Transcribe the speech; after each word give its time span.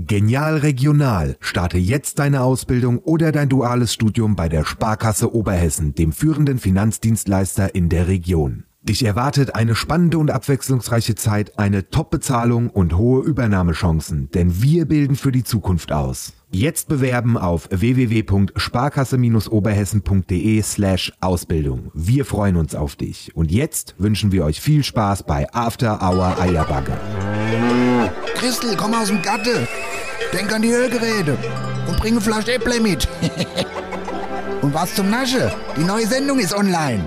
Genial 0.00 0.58
Regional. 0.58 1.36
Starte 1.40 1.76
jetzt 1.76 2.20
deine 2.20 2.42
Ausbildung 2.42 3.00
oder 3.00 3.32
dein 3.32 3.48
duales 3.48 3.92
Studium 3.92 4.36
bei 4.36 4.48
der 4.48 4.64
Sparkasse 4.64 5.34
Oberhessen, 5.34 5.92
dem 5.96 6.12
führenden 6.12 6.60
Finanzdienstleister 6.60 7.74
in 7.74 7.88
der 7.88 8.06
Region. 8.06 8.67
Dich 8.88 9.04
erwartet 9.04 9.54
eine 9.54 9.74
spannende 9.74 10.16
und 10.16 10.30
abwechslungsreiche 10.30 11.14
Zeit, 11.14 11.58
eine 11.58 11.90
Top-Bezahlung 11.90 12.70
und 12.70 12.96
hohe 12.96 13.22
Übernahmechancen, 13.22 14.30
denn 14.30 14.62
wir 14.62 14.86
bilden 14.86 15.14
für 15.14 15.30
die 15.30 15.44
Zukunft 15.44 15.92
aus. 15.92 16.32
Jetzt 16.50 16.88
bewerben 16.88 17.36
auf 17.36 17.68
www.sparkasse-oberhessen.de 17.70 20.62
slash 20.62 21.12
Ausbildung. 21.20 21.90
Wir 21.92 22.24
freuen 22.24 22.56
uns 22.56 22.74
auf 22.74 22.96
dich. 22.96 23.36
Und 23.36 23.52
jetzt 23.52 23.94
wünschen 23.98 24.32
wir 24.32 24.46
euch 24.46 24.62
viel 24.62 24.82
Spaß 24.82 25.24
bei 25.24 25.46
After 25.52 26.00
Hour 26.00 26.40
Eierbagge. 26.40 26.96
Christel, 28.36 28.74
komm 28.74 28.94
aus 28.94 29.08
dem 29.08 29.20
Gatte. 29.20 29.68
Denk 30.32 30.50
an 30.50 30.62
die 30.62 30.70
Ölgeräte 30.70 31.36
und 31.86 31.98
bring 31.98 32.12
eine 32.12 32.22
Flasche 32.22 32.54
Äpple 32.54 32.80
mit. 32.80 33.06
und 34.62 34.72
was 34.72 34.94
zum 34.94 35.10
Nasche? 35.10 35.52
Die 35.76 35.84
neue 35.84 36.06
Sendung 36.06 36.38
ist 36.38 36.54
online. 36.54 37.06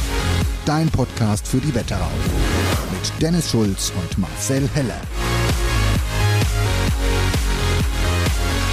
Dein 0.65 0.89
Podcast 0.91 1.47
für 1.47 1.57
die 1.57 1.73
Wetterau. 1.73 2.11
Mit 2.91 3.21
Dennis 3.21 3.49
Schulz 3.49 3.91
und 3.99 4.17
Marcel 4.19 4.69
Heller. 4.75 5.01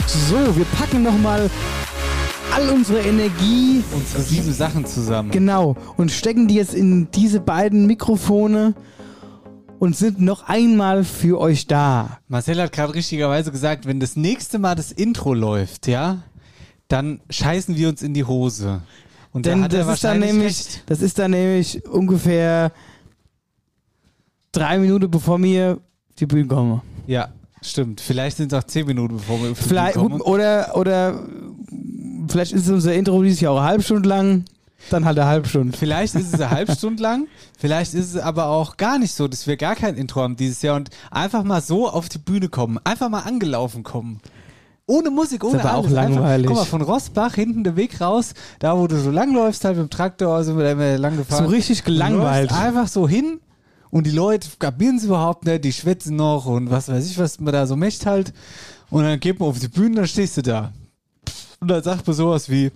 So, 0.06 0.54
wir 0.54 0.66
packen 0.78 1.02
nochmal 1.02 1.48
all 2.52 2.68
unsere 2.68 3.00
Energie. 3.00 3.82
Unsere 3.92 4.22
sieben 4.22 4.52
Sachen 4.52 4.84
zusammen. 4.84 5.30
Genau. 5.30 5.76
Und 5.96 6.12
stecken 6.12 6.46
die 6.46 6.56
jetzt 6.56 6.74
in 6.74 7.10
diese 7.12 7.40
beiden 7.40 7.86
Mikrofone 7.86 8.74
und 9.78 9.96
sind 9.96 10.20
noch 10.20 10.46
einmal 10.46 11.04
für 11.04 11.40
euch 11.40 11.68
da. 11.68 12.18
Marcel 12.28 12.60
hat 12.60 12.72
gerade 12.72 12.92
richtigerweise 12.92 13.50
gesagt, 13.50 13.86
wenn 13.86 13.98
das 13.98 14.14
nächste 14.14 14.58
Mal 14.58 14.74
das 14.74 14.92
Intro 14.92 15.32
läuft, 15.32 15.86
ja, 15.86 16.18
dann 16.88 17.22
scheißen 17.30 17.76
wir 17.76 17.88
uns 17.88 18.02
in 18.02 18.12
die 18.12 18.24
Hose. 18.24 18.82
Und 19.38 19.46
Denn 19.46 19.62
da 19.62 19.68
das 19.68 19.86
ist 19.94 20.04
dann 20.04 20.18
nämlich, 20.20 20.58
recht. 20.58 20.82
das 20.86 21.00
ist 21.00 21.18
dann 21.18 21.30
nämlich 21.30 21.84
ungefähr 21.86 22.72
drei 24.52 24.78
Minuten 24.78 25.10
bevor 25.10 25.40
wir 25.42 25.78
auf 26.10 26.16
die 26.18 26.26
Bühne 26.26 26.46
kommen. 26.48 26.80
Ja, 27.06 27.28
stimmt. 27.62 28.00
Vielleicht 28.00 28.36
sind 28.38 28.52
es 28.52 28.58
auch 28.58 28.64
zehn 28.64 28.86
Minuten, 28.86 29.16
bevor 29.16 29.42
wir 29.42 29.50
auf 29.52 29.58
die 29.58 29.68
Vielleicht, 29.68 29.94
Bühne 29.94 30.08
kommen. 30.10 30.20
oder, 30.22 30.76
oder 30.76 31.22
vielleicht 32.28 32.52
ist 32.52 32.68
unser 32.68 32.94
Intro 32.94 33.22
dieses 33.22 33.40
Jahr 33.40 33.52
auch 33.52 33.58
eine 33.58 33.66
halbe 33.68 33.82
Stunde 33.82 34.08
lang, 34.08 34.44
dann 34.90 35.04
halt 35.04 35.18
eine 35.18 35.28
halbe 35.28 35.48
Stunde. 35.48 35.76
Vielleicht 35.76 36.14
ist 36.14 36.28
es 36.34 36.40
eine 36.40 36.50
halbe 36.50 36.74
Stunde 36.74 37.02
lang, 37.02 37.26
vielleicht 37.58 37.94
ist 37.94 38.14
es 38.14 38.20
aber 38.20 38.46
auch 38.46 38.76
gar 38.76 38.98
nicht 38.98 39.12
so, 39.12 39.28
dass 39.28 39.46
wir 39.46 39.56
gar 39.56 39.74
kein 39.76 39.94
Intro 39.96 40.22
haben 40.22 40.36
dieses 40.36 40.62
Jahr 40.62 40.76
und 40.76 40.90
einfach 41.10 41.44
mal 41.44 41.60
so 41.62 41.88
auf 41.88 42.08
die 42.08 42.18
Bühne 42.18 42.48
kommen, 42.48 42.78
einfach 42.84 43.08
mal 43.08 43.20
angelaufen 43.20 43.82
kommen. 43.82 44.20
Ohne 44.88 45.10
Musik, 45.10 45.44
ohne 45.44 45.62
auch 45.62 45.82
alles. 45.82 45.92
langweilig. 45.92 46.48
Einfach, 46.48 46.48
guck 46.48 46.56
mal, 46.56 46.64
von 46.64 46.82
Rossbach 46.82 47.34
hinten 47.34 47.62
der 47.62 47.76
Weg 47.76 48.00
raus, 48.00 48.32
da 48.58 48.76
wo 48.76 48.86
du 48.86 48.98
so 48.98 49.10
langläufst, 49.10 49.62
halt 49.64 49.76
mit 49.76 49.86
dem 49.86 49.90
Traktor, 49.90 50.44
wir 50.46 50.64
da 50.64 50.72
immer 50.72 50.96
lang 50.96 51.18
gefahren. 51.18 51.44
So 51.44 51.50
richtig 51.50 51.84
gelangweilt. 51.84 52.50
Einfach 52.52 52.88
so 52.88 53.06
hin 53.06 53.40
und 53.90 54.06
die 54.06 54.10
Leute 54.10 54.48
kapieren 54.58 54.96
es 54.96 55.04
überhaupt 55.04 55.44
nicht, 55.44 55.62
die 55.64 55.74
schwätzen 55.74 56.16
noch 56.16 56.46
und 56.46 56.70
was 56.70 56.88
weiß 56.88 57.04
ich, 57.04 57.18
was 57.18 57.38
man 57.38 57.52
da 57.52 57.66
so 57.66 57.76
möchte 57.76 58.08
halt. 58.08 58.32
Und 58.88 59.02
dann 59.02 59.20
geht 59.20 59.38
man 59.38 59.50
auf 59.50 59.58
die 59.58 59.68
Bühne, 59.68 59.96
dann 59.96 60.08
stehst 60.08 60.38
du 60.38 60.42
da. 60.42 60.72
Und 61.60 61.68
dann 61.68 61.82
sagt 61.82 62.06
man 62.06 62.16
sowas 62.16 62.48
wie, 62.48 62.72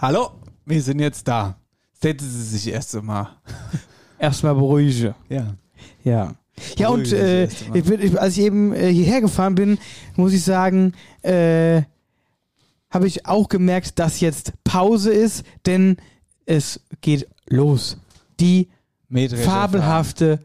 Hallo, 0.00 0.30
wir 0.64 0.82
sind 0.82 0.98
jetzt 0.98 1.28
da. 1.28 1.54
Setzen 2.02 2.28
Sie 2.28 2.42
sich 2.42 2.66
erst 2.66 2.96
einmal. 2.96 3.28
Erstmal 4.18 4.54
beruhigen. 4.54 5.14
Ja. 5.28 5.54
Ja. 6.02 6.34
Ja, 6.78 6.88
und 6.88 7.12
äh, 7.12 7.44
ich 7.74 7.84
bin, 7.84 8.18
als 8.18 8.36
ich 8.36 8.44
eben 8.44 8.72
äh, 8.72 8.92
hierher 8.92 9.20
gefahren 9.20 9.54
bin, 9.54 9.78
muss 10.16 10.32
ich 10.32 10.42
sagen, 10.42 10.92
äh, 11.22 11.82
habe 12.90 13.06
ich 13.06 13.26
auch 13.26 13.48
gemerkt, 13.48 13.98
dass 13.98 14.20
jetzt 14.20 14.52
Pause 14.64 15.12
ist, 15.12 15.44
denn 15.66 15.96
es 16.44 16.80
geht 17.00 17.28
los. 17.48 17.96
Die 18.40 18.68
Mähdrescher 19.08 19.44
fabelhafte, 19.44 20.40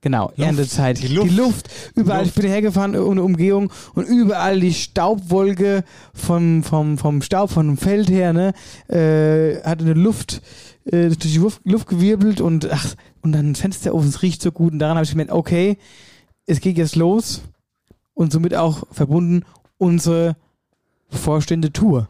genau, 0.00 0.32
Erntezeit. 0.36 1.02
Die 1.02 1.08
Luft. 1.08 1.68
Überall, 1.94 2.22
Luft. 2.22 2.36
ich 2.36 2.42
bin 2.42 2.50
hergefahren 2.50 2.94
in 2.94 3.16
der 3.16 3.24
Umgehung 3.24 3.70
und 3.94 4.06
überall 4.06 4.60
die 4.60 4.72
Staubwolke 4.72 5.84
vom, 6.14 6.62
vom, 6.62 6.96
vom 6.96 7.20
Staub, 7.20 7.50
von 7.50 7.66
dem 7.66 7.76
Feld 7.76 8.10
her, 8.10 8.32
ne, 8.32 8.52
äh, 8.88 9.62
hat 9.62 9.80
eine 9.80 9.94
Luft, 9.94 10.40
äh, 10.86 11.08
durch 11.08 11.18
die 11.18 11.38
Luft, 11.38 11.60
Luft 11.64 11.88
gewirbelt 11.88 12.40
und 12.40 12.70
ach, 12.70 12.94
und 13.22 13.32
dann 13.32 13.54
Fensterofen, 13.54 14.08
es 14.08 14.22
riecht 14.22 14.42
so 14.42 14.52
gut 14.52 14.72
und 14.72 14.78
daran 14.78 14.96
habe 14.96 15.04
ich 15.04 15.10
gemerkt, 15.10 15.32
okay, 15.32 15.78
es 16.46 16.60
geht 16.60 16.76
jetzt 16.76 16.96
los 16.96 17.42
und 18.14 18.32
somit 18.32 18.54
auch 18.54 18.84
verbunden 18.90 19.44
unsere 19.78 20.36
bevorstehende 21.10 21.72
Tour. 21.72 22.08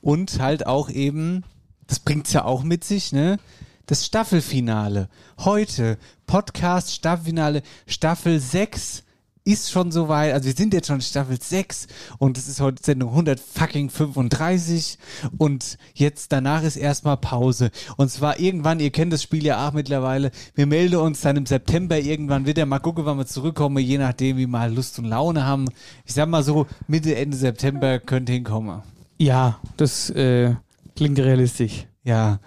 Und 0.00 0.40
halt 0.40 0.66
auch 0.66 0.90
eben, 0.90 1.44
das 1.86 2.00
bringt's 2.00 2.32
ja 2.32 2.44
auch 2.44 2.64
mit 2.64 2.84
sich, 2.84 3.12
ne? 3.12 3.38
Das 3.86 4.06
Staffelfinale. 4.06 5.08
Heute, 5.38 5.98
Podcast 6.26 6.92
Staffelfinale, 6.92 7.62
Staffel 7.86 8.38
6 8.38 9.04
ist 9.44 9.70
schon 9.70 9.90
soweit. 9.90 10.32
Also 10.32 10.46
wir 10.46 10.54
sind 10.54 10.72
jetzt 10.72 10.86
schon 10.86 10.96
in 10.96 11.02
Staffel 11.02 11.40
6 11.40 11.86
und 12.18 12.38
es 12.38 12.48
ist 12.48 12.60
heute 12.60 12.82
Sendung 12.82 13.10
100 13.10 13.40
fucking 13.40 13.90
35 13.90 14.98
und 15.38 15.78
jetzt 15.94 16.32
danach 16.32 16.62
ist 16.62 16.76
erstmal 16.76 17.16
Pause. 17.16 17.70
Und 17.96 18.10
zwar 18.10 18.38
irgendwann, 18.38 18.80
ihr 18.80 18.90
kennt 18.90 19.12
das 19.12 19.22
Spiel 19.22 19.44
ja 19.44 19.66
auch 19.66 19.72
mittlerweile, 19.72 20.30
wir 20.54 20.66
melden 20.66 20.96
uns 20.96 21.20
dann 21.22 21.36
im 21.36 21.46
September 21.46 21.98
irgendwann 21.98 22.46
wieder. 22.46 22.66
Mal 22.66 22.78
gucken, 22.78 23.04
wann 23.04 23.18
wir 23.18 23.26
zurückkommen, 23.26 23.78
je 23.78 23.98
nachdem, 23.98 24.36
wie 24.36 24.42
wir 24.42 24.48
mal 24.48 24.72
Lust 24.72 24.98
und 24.98 25.06
Laune 25.06 25.44
haben. 25.44 25.66
Ich 26.04 26.14
sag 26.14 26.28
mal 26.28 26.42
so, 26.42 26.66
Mitte, 26.86 27.14
Ende 27.16 27.36
September 27.36 27.98
könnte 27.98 28.32
hinkommen. 28.32 28.82
Ja, 29.18 29.58
das 29.76 30.10
äh, 30.10 30.54
klingt 30.96 31.18
realistisch. 31.18 31.86
Ja. 32.04 32.40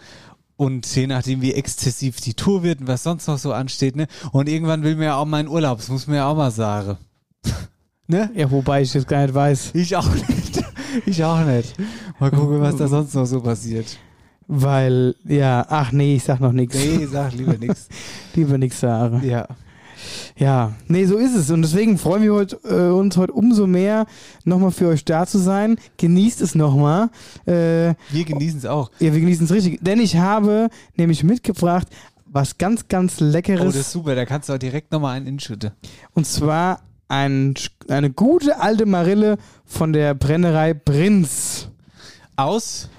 Und 0.58 0.94
je 0.96 1.08
nachdem, 1.08 1.42
wie 1.42 1.54
exzessiv 1.54 2.22
die 2.22 2.34
Tour 2.34 2.64
wird 2.64 2.80
und 2.82 2.88
was 2.88 3.04
sonst 3.04 3.28
noch 3.28 3.38
so 3.38 3.52
ansteht, 3.52 3.96
ne? 3.96 4.08
Und 4.32 4.48
irgendwann 4.48 4.84
will 4.84 4.96
mir 4.96 5.06
ja 5.06 5.18
auch 5.18 5.26
mein 5.26 5.48
Urlaub, 5.48 5.80
das 5.80 5.90
muss 5.90 6.08
mir 6.08 6.18
ja 6.18 6.28
auch 6.28 6.36
mal 6.36 6.52
sagen. 6.52 6.98
ne? 8.08 8.30
Ja, 8.36 8.50
wobei 8.50 8.82
ich 8.82 8.94
jetzt 8.94 9.08
gar 9.08 9.24
nicht 9.24 9.34
weiß. 9.34 9.72
Ich 9.74 9.96
auch 9.96 10.14
nicht. 10.14 10.64
Ich 11.06 11.22
auch 11.26 11.44
nicht. 11.44 11.76
Mal 12.22 12.32
gucken, 12.32 12.62
was 12.62 12.78
da 12.78 12.88
sonst 12.88 13.14
noch 13.16 13.26
so 13.26 13.42
passiert. 13.42 13.98
Weil, 14.48 15.16
ja, 15.26 15.66
ach 15.68 15.92
nee, 15.92 16.16
ich 16.16 16.24
sag 16.24 16.40
noch 16.40 16.54
nichts. 16.54 16.76
Nee, 16.76 17.06
sag 17.06 17.34
lieber 17.34 17.58
nix. 17.58 17.90
Lieber 18.36 18.58
nichts 18.58 18.80
sagen. 18.80 19.22
Ja. 19.28 19.46
Ja, 20.38 20.74
nee, 20.88 21.06
so 21.06 21.18
ist 21.18 21.36
es. 21.36 21.50
Und 21.52 21.62
deswegen 21.62 21.98
freuen 21.98 22.24
wir 22.24 22.34
heute, 22.34 22.60
äh, 22.64 22.92
uns 22.92 23.16
heute 23.18 23.34
umso 23.34 23.68
mehr, 23.68 24.06
nochmal 24.44 24.72
für 24.72 24.88
euch 24.88 25.06
da 25.06 25.26
zu 25.26 25.38
sein. 25.38 25.78
Genießt 25.98 26.42
es 26.42 26.56
nochmal. 26.56 27.10
Äh, 27.46 27.94
Wir 28.12 28.26
genießen 28.26 28.60
es 28.60 28.66
auch. 28.66 28.92
ja, 29.00 29.14
wir 29.14 29.20
genießen 29.20 29.46
es 29.46 29.52
richtig. 29.52 29.80
Denn 29.82 30.00
ich 30.00 30.18
habe 30.18 30.70
nämlich 30.96 31.24
mitgebracht 31.24 31.88
was 32.28 32.58
ganz, 32.58 32.88
ganz 32.90 33.22
Oh, 33.22 33.24
Leckeres. 33.26 33.66
das 33.66 33.76
ist 33.76 33.92
super, 33.94 34.14
da 34.16 34.26
kannst 34.26 34.50
du 34.50 34.54
auch 34.54 34.58
direkt 34.58 34.92
nochmal 34.92 35.16
einen 35.16 35.28
inschütten. 35.28 35.72
und 36.14 36.28
zwar 36.28 36.82
ein, 37.08 37.54
eine 37.88 38.10
gute 38.10 38.60
alte 38.60 38.86
Marille 38.86 39.38
von 39.64 39.94
der 39.94 40.14
Brennerei 40.16 40.74
Prinz. 40.74 41.70
Aus. 42.36 42.90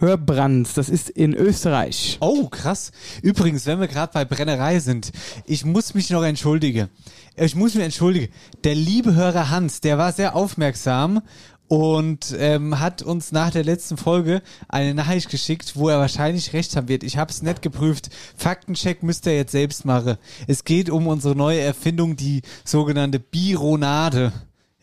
Hörbrands. 0.00 0.74
Das 0.74 0.88
ist 0.88 1.10
in 1.10 1.34
Österreich. 1.34 2.18
Oh, 2.20 2.48
krass. 2.48 2.90
Übrigens, 3.22 3.66
wenn 3.66 3.80
wir 3.80 3.88
gerade 3.88 4.12
bei 4.12 4.24
Brennerei 4.24 4.80
sind, 4.80 5.12
ich 5.44 5.64
muss 5.64 5.94
mich 5.94 6.10
noch 6.10 6.22
entschuldigen. 6.22 6.88
Ich 7.36 7.54
muss 7.54 7.74
mich 7.74 7.84
entschuldigen. 7.84 8.32
Der 8.64 8.74
liebe 8.74 9.14
Hörer 9.14 9.50
Hans, 9.50 9.80
der 9.80 9.98
war 9.98 10.12
sehr 10.12 10.34
aufmerksam 10.34 11.22
und 11.68 12.34
ähm, 12.36 12.80
hat 12.80 13.00
uns 13.02 13.30
nach 13.30 13.50
der 13.50 13.62
letzten 13.62 13.96
Folge 13.96 14.42
eine 14.68 14.92
Nachricht 14.92 15.30
geschickt, 15.30 15.76
wo 15.76 15.88
er 15.88 16.00
wahrscheinlich 16.00 16.52
recht 16.52 16.74
haben 16.74 16.88
wird. 16.88 17.04
Ich 17.04 17.16
habe 17.16 17.30
es 17.30 17.42
nicht 17.42 17.62
geprüft. 17.62 18.10
Faktencheck 18.36 19.04
müsst 19.04 19.24
ihr 19.26 19.36
jetzt 19.36 19.52
selbst 19.52 19.84
machen. 19.84 20.16
Es 20.48 20.64
geht 20.64 20.90
um 20.90 21.06
unsere 21.06 21.36
neue 21.36 21.60
Erfindung, 21.60 22.16
die 22.16 22.42
sogenannte 22.64 23.20
Bironade. 23.20 24.32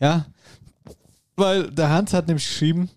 Ja, 0.00 0.26
weil 1.36 1.70
der 1.70 1.90
Hans 1.90 2.14
hat 2.14 2.26
nämlich 2.26 2.46
geschrieben, 2.46 2.88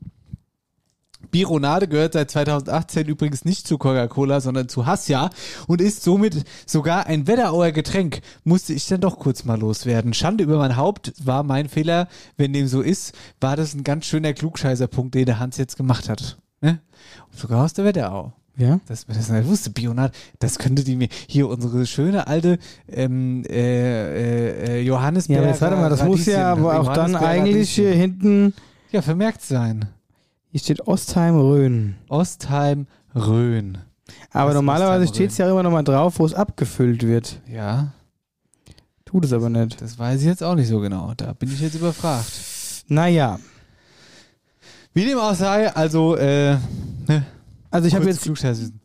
Bironade 1.31 1.87
gehört 1.87 2.13
seit 2.13 2.31
2018 2.31 3.07
übrigens 3.07 3.45
nicht 3.45 3.67
zu 3.67 3.77
Coca-Cola, 3.77 4.41
sondern 4.41 4.69
zu 4.69 4.85
Hassia 4.85 5.29
und 5.67 5.81
ist 5.81 6.03
somit 6.03 6.43
sogar 6.65 7.07
ein 7.07 7.27
Wetterauer 7.27 7.71
Getränk. 7.71 8.21
Musste 8.43 8.73
ich 8.73 8.87
dann 8.87 9.01
doch 9.01 9.17
kurz 9.19 9.45
mal 9.45 9.59
loswerden. 9.59 10.13
Schande 10.13 10.43
über 10.43 10.57
mein 10.57 10.77
Haupt 10.77 11.13
war 11.23 11.43
mein 11.43 11.69
Fehler. 11.69 12.07
Wenn 12.37 12.53
dem 12.53 12.67
so 12.67 12.81
ist, 12.81 13.13
war 13.39 13.55
das 13.55 13.73
ein 13.73 13.83
ganz 13.83 14.05
schöner 14.05 14.33
Klugscheißerpunkt, 14.33 15.15
den 15.15 15.25
der 15.25 15.39
Hans 15.39 15.57
jetzt 15.57 15.77
gemacht 15.77 16.09
hat. 16.09 16.37
Ne? 16.61 16.79
Und 17.31 17.39
sogar 17.39 17.63
aus 17.63 17.73
der 17.73 17.85
Wetterau. 17.85 18.33
Ja? 18.57 18.79
Das, 18.87 19.05
das 19.07 19.29
nicht 19.29 19.47
wusste, 19.47 19.69
Bionat, 19.69 20.13
das 20.39 20.59
könnte 20.59 20.83
die 20.83 20.95
mir, 20.95 21.07
hier 21.27 21.47
unsere 21.47 21.85
schöne 21.85 22.27
alte 22.27 22.59
ähm, 22.89 23.43
äh, 23.49 23.53
äh, 23.53 24.79
äh, 24.79 24.81
Johannisbeer. 24.81 25.37
Ja, 25.37 25.41
aber 25.41 25.51
jetzt 25.51 25.61
warte 25.61 25.75
mal, 25.77 25.89
das 25.89 26.03
muss 26.03 26.25
ja 26.25 26.51
aber 26.51 26.79
auch 26.79 26.93
dann 26.93 27.15
eigentlich 27.15 27.71
hier 27.71 27.91
hinten, 27.91 28.53
Ja, 28.91 29.01
vermerkt 29.01 29.41
sein. 29.41 29.87
Hier 30.51 30.59
steht 30.59 30.85
Ostheim-Rhön. 30.87 31.95
Ostheim, 32.09 32.87
Rhön. 33.15 33.77
Aber 34.31 34.49
Was 34.49 34.55
normalerweise 34.55 35.03
Ostheim-Rhön? 35.05 35.15
steht 35.15 35.31
es 35.31 35.37
ja 35.37 35.49
immer 35.49 35.63
noch 35.63 35.71
mal 35.71 35.83
drauf, 35.83 36.19
wo 36.19 36.25
es 36.25 36.33
abgefüllt 36.33 37.03
wird. 37.03 37.39
Ja, 37.49 37.93
Tut 39.05 39.25
es 39.25 39.33
aber 39.33 39.49
nicht. 39.49 39.81
das 39.81 39.97
weiß 39.99 40.21
ich 40.21 40.25
jetzt 40.27 40.43
auch 40.43 40.55
nicht 40.55 40.67
so 40.69 40.79
genau. 40.79 41.13
Da 41.17 41.33
bin 41.33 41.51
ich 41.51 41.59
jetzt 41.59 41.75
überfragt. 41.75 42.31
Naja, 42.87 43.39
Wie 44.93 45.05
dem 45.05 45.17
auch 45.17 45.35
sei, 45.35 45.73
also, 45.73 46.15
äh, 46.17 46.57
ne, 47.07 47.25
also 47.69 47.87
ich 47.87 47.95
habe 47.95 48.05
jetzt, 48.05 48.29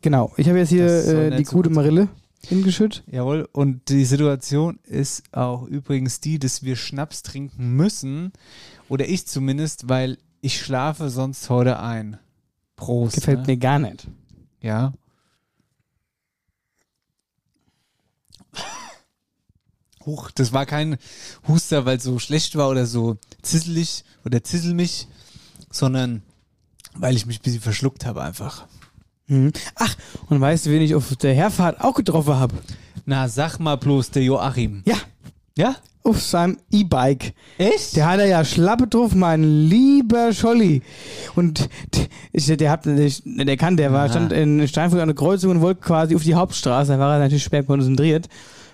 genau, 0.01 0.31
ich 0.37 0.47
habe 0.47 0.59
jetzt 0.59 0.69
hier 0.69 0.85
äh, 0.85 1.35
die 1.37 1.43
gute 1.43 1.69
gut 1.69 1.75
Marille 1.75 2.07
hingeschüttet. 2.45 3.03
Jawohl, 3.11 3.47
und 3.51 3.89
die 3.89 4.05
Situation 4.05 4.79
ist 4.83 5.23
auch 5.33 5.63
übrigens 5.65 6.21
die, 6.21 6.39
dass 6.39 6.63
wir 6.63 6.75
Schnaps 6.77 7.23
trinken 7.23 7.75
müssen. 7.75 8.31
Oder 8.89 9.07
ich 9.07 9.27
zumindest, 9.27 9.89
weil 9.89 10.17
ich 10.47 10.61
schlafe 10.61 11.09
sonst 11.09 11.49
heute 11.49 11.79
ein. 11.79 12.17
Prost. 12.77 13.15
Gefällt 13.15 13.41
ne? 13.41 13.47
mir 13.47 13.57
gar 13.57 13.79
nicht. 13.79 14.07
Ja. 14.61 14.93
Huch, 20.05 20.31
das 20.31 20.53
war 20.53 20.65
kein 20.65 20.97
Huster, 21.49 21.85
weil 21.85 21.97
es 21.97 22.03
so 22.03 22.17
schlecht 22.17 22.55
war 22.55 22.69
oder 22.69 22.85
so 22.85 23.17
zisselig 23.41 24.05
oder 24.23 24.41
zisselmich, 24.41 25.09
sondern 25.69 26.21
weil 26.93 27.17
ich 27.17 27.25
mich 27.25 27.39
ein 27.39 27.43
bisschen 27.43 27.61
verschluckt 27.61 28.05
habe 28.05 28.21
einfach. 28.21 28.67
Mhm. 29.25 29.51
Ach, 29.75 29.97
und 30.27 30.39
weißt 30.39 30.65
du, 30.65 30.69
wen 30.69 30.81
ich 30.81 30.95
auf 30.95 31.13
der 31.17 31.35
Herfahrt 31.35 31.81
auch 31.81 31.93
getroffen 31.95 32.35
habe? 32.35 32.55
Na, 33.05 33.27
sag 33.27 33.59
mal 33.59 33.75
bloß, 33.75 34.11
der 34.11 34.23
Joachim. 34.23 34.81
Ja, 34.85 34.95
Ja? 35.57 35.75
auf 36.03 36.21
seinem 36.21 36.57
E-Bike. 36.71 37.33
Echt? 37.57 37.97
Der 37.97 38.09
hat 38.09 38.19
er 38.19 38.27
ja 38.27 38.45
Schlappe 38.45 38.87
drauf, 38.87 39.13
mein 39.13 39.43
lieber 39.43 40.31
Scholli. 40.31 40.81
Und 41.35 41.67
d- 41.93 42.07
ich, 42.31 42.45
der 42.45 42.71
hat, 42.71 42.85
der, 42.85 43.09
der 43.25 43.57
kann, 43.57 43.75
der 43.75 43.91
war, 43.91 44.03
Aha. 44.05 44.09
stand 44.11 44.31
in 44.31 44.65
Steinfurt 44.69 45.01
an 45.01 45.09
der 45.09 45.15
Kreuzung 45.17 45.51
und 45.51 45.61
wollte 45.61 45.81
quasi 45.81 46.15
auf 46.15 46.23
die 46.23 46.33
Hauptstraße. 46.35 46.93
Da 46.93 46.99
war 46.99 47.15
er 47.15 47.19
natürlich 47.19 47.43
schwer 47.43 47.63
konzentriert. 47.63 48.27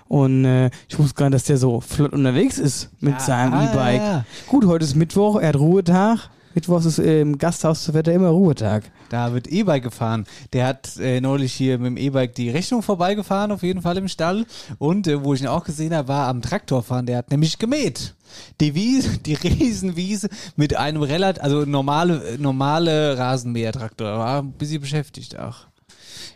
Und 0.06 0.44
äh, 0.44 0.70
ich 0.88 0.96
wusste 0.96 1.14
gar 1.14 1.24
nicht, 1.24 1.34
dass 1.34 1.44
der 1.44 1.56
so 1.56 1.80
flott 1.80 2.12
unterwegs 2.12 2.58
ist 2.58 2.90
mit 3.00 3.14
Ja, 3.14 3.20
seinem 3.20 3.52
ah, 3.54 3.64
E-Bike. 3.72 4.00
ja. 4.00 4.24
Gut, 4.46 4.64
heute 4.66 4.84
ist 4.84 4.94
Mittwoch, 4.94 5.40
er 5.40 5.48
hat 5.48 5.56
Ruhetag. 5.56 6.30
Mittwochs 6.54 6.84
ist 6.84 7.00
im 7.00 7.36
Gasthaus 7.38 7.82
zu 7.82 7.94
Wetter 7.94 8.12
immer 8.12 8.28
Ruhetag. 8.28 8.84
Da 9.08 9.32
wird 9.32 9.46
E-Bike 9.46 9.82
gefahren. 9.82 10.26
Der 10.52 10.66
hat 10.66 10.96
äh, 10.98 11.20
neulich 11.20 11.52
hier 11.52 11.78
mit 11.78 11.86
dem 11.86 11.96
E-Bike 11.96 12.34
die 12.34 12.50
Rechnung 12.50 12.82
vorbeigefahren, 12.82 13.52
auf 13.52 13.62
jeden 13.62 13.82
Fall 13.82 13.96
im 13.96 14.08
Stall. 14.08 14.46
Und 14.78 15.06
äh, 15.06 15.22
wo 15.22 15.34
ich 15.34 15.40
ihn 15.40 15.46
auch 15.46 15.64
gesehen 15.64 15.94
habe, 15.94 16.08
war 16.08 16.28
am 16.28 16.42
Traktor 16.42 16.82
fahren. 16.82 17.06
Der 17.06 17.18
hat 17.18 17.30
nämlich 17.30 17.58
gemäht. 17.58 18.14
Die 18.60 18.74
Wiese, 18.74 19.18
die 19.24 19.34
Riesenwiese 19.34 20.28
mit 20.56 20.76
einem 20.76 21.02
relativ, 21.02 21.42
also 21.42 21.64
normale, 21.64 22.36
normale 22.38 23.18
Rasenmäher-Traktor. 23.18 24.18
War 24.18 24.42
ein 24.42 24.52
bisschen 24.52 24.80
beschäftigt 24.80 25.38
auch. 25.38 25.66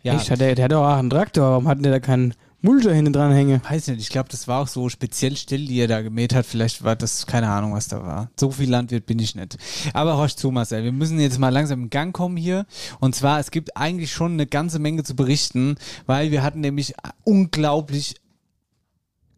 Ja, 0.03 0.15
Echt, 0.15 0.31
hat 0.31 0.41
der, 0.41 0.55
der 0.55 0.67
hat 0.67 0.73
doch 0.73 0.85
auch 0.85 0.97
einen 0.97 1.11
Traktor. 1.11 1.51
Warum 1.51 1.69
hat 1.69 1.85
der 1.85 1.93
da 1.93 2.01
keinen 2.01 2.35
Mulcher 2.61 2.93
hinten 2.93 3.13
dran 3.13 3.33
hängen? 3.33 3.61
weiß 3.63 3.87
nicht. 3.89 4.01
Ich 4.01 4.09
glaube, 4.09 4.29
das 4.31 4.49
war 4.49 4.61
auch 4.61 4.67
so 4.67 4.89
speziell 4.89 5.37
still, 5.37 5.65
die 5.67 5.79
er 5.79 5.87
da 5.87 6.03
gemäht 6.03 6.35
hat. 6.35 6.45
Vielleicht 6.45 6.83
war 6.83 6.97
das, 6.97 7.27
keine 7.27 7.49
Ahnung, 7.49 7.73
was 7.73 7.87
da 7.87 8.03
war. 8.03 8.31
So 8.39 8.51
viel 8.51 8.69
Landwirt 8.69 9.07
bin 9.07 9.21
ich 9.21 9.37
nicht. 9.37 9.57
Aber 9.95 10.17
horch 10.17 10.37
zu, 10.37 10.51
Marcel. 10.51 10.83
Wir 10.83 10.91
müssen 10.91 11.21
jetzt 11.21 11.39
mal 11.39 11.51
langsam 11.51 11.85
in 11.85 11.91
Gang 11.91 12.13
kommen 12.13 12.37
hier. 12.37 12.67
Und 12.99 13.15
zwar, 13.15 13.39
es 13.39 13.53
gibt 13.53 13.77
eigentlich 13.77 14.11
schon 14.11 14.33
eine 14.33 14.47
ganze 14.47 14.81
Menge 14.81 15.05
zu 15.05 15.15
berichten, 15.15 15.77
weil 16.07 16.33
wir 16.33 16.43
hatten 16.43 16.61
nämlich 16.61 16.95
unglaublich 17.23 18.17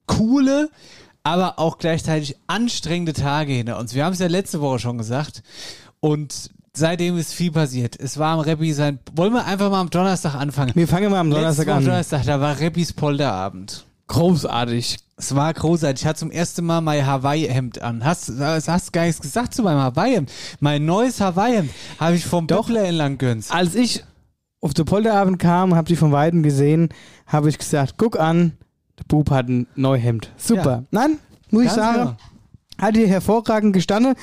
coole, 0.06 0.70
aber 1.22 1.58
auch 1.58 1.76
gleichzeitig 1.76 2.36
anstrengende 2.46 3.12
Tage 3.12 3.52
hinter 3.52 3.78
uns. 3.78 3.94
Wir 3.94 4.06
haben 4.06 4.14
es 4.14 4.18
ja 4.18 4.28
letzte 4.28 4.62
Woche 4.62 4.78
schon 4.78 4.96
gesagt. 4.96 5.42
Und 6.00 6.50
seitdem 6.72 7.16
ist 7.18 7.32
viel 7.34 7.52
passiert. 7.52 7.98
Es 7.98 8.18
war 8.18 8.34
am 8.34 8.40
Reppi 8.40 8.72
sein, 8.72 8.98
wollen 9.14 9.32
wir 9.32 9.44
einfach 9.44 9.70
mal 9.70 9.80
am 9.80 9.90
Donnerstag 9.90 10.34
anfangen? 10.34 10.72
Wir 10.74 10.88
fangen 10.88 11.10
mal 11.10 11.20
am 11.20 11.30
Donnerstag 11.30 11.66
Woche 11.66 11.76
an. 11.76 11.84
Donnerstag, 11.84 12.24
da 12.24 12.40
war 12.40 12.58
Reppis 12.58 12.92
Polterabend. 12.92 13.84
Großartig. 14.06 14.98
Es 15.16 15.34
war 15.34 15.52
großartig. 15.52 16.02
Ich 16.02 16.06
hatte 16.06 16.18
zum 16.18 16.30
ersten 16.30 16.64
Mal 16.64 16.80
mein 16.80 17.06
Hawaii-Hemd 17.06 17.80
an. 17.80 18.04
Hast, 18.04 18.28
das 18.38 18.66
hast 18.68 18.88
du 18.88 18.92
gar 18.92 19.04
nichts 19.04 19.20
gesagt 19.20 19.54
zu 19.54 19.62
meinem 19.62 19.80
Hawaii-Hemd. 19.80 20.32
Mein 20.60 20.84
neues 20.84 21.20
Hawaii-Hemd 21.20 21.70
habe 21.98 22.16
ich 22.16 22.24
vom. 22.24 22.46
Böckler 22.46 22.84
entlang 22.84 23.18
gönnt. 23.18 23.50
Als 23.50 23.74
ich 23.74 24.02
auf 24.60 24.74
den 24.74 24.84
Polterabend 24.84 25.38
kam, 25.38 25.74
habe 25.74 25.86
die 25.88 25.96
von 25.96 26.12
Weitem 26.12 26.42
gesehen, 26.42 26.88
habe 27.26 27.48
ich 27.48 27.58
gesagt, 27.58 27.94
guck 27.98 28.18
an, 28.18 28.52
der 28.98 29.04
Bub 29.04 29.30
hat 29.30 29.48
ein 29.48 29.66
Neuhemd. 29.76 30.30
Super. 30.36 30.70
Ja. 30.70 30.84
Nein, 30.90 31.18
muss 31.50 31.62
ich 31.62 31.68
Ganz 31.68 31.78
sagen, 31.78 31.98
genau. 31.98 32.16
hat 32.86 32.96
hier 32.96 33.08
hervorragend 33.08 33.72
gestanden. 33.72 34.14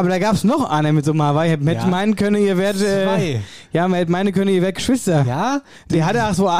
Aber 0.00 0.08
da 0.08 0.18
gab 0.18 0.34
es 0.34 0.44
noch 0.44 0.68
einer 0.70 0.92
mit 0.92 1.04
so 1.04 1.12
einem 1.12 1.22
Hawaii-Hemd. 1.22 1.62
Man 1.62 1.74
hätte 1.74 1.84
Ja. 1.84 1.90
meinen 1.90 2.16
können, 2.16 2.42
ihr 2.42 2.56
werdet... 2.56 2.80
Äh, 2.82 3.40
ja, 3.72 3.86
man 3.86 3.98
hätte 3.98 4.10
meinen 4.10 4.32
können, 4.32 4.48
ihr 4.50 4.62
werdet 4.62 4.76
Geschwister. 4.76 5.24
Ja, 5.26 5.60
Der 5.90 6.06
hatte 6.06 6.24
auch 6.26 6.32
so... 6.32 6.50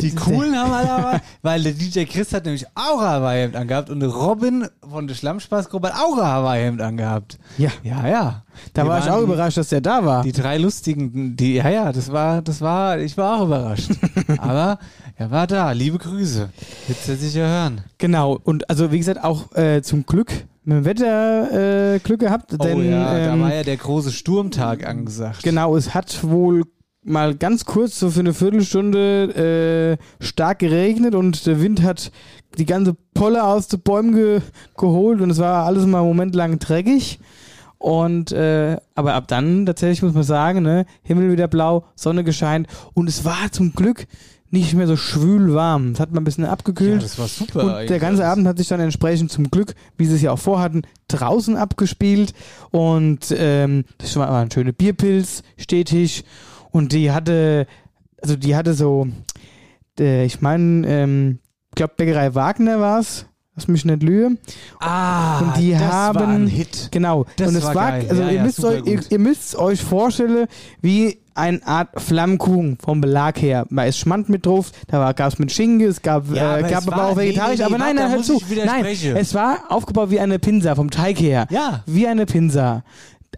die 0.00 0.10
coolen 0.14 0.56
haben 0.58 0.72
alle 0.72 0.88
Hawaii, 0.88 1.20
weil 1.42 1.62
der 1.62 1.72
DJ 1.72 2.02
Chris 2.04 2.32
hat 2.32 2.44
nämlich 2.46 2.66
auch 2.74 2.98
ein 3.00 3.06
Hawaii-Hemd 3.06 3.54
angehabt 3.56 3.90
und 3.90 4.02
Robin 4.02 4.66
von 4.90 5.06
der 5.06 5.14
Schlammspaßgruppe 5.14 5.92
hat 5.92 6.00
auch 6.00 6.18
ein 6.18 6.26
Hawaii-Hemd 6.26 6.80
angehabt. 6.82 7.38
Ja, 7.58 7.70
Ja, 7.84 8.06
ja. 8.08 8.42
da 8.72 8.82
Wir 8.84 8.88
war 8.90 8.98
ich 8.98 9.08
auch 9.10 9.18
die- 9.18 9.22
überrascht, 9.24 9.56
dass 9.56 9.68
der 9.68 9.80
da 9.80 10.04
war. 10.04 10.24
Die 10.24 10.32
drei 10.32 10.58
lustigen, 10.58 11.36
die, 11.36 11.54
ja, 11.54 11.68
ja, 11.68 11.92
das 11.92 12.10
war, 12.12 12.42
das 12.42 12.60
war, 12.60 12.98
ich 12.98 13.16
war 13.16 13.38
auch 13.40 13.46
überrascht. 13.46 13.90
Aber 14.38 14.78
er 15.16 15.30
war 15.30 15.46
da. 15.46 15.70
Liebe 15.70 15.98
Grüße. 15.98 16.48
Wird 16.88 16.98
er 17.08 17.16
sicher 17.16 17.46
hören. 17.46 17.82
Genau. 17.98 18.36
Und 18.42 18.68
also, 18.68 18.90
wie 18.90 18.98
gesagt, 18.98 19.22
auch 19.22 19.54
äh, 19.54 19.80
zum 19.82 20.04
Glück 20.04 20.32
mit 20.64 20.78
dem 20.78 20.84
Wetter 20.84 21.94
äh, 21.94 21.98
Glück 21.98 22.20
gehabt. 22.20 22.52
Denn, 22.52 22.78
oh 22.78 22.80
ja, 22.82 23.18
ähm, 23.18 23.40
da 23.40 23.44
war 23.44 23.54
ja 23.54 23.62
der 23.62 23.76
große 23.76 24.12
Sturmtag 24.12 24.86
angesagt. 24.86 25.42
Genau, 25.42 25.76
es 25.76 25.94
hat 25.94 26.24
wohl 26.24 26.64
mal 27.04 27.34
ganz 27.34 27.64
kurz, 27.64 28.00
so 28.00 28.10
für 28.10 28.20
eine 28.20 28.34
Viertelstunde, 28.34 29.98
äh, 29.98 30.24
stark 30.24 30.60
geregnet 30.60 31.14
und 31.14 31.46
der 31.46 31.60
Wind 31.60 31.82
hat 31.82 32.10
die 32.58 32.66
ganze 32.66 32.96
Polle 33.12 33.44
aus 33.44 33.68
den 33.68 33.80
Bäumen 33.80 34.14
ge 34.14 34.40
geholt 34.76 35.20
und 35.20 35.30
es 35.30 35.38
war 35.38 35.66
alles 35.66 35.86
mal 35.86 35.98
einen 35.98 36.08
Moment 36.08 36.34
lang 36.34 36.58
dreckig. 36.58 37.20
Und 37.78 38.32
äh, 38.32 38.78
aber 38.94 39.12
ab 39.12 39.28
dann 39.28 39.66
tatsächlich 39.66 40.02
muss 40.02 40.14
man 40.14 40.22
sagen, 40.22 40.62
ne, 40.62 40.86
Himmel 41.02 41.30
wieder 41.30 41.48
blau, 41.48 41.84
Sonne 41.94 42.24
gescheint 42.24 42.66
und 42.94 43.10
es 43.10 43.26
war 43.26 43.52
zum 43.52 43.74
Glück 43.74 44.06
nicht 44.62 44.74
mehr 44.74 44.86
so 44.86 44.96
schwül 44.96 45.54
warm. 45.54 45.92
Es 45.92 46.00
hat 46.00 46.12
mal 46.12 46.20
ein 46.20 46.24
bisschen 46.24 46.44
Ja, 46.44 46.50
abgekühlt. 46.50 47.02
das 47.02 47.18
war 47.18 47.28
super. 47.28 47.80
Und 47.80 47.90
der 47.90 47.98
ganze 47.98 48.24
Abend 48.26 48.46
hat 48.46 48.58
sich 48.58 48.68
dann 48.68 48.80
entsprechend 48.80 49.30
zum 49.30 49.50
Glück, 49.50 49.74
wie 49.98 50.06
sie 50.06 50.14
es 50.14 50.22
ja 50.22 50.32
auch 50.32 50.38
vorhatten, 50.38 50.82
draußen 51.08 51.56
abgespielt. 51.56 52.32
Und 52.70 53.34
ähm, 53.36 53.84
das 53.98 54.16
war 54.16 54.30
ein 54.30 54.50
schöner 54.50 54.72
Bierpilz, 54.72 55.42
stetig. 55.56 56.24
Und 56.70 56.92
die 56.92 57.12
hatte, 57.12 57.66
also 58.22 58.36
die 58.36 58.56
hatte 58.56 58.74
so, 58.74 59.06
äh, 59.98 60.24
ich 60.24 60.40
meine, 60.40 60.86
ähm, 60.88 61.38
ich 61.70 61.74
glaube 61.76 61.94
Bäckerei 61.96 62.34
Wagner 62.34 62.80
war 62.80 63.00
es, 63.00 63.26
lass 63.56 63.68
mich 63.68 63.84
nicht 63.84 64.02
lüge. 64.02 64.36
Ah, 64.80 65.40
Und 65.40 65.56
die 65.58 65.72
das 65.72 65.80
haben- 65.82 66.18
war 66.18 66.28
ein 66.28 66.46
Hit. 66.46 66.88
Genau. 66.90 67.26
Das 67.36 67.48
und 67.48 67.56
es 67.56 67.64
war 67.64 67.74
war, 67.74 67.92
also 67.92 68.14
Ja, 68.22 68.28
ihr, 68.28 68.34
ja, 68.34 68.42
müsst 68.44 68.64
euch, 68.64 68.84
ihr, 68.86 69.00
ihr 69.10 69.18
müsst 69.18 69.56
euch 69.56 69.82
vorstellen, 69.82 70.46
wie 70.80 71.18
eine 71.36 71.66
Art 71.66 71.88
Flammkuchen 72.00 72.78
vom 72.80 73.00
Belag 73.00 73.40
her. 73.42 73.66
Da 73.68 73.84
ist 73.84 73.98
Schmand 73.98 74.28
mit 74.28 74.46
drauf, 74.46 74.70
da 74.86 75.10
gab 75.12 75.32
es 75.32 75.38
mit 75.40 75.50
Schinken, 75.50 75.86
es 75.88 76.00
gab, 76.00 76.32
Ja, 76.32 76.56
äh, 76.56 76.60
aber 76.60 76.68
gab 76.68 76.86
aber 76.92 77.06
auch 77.08 77.16
vegetarisch. 77.16 77.58
nee, 77.58 77.64
nee, 77.64 77.74
aber 77.74 77.78
nein, 77.78 77.96
nein, 77.96 78.10
hör 78.12 78.22
zu. 78.22 78.40
Nein, 78.64 78.86
es 79.16 79.34
war 79.34 79.58
aufgebaut 79.68 80.10
wie 80.10 80.20
eine 80.20 80.38
Pinsa 80.38 80.74
vom 80.76 80.90
Teig 80.90 81.18
her. 81.20 81.46
Ja. 81.50 81.82
Wie 81.86 82.06
eine 82.06 82.26
Pinsa. 82.26 82.84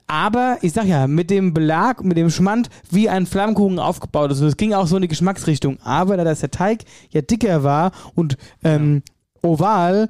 Aber 0.09 0.59
ich 0.61 0.73
sag 0.75 0.85
ja, 0.85 1.07
mit 1.07 1.31
dem 1.31 1.55
Belag, 1.55 2.05
mit 2.05 2.19
dem 2.19 2.29
Schmand, 2.31 2.69
wie 2.91 3.09
ein 3.09 3.25
Flammkuchen 3.27 3.79
aufgebaut 3.79 4.31
ist. 4.31 4.41
Und 4.43 4.49
es 4.49 4.57
ging 4.59 4.75
auch 4.75 4.87
so 4.87 4.97
in 4.97 5.03
die 5.03 5.09
Geschmacksrichtung. 5.09 5.79
Aber 5.83 6.19
da 6.19 6.23
das 6.25 6.41
der 6.41 6.51
Teig 6.51 6.83
ja 7.11 7.23
dicker 7.23 7.65
war 7.65 7.93
und 8.15 8.37
ähm, 8.63 9.03
oval, 9.47 10.09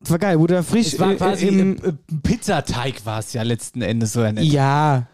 das 0.00 0.10
war 0.10 0.18
geil, 0.18 0.38
wurde 0.38 0.54
er 0.54 0.62
frisch 0.62 0.94
Es 0.94 0.98
war 0.98 1.14
quasi 1.14 1.48
im, 1.48 1.76
äh, 1.76 1.88
äh, 1.88 1.92
Pizzateig 2.22 3.04
war 3.04 3.18
es 3.18 3.32
ja 3.32 3.42
letzten 3.42 3.82
Endes 3.82 4.14
so 4.14 4.24
ja, 4.24 5.06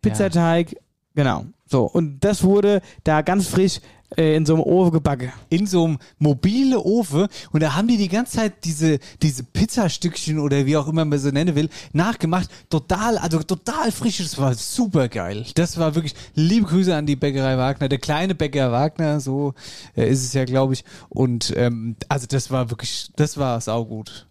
Pizzateig, 0.00 0.76
genau. 1.14 1.44
So, 1.68 1.84
und 1.84 2.20
das 2.20 2.44
wurde 2.44 2.80
da 3.04 3.22
ganz 3.22 3.48
frisch 3.48 3.80
äh, 4.16 4.36
in 4.36 4.46
so 4.46 4.54
einem 4.54 4.62
Ofen 4.62 4.92
gebacken. 4.92 5.32
in 5.48 5.66
so 5.66 5.84
einem 5.84 5.98
mobile 6.18 6.78
Ofen 6.84 7.26
und 7.52 7.62
da 7.62 7.74
haben 7.74 7.88
die 7.88 7.96
die 7.96 8.08
ganze 8.08 8.36
Zeit 8.36 8.64
diese, 8.64 8.98
diese 9.22 9.42
Pizzastückchen 9.42 10.38
oder 10.38 10.66
wie 10.66 10.76
auch 10.76 10.88
immer 10.88 11.04
man 11.04 11.18
so 11.18 11.30
nennen 11.30 11.54
will, 11.54 11.68
nachgemacht. 11.92 12.48
Total, 12.70 13.18
also 13.18 13.42
total 13.42 13.90
frisch. 13.92 14.18
Das 14.18 14.38
war 14.38 14.54
super 14.54 15.08
geil. 15.08 15.46
Das 15.54 15.78
war 15.78 15.94
wirklich, 15.94 16.14
liebe 16.34 16.66
Grüße 16.66 16.94
an 16.94 17.06
die 17.06 17.16
Bäckerei 17.16 17.58
Wagner, 17.58 17.88
der 17.88 17.98
kleine 17.98 18.34
Bäcker 18.34 18.72
Wagner, 18.72 19.20
so 19.20 19.54
äh, 19.96 20.08
ist 20.08 20.24
es 20.24 20.32
ja, 20.32 20.44
glaube 20.44 20.74
ich. 20.74 20.84
Und 21.08 21.52
ähm, 21.56 21.96
also 22.08 22.26
das 22.26 22.50
war 22.50 22.70
wirklich, 22.70 23.10
das 23.16 23.36
war 23.36 23.60
saugut. 23.60 24.26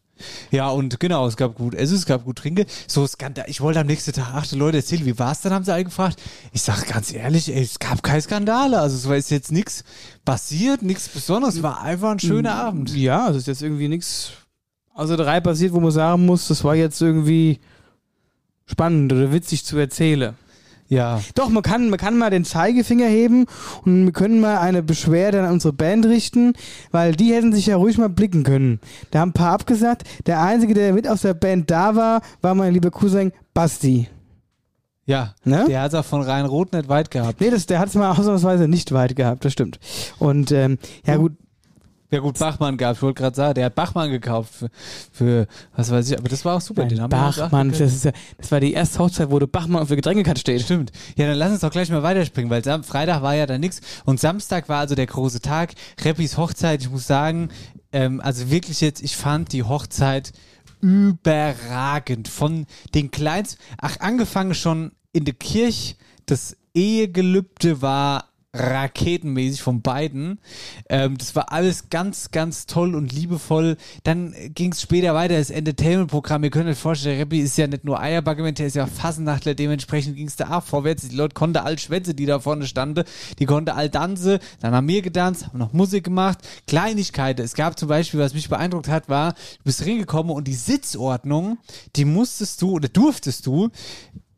Ja, 0.52 0.70
und 0.70 1.00
genau, 1.00 1.28
es 1.28 1.38
gab 1.38 1.56
gut 1.56 1.74
Essen, 1.74 1.96
es 1.96 2.06
gab 2.06 2.24
gut 2.26 2.38
Trinken. 2.38 2.66
So 2.88 3.06
Skandal. 3.06 3.46
Ich 3.48 3.62
wollte 3.62 3.80
am 3.80 3.88
nächsten 3.88 4.14
Tag, 4.14 4.30
ach, 4.34 4.52
Leute 4.54 4.78
erzählen, 4.78 5.06
wie 5.06 5.20
war's 5.20 5.42
dann, 5.42 5.54
haben 5.54 5.66
sie 5.66 5.74
alle 5.74 5.84
gefragt. 5.84 6.22
Ich 6.54 6.62
sag 6.62 6.88
ganz 6.88 7.14
ehrlich, 7.14 7.54
ey, 7.54 7.64
es 7.64 7.80
gab 7.80 8.02
keine 8.04 8.22
Skandale. 8.22 8.80
Also 8.80 8.96
es 8.96 9.08
war 9.08 9.16
jetzt, 9.16 9.32
jetzt 9.32 9.52
nichts 9.52 9.84
passiert, 10.24 10.82
nichts 10.82 11.10
Besonderes. 11.10 11.56
Es 11.56 11.64
war 11.64 11.82
einfach 11.82 12.12
ein 12.12 12.20
schöner 12.20 12.56
Abend. 12.56 12.96
Ja, 12.96 13.30
es 13.30 13.38
ist 13.38 13.48
jetzt 13.48 13.62
irgendwie 13.62 13.88
nichts 13.88 14.32
außer 14.94 15.18
drei 15.18 15.42
passiert, 15.42 15.74
wo 15.74 15.80
man 15.80 15.92
sagen 15.92 16.26
muss, 16.26 16.48
das 16.48 16.64
war 16.64 16.76
jetzt 16.76 17.02
irgendwie 17.02 17.60
spannend 18.66 19.14
oder 19.14 19.32
witzig 19.32 19.66
zu 19.66 19.78
erzählen. 19.78 20.36
Ja. 20.88 21.20
Doch, 21.34 21.50
man 21.50 21.63
kann, 21.63 21.89
man 21.89 22.00
kann 22.00 22.18
mal 22.18 22.30
den 22.30 22.46
Zeigefinger 22.46 23.08
heben 23.08 23.46
und 23.86 24.06
wir 24.06 24.13
können 24.13 24.39
mal 24.39 24.60
eine 24.60 24.84
Beschwerde 24.84 25.42
an 25.42 25.51
unsere 25.51 25.74
Band 25.74 26.06
richten, 26.06 26.54
weil 26.92 27.15
die 27.15 27.34
hätten 27.34 27.54
sich 27.54 27.65
ja 27.65 27.75
ruhig 27.75 27.98
mal 27.98 28.10
blicken 28.10 28.44
können. 28.44 28.80
Da 29.12 29.20
haben 29.20 29.30
ein 29.30 29.34
paar 29.34 29.54
abgesagt. 29.54 30.04
Der 30.27 30.42
Einzige, 30.42 30.74
der 30.74 30.94
mit 30.94 31.08
aus 31.08 31.22
der 31.22 31.34
Band 31.34 31.72
da 31.72 31.96
war, 31.96 32.22
war 32.42 32.54
mein 32.54 32.74
lieber 32.74 32.92
Cousin 32.92 33.32
Basti. 33.54 34.08
Ja. 35.08 35.34
Ne? 35.44 35.65
Der 35.68 35.82
hat 35.82 35.94
es 35.94 36.00
auch 36.00 36.06
von 36.06 36.22
Rhein-Rot 36.22 36.74
nicht 36.74 36.89
weit 36.89 37.12
gehabt. 37.12 37.39
Nee, 37.39 37.51
das, 37.51 37.65
der 37.65 37.80
hat 37.80 37.89
es 37.89 37.96
mal 37.96 38.12
ausnahmsweise 38.12 38.68
nicht 38.68 38.92
weit 38.92 39.15
gehabt, 39.15 39.46
das 39.46 39.54
stimmt. 39.54 39.80
Und 40.20 40.51
ähm, 40.51 40.77
ja 41.06 41.18
gut, 41.18 41.34
Ja 42.12 42.20
gut, 42.20 42.38
Bachmann 42.38 42.78
gab. 42.78 42.96
Ich 42.96 43.02
wollte 43.02 43.22
gerade 43.22 43.36
sagen, 43.36 43.56
der 43.56 43.66
hat 43.66 43.76
Bachmann 43.76 44.12
gekauft 44.12 44.54
für, 44.54 44.70
für, 45.12 45.48
was 45.76 45.92
weiß 45.92 46.10
ich, 46.10 46.18
aber 46.18 46.30
das 46.30 46.46
war 46.46 46.58
auch 46.58 46.62
super. 46.62 46.86
Den 46.86 47.02
haben 47.02 47.12
wir 47.12 47.18
Bachmann, 47.18 47.72
gegönnt. 47.72 47.82
das, 47.82 47.96
ist 47.96 48.06
ja, 48.06 48.12
das 48.38 48.52
war 48.52 48.60
die 48.60 48.74
erste 48.74 49.00
Hochzeit, 49.00 49.32
wo 49.32 49.40
der 49.40 49.48
Bachmann 49.48 49.82
auf 49.82 49.88
der 49.88 49.98
Getränkekarte 49.98 50.40
steht. 50.40 50.62
Stimmt. 50.62 50.92
Ja, 51.16 51.28
dann 51.28 51.38
lass 51.38 51.52
uns 51.52 51.62
doch 51.62 51.72
gleich 51.72 51.90
mal 51.90 52.04
weiterspringen, 52.04 52.50
weil 52.52 52.64
Sam 52.64 52.84
Freitag 52.84 53.22
war 53.22 53.36
ja 53.36 53.46
dann 53.48 53.62
nix 53.62 53.82
und 54.06 54.20
Samstag 54.20 54.70
war 54.70 54.80
also 54.80 54.94
der 54.94 55.08
große 55.08 55.42
Tag. 55.42 55.74
Rappis 56.04 56.38
Hochzeit, 56.38 56.82
ich 56.82 56.90
muss 56.92 57.08
sagen, 57.08 57.50
ähm, 57.92 58.22
also 58.22 58.52
wirklich 58.52 58.82
jetzt, 58.82 59.02
ich 59.02 59.16
fand 59.16 59.52
die 59.52 59.64
Hochzeit 59.64 60.32
überragend. 60.82 62.28
Von 62.28 62.68
den 62.94 63.10
kleinsten, 63.10 63.60
ach, 63.80 64.00
angefangen 64.00 64.54
schon 64.54 64.92
in 65.12 65.26
der 65.26 65.34
Kirche, 65.34 65.96
das 66.28 66.56
Ehegelübde 66.74 67.82
war 67.82 68.26
raketenmäßig 68.56 69.62
von 69.62 69.82
beiden. 69.82 70.40
Ähm, 70.90 71.18
das 71.18 71.36
war 71.36 71.52
alles 71.52 71.90
ganz, 71.90 72.32
ganz 72.32 72.66
toll 72.66 72.96
und 72.96 73.12
liebevoll. 73.12 73.78
Dann 74.04 74.34
ging 74.54 74.72
es 74.72 74.82
später 74.82 75.14
weiter, 75.14 75.38
das 75.38 75.50
Entertainment-Programm. 75.50 76.44
Ihr 76.44 76.50
könnt 76.50 76.70
euch 76.70 76.78
vorstellen, 76.78 77.20
Rappi 77.20 77.40
ist 77.40 77.58
ja 77.58 77.68
nicht 77.68 77.84
nur 77.84 78.00
Eierbagament, 78.00 78.60
der 78.60 78.68
ist 78.68 78.76
ja 78.76 78.88
Fassennachtler. 78.88 79.56
Dementsprechend 79.56 80.16
ging 80.16 80.28
es 80.28 80.36
da 80.36 80.58
auch 80.58 80.64
vorwärts. 80.64 81.08
Die 81.08 81.16
Leute 81.16 81.34
konnten 81.34 81.58
all 81.58 81.78
Schwätze, 81.78 82.14
die 82.14 82.26
da 82.26 82.40
vorne 82.40 82.66
standen, 82.66 83.04
die 83.40 83.46
konnten 83.46 83.70
all 83.70 83.90
tanzen. 83.90 84.40
Dann 84.62 84.74
haben 84.74 84.88
wir 84.88 85.02
getanzt, 85.02 85.48
haben 85.48 85.60
noch 85.60 85.74
Musik 85.74 86.06
gemacht. 86.06 86.40
Kleinigkeiten. 86.68 87.44
Es 87.44 87.54
gab 87.54 87.78
zum 87.78 87.90
Beispiel, 87.90 88.20
was 88.20 88.34
mich 88.34 88.50
beeindruckt 88.50 88.88
hat, 88.88 89.10
war, 89.10 89.34
du 89.34 89.64
bist 89.66 89.86
reingekommen 89.86 90.34
und 90.34 90.48
die 90.48 90.54
Sitzordnung, 90.54 91.58
die 91.96 92.06
musstest 92.06 92.62
du 92.62 92.72
oder 92.72 92.88
durftest 92.88 93.46
du 93.46 93.70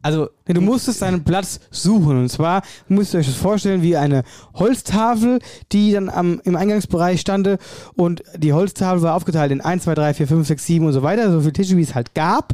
also 0.08 0.30
Nee, 0.48 0.54
du 0.54 0.62
musstest 0.62 1.02
deinen 1.02 1.26
Platz 1.26 1.60
suchen. 1.70 2.18
Und 2.18 2.30
zwar 2.30 2.62
müsst 2.88 3.14
ihr 3.14 3.20
euch 3.20 3.28
das 3.28 3.36
vorstellen 3.36 3.82
wie 3.82 3.98
eine 3.98 4.24
Holztafel, 4.54 5.40
die 5.74 5.92
dann 5.92 6.10
am, 6.10 6.40
im 6.46 6.56
Eingangsbereich 6.56 7.20
stande. 7.20 7.58
Und 7.96 8.24
die 8.38 8.54
Holztafel 8.54 9.02
war 9.02 9.16
aufgeteilt 9.16 9.52
in 9.52 9.60
1, 9.60 9.84
2, 9.84 9.96
3, 9.96 10.14
4, 10.14 10.28
5, 10.28 10.48
6, 10.48 10.66
7 10.66 10.86
und 10.86 10.94
so 10.94 11.04
weiter. 11.04 11.30
So 11.32 11.42
viele 11.42 11.54
Tische, 11.54 11.76
wie 11.76 11.82
es 11.82 11.96
halt 11.96 12.16
gab. 12.16 12.54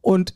Und 0.00 0.34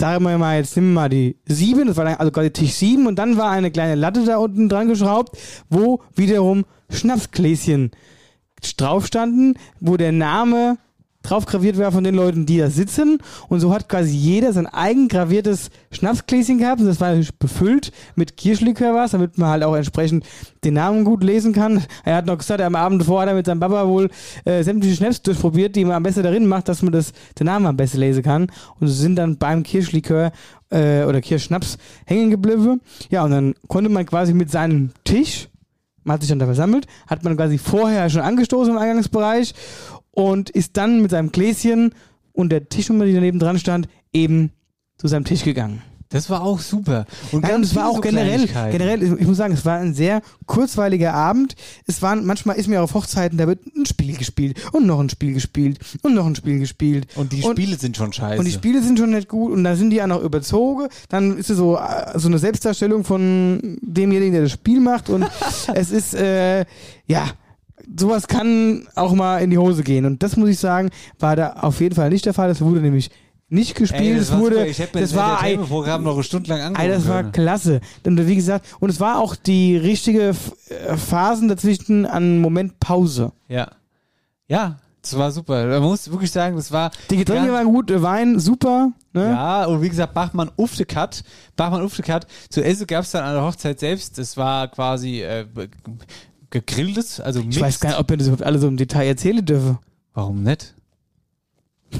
sagen 0.00 0.24
wir 0.24 0.38
mal, 0.38 0.56
jetzt 0.56 0.74
nehmen 0.76 0.94
wir 0.94 1.00
mal 1.02 1.08
die 1.10 1.36
7, 1.44 1.86
das 1.86 1.98
war 1.98 2.06
dann 2.06 2.14
also 2.14 2.32
quasi 2.32 2.50
Tisch 2.50 2.72
7. 2.72 3.06
Und 3.06 3.16
dann 3.16 3.36
war 3.36 3.50
eine 3.50 3.70
kleine 3.70 3.94
Latte 3.96 4.24
da 4.24 4.38
unten 4.38 4.70
dran 4.70 4.88
geschraubt, 4.88 5.36
wo 5.68 6.00
wiederum 6.14 6.64
Schnapsgläschen 6.88 7.90
drauf 8.78 9.06
standen, 9.06 9.54
wo 9.78 9.98
der 9.98 10.12
Name 10.12 10.78
drauf 11.22 11.46
graviert 11.46 11.78
war 11.78 11.92
von 11.92 12.04
den 12.04 12.14
Leuten, 12.14 12.46
die 12.46 12.58
da 12.58 12.70
sitzen. 12.70 13.18
Und 13.48 13.60
so 13.60 13.72
hat 13.72 13.88
quasi 13.88 14.16
jeder 14.16 14.52
sein 14.52 14.66
eigen 14.66 15.08
graviertes 15.08 15.70
Schnapsgläschen 15.90 16.58
gehabt. 16.58 16.80
Und 16.80 16.86
das 16.86 17.00
war 17.00 17.08
natürlich 17.08 17.38
befüllt 17.38 17.92
mit 18.14 18.36
Kirschlikör 18.36 18.94
was, 18.94 19.12
damit 19.12 19.38
man 19.38 19.50
halt 19.50 19.64
auch 19.64 19.74
entsprechend 19.74 20.24
den 20.64 20.74
Namen 20.74 21.04
gut 21.04 21.22
lesen 21.22 21.52
kann. 21.52 21.84
Er 22.04 22.16
hat 22.16 22.26
noch 22.26 22.38
gesagt, 22.38 22.60
am 22.60 22.74
Abend 22.74 23.04
vorher 23.04 23.22
hat 23.22 23.32
er 23.32 23.36
mit 23.36 23.46
seinem 23.46 23.60
Papa 23.60 23.86
wohl 23.86 24.08
äh, 24.44 24.62
sämtliche 24.62 24.96
Schnaps 24.96 25.22
durchprobiert, 25.22 25.76
die 25.76 25.84
man 25.84 25.96
am 25.96 26.02
besten 26.02 26.22
darin 26.22 26.46
macht, 26.46 26.68
dass 26.68 26.82
man 26.82 26.92
das, 26.92 27.12
den 27.38 27.46
Namen 27.46 27.66
am 27.66 27.76
besten 27.76 27.98
lesen 27.98 28.22
kann. 28.22 28.46
Und 28.78 28.88
so 28.88 28.94
sind 28.94 29.16
dann 29.16 29.36
beim 29.36 29.62
Kirschlikör 29.62 30.32
äh, 30.70 31.04
oder 31.04 31.20
Kirschschnaps 31.20 31.76
hängen 32.06 32.30
geblieben. 32.30 32.80
Ja, 33.10 33.24
und 33.24 33.30
dann 33.30 33.54
konnte 33.68 33.90
man 33.90 34.06
quasi 34.06 34.32
mit 34.32 34.50
seinem 34.50 34.90
Tisch 35.04 35.48
man 36.02 36.14
hat 36.14 36.22
sich 36.22 36.30
dann 36.30 36.38
da 36.38 36.46
versammelt, 36.46 36.86
hat 37.06 37.24
man 37.24 37.36
quasi 37.36 37.58
vorher 37.58 38.08
schon 38.08 38.22
angestoßen 38.22 38.72
im 38.72 38.78
Eingangsbereich 38.78 39.54
und 40.12 40.50
ist 40.50 40.76
dann 40.76 41.02
mit 41.02 41.10
seinem 41.10 41.32
Gläschen 41.32 41.94
und 42.32 42.50
der 42.50 42.68
Tischnummer, 42.68 43.04
die 43.04 43.14
daneben 43.14 43.38
dran 43.38 43.58
stand, 43.58 43.88
eben 44.12 44.52
zu 44.96 45.08
seinem 45.08 45.24
Tisch 45.24 45.44
gegangen. 45.44 45.82
Das 46.10 46.28
war 46.28 46.42
auch 46.42 46.58
super. 46.58 47.06
Und 47.30 47.42
Nein, 47.42 47.54
und 47.54 47.62
es 47.64 47.76
war 47.76 47.88
auch 47.88 47.96
so 47.96 48.00
generell, 48.00 48.48
generell, 48.72 49.00
ich 49.00 49.26
muss 49.26 49.36
sagen, 49.36 49.54
es 49.54 49.64
war 49.64 49.78
ein 49.78 49.94
sehr 49.94 50.22
kurzweiliger 50.44 51.14
Abend. 51.14 51.54
Es 51.86 52.02
waren, 52.02 52.26
manchmal 52.26 52.56
ist 52.56 52.66
mir 52.66 52.82
auf 52.82 52.94
Hochzeiten, 52.94 53.38
da 53.38 53.46
wird 53.46 53.64
ein 53.76 53.86
Spiel 53.86 54.16
gespielt 54.16 54.60
und 54.72 54.86
noch 54.86 54.98
ein 54.98 55.08
Spiel 55.08 55.34
gespielt 55.34 55.78
und 56.02 56.16
noch 56.16 56.26
ein 56.26 56.34
Spiel 56.34 56.58
gespielt. 56.58 57.06
Und 57.14 57.30
die 57.30 57.42
Spiele 57.42 57.76
sind 57.76 57.96
schon 57.96 58.12
scheiße. 58.12 58.40
Und 58.40 58.44
die 58.44 58.50
Spiele 58.50 58.82
sind 58.82 58.98
schon 58.98 59.10
nicht 59.10 59.28
gut 59.28 59.52
und 59.52 59.62
dann 59.62 59.76
sind 59.76 59.90
die 59.90 60.02
auch 60.02 60.08
noch 60.08 60.20
überzogen. 60.20 60.88
Dann 61.08 61.38
ist 61.38 61.48
es 61.48 61.58
so, 61.58 61.76
äh, 61.76 62.18
so 62.18 62.26
eine 62.26 62.38
Selbstdarstellung 62.38 63.04
von 63.04 63.78
demjenigen, 63.80 64.32
der 64.32 64.42
das 64.42 64.52
Spiel 64.52 64.80
macht. 64.80 65.10
Und 65.10 65.24
es 65.74 65.92
ist, 65.92 66.14
äh, 66.14 66.64
ja, 67.06 67.24
sowas 67.98 68.28
kann 68.28 68.86
auch 68.94 69.12
mal 69.14 69.38
in 69.38 69.50
die 69.50 69.58
Hose 69.58 69.82
gehen. 69.82 70.04
Und 70.04 70.22
das 70.22 70.36
muss 70.36 70.48
ich 70.48 70.58
sagen, 70.58 70.90
war 71.18 71.36
da 71.36 71.54
auf 71.54 71.80
jeden 71.80 71.94
Fall 71.94 72.10
nicht 72.10 72.26
der 72.26 72.34
Fall. 72.34 72.48
Das 72.48 72.60
wurde 72.60 72.80
nämlich 72.80 73.10
nicht 73.48 73.74
gespielt. 73.74 74.02
Ey, 74.02 74.16
das 74.16 74.30
war 74.32 74.40
wurde, 74.40 74.66
ich 74.66 74.78
hätte 74.78 74.96
mir 74.96 75.02
das 75.02 75.14
war 75.14 75.40
ein, 75.40 75.60
Programm 75.64 76.04
noch 76.04 76.14
eine 76.14 76.22
Stunde 76.22 76.50
lang 76.50 76.76
Ey, 76.76 76.88
das 76.88 77.08
war 77.08 77.24
klasse. 77.24 77.80
Und 78.04 78.26
wie 78.26 78.36
gesagt, 78.36 78.66
und 78.78 78.90
es 78.90 79.00
war 79.00 79.18
auch 79.18 79.34
die 79.34 79.76
richtige 79.76 80.34
äh, 80.68 80.96
Phasen 80.96 81.48
dazwischen 81.48 82.06
an 82.06 82.38
Moment 82.38 82.78
Pause. 82.78 83.32
Ja. 83.48 83.72
Ja, 84.46 84.78
das 85.02 85.16
war 85.16 85.30
super. 85.32 85.66
Man 85.66 85.82
muss 85.82 86.10
wirklich 86.10 86.30
sagen, 86.30 86.56
das 86.56 86.70
war. 86.70 86.90
Die 87.10 87.16
Getränke 87.16 87.52
waren 87.52 87.66
gut, 87.66 87.90
der 87.90 88.02
Wein 88.02 88.38
super. 88.38 88.92
Ne? 89.12 89.30
Ja, 89.30 89.64
und 89.64 89.82
wie 89.82 89.88
gesagt, 89.88 90.14
Bachmann 90.14 90.50
Ufte 90.56 90.84
Cut. 90.84 91.24
Bachmann 91.56 91.82
Ufte 91.82 92.02
Cut. 92.02 92.26
Zu 92.50 92.62
essen 92.62 92.86
gab 92.86 93.04
es 93.04 93.10
dann 93.10 93.24
an 93.24 93.34
der 93.34 93.42
Hochzeit 93.42 93.80
selbst. 93.80 94.18
Das 94.18 94.36
war 94.36 94.68
quasi 94.68 95.22
äh, 95.22 95.46
gegrilltes, 96.50 97.20
also 97.20 97.40
Ich 97.40 97.60
weiß 97.60 97.80
gar 97.80 97.90
nicht, 97.90 97.98
ob 97.98 98.10
wir 98.10 98.16
das 98.16 98.26
überhaupt 98.26 98.44
alle 98.44 98.58
so 98.58 98.68
im 98.68 98.76
Detail 98.76 99.06
erzählen 99.06 99.44
dürfen. 99.44 99.78
Warum 100.14 100.42
nicht? 100.42 100.74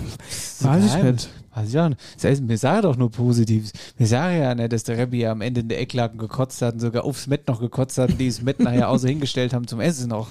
Weiß 0.60 0.84
ich 0.84 1.02
nicht. 1.02 1.30
Weiß 1.54 1.68
ich 1.68 1.78
auch 1.78 1.88
nicht. 1.88 2.00
Das 2.14 2.24
heißt, 2.24 2.48
wir 2.48 2.58
sagen 2.58 2.82
doch 2.82 2.96
nur 2.96 3.10
Positives. 3.10 3.72
Wir 3.96 4.06
sagen 4.06 4.38
ja 4.38 4.54
nicht, 4.54 4.72
dass 4.72 4.84
der 4.84 4.98
Rebbe 4.98 5.16
ja 5.16 5.32
am 5.32 5.40
Ende 5.40 5.60
in 5.62 5.68
der 5.68 5.80
Eckladen 5.80 6.18
gekotzt 6.18 6.62
hat 6.62 6.74
und 6.74 6.80
sogar 6.80 7.04
aufs 7.04 7.26
Met 7.26 7.48
noch 7.48 7.60
gekotzt 7.60 7.98
hat 7.98 8.10
und 8.10 8.18
die 8.18 8.28
das 8.28 8.42
Met 8.42 8.60
nachher 8.60 8.88
außer 8.88 9.08
hingestellt 9.08 9.52
haben 9.52 9.66
zum 9.66 9.80
Essen 9.80 10.08
noch. 10.10 10.28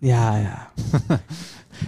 Ja, 0.00 0.38
ja. 0.38 0.70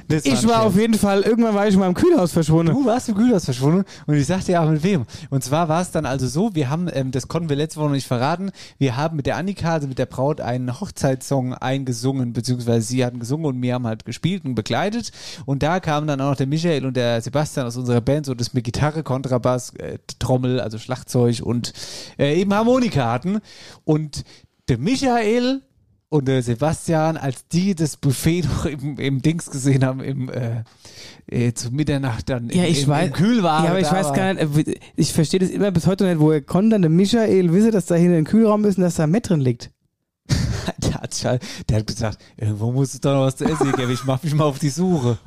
Das 0.09 0.25
Ich 0.25 0.33
war 0.47 0.55
Scherz. 0.55 0.67
auf 0.67 0.77
jeden 0.77 0.95
Fall, 0.95 1.23
irgendwann 1.23 1.55
war 1.55 1.67
ich 1.69 1.75
in 1.75 1.81
meinem 1.81 1.95
Kühlhaus 1.95 2.33
verschwunden. 2.33 2.73
Du 2.73 2.85
warst 2.85 3.09
im 3.09 3.15
Kühlhaus 3.15 3.45
verschwunden 3.45 3.85
und 4.07 4.15
ich 4.15 4.27
sagte 4.27 4.53
ja 4.53 4.65
auch 4.65 4.71
mit 4.71 4.83
wem. 4.83 5.05
Und 5.31 5.45
zwar 5.45 5.69
war 5.69 5.83
es 5.83 5.91
dann 5.91 6.07
also 6.07 6.27
so, 6.27 6.55
wir 6.55 6.71
haben, 6.71 6.89
ähm, 6.93 7.11
das 7.11 7.29
konnten 7.29 7.49
wir 7.49 7.57
letzte 7.57 7.81
Woche 7.81 7.87
noch 7.89 7.95
nicht 7.95 8.07
verraten, 8.07 8.51
wir 8.79 8.97
haben 8.97 9.17
mit 9.17 9.27
der 9.27 9.37
Annika, 9.37 9.73
also 9.75 9.89
mit 9.89 9.99
der 9.99 10.07
Braut, 10.07 10.41
einen 10.41 10.81
Hochzeitssong 10.81 11.55
eingesungen, 11.55 12.33
beziehungsweise 12.33 12.87
sie 12.87 13.05
hatten 13.05 13.19
gesungen 13.21 13.47
und 13.47 13.63
wir 13.63 13.75
haben 13.75 13.87
halt 13.87 14.05
gespielt 14.05 14.45
und 14.45 14.55
begleitet. 14.55 15.13
Und 15.47 15.63
da 15.63 15.81
kamen 15.81 16.07
dann 16.07 16.21
auch 16.21 16.31
noch 16.31 16.37
der 16.37 16.47
Michael 16.47 16.87
und 16.87 16.97
der 16.97 17.21
Sebastian 17.21 17.67
aus 17.67 17.77
unserer 17.77 18.01
Band, 18.01 18.27
so 18.27 18.35
das 18.35 18.55
mit 18.55 18.65
Gitarre, 18.65 19.03
Kontrabass, 19.03 19.75
äh, 19.77 19.99
Trommel, 20.19 20.61
also 20.61 20.79
Schlagzeug 20.79 21.41
und 21.43 21.73
äh, 22.19 22.41
eben 22.41 22.53
Harmonika 22.55 23.11
hatten. 23.13 23.41
Und 23.85 24.25
der 24.69 24.79
Michael 24.79 25.63
und 26.11 26.27
der 26.27 26.43
Sebastian, 26.43 27.17
als 27.17 27.47
die 27.49 27.75
das 27.75 27.97
Buffet 27.97 28.43
noch 28.45 28.65
im, 28.65 28.99
im 28.99 29.23
Dings 29.23 29.51
gesehen 29.51 29.85
haben, 29.85 30.01
im 30.01 30.31
äh, 30.31 30.65
äh, 31.27 31.53
zu 31.53 31.71
Mitternacht 31.71 32.29
dann 32.29 32.49
Ja, 32.51 32.65
im, 32.65 32.71
ich 32.71 32.85
im, 32.85 32.89
weiß. 32.89 33.07
im 33.09 33.13
Kühlwagen. 33.13 33.65
Ja, 33.65 33.71
aber 33.71 33.81
ich 33.81 33.93
weiß 33.93 34.13
gar 34.15 34.35
nicht, 34.35 34.69
äh, 34.69 34.75
ich 34.97 35.13
verstehe 35.13 35.41
das 35.41 35.51
immer 35.51 35.71
bis 35.71 35.87
heute 35.87 36.07
nicht, 36.07 36.21
woher 36.21 36.41
konnte 36.41 36.71
dann 36.71 36.83
der 36.83 36.91
Michael 36.91 37.53
wissen, 37.53 37.73
dass 37.73 37.87
da 37.87 37.95
hinten 37.95 38.17
ein 38.17 38.25
Kühlraum 38.25 38.65
ist 38.65 38.79
und 38.79 38.85
dass 38.85 38.95
da 38.95 39.07
Met 39.07 39.29
drin 39.29 39.41
liegt. 39.41 39.71
der, 40.79 40.95
hat, 40.95 41.23
der 41.69 41.77
hat 41.79 41.87
gesagt, 41.87 42.19
irgendwo 42.37 42.73
muss 42.73 42.95
es 42.95 43.01
doch 43.01 43.15
noch 43.15 43.23
was 43.27 43.37
zu 43.37 43.45
essen 43.45 43.73
geben, 43.73 43.91
ich 43.93 44.05
mach 44.05 44.23
mich 44.23 44.35
mal 44.35 44.45
auf 44.45 44.59
die 44.59 44.71
Suche. 44.71 45.19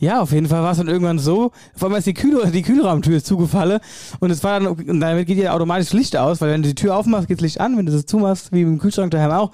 Ja, 0.00 0.20
auf 0.20 0.30
jeden 0.30 0.46
Fall 0.46 0.62
war 0.62 0.70
es 0.70 0.78
dann 0.78 0.86
irgendwann 0.86 1.18
so. 1.18 1.50
Vor 1.74 1.88
allem 1.88 1.98
ist 1.98 2.06
die, 2.06 2.14
Kühl 2.14 2.50
die 2.52 2.62
Kühlraumtür 2.62 3.22
zugefallen 3.22 3.80
und 4.20 4.30
es 4.30 4.44
war 4.44 4.60
dann, 4.60 4.68
und 4.68 5.00
damit 5.00 5.26
geht 5.26 5.38
ja 5.38 5.52
automatisch 5.52 5.92
Licht 5.92 6.16
aus, 6.16 6.40
weil 6.40 6.52
wenn 6.52 6.62
du 6.62 6.68
die 6.68 6.74
Tür 6.76 6.96
aufmachst, 6.96 7.26
geht 7.26 7.38
das 7.38 7.42
Licht 7.42 7.60
an, 7.60 7.76
wenn 7.76 7.86
du 7.86 7.92
das 7.92 8.06
zumachst, 8.06 8.52
wie 8.52 8.62
im 8.62 8.78
Kühlschrank 8.78 9.10
daheim 9.10 9.32
auch, 9.32 9.50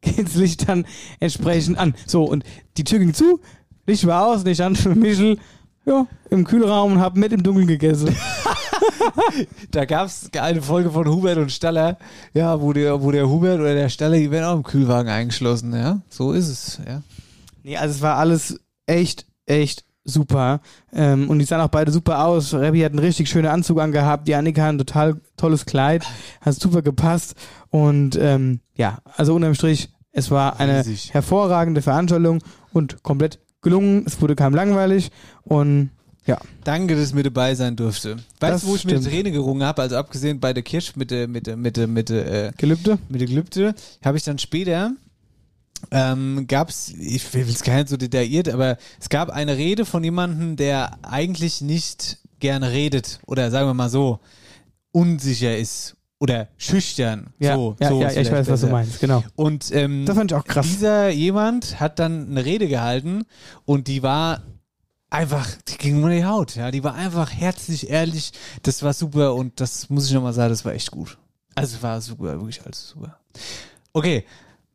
geht 0.00 0.26
das 0.26 0.34
Licht 0.34 0.68
dann 0.68 0.86
entsprechend 1.20 1.78
an. 1.78 1.94
So, 2.06 2.24
und 2.24 2.44
die 2.76 2.84
Tür 2.84 2.98
ging 2.98 3.14
zu, 3.14 3.40
Licht 3.86 4.06
war 4.06 4.26
aus 4.26 4.42
und 4.42 4.48
ich 4.48 4.56
stand 4.56 4.84
mit 4.86 4.96
Michel 4.96 5.38
ja, 5.86 6.06
im 6.30 6.44
Kühlraum 6.44 6.92
und 6.92 7.00
habe 7.00 7.18
mit 7.18 7.32
im 7.32 7.42
Dunkeln 7.42 7.66
gegessen. 7.66 8.14
Da 9.70 9.84
gab 9.84 10.06
es 10.06 10.30
eine 10.32 10.62
Folge 10.62 10.90
von 10.90 11.06
Hubert 11.08 11.38
und 11.38 11.52
Staller, 11.52 11.98
ja, 12.34 12.60
wo 12.60 12.72
der, 12.72 13.02
wo 13.02 13.10
der 13.10 13.28
Hubert 13.28 13.60
oder 13.60 13.74
der 13.74 13.88
Staller, 13.88 14.16
die 14.16 14.30
werden 14.30 14.44
auch 14.44 14.56
im 14.56 14.62
Kühlwagen 14.62 15.10
eingeschlossen, 15.10 15.74
ja. 15.74 16.00
So 16.08 16.32
ist 16.32 16.48
es, 16.48 16.80
ja. 16.86 17.02
Nee, 17.62 17.76
also 17.76 17.94
es 17.96 18.00
war 18.00 18.16
alles 18.16 18.60
echt, 18.86 19.26
echt 19.46 19.84
super. 20.08 20.60
Ähm, 20.92 21.28
und 21.28 21.38
die 21.38 21.44
sahen 21.44 21.60
auch 21.60 21.68
beide 21.68 21.92
super 21.92 22.24
aus. 22.24 22.54
Rebby 22.54 22.80
hat 22.80 22.92
einen 22.92 22.98
richtig 22.98 23.28
schönen 23.28 23.48
Anzug 23.48 23.80
angehabt, 23.80 24.26
die 24.28 24.34
Annika 24.34 24.68
ein 24.68 24.78
total 24.78 25.20
tolles 25.36 25.66
Kleid, 25.66 26.04
hat 26.40 26.54
super 26.54 26.82
gepasst. 26.82 27.34
Und 27.70 28.16
ähm, 28.20 28.60
ja, 28.74 28.98
also 29.16 29.34
unterm 29.34 29.54
Strich, 29.54 29.90
es 30.12 30.30
war 30.30 30.58
eine 30.58 30.80
Riesig. 30.80 31.14
hervorragende 31.14 31.82
Veranstaltung 31.82 32.42
und 32.72 33.02
komplett 33.02 33.38
gelungen. 33.62 34.04
Es 34.06 34.20
wurde 34.20 34.34
keinem 34.36 34.54
langweilig 34.54 35.10
und 35.44 35.90
ja. 36.26 36.38
Danke, 36.62 36.94
dass 36.94 37.08
ich 37.08 37.14
mit 37.14 37.24
dabei 37.24 37.54
sein 37.54 37.74
durfte. 37.74 38.18
Weißt 38.38 38.62
du, 38.62 38.68
wo 38.68 38.76
ich 38.76 38.84
mit 38.84 38.98
stimmt. 38.98 39.08
Träne 39.08 39.30
gerungen 39.30 39.62
habe? 39.62 39.80
Also 39.80 39.96
abgesehen 39.96 40.38
bei 40.38 40.52
der 40.52 40.62
Kirsch 40.62 40.94
mit 40.94 41.10
der, 41.10 41.26
mit 41.26 41.46
der, 41.46 41.56
mit 41.56 41.78
der, 41.78 41.86
mit 41.86 42.10
der, 42.10 42.48
äh, 42.48 42.52
Gelübde? 42.58 42.98
mit 43.08 43.22
der 43.22 43.28
Gelübde, 43.28 43.74
habe 44.04 44.18
ich 44.18 44.24
dann 44.24 44.38
später, 44.38 44.92
ähm, 45.90 46.46
gab's, 46.46 46.88
ich 46.98 47.32
will 47.34 47.48
es 47.48 47.62
gar 47.62 47.76
nicht 47.76 47.88
so 47.88 47.96
detailliert, 47.96 48.48
aber 48.48 48.76
es 49.00 49.08
gab 49.08 49.30
eine 49.30 49.56
Rede 49.56 49.84
von 49.84 50.02
jemandem, 50.04 50.56
der 50.56 50.98
eigentlich 51.02 51.60
nicht 51.60 52.18
gerne 52.40 52.70
redet 52.70 53.20
oder 53.26 53.50
sagen 53.50 53.68
wir 53.68 53.74
mal 53.74 53.88
so, 53.88 54.20
unsicher 54.92 55.56
ist 55.56 55.96
oder 56.18 56.48
schüchtern. 56.56 57.32
Ja, 57.38 57.54
so, 57.54 57.76
ja, 57.80 57.88
so 57.88 58.02
ja, 58.02 58.10
ja 58.10 58.20
ich 58.20 58.30
weiß, 58.30 58.48
was 58.48 58.60
du 58.60 58.66
besser. 58.66 58.68
meinst, 58.70 59.00
genau. 59.00 59.22
Und 59.36 59.70
ähm, 59.72 60.04
Das 60.04 60.16
fand 60.16 60.30
ich 60.32 60.36
auch 60.36 60.44
krass. 60.44 60.66
dieser 60.66 61.10
jemand 61.10 61.78
hat 61.80 61.98
dann 61.98 62.30
eine 62.30 62.44
Rede 62.44 62.68
gehalten 62.68 63.24
und 63.64 63.86
die 63.88 64.02
war 64.02 64.42
einfach, 65.10 65.48
die 65.68 65.78
ging 65.78 66.02
um 66.02 66.10
die 66.10 66.24
Haut, 66.24 66.56
ja, 66.56 66.70
die 66.70 66.82
war 66.84 66.94
einfach 66.94 67.32
herzlich, 67.32 67.88
ehrlich, 67.88 68.32
das 68.62 68.82
war 68.82 68.92
super 68.92 69.34
und 69.34 69.60
das 69.60 69.88
muss 69.90 70.06
ich 70.06 70.12
nochmal 70.12 70.32
sagen, 70.32 70.50
das 70.50 70.64
war 70.64 70.72
echt 70.72 70.90
gut. 70.90 71.18
Also 71.54 71.76
es 71.76 71.82
war 71.82 72.00
super, 72.00 72.32
wirklich 72.40 72.64
alles 72.64 72.88
super. 72.88 73.18
Okay. 73.92 74.24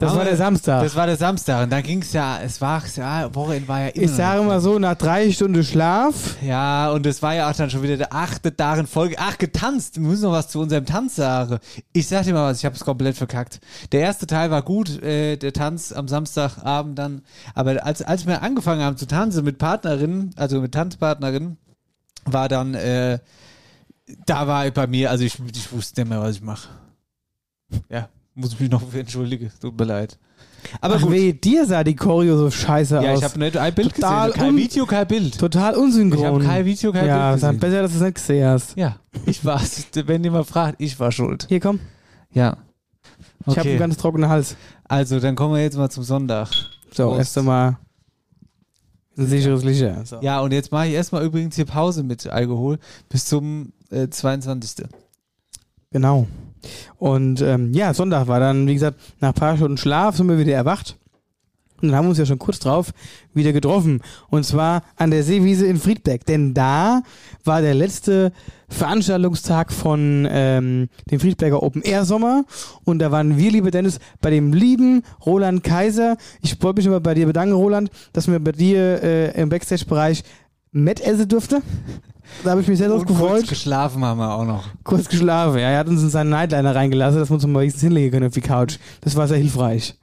Das 0.03 0.11
Aber 0.11 0.19
war 0.19 0.25
der 0.25 0.37
Samstag. 0.37 0.83
Das 0.83 0.95
war 0.95 1.05
der 1.07 1.17
Samstag 1.17 1.63
und 1.63 1.71
dann 1.71 1.83
ging 1.83 2.01
es 2.01 2.13
ja, 2.13 2.39
es 2.41 2.59
war, 2.59 2.83
ja, 2.95 3.33
Wochenende 3.33 3.67
war 3.67 3.81
ja 3.81 3.87
immer 3.87 4.03
Ich 4.03 4.11
sage 4.11 4.43
mal 4.43 4.59
so, 4.59 4.77
nach 4.79 4.95
drei 4.95 5.31
Stunden 5.31 5.63
Schlaf, 5.63 6.35
ja, 6.41 6.91
und 6.91 7.05
es 7.05 7.21
war 7.21 7.33
ja 7.33 7.49
auch 7.49 7.55
dann 7.55 7.69
schon 7.69 7.83
wieder 7.83 7.97
der 7.97 8.13
achte 8.13 8.55
Tag 8.55 8.79
in 8.79 8.87
Folge. 8.87 9.15
Ach, 9.17 9.37
getanzt. 9.37 9.95
Wir 9.95 10.07
müssen 10.07 10.23
noch 10.23 10.33
was 10.33 10.49
zu 10.49 10.59
unserem 10.59 10.85
Tanz 10.85 11.15
sagen. 11.15 11.59
Ich 11.93 12.07
sag 12.07 12.23
dir 12.23 12.33
mal 12.33 12.51
was, 12.51 12.59
ich 12.59 12.65
habe 12.65 12.75
es 12.75 12.83
komplett 12.83 13.15
verkackt. 13.15 13.59
Der 13.91 14.01
erste 14.01 14.27
Teil 14.27 14.51
war 14.51 14.61
gut, 14.61 15.01
äh, 15.01 15.37
der 15.37 15.53
Tanz 15.53 15.91
am 15.91 16.07
Samstagabend 16.07 16.99
dann. 16.99 17.21
Aber 17.55 17.85
als, 17.85 18.01
als 18.01 18.25
wir 18.27 18.41
angefangen 18.41 18.81
haben 18.81 18.97
zu 18.97 19.07
tanzen 19.07 19.43
mit 19.43 19.57
Partnerinnen, 19.57 20.31
also 20.35 20.61
mit 20.61 20.73
Tanzpartnerinnen, 20.73 21.57
war 22.25 22.49
dann, 22.49 22.73
äh, 22.73 23.19
da 24.25 24.47
war 24.47 24.69
bei 24.71 24.87
mir, 24.87 25.11
also 25.11 25.23
ich, 25.23 25.39
ich 25.55 25.71
wusste 25.71 26.01
nicht 26.01 26.09
mehr, 26.09 26.21
was 26.21 26.35
ich 26.35 26.41
mache. 26.41 26.69
Ja, 27.89 28.09
muss 28.35 28.53
ich 28.53 28.59
mich 28.59 28.69
noch 28.69 28.81
für 28.87 28.99
entschuldigen. 29.01 29.51
Tut 29.59 29.77
mir 29.77 29.85
leid. 29.85 30.17
Aber 30.81 30.95
ach 30.95 31.01
gut. 31.01 31.11
weh, 31.11 31.33
dir 31.33 31.65
sah 31.65 31.83
die 31.83 31.95
Choreo 31.95 32.37
so 32.37 32.49
scheiße 32.49 32.95
Ja, 32.95 33.11
aus. 33.13 33.19
ich 33.19 33.25
habe 33.25 33.39
nicht 33.39 33.57
ein 33.57 33.73
Bild 33.73 33.93
Total 33.95 34.31
gesehen. 34.31 34.43
Kein 34.43 34.55
Video, 34.57 34.85
kein 34.85 35.07
Bild. 35.07 35.37
Total 35.37 35.75
unsynchron. 35.75 36.19
Ich 36.19 36.25
habe 36.25 36.39
kein 36.43 36.65
Video, 36.65 36.91
kein 36.91 37.05
ja, 37.07 37.31
Bild 37.31 37.41
gesehen. 37.41 37.59
besser, 37.59 37.81
dass 37.81 37.91
du 37.91 37.97
es 37.97 38.03
nicht 38.03 38.15
gesehen 38.15 38.47
hast. 38.47 38.77
Ja, 38.77 38.95
ich 39.25 39.43
war's. 39.43 39.85
Wenn 40.05 40.23
jemand 40.23 40.47
fragt, 40.47 40.81
ich 40.81 40.99
war 40.99 41.11
schuld. 41.11 41.45
Hier, 41.49 41.59
komm. 41.59 41.79
Ja. 42.31 42.57
Ich 43.45 43.57
habe 43.57 43.69
einen 43.69 43.79
ganz 43.79 43.97
trockenen 43.97 44.29
Hals. 44.29 44.55
also, 44.85 45.19
dann 45.19 45.35
kommen 45.35 45.53
wir 45.55 45.61
jetzt 45.61 45.77
mal 45.77 45.89
zum 45.89 46.03
Sonntag. 46.03 46.47
So, 46.91 47.07
Prost. 47.07 47.19
erst 47.19 47.37
einmal 47.37 47.77
ein 49.17 49.27
sicheres 49.27 49.63
Licht. 49.63 49.85
So. 50.05 50.19
Ja, 50.21 50.39
und 50.39 50.53
jetzt 50.53 50.71
mache 50.71 50.87
ich 50.87 50.93
erstmal 50.93 51.23
übrigens 51.25 51.55
hier 51.55 51.65
Pause 51.65 52.03
mit 52.03 52.25
Alkohol 52.27 52.79
bis 53.09 53.25
zum 53.25 53.73
äh, 53.91 54.07
22. 54.07 54.85
Genau. 55.91 56.25
Und 56.97 57.41
ähm, 57.41 57.73
ja, 57.73 57.93
Sonntag 57.93 58.27
war 58.27 58.39
dann, 58.39 58.67
wie 58.67 58.73
gesagt, 58.73 58.99
nach 59.19 59.29
ein 59.29 59.35
paar 59.35 59.57
Stunden 59.57 59.77
Schlaf 59.77 60.17
sind 60.17 60.27
wir 60.27 60.37
wieder 60.37 60.53
erwacht. 60.53 60.97
Und 61.83 61.89
dann 61.89 61.97
haben 61.97 62.05
wir 62.05 62.11
uns 62.11 62.17
ja 62.17 62.25
schon 62.25 62.39
kurz 62.39 62.59
drauf 62.59 62.93
wieder 63.33 63.51
getroffen. 63.51 63.99
Und 64.29 64.45
zwar 64.45 64.83
an 64.95 65.11
der 65.11 65.23
Seewiese 65.23 65.65
in 65.65 65.77
Friedberg. 65.77 66.25
Denn 66.25 66.53
da 66.53 67.01
war 67.43 67.61
der 67.61 67.73
letzte 67.73 68.31
Veranstaltungstag 68.69 69.73
von 69.73 70.25
ähm, 70.31 70.87
dem 71.11 71.19
Friedberger 71.19 71.61
Open 71.61 71.81
Air 71.81 72.05
Sommer. 72.05 72.45
Und 72.85 72.99
da 72.99 73.11
waren 73.11 73.37
wir, 73.37 73.51
lieber 73.51 73.69
Dennis, 73.69 73.99
bei 74.21 74.29
dem 74.29 74.53
lieben 74.53 75.03
Roland 75.25 75.61
Kaiser. 75.61 76.15
Ich 76.41 76.61
wollte 76.63 76.77
mich 76.77 76.85
nochmal 76.85 77.01
bei 77.01 77.15
dir 77.15 77.25
bedanken, 77.25 77.53
Roland, 77.53 77.91
dass 78.13 78.29
wir 78.29 78.39
bei 78.39 78.53
dir 78.53 79.03
äh, 79.03 79.41
im 79.41 79.49
Backstage-Bereich 79.49 80.23
Met 80.73 80.99
essen 80.99 81.27
durfte. 81.29 81.61
Da 82.43 82.51
habe 82.51 82.61
ich 82.61 82.67
mich 82.67 82.79
sehr 82.79 82.89
drauf 82.89 83.01
Und 83.01 83.05
kurz 83.07 83.19
gefreut 83.19 83.47
geschlafen 83.47 84.03
haben 84.03 84.17
wir 84.17 84.33
auch 84.33 84.43
noch. 84.45 84.65
kurz 84.83 85.07
geschlafen. 85.07 85.59
Ja, 85.59 85.69
er 85.69 85.79
hat 85.79 85.87
uns 85.87 86.01
in 86.01 86.09
seinen 86.09 86.31
Nightliner 86.31 86.73
reingelassen, 86.75 87.19
dass 87.19 87.29
wir 87.29 87.35
uns 87.35 87.45
mal 87.45 87.59
wenigstens 87.61 87.83
hinlegen 87.83 88.11
können 88.11 88.27
auf 88.27 88.33
die 88.33 88.41
Couch. 88.41 88.77
Das 89.01 89.15
war 89.15 89.27
sehr 89.27 89.37
hilfreich. 89.37 89.95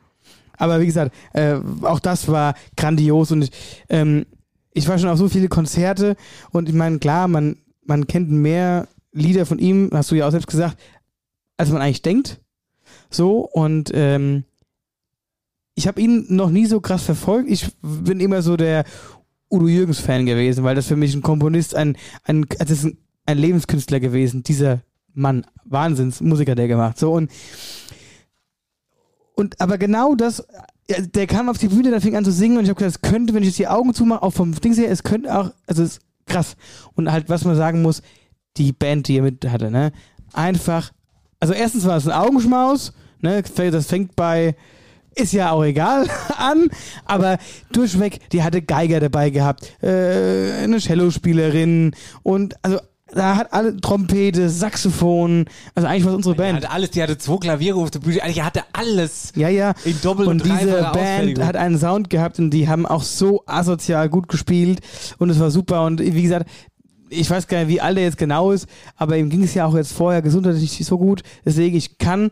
Aber 0.57 0.81
wie 0.81 0.87
gesagt, 0.87 1.13
äh, 1.33 1.57
auch 1.83 1.99
das 2.01 2.29
war 2.29 2.55
grandios 2.77 3.33
und 3.33 3.43
ich, 3.43 3.51
ähm, 3.89 4.27
ich 4.73 4.87
war 4.87 4.99
schon 4.99 5.09
auf 5.09 5.19
so 5.19 5.29
viele 5.29 5.49
Konzerte 5.49 6.17
und 6.53 6.69
ich 6.69 6.75
meine, 6.75 6.99
klar, 6.99 7.27
man, 7.29 7.57
man 7.85 8.07
kennt 8.07 8.31
mehr 8.31 8.87
Lieder 9.13 9.47
von 9.47 9.59
ihm, 9.59 9.91
hast 9.93 10.11
du 10.13 10.15
ja 10.15 10.29
auch 10.29 10.31
selbst 10.31 10.47
gesagt, 10.49 10.79
als 11.57 11.71
man 11.71 11.83
eigentlich 11.83 12.03
denkt. 12.03 12.41
So 13.11 13.41
und 13.41 13.91
ähm, 13.93 14.45
ich 15.75 15.89
habe 15.89 16.01
ihn 16.01 16.27
noch 16.29 16.51
nie 16.51 16.67
so 16.67 16.81
krass 16.81 17.03
verfolgt. 17.03 17.51
Ich 17.51 17.69
bin 17.83 18.21
immer 18.21 18.43
so 18.43 18.57
der 18.57 18.85
Udo 19.51 19.69
Jürgens-Fan 19.69 20.27
gewesen, 20.27 20.65
weil 20.65 20.75
das 20.75 20.87
für 20.87 20.97
mich 20.97 21.15
ein 21.15 21.23
Komponist, 21.23 21.75
ein, 21.75 21.97
ein, 22.25 22.45
also 22.59 22.65
das 22.65 22.71
ist 22.71 22.85
ein, 22.85 22.99
ein 23.27 23.39
Lebenskünstler 23.39 24.01
gewesen, 24.01 24.43
dieser 24.43 24.83
Mann, 25.13 25.45
Wahnsinnsmusiker, 25.65 26.55
der 26.55 26.69
gemacht. 26.69 26.99
So 26.99 27.13
und 27.13 27.31
und 29.35 29.59
aber 29.59 29.79
genau 29.79 30.15
das, 30.15 30.47
der 31.15 31.27
kam 31.27 31.49
auf 31.49 31.57
die 31.57 31.69
Bühne, 31.69 31.91
der 31.91 32.03
fing 32.03 32.15
an 32.15 32.27
zu 32.27 32.33
singen 32.33 32.59
und 32.59 32.65
ich 32.65 32.69
habe 32.69 32.79
gedacht, 32.79 32.97
es 33.03 33.11
könnte, 33.11 33.33
wenn 33.33 33.43
ich 33.43 33.49
jetzt 33.49 33.59
die 33.59 33.69
Augen 33.69 33.95
zumache, 33.95 34.23
auch 34.23 34.33
vom 34.33 34.55
Dings 34.55 34.77
her, 34.77 34.91
es 34.91 35.03
könnte 35.03 35.35
auch, 35.35 35.51
also 35.67 35.83
es 35.83 35.93
ist 35.93 36.01
krass. 36.27 36.57
Und 36.95 37.11
halt, 37.11 37.31
was 37.31 37.47
man 37.47 37.57
sagen 37.57 37.81
muss, 37.81 38.03
die 38.59 38.73
Band, 38.73 39.09
die 39.09 39.17
er 39.17 39.23
mit 39.23 39.49
hatte, 39.49 39.71
ne, 39.71 39.93
einfach, 40.35 40.93
also 41.39 41.55
erstens 41.55 41.87
war 41.87 41.97
es 41.97 42.07
ein 42.07 42.13
Augenschmaus, 42.13 42.93
ne, 43.21 43.43
das 43.43 43.87
fängt 43.87 44.15
bei 44.15 44.57
ist 45.15 45.33
ja 45.33 45.51
auch 45.53 45.65
egal 45.65 46.07
an, 46.39 46.69
aber 47.05 47.39
durchweg, 47.73 48.31
die 48.31 48.43
hatte 48.43 48.63
Geiger 48.63 49.01
dabei 49.01 49.31
gehabt, 49.31 49.73
äh, 49.83 50.63
eine 50.63 50.81
Cellospielerin 50.81 51.95
und 52.23 52.55
also 52.63 52.79
da 53.13 53.35
hat 53.35 53.53
alle 53.53 53.77
Trompete, 53.77 54.49
Saxophon, 54.49 55.47
also 55.75 55.89
eigentlich 55.89 56.05
war 56.05 56.13
es 56.13 56.17
unsere 56.19 56.35
Die 56.37 56.39
Band. 56.39 56.57
hatte 56.59 56.71
alles, 56.71 56.91
die 56.91 57.03
hatte 57.03 57.19
zwei 57.19 57.39
Klaviere 57.39 57.77
auf 57.79 57.91
der 57.91 57.99
Bühne, 57.99 58.23
eigentlich 58.23 58.41
hatte 58.43 58.63
alles. 58.73 59.33
Ja, 59.35 59.49
ja. 59.49 59.73
In 59.85 60.01
Doppel- 60.01 60.29
und 60.29 60.43
und 60.43 60.45
diese 60.45 60.91
Band 60.93 61.45
hat 61.45 61.57
einen 61.57 61.77
Sound 61.77 62.09
gehabt 62.09 62.39
und 62.39 62.51
die 62.53 62.69
haben 62.69 62.87
auch 62.87 63.03
so 63.03 63.43
asozial 63.47 64.09
gut 64.09 64.29
gespielt 64.29 64.79
und 65.19 65.29
es 65.29 65.41
war 65.41 65.51
super 65.51 65.87
und 65.87 66.01
wie 66.01 66.23
gesagt, 66.23 66.49
ich 67.09 67.29
weiß 67.29 67.49
gar 67.49 67.59
nicht, 67.59 67.69
wie 67.69 67.81
alt 67.81 67.99
er 67.99 68.05
jetzt 68.05 68.19
genau 68.19 68.53
ist, 68.53 68.69
aber 68.97 69.17
ihm 69.17 69.29
ging 69.29 69.43
es 69.43 69.55
ja 69.55 69.67
auch 69.67 69.75
jetzt 69.75 69.93
vorher 69.93 70.23
gesundheitlich 70.23 70.79
nicht 70.79 70.87
so 70.87 70.97
gut, 70.97 71.25
deswegen 71.45 71.77
ich 71.77 71.99
kann 71.99 72.31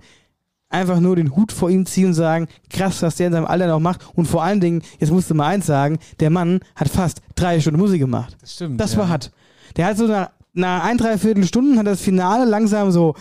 einfach 0.70 1.00
nur 1.00 1.16
den 1.16 1.34
Hut 1.34 1.52
vor 1.52 1.70
ihm 1.70 1.86
ziehen 1.86 2.06
und 2.08 2.14
sagen, 2.14 2.48
krass, 2.70 3.00
was 3.02 3.16
der 3.16 3.28
in 3.28 3.32
seinem 3.32 3.46
Alter 3.46 3.68
noch 3.68 3.80
macht 3.80 4.06
und 4.14 4.26
vor 4.26 4.42
allen 4.42 4.60
Dingen, 4.60 4.82
jetzt 4.98 5.10
musst 5.10 5.30
du 5.30 5.34
mal 5.34 5.46
eins 5.46 5.66
sagen, 5.66 5.98
der 6.20 6.30
Mann 6.30 6.60
hat 6.76 6.88
fast 6.88 7.22
drei 7.34 7.60
Stunden 7.60 7.80
Musik 7.80 8.00
gemacht. 8.00 8.36
Das 8.40 8.54
stimmt. 8.54 8.80
Das 8.80 8.92
ja. 8.92 8.98
war 8.98 9.08
hart. 9.08 9.30
Der 9.76 9.86
hat 9.86 9.96
so 9.96 10.06
nach, 10.06 10.30
nach 10.52 10.84
ein, 10.84 10.98
dreiviertel 10.98 11.44
Stunden 11.44 11.78
hat 11.78 11.86
das 11.86 12.00
Finale 12.00 12.44
langsam 12.44 12.90
so 12.90 13.14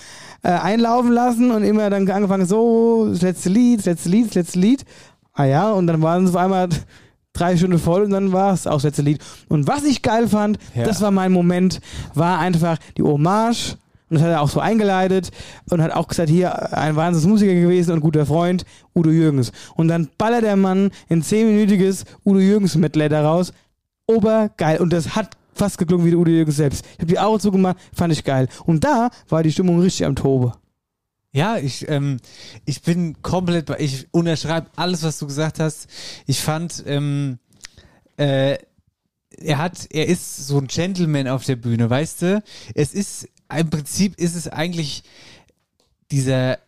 äh, 0.44 0.50
einlaufen 0.50 1.12
lassen 1.12 1.52
und 1.52 1.64
immer 1.64 1.90
dann 1.90 2.10
angefangen, 2.10 2.46
so, 2.46 3.08
das 3.10 3.22
letzte 3.22 3.50
Lied, 3.50 3.80
das 3.80 3.86
letzte 3.86 4.10
Lied, 4.10 4.28
das 4.28 4.36
letzte 4.36 4.60
Lied. 4.60 4.86
Ah 5.34 5.46
ja, 5.46 5.72
und 5.72 5.88
dann 5.88 6.02
waren 6.02 6.26
es 6.26 6.32
auf 6.32 6.38
einmal 6.38 6.68
drei 7.34 7.56
Stunden 7.56 7.78
voll 7.80 8.04
und 8.04 8.10
dann 8.12 8.34
war 8.34 8.54
es 8.54 8.66
auch 8.68 8.74
das 8.76 8.84
letzte 8.84 9.04
Lied. 9.04 9.24
Und 9.48 9.68
was 9.68 9.84
ich 9.84 10.02
geil 10.02 10.28
fand, 10.28 10.58
Ja. 10.76 10.84
das 10.84 11.02
war 11.02 11.12
mein 11.12 11.32
Moment, 11.32 11.80
war 12.14 12.40
einfach 12.40 12.78
die 12.98 13.04
Hommage. 13.04 13.78
Und 14.10 14.16
das 14.16 14.24
hat 14.24 14.32
er 14.32 14.42
auch 14.42 14.50
so 14.50 14.60
eingeleitet 14.60 15.32
und 15.70 15.82
hat 15.82 15.92
auch 15.92 16.08
gesagt, 16.08 16.30
hier 16.30 16.74
ein 16.78 16.96
Wahnsinnsmusiker 16.96 17.54
gewesen 17.54 17.92
und 17.92 18.00
guter 18.00 18.26
Freund, 18.26 18.66
Udo 18.96 19.10
Jürgens. 19.10 19.52
Und 19.76 19.90
dann 19.90 20.10
ballert 20.18 20.44
der 20.44 20.56
Mann 20.56 20.92
ein 21.10 21.22
zehnminütiges 21.22 22.06
Udo 22.26 22.40
Jürgens-Medley 22.40 23.10
daraus. 23.10 23.54
Obergeil. 24.06 24.80
Und 24.80 24.94
das 24.94 25.16
hat 25.16 25.36
fast 25.54 25.78
geklungen 25.78 26.06
wie 26.06 26.12
der 26.12 26.20
Udo 26.20 26.32
Jürgens 26.32 26.56
selbst. 26.56 26.86
Ich 26.94 27.00
habe 27.00 27.08
die 27.08 27.20
Augen 27.20 27.40
zugemacht, 27.40 27.78
fand 27.94 28.14
ich 28.14 28.24
geil. 28.24 28.48
Und 28.66 28.84
da 28.84 29.10
war 29.28 29.44
die 29.44 29.52
Stimmung 29.52 29.80
richtig 29.82 30.06
am 30.06 30.16
Tobe. 30.16 30.54
Ja, 31.34 31.58
ich, 31.58 31.88
ähm, 31.90 32.18
ich 32.66 32.82
bin 32.82 33.22
komplett 33.22 33.66
bei, 33.66 33.78
ich 33.80 34.08
unterschreibe 34.12 34.68
alles, 34.76 35.04
was 35.04 35.20
du 35.20 35.28
gesagt 35.28 35.60
hast. 35.60 35.88
Ich 36.26 36.42
fand, 36.42 36.84
ähm, 36.88 37.40
äh, 38.18 38.58
er 39.40 39.58
hat, 39.58 39.88
er 39.92 40.08
ist 40.08 40.48
so 40.48 40.58
ein 40.58 40.68
Gentleman 40.68 41.28
auf 41.28 41.44
der 41.44 41.58
Bühne, 41.58 41.90
weißt 41.90 42.22
du? 42.22 42.44
Es 42.74 42.94
ist, 42.94 43.28
im 43.56 43.70
Prinzip 43.70 44.20
ist 44.20 44.36
es 44.36 44.48
eigentlich 44.48 45.04
dieser, 46.12 46.60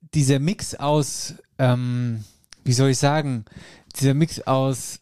dieser 0.00 0.38
Mix 0.38 0.74
aus, 0.74 1.34
ähm, 1.58 2.24
wie 2.64 2.72
soll 2.72 2.90
ich 2.90 2.98
sagen, 2.98 3.44
dieser 3.96 4.14
Mix 4.14 4.40
aus 4.40 5.00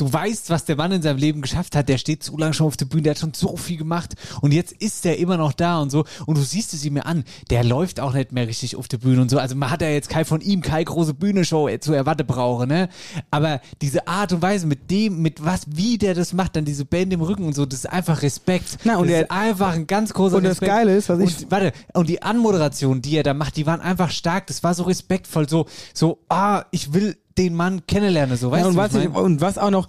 du 0.00 0.12
weißt, 0.12 0.50
was 0.50 0.64
der 0.64 0.76
Mann 0.76 0.92
in 0.92 1.02
seinem 1.02 1.18
Leben 1.18 1.42
geschafft 1.42 1.76
hat. 1.76 1.88
Der 1.88 1.98
steht 1.98 2.22
zu 2.22 2.36
lange 2.38 2.54
schon 2.54 2.66
auf 2.66 2.76
der 2.76 2.86
Bühne, 2.86 3.02
der 3.02 3.10
hat 3.12 3.18
schon 3.18 3.34
so 3.34 3.56
viel 3.56 3.76
gemacht 3.76 4.14
und 4.40 4.52
jetzt 4.52 4.72
ist 4.72 5.04
er 5.06 5.18
immer 5.18 5.36
noch 5.36 5.52
da 5.52 5.80
und 5.80 5.90
so. 5.90 6.04
Und 6.26 6.38
du 6.38 6.42
siehst 6.42 6.72
es 6.74 6.84
ihm 6.84 6.96
an, 6.98 7.24
der 7.50 7.64
läuft 7.64 8.00
auch 8.00 8.12
nicht 8.14 8.32
mehr 8.32 8.46
richtig 8.48 8.76
auf 8.76 8.88
der 8.88 8.98
Bühne 8.98 9.20
und 9.22 9.30
so. 9.30 9.38
Also 9.38 9.54
man 9.56 9.70
hat 9.70 9.82
ja 9.82 9.88
jetzt 9.88 10.08
kein 10.08 10.24
von 10.24 10.40
ihm 10.40 10.62
keine 10.62 10.84
große 10.84 11.14
Bühnenshow 11.14 11.68
zu 11.78 11.92
erwarten 11.92 12.26
brauche, 12.26 12.66
ne? 12.66 12.88
Aber 13.30 13.60
diese 13.82 14.06
Art 14.08 14.32
und 14.32 14.42
Weise 14.42 14.66
mit 14.66 14.90
dem, 14.90 15.20
mit 15.22 15.44
was, 15.44 15.62
wie 15.66 15.98
der 15.98 16.14
das 16.14 16.32
macht, 16.32 16.56
dann 16.56 16.64
diese 16.64 16.84
Band 16.84 17.12
im 17.12 17.20
Rücken 17.20 17.44
und 17.44 17.54
so, 17.54 17.66
das 17.66 17.80
ist 17.80 17.86
einfach 17.90 18.22
Respekt. 18.22 18.78
Na, 18.84 18.96
und 18.96 19.02
das 19.06 19.08
der- 19.12 19.22
ist 19.22 19.30
einfach 19.30 19.74
ein 19.74 19.86
ganz 19.86 20.12
großer 20.12 20.36
Und 20.36 20.44
das 20.44 20.52
Respekt. 20.52 20.72
Geile 20.72 20.96
ist, 20.96 21.08
was 21.08 21.18
ich- 21.20 21.42
und, 21.42 21.50
warte, 21.50 21.72
und 21.94 22.08
die 22.08 22.22
Anmoderation, 22.22 23.02
die 23.02 23.16
er 23.16 23.22
da 23.22 23.34
macht, 23.34 23.56
die 23.56 23.66
waren 23.66 23.80
einfach 23.80 24.10
stark. 24.10 24.46
Das 24.46 24.62
war 24.62 24.74
so 24.74 24.84
respektvoll, 24.84 25.48
so, 25.48 25.66
so, 25.94 26.18
ah, 26.28 26.64
ich 26.70 26.92
will 26.92 27.16
den 27.38 27.54
Mann 27.54 27.82
kennenlernen, 27.86 28.36
so, 28.36 28.50
weißt 28.50 28.62
Ja, 28.62 28.68
und, 28.68 28.74
du? 28.74 28.78
was 28.80 28.94
ich 28.94 29.08
und 29.08 29.40
was 29.40 29.58
auch 29.58 29.70
noch, 29.70 29.88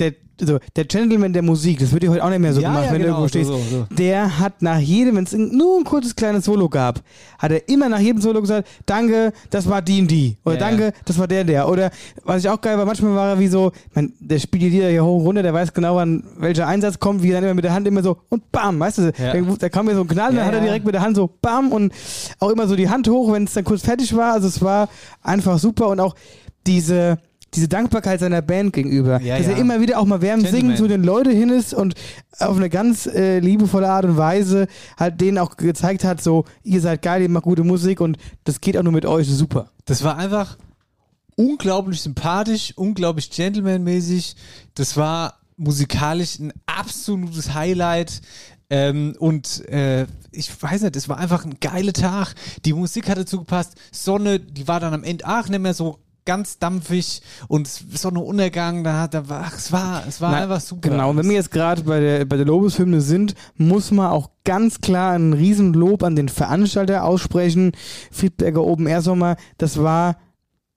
der, 0.00 0.12
so, 0.40 0.58
der 0.74 0.86
Gentleman 0.86 1.32
der 1.32 1.42
Musik, 1.42 1.78
das 1.78 1.92
wird 1.92 2.02
ja 2.02 2.10
heute 2.10 2.24
auch 2.24 2.28
nicht 2.28 2.40
mehr 2.40 2.52
so 2.52 2.60
Ja, 2.60 2.70
gemacht, 2.70 2.86
ja, 2.86 2.92
wenn 2.92 3.02
genau, 3.02 3.24
du 3.28 3.38
irgendwo 3.38 3.52
so, 3.52 3.58
stehst. 3.60 3.70
so. 3.90 3.94
Der 3.94 4.40
hat 4.40 4.60
nach 4.60 4.80
jedem, 4.80 5.14
wenn 5.14 5.22
es 5.22 5.32
nur 5.32 5.78
ein 5.78 5.84
kurzes 5.84 6.16
kleines 6.16 6.46
Solo 6.46 6.68
gab, 6.68 7.00
hat 7.38 7.52
er 7.52 7.68
immer 7.68 7.88
nach 7.88 8.00
jedem 8.00 8.20
Solo 8.20 8.40
gesagt, 8.40 8.66
danke, 8.86 9.32
das 9.50 9.68
war 9.68 9.80
die 9.82 10.00
und 10.00 10.10
die. 10.10 10.36
Oder 10.44 10.54
Ja, 10.54 10.60
danke, 10.60 10.92
das 11.04 11.16
war 11.20 11.28
der, 11.28 11.44
der. 11.44 11.68
Oder 11.68 11.92
was 12.24 12.42
ich 12.42 12.48
auch 12.50 12.60
geil 12.60 12.76
war, 12.76 12.84
manchmal 12.86 13.14
war 13.14 13.28
er 13.28 13.38
wie 13.38 13.46
so, 13.46 13.70
man, 13.94 14.12
der 14.18 14.40
spielt 14.40 14.64
die 14.64 14.70
Lieder 14.70 14.88
hier 14.88 15.04
hoch 15.04 15.20
und 15.20 15.26
runter, 15.26 15.44
der 15.44 15.54
weiß 15.54 15.72
genau, 15.72 15.94
wann 15.94 16.24
welcher 16.38 16.66
Einsatz 16.66 16.98
kommt, 16.98 17.22
wie 17.22 17.28
er 17.30 17.34
dann 17.34 17.44
immer 17.44 17.54
mit 17.54 17.64
der 17.64 17.72
Hand 17.74 17.86
immer 17.86 18.02
so 18.02 18.16
und 18.30 18.50
bam, 18.50 18.80
weißt 18.80 18.98
du, 18.98 19.12
da, 19.12 19.32
da 19.40 19.68
kam 19.68 19.86
mir 19.86 19.94
so 19.94 20.00
ein 20.00 20.08
Knall, 20.08 20.32
Ja, 20.32 20.38
dann 20.40 20.46
hat 20.48 20.54
er 20.54 20.60
direkt 20.62 20.84
mit 20.84 20.96
der 20.96 21.02
Hand 21.02 21.14
so 21.14 21.30
bam 21.40 21.70
und 21.70 21.92
auch 22.40 22.50
immer 22.50 22.66
so 22.66 22.74
die 22.74 22.88
Hand 22.88 23.06
hoch, 23.08 23.32
wenn 23.32 23.44
es 23.44 23.52
dann 23.52 23.62
kurz 23.62 23.82
fertig 23.82 24.16
war. 24.16 24.32
Also 24.32 24.48
es 24.48 24.60
war 24.60 24.88
einfach 25.22 25.60
super 25.60 25.86
und 25.90 26.00
auch 26.00 26.16
diese 26.66 27.18
diese 27.54 27.68
Dankbarkeit 27.68 28.20
seiner 28.20 28.42
Band 28.42 28.72
gegenüber, 28.72 29.20
Ja, 29.20 29.38
dass 29.38 29.46
ja. 29.46 29.52
er 29.52 29.58
immer 29.58 29.80
wieder 29.80 29.98
auch 29.98 30.04
mal 30.04 30.20
während 30.20 30.48
Singen 30.48 30.76
zu 30.76 30.88
den 30.88 31.04
Leuten 31.04 31.30
hin 31.30 31.50
ist 31.50 31.72
und 31.72 31.94
auf 32.38 32.56
eine 32.56 32.68
ganz 32.68 33.06
äh, 33.06 33.38
liebevolle 33.38 33.88
Art 33.88 34.04
und 34.04 34.16
Weise 34.16 34.66
halt 34.98 35.20
denen 35.20 35.38
auch 35.38 35.56
gezeigt 35.56 36.04
hat, 36.04 36.22
so, 36.22 36.44
ihr 36.64 36.80
seid 36.80 37.02
geil, 37.02 37.22
ihr 37.22 37.28
macht 37.28 37.44
gute 37.44 37.62
Musik 37.62 38.00
und 38.00 38.18
das 38.42 38.60
geht 38.60 38.76
auch 38.76 38.82
nur 38.82 38.92
mit 38.92 39.06
euch, 39.06 39.28
super. 39.28 39.70
Das 39.84 40.02
war 40.02 40.16
einfach 40.16 40.58
unglaublich 41.36 42.00
sympathisch, 42.00 42.72
unglaublich 42.76 43.30
gentlemanmäßig. 43.30 44.36
Das 44.74 44.96
war 44.96 45.38
musikalisch 45.56 46.38
ein 46.38 46.52
absolutes 46.66 47.54
Highlight. 47.54 48.20
Ähm, 48.70 49.14
und 49.18 49.68
äh, 49.68 50.06
ich 50.32 50.50
weiß 50.60 50.82
nicht, 50.82 50.96
es 50.96 51.08
war 51.08 51.18
einfach 51.18 51.44
ein 51.44 51.58
geiler 51.60 51.92
Tag. 51.92 52.34
Die 52.64 52.72
Musik 52.72 53.08
hat 53.08 53.18
dazu 53.18 53.40
gepasst. 53.40 53.74
Sonne, 53.92 54.40
die 54.40 54.66
war 54.66 54.80
dann 54.80 54.94
am 54.94 55.04
Ende 55.04 55.26
auch 55.26 55.48
nicht 55.48 55.60
mehr 55.60 55.74
so 55.74 55.98
ganz 56.24 56.58
dampfig 56.58 57.22
und 57.48 57.66
Sonnenuntergang, 57.66 58.84
da, 58.84 59.08
da 59.08 59.28
war, 59.28 59.44
ach, 59.46 59.56
es 59.56 59.72
war, 59.72 60.04
es 60.08 60.20
war 60.20 60.32
Na, 60.32 60.42
einfach 60.42 60.60
super. 60.60 60.88
Genau, 60.88 61.10
und 61.10 61.18
wenn 61.18 61.28
wir 61.28 61.36
jetzt 61.36 61.50
gerade 61.50 61.82
bei 61.82 62.00
der, 62.00 62.24
bei 62.24 62.36
der 62.36 62.46
Lobeshymne 62.46 63.00
sind, 63.00 63.34
muss 63.56 63.90
man 63.90 64.10
auch 64.10 64.30
ganz 64.44 64.80
klar 64.80 65.12
ein 65.12 65.32
Riesenlob 65.32 66.02
an 66.02 66.16
den 66.16 66.28
Veranstalter 66.28 67.04
aussprechen. 67.04 67.72
Friedberger 68.10 68.62
Open 68.64 68.86
Air 68.86 69.02
Sommer, 69.02 69.36
das 69.58 69.78
war 69.78 70.16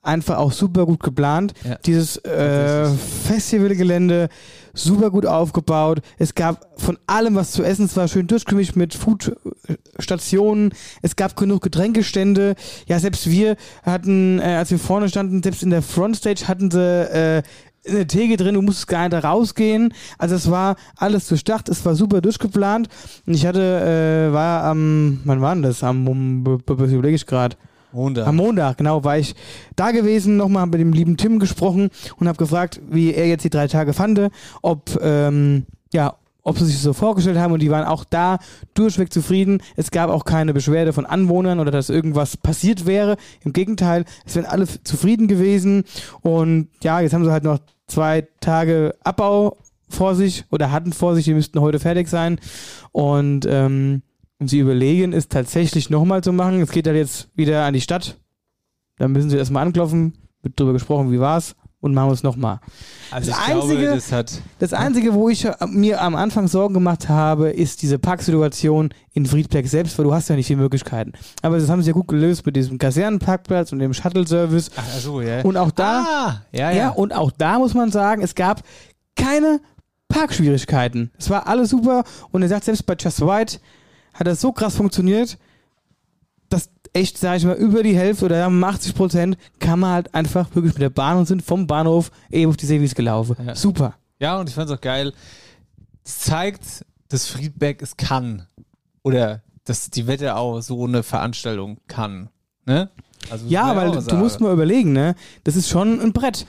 einfach 0.01 0.37
auch 0.37 0.51
super 0.51 0.85
gut 0.85 1.03
geplant. 1.03 1.53
Ja. 1.63 1.75
Dieses 1.85 2.17
äh, 2.23 2.87
Festivalgelände 2.87 4.29
super 4.79 5.11
gut 5.11 5.25
aufgebaut. 5.25 6.01
Es 6.17 6.35
gab 6.35 6.79
von 6.79 6.97
allem 7.07 7.35
was 7.35 7.51
zu 7.51 7.63
essen. 7.63 7.85
Es 7.85 7.97
war 7.97 8.07
schön 8.07 8.27
durchgemischt 8.27 8.75
mit 8.75 8.93
Foodstationen. 8.93 10.73
Es 11.01 11.15
gab 11.15 11.35
genug 11.35 11.61
Getränkestände. 11.63 12.55
Ja, 12.87 12.99
selbst 12.99 13.29
wir 13.29 13.57
hatten, 13.83 14.39
äh, 14.39 14.43
als 14.43 14.71
wir 14.71 14.79
vorne 14.79 15.09
standen, 15.09 15.43
selbst 15.43 15.63
in 15.63 15.69
der 15.69 15.81
Frontstage 15.81 16.47
hatten 16.47 16.71
sie 16.71 16.79
äh, 16.79 17.43
eine 17.87 18.07
Theke 18.07 18.37
drin, 18.37 18.55
du 18.55 18.61
musstest 18.61 18.87
gar 18.87 19.03
nicht 19.03 19.13
da 19.13 19.19
rausgehen. 19.19 19.93
Also 20.17 20.35
es 20.35 20.51
war 20.51 20.75
alles 20.97 21.27
durchdacht, 21.27 21.69
es 21.69 21.85
war 21.85 21.95
super 21.95 22.21
durchgeplant. 22.21 22.89
Und 23.25 23.33
ich 23.33 23.45
hatte, 23.45 24.29
äh, 24.29 24.33
war 24.33 24.63
am, 24.63 25.21
wann 25.23 25.41
war 25.41 25.53
denn 25.53 25.63
das? 25.63 25.83
Am, 25.83 26.07
um, 26.07 26.59
überlege 26.67 27.15
ich 27.15 27.25
gerade. 27.25 27.55
Montag. 27.97 28.27
Am 28.27 28.35
Montag, 28.35 28.77
genau, 28.77 29.03
war 29.03 29.17
ich 29.17 29.35
da 29.75 29.91
gewesen, 29.91 30.37
nochmal 30.37 30.67
mit 30.67 30.79
dem 30.79 30.93
lieben 30.93 31.17
Tim 31.17 31.39
gesprochen 31.39 31.89
und 32.17 32.27
habe 32.27 32.37
gefragt, 32.37 32.79
wie 32.89 33.13
er 33.13 33.27
jetzt 33.27 33.43
die 33.43 33.49
drei 33.49 33.67
Tage 33.67 33.93
fand, 33.93 34.21
ob, 34.61 34.97
ähm, 35.01 35.65
ja, 35.91 36.15
ob 36.43 36.57
sie 36.57 36.65
sich 36.65 36.79
so 36.79 36.93
vorgestellt 36.93 37.37
haben 37.37 37.51
und 37.51 37.61
die 37.61 37.71
waren 37.71 37.85
auch 37.85 38.05
da 38.05 38.39
durchweg 38.73 39.11
zufrieden. 39.11 39.61
Es 39.75 39.91
gab 39.91 40.09
auch 40.09 40.23
keine 40.23 40.53
Beschwerde 40.53 40.93
von 40.93 41.05
Anwohnern 41.05 41.59
oder 41.59 41.71
dass 41.71 41.89
irgendwas 41.89 42.37
passiert 42.37 42.85
wäre. 42.85 43.17
Im 43.43 43.51
Gegenteil, 43.51 44.05
es 44.25 44.35
wären 44.35 44.45
alle 44.45 44.65
zufrieden 44.65 45.27
gewesen 45.27 45.83
und 46.21 46.69
ja, 46.81 47.01
jetzt 47.01 47.13
haben 47.13 47.25
sie 47.25 47.31
halt 47.31 47.43
noch 47.43 47.59
zwei 47.87 48.27
Tage 48.39 48.95
Abbau 49.03 49.57
vor 49.89 50.15
sich 50.15 50.45
oder 50.49 50.71
hatten 50.71 50.93
vor 50.93 51.15
sich, 51.15 51.25
die 51.25 51.33
müssten 51.33 51.59
heute 51.59 51.79
fertig 51.79 52.07
sein 52.07 52.39
und 52.91 53.45
ähm, 53.49 54.03
und 54.39 54.47
sie 54.49 54.59
überlegen, 54.59 55.13
es 55.13 55.27
tatsächlich 55.29 55.89
nochmal 55.89 56.23
zu 56.23 56.31
machen. 56.33 56.61
Es 56.61 56.71
geht 56.71 56.87
halt 56.87 56.97
jetzt 56.97 57.29
wieder 57.35 57.65
an 57.65 57.73
die 57.73 57.81
Stadt. 57.81 58.17
Da 58.97 59.07
müssen 59.07 59.29
sie 59.29 59.37
erstmal 59.37 59.65
anklopfen, 59.65 60.13
wird 60.41 60.59
drüber 60.59 60.73
gesprochen, 60.73 61.11
wie 61.11 61.19
war's, 61.19 61.55
und 61.79 61.93
machen 61.93 62.09
wir 62.09 62.13
es 62.13 62.23
nochmal. 62.23 62.59
also 63.11 63.29
das 63.29 63.39
ich 63.39 63.45
glaube, 63.45 63.61
Einzige- 63.61 63.85
das 63.93 64.11
hat 64.11 64.41
Das 64.57 64.73
Einzige, 64.73 65.13
wo 65.13 65.29
ich 65.29 65.47
mir 65.67 66.01
am 66.01 66.15
Anfang 66.15 66.47
Sorgen 66.47 66.73
gemacht 66.73 67.07
habe, 67.07 67.51
ist 67.51 67.83
diese 67.83 67.99
Parksituation 67.99 68.89
in 69.13 69.27
Friedberg 69.27 69.67
selbst, 69.67 69.97
weil 69.97 70.05
du 70.05 70.13
hast 70.13 70.27
ja 70.29 70.35
nicht 70.35 70.47
viele 70.47 70.59
Möglichkeiten. 70.59 71.13
Aber 71.43 71.59
das 71.59 71.69
haben 71.69 71.81
sie 71.83 71.89
ja 71.89 71.93
gut 71.93 72.07
gelöst 72.07 72.45
mit 72.47 72.55
diesem 72.55 72.79
Kasernenparkplatz 72.79 73.71
und 73.71 73.79
dem 73.79 73.93
Shuttle-Service. 73.93 74.71
Ach 74.75 74.99
so, 74.99 75.21
ja. 75.21 75.41
Und 75.43 75.55
auch 75.57 75.69
da, 75.71 76.01
ah, 76.03 76.41
ja, 76.51 76.71
ja, 76.71 76.77
ja. 76.77 76.89
und 76.89 77.13
auch 77.13 77.29
da 77.31 77.59
muss 77.59 77.75
man 77.75 77.91
sagen, 77.91 78.23
es 78.23 78.33
gab 78.33 78.63
keine 79.15 79.59
Parkschwierigkeiten. 80.07 81.11
Es 81.17 81.29
war 81.29 81.47
alles 81.47 81.69
super 81.69 82.03
und 82.31 82.41
er 82.41 82.47
sagt, 82.49 82.63
selbst 82.65 82.85
bei 82.87 82.95
Just 82.99 83.21
White 83.21 83.59
hat 84.17 84.27
das 84.27 84.41
so 84.41 84.51
krass 84.51 84.75
funktioniert, 84.75 85.37
dass 86.49 86.69
echt, 86.93 87.17
sage 87.17 87.37
ich 87.37 87.45
mal, 87.45 87.55
über 87.55 87.83
die 87.83 87.95
Hälfte 87.95 88.25
oder 88.25 88.39
sagen 88.39 88.53
wir 88.55 88.59
mal 88.59 88.69
80 88.69 88.95
Prozent 88.95 89.37
kann 89.59 89.79
man 89.79 89.91
halt 89.91 90.13
einfach 90.15 90.53
wirklich 90.55 90.73
mit 90.73 90.81
der 90.81 90.89
Bahn 90.89 91.17
und 91.17 91.25
sind 91.27 91.41
vom 91.41 91.67
Bahnhof 91.67 92.11
eben 92.31 92.49
auf 92.49 92.57
die 92.57 92.65
Seewies 92.65 92.95
gelaufen. 92.95 93.35
Ja. 93.45 93.55
Super. 93.55 93.95
Ja, 94.19 94.39
und 94.39 94.49
ich 94.49 94.55
fand's 94.55 94.71
auch 94.71 94.81
geil. 94.81 95.13
Es 96.03 96.19
zeigt, 96.19 96.85
dass 97.09 97.27
Friedberg 97.27 97.81
es 97.81 97.97
kann. 97.97 98.47
Oder 99.03 99.41
dass 99.65 99.89
die 99.89 100.07
Wetterau 100.07 100.61
so 100.61 100.85
eine 100.85 101.03
Veranstaltung 101.03 101.77
kann. 101.87 102.29
Ne? 102.65 102.89
Also, 103.29 103.45
Ja, 103.47 103.75
weil 103.75 103.89
auch 103.89 104.05
du 104.05 104.15
musst 104.15 104.39
mal 104.39 104.53
überlegen, 104.53 104.93
ne? 104.93 105.15
Das 105.43 105.55
ist 105.55 105.69
schon 105.69 105.99
ein 105.99 106.13
Brett. 106.13 106.45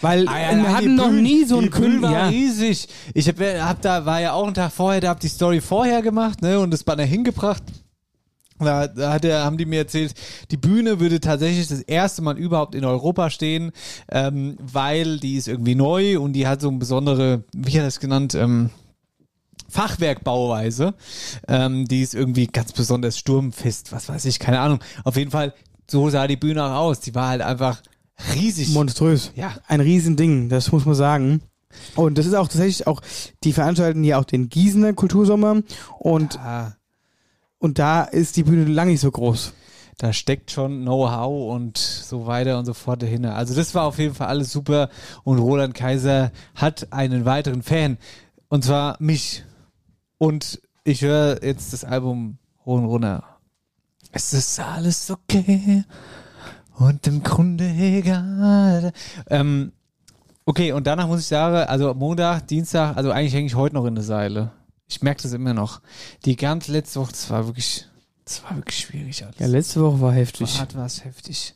Weil 0.00 0.28
Ah, 0.28 0.40
ja, 0.52 0.56
wir 0.56 0.72
hatten 0.76 0.94
noch 0.94 1.10
nie 1.12 1.44
so 1.44 1.58
einen 1.58 1.70
Kunden. 1.70 2.02
war 2.02 2.12
Ja. 2.12 2.28
riesig. 2.28 2.88
Ich 3.14 3.28
hab, 3.28 3.38
hab 3.40 3.80
da, 3.82 4.06
war 4.06 4.20
ja 4.20 4.32
auch 4.32 4.46
ein 4.46 4.54
Tag 4.54 4.72
vorher, 4.72 5.00
da 5.00 5.08
hab 5.10 5.20
die 5.20 5.28
Story 5.28 5.60
vorher 5.60 6.02
gemacht, 6.02 6.42
ne, 6.42 6.58
und 6.60 6.70
das 6.70 6.84
Banner 6.84 7.04
hingebracht. 7.04 7.62
Da, 8.58 8.88
da 8.88 9.14
hat 9.14 9.24
er, 9.24 9.44
haben 9.44 9.56
die 9.56 9.64
mir 9.64 9.78
erzählt, 9.78 10.12
die 10.50 10.58
Bühne 10.58 11.00
würde 11.00 11.18
tatsächlich 11.20 11.66
das 11.68 11.80
erste 11.80 12.20
Mal 12.20 12.36
überhaupt 12.36 12.74
in 12.74 12.84
Europa 12.84 13.30
stehen, 13.30 13.72
ähm, 14.12 14.58
weil 14.60 15.18
die 15.18 15.36
ist 15.36 15.48
irgendwie 15.48 15.74
neu 15.74 16.20
und 16.20 16.34
die 16.34 16.46
hat 16.46 16.60
so 16.60 16.68
eine 16.68 16.76
besondere, 16.76 17.44
wie 17.54 17.70
hat 17.72 17.78
er 17.78 17.84
das 17.84 18.00
genannt, 18.00 18.34
ähm, 18.34 18.68
Fachwerkbauweise. 19.70 20.94
Ähm, 21.48 21.86
die 21.86 22.02
ist 22.02 22.14
irgendwie 22.14 22.48
ganz 22.48 22.72
besonders 22.72 23.18
sturmfest, 23.18 23.92
was 23.92 24.08
weiß 24.08 24.24
ich, 24.26 24.38
keine 24.38 24.60
Ahnung. 24.60 24.80
Auf 25.04 25.16
jeden 25.16 25.30
Fall, 25.30 25.54
so 25.90 26.10
sah 26.10 26.26
die 26.26 26.36
Bühne 26.36 26.64
auch 26.64 26.74
aus. 26.74 27.00
Die 27.00 27.14
war 27.14 27.28
halt 27.28 27.40
einfach 27.42 27.80
riesig. 28.34 28.70
Monströs. 28.70 29.32
Ja. 29.34 29.54
Ein 29.66 29.80
Riesending, 29.80 30.48
das 30.48 30.72
muss 30.72 30.84
man 30.86 30.94
sagen. 30.94 31.42
Und 31.94 32.18
das 32.18 32.26
ist 32.26 32.34
auch 32.34 32.48
tatsächlich 32.48 32.86
auch, 32.86 33.00
die 33.44 33.52
veranstalten 33.52 34.02
ja 34.04 34.18
auch 34.18 34.24
den 34.24 34.48
Gießener 34.48 34.92
Kultursommer 34.92 35.62
und, 35.98 36.38
Ah. 36.40 36.76
und 37.58 37.78
da 37.78 38.02
ist 38.02 38.36
die 38.36 38.42
Bühne 38.42 38.64
lang 38.64 38.88
nicht 38.88 39.00
so 39.00 39.10
groß. 39.10 39.52
da 39.98 40.14
steckt 40.14 40.50
schon 40.50 40.80
Know-how 40.80 41.52
und 41.54 41.76
so 41.76 42.26
weiter 42.26 42.58
und 42.58 42.64
so 42.64 42.72
fort 42.72 43.02
dahinter. 43.02 43.36
Also 43.36 43.54
das 43.54 43.74
war 43.74 43.84
auf 43.84 43.98
jeden 43.98 44.14
Fall 44.14 44.28
alles 44.28 44.50
super 44.50 44.88
und 45.24 45.38
Roland 45.38 45.74
Kaiser 45.74 46.32
hat 46.54 46.90
einen 46.90 47.26
weiteren 47.26 47.62
Fan 47.62 47.98
und 48.48 48.64
zwar 48.64 48.96
mich 48.98 49.44
und 50.16 50.58
ich 50.84 51.02
höre 51.02 51.44
jetzt 51.44 51.74
das 51.74 51.84
Album 51.84 52.38
hoch 52.64 52.78
und 52.78 52.86
runter. 52.86 53.24
Es 54.10 54.32
ist 54.32 54.58
alles 54.58 55.10
okay 55.10 55.84
und 56.80 57.06
im 57.06 57.22
Grunde 57.22 57.64
egal. 57.68 58.92
Ähm, 59.28 59.72
okay, 60.46 60.72
und 60.72 60.86
danach 60.86 61.06
muss 61.06 61.20
ich 61.20 61.26
sagen, 61.26 61.68
also 61.68 61.92
Montag, 61.92 62.48
Dienstag, 62.48 62.96
also 62.96 63.10
eigentlich 63.10 63.34
hänge 63.34 63.46
ich 63.46 63.54
heute 63.54 63.74
noch 63.74 63.84
in 63.84 63.94
der 63.94 64.04
Seile. 64.04 64.50
Ich 64.88 65.02
merke 65.02 65.22
das 65.22 65.34
immer 65.34 65.52
noch. 65.52 65.82
Die 66.24 66.36
ganze 66.36 66.72
letzte 66.72 67.00
Woche, 67.00 67.12
das 67.12 67.28
war 67.28 67.46
wirklich, 67.46 67.86
das 68.24 68.42
war 68.44 68.56
wirklich 68.56 68.78
schwierig 68.78 69.22
alles. 69.22 69.38
Ja, 69.38 69.46
letzte 69.46 69.82
Woche 69.82 70.00
war 70.00 70.12
heftig. 70.12 70.58
Hart 70.58 70.74
war 70.74 70.86
es 70.86 71.04
heftig. 71.04 71.54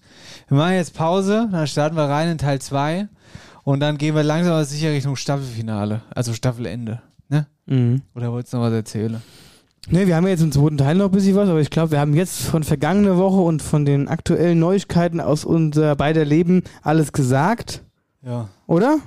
Wir 0.48 0.58
machen 0.58 0.74
jetzt 0.74 0.94
Pause, 0.94 1.48
dann 1.50 1.66
starten 1.66 1.96
wir 1.96 2.04
rein 2.04 2.28
in 2.28 2.38
Teil 2.38 2.60
2 2.60 3.08
und 3.62 3.80
dann 3.80 3.96
gehen 3.96 4.14
wir 4.14 4.22
langsam 4.22 4.52
aber 4.52 4.64
sicher 4.66 4.90
Richtung 4.90 5.16
Staffelfinale, 5.16 6.02
also 6.14 6.34
Staffelende. 6.34 7.00
Ne? 7.30 7.46
Mhm. 7.64 8.02
Oder 8.14 8.30
wolltest 8.30 8.52
du 8.52 8.58
noch 8.58 8.64
was 8.64 8.74
erzählen? 8.74 9.22
Ne, 9.90 10.06
wir 10.06 10.16
haben 10.16 10.24
ja 10.24 10.30
jetzt 10.30 10.42
im 10.42 10.50
zweiten 10.52 10.78
Teil 10.78 10.94
noch 10.94 11.06
ein 11.06 11.10
bisschen 11.10 11.36
was, 11.36 11.48
aber 11.48 11.60
ich 11.60 11.68
glaube, 11.70 11.90
wir 11.90 12.00
haben 12.00 12.14
jetzt 12.14 12.40
von 12.40 12.62
vergangener 12.62 13.18
Woche 13.18 13.40
und 13.40 13.60
von 13.60 13.84
den 13.84 14.08
aktuellen 14.08 14.58
Neuigkeiten 14.58 15.20
aus 15.20 15.44
unser 15.44 15.94
beider 15.94 16.24
Leben 16.24 16.62
alles 16.82 17.12
gesagt, 17.12 17.82
Ja. 18.22 18.48
oder? 18.66 18.98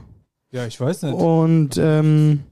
Ja, 0.52 0.66
ich 0.68 0.80
weiß 0.80 1.02
nicht. 1.04 1.14
Und 1.16 1.78
ähm, 1.78 2.44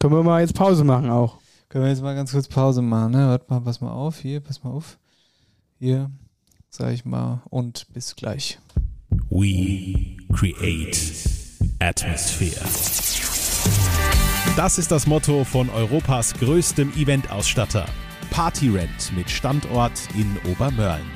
können 0.00 0.14
wir 0.14 0.22
mal 0.24 0.40
jetzt 0.40 0.54
Pause 0.54 0.82
machen 0.84 1.10
auch. 1.10 1.38
Können 1.68 1.84
wir 1.84 1.90
jetzt 1.90 2.02
mal 2.02 2.14
ganz 2.14 2.32
kurz 2.32 2.48
Pause 2.48 2.82
machen, 2.82 3.12
ne? 3.12 3.28
Warte 3.28 3.46
mal, 3.48 3.60
pass 3.60 3.80
mal 3.80 3.90
auf. 3.92 4.18
Hier, 4.18 4.40
pass 4.40 4.62
mal 4.62 4.70
auf. 4.70 4.98
Hier, 5.78 6.10
sag 6.70 6.92
ich 6.92 7.04
mal. 7.04 7.40
Und 7.50 7.86
bis 7.92 8.14
gleich. 8.16 8.58
We 9.30 10.16
create 10.32 10.98
atmosphere. 11.80 12.60
Das 14.56 14.78
ist 14.78 14.92
das 14.92 15.08
Motto 15.08 15.42
von 15.42 15.68
Europas 15.68 16.32
größtem 16.34 16.92
Eventausstatter. 16.96 17.86
Partyrent 18.30 19.12
mit 19.16 19.28
Standort 19.28 20.00
in 20.14 20.38
Obermörlen. 20.48 21.10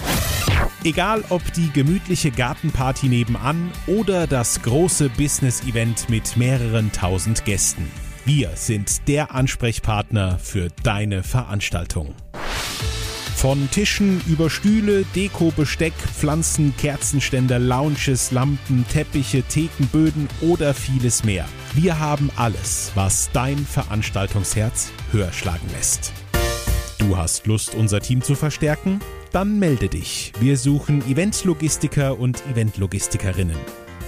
Egal 0.83 1.23
ob 1.29 1.53
die 1.53 1.71
gemütliche 1.71 2.33
Gartenparty 2.33 3.07
nebenan 3.07 3.71
oder 3.87 4.27
das 4.27 4.61
große 4.63 5.09
Business-Event 5.11 6.11
mit 6.11 6.37
mehreren 6.37 6.91
tausend 6.91 7.45
Gästen. 7.45 7.89
Wir 8.25 8.51
sind 8.57 9.07
der 9.07 9.33
Ansprechpartner 9.33 10.41
für 10.41 10.67
deine 10.83 11.23
Veranstaltung. 11.23 12.17
Von 13.39 13.71
Tischen 13.71 14.21
über 14.27 14.51
Stühle, 14.51 15.05
Deko, 15.15 15.53
Besteck, 15.57 15.93
Pflanzen, 15.93 16.75
Kerzenständer, 16.77 17.61
Lounges, 17.61 18.33
Lampen, 18.33 18.85
Teppiche, 18.93 19.45
Thekenböden 19.45 20.29
oder 20.41 20.75
vieles 20.75 21.23
mehr. 21.23 21.45
Wir 21.73 22.01
haben 22.01 22.31
alles, 22.35 22.91
was 22.97 23.31
dein 23.33 23.59
Veranstaltungsherz 23.59 24.91
höher 25.13 25.31
schlagen 25.31 25.69
lässt. 25.73 26.13
Du 26.99 27.17
hast 27.17 27.47
Lust, 27.47 27.77
unser 27.77 28.01
Team 28.01 28.23
zu 28.23 28.35
verstärken? 28.35 28.99
Dann 29.31 29.61
melde 29.61 29.89
dich. 29.89 30.33
Wir 30.41 30.57
suchen 30.57 31.09
Eventlogistiker 31.09 32.19
und 32.19 32.45
Eventlogistikerinnen. 32.51 33.57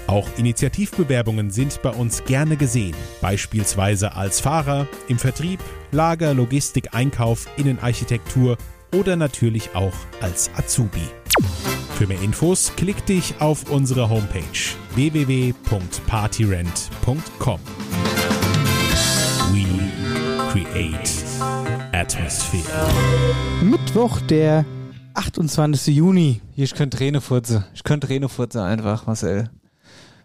Auch 0.09 0.27
Initiativbewerbungen 0.39 1.53
sind 1.53 1.83
bei 1.83 1.91
uns 1.91 2.25
gerne 2.25 2.57
gesehen, 2.57 2.97
beispielsweise 3.21 4.17
als 4.17 4.41
Fahrer, 4.41 4.89
im 5.07 5.21
Vertrieb, 5.21 5.61
Lager, 5.93 6.35
Logistik, 6.35 6.95
Einkauf, 6.95 7.47
Innenarchitektur 7.57 8.59
oder 8.93 9.17
natürlich 9.17 9.75
auch 9.75 9.95
als 10.21 10.51
Azubi. 10.55 11.09
Für 11.97 12.07
mehr 12.07 12.21
Infos 12.23 12.73
klick 12.77 13.05
dich 13.07 13.41
auf 13.41 13.69
unsere 13.71 14.09
Homepage 14.09 14.45
www.partyrent.com. 14.95 17.61
We 19.53 19.67
create 20.51 21.11
atmosphere. 21.93 22.89
Mittwoch, 23.63 24.21
der 24.23 24.65
28. 25.15 25.95
Juni. 25.95 26.41
Hier, 26.55 26.65
ich 26.65 26.75
könnte 26.75 26.97
Träne 26.97 27.21
furze. 27.21 27.67
Ich 27.75 27.85
könnte 27.85 28.07
Träne 28.07 28.29
furze 28.29 28.63
einfach, 28.63 29.07
Marcel. 29.07 29.51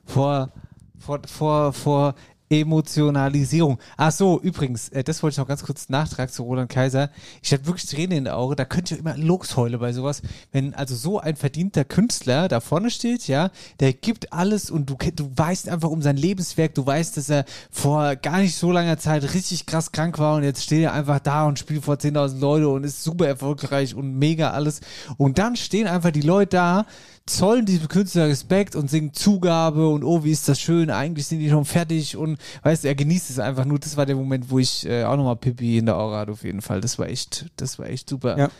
Vor, 0.06 0.52
vor, 0.98 1.20
vor, 1.28 1.74
vor 1.74 2.16
Emotionalisierung. 2.50 3.80
Ach 3.98 4.12
so, 4.12 4.40
übrigens, 4.40 4.90
äh, 4.90 5.04
das 5.04 5.24
wollte 5.24 5.34
ich 5.34 5.38
noch 5.40 5.48
ganz 5.48 5.64
kurz 5.64 5.90
nachtragen 5.90 6.32
zu 6.32 6.44
Roland 6.44 6.70
Kaiser. 6.70 7.10
Ich 7.42 7.52
hatte 7.52 7.66
wirklich 7.66 7.86
Tränen 7.88 8.18
in 8.18 8.24
den 8.26 8.34
Augen. 8.34 8.56
Da 8.56 8.66
könnte 8.66 8.94
ich 8.94 9.00
immer 9.00 9.18
Lobsheulen 9.18 9.80
bei 9.80 9.94
sowas. 9.94 10.22
Wenn 10.52 10.74
also 10.76 10.96
so 10.96 11.20
ein 11.20 11.36
verdienter 11.36 11.86
Künstler 11.86 12.48
da 12.48 12.60
vorne 12.60 12.90
steht, 12.92 13.28
ja, 13.28 13.50
der 13.80 13.94
gibt 13.94 14.32
alles 14.32 14.70
und 14.70 14.90
du, 14.90 14.98
du 15.16 15.32
weißt 15.36 15.70
einfach 15.70 15.90
um 15.90 16.02
sein 16.02 16.18
Lebenswerk. 16.18 16.76
Du 16.76 16.86
weißt, 16.86 17.18
dass 17.18 17.30
er 17.30 17.46
vor 17.72 18.16
gar 18.16 18.40
nicht 18.40 18.56
so 18.56 18.72
langer 18.72 18.98
Zeit 18.98 19.34
richtig 19.34 19.66
krass 19.66 19.92
krank 19.92 20.20
war 20.20 20.36
und 20.36 20.44
jetzt 20.44 20.64
steht 20.64 20.84
er 20.84 20.94
einfach 20.94 21.20
da 21.20 21.48
und 21.48 21.58
spielt 21.58 21.84
vor 21.84 21.96
10.000 21.96 22.40
Leute 22.40 22.70
und 22.70 22.84
ist 22.84 23.04
super 23.04 23.28
erfolgreich 23.28 23.96
und 23.96 24.18
mega 24.18 24.52
alles. 24.52 24.82
Und 25.18 25.40
dann 25.40 25.56
stehen 25.56 25.88
einfach 25.88 26.12
die 26.12 26.22
Leute 26.22 26.56
da, 26.56 26.86
zollen 27.28 27.66
diesem 27.66 27.88
Künstler 27.88 28.28
Respekt 28.28 28.76
und 28.76 28.90
singen 28.90 29.14
Zugabe 29.14 29.90
und 29.90 30.04
oh, 30.04 30.24
wie 30.24 30.32
ist 30.32 30.48
das 30.48 30.60
schön, 30.60 30.92
eigentlich 30.92 31.26
sind 31.26 31.40
die 31.40 31.50
schon 31.50 31.66
fertig 31.66 32.16
und 32.16 32.38
weißt 32.62 32.84
du, 32.84 32.88
er 32.88 32.96
genießt 32.96 33.32
es 33.32 33.40
einfach 33.40 33.66
nur. 33.66 33.80
Das 33.80 33.98
war 33.98 34.06
der 34.06 34.16
Moment, 34.16 34.50
wo 34.50 34.60
ich 34.60 34.86
äh, 34.86 35.04
auch 35.04 35.18
nochmal 35.18 35.36
Pippi 35.36 35.80
in 35.80 35.88
der 35.88 35.98
Aura 35.98 36.20
hatte, 36.20 36.32
auf 36.34 36.44
jeden 36.44 36.62
Fall. 36.62 36.82
Das 36.82 37.00
war 37.00 37.08
echt, 37.08 37.48
das 37.58 37.80
war 37.80 37.88
echt 37.88 38.10
super. 38.10 38.38
Ja. 38.38 38.52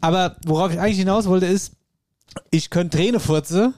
Aber 0.00 0.36
worauf 0.46 0.72
ich 0.72 0.80
eigentlich 0.80 0.98
hinaus 0.98 1.26
wollte, 1.26 1.46
ist, 1.46 1.74
ich 2.50 2.70
könnte 2.70 2.96
Träne 2.96 3.20
furze, 3.20 3.74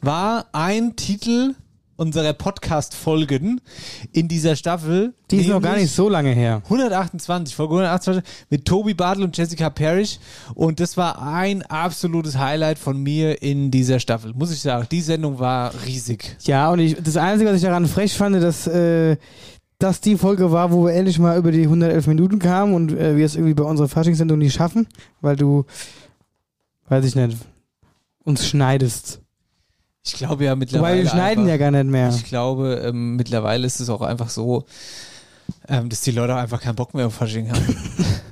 war 0.00 0.46
ein 0.52 0.94
Titel 0.94 1.54
unserer 2.00 2.32
Podcast-Folgen 2.32 3.60
in 4.12 4.26
dieser 4.26 4.56
Staffel. 4.56 5.12
Die 5.30 5.36
ist 5.36 5.48
noch 5.48 5.60
gar 5.60 5.76
nicht 5.76 5.94
so 5.94 6.08
lange 6.08 6.30
her. 6.30 6.62
128, 6.64 7.54
Folge 7.54 7.74
128 7.74 8.46
mit 8.48 8.64
Toby 8.64 8.94
Bartel 8.94 9.22
und 9.22 9.36
Jessica 9.36 9.68
Parrish. 9.68 10.18
Und 10.54 10.80
das 10.80 10.96
war 10.96 11.20
ein 11.20 11.60
absolutes 11.62 12.38
Highlight 12.38 12.78
von 12.78 13.02
mir 13.02 13.42
in 13.42 13.70
dieser 13.70 14.00
Staffel. 14.00 14.32
Muss 14.32 14.50
ich 14.50 14.62
sagen, 14.62 14.86
die 14.90 15.02
Sendung 15.02 15.38
war 15.38 15.74
riesig. 15.84 16.36
Ja, 16.44 16.70
und 16.70 16.78
ich, 16.78 16.96
das 16.96 17.18
Einzige, 17.18 17.50
was 17.50 17.58
ich 17.58 17.62
daran 17.62 17.86
frech 17.86 18.16
fand, 18.16 18.42
dass 18.42 18.66
äh, 18.66 19.18
das 19.78 20.00
die 20.00 20.16
Folge 20.16 20.50
war, 20.50 20.72
wo 20.72 20.86
wir 20.86 20.94
endlich 20.94 21.18
mal 21.18 21.36
über 21.36 21.52
die 21.52 21.64
111 21.64 22.06
Minuten 22.06 22.38
kamen 22.38 22.72
und 22.72 22.92
äh, 22.92 23.14
wir 23.18 23.26
es 23.26 23.34
irgendwie 23.34 23.54
bei 23.54 23.64
unserer 23.64 23.88
Faschingssendung 23.88 24.38
nicht 24.38 24.54
schaffen, 24.54 24.88
weil 25.20 25.36
du, 25.36 25.66
weiß 26.88 27.04
ich 27.04 27.14
nicht, 27.14 27.36
uns 28.24 28.46
schneidest. 28.48 29.20
Ich 30.04 30.14
glaube 30.14 30.44
ja 30.44 30.56
mittlerweile. 30.56 30.98
Wobei 30.98 31.02
wir 31.04 31.10
schneiden 31.10 31.44
einfach, 31.44 31.50
ja 31.50 31.56
gar 31.58 31.70
nicht 31.70 31.90
mehr. 31.90 32.08
Ich 32.10 32.24
glaube, 32.24 32.82
ähm, 32.84 33.16
mittlerweile 33.16 33.66
ist 33.66 33.80
es 33.80 33.90
auch 33.90 34.00
einfach 34.00 34.30
so, 34.30 34.64
ähm, 35.68 35.88
dass 35.88 36.00
die 36.00 36.12
Leute 36.12 36.34
einfach 36.34 36.60
keinen 36.60 36.76
Bock 36.76 36.94
mehr 36.94 37.06
auf 37.06 37.14
Fasching 37.14 37.50
haben. 37.50 37.76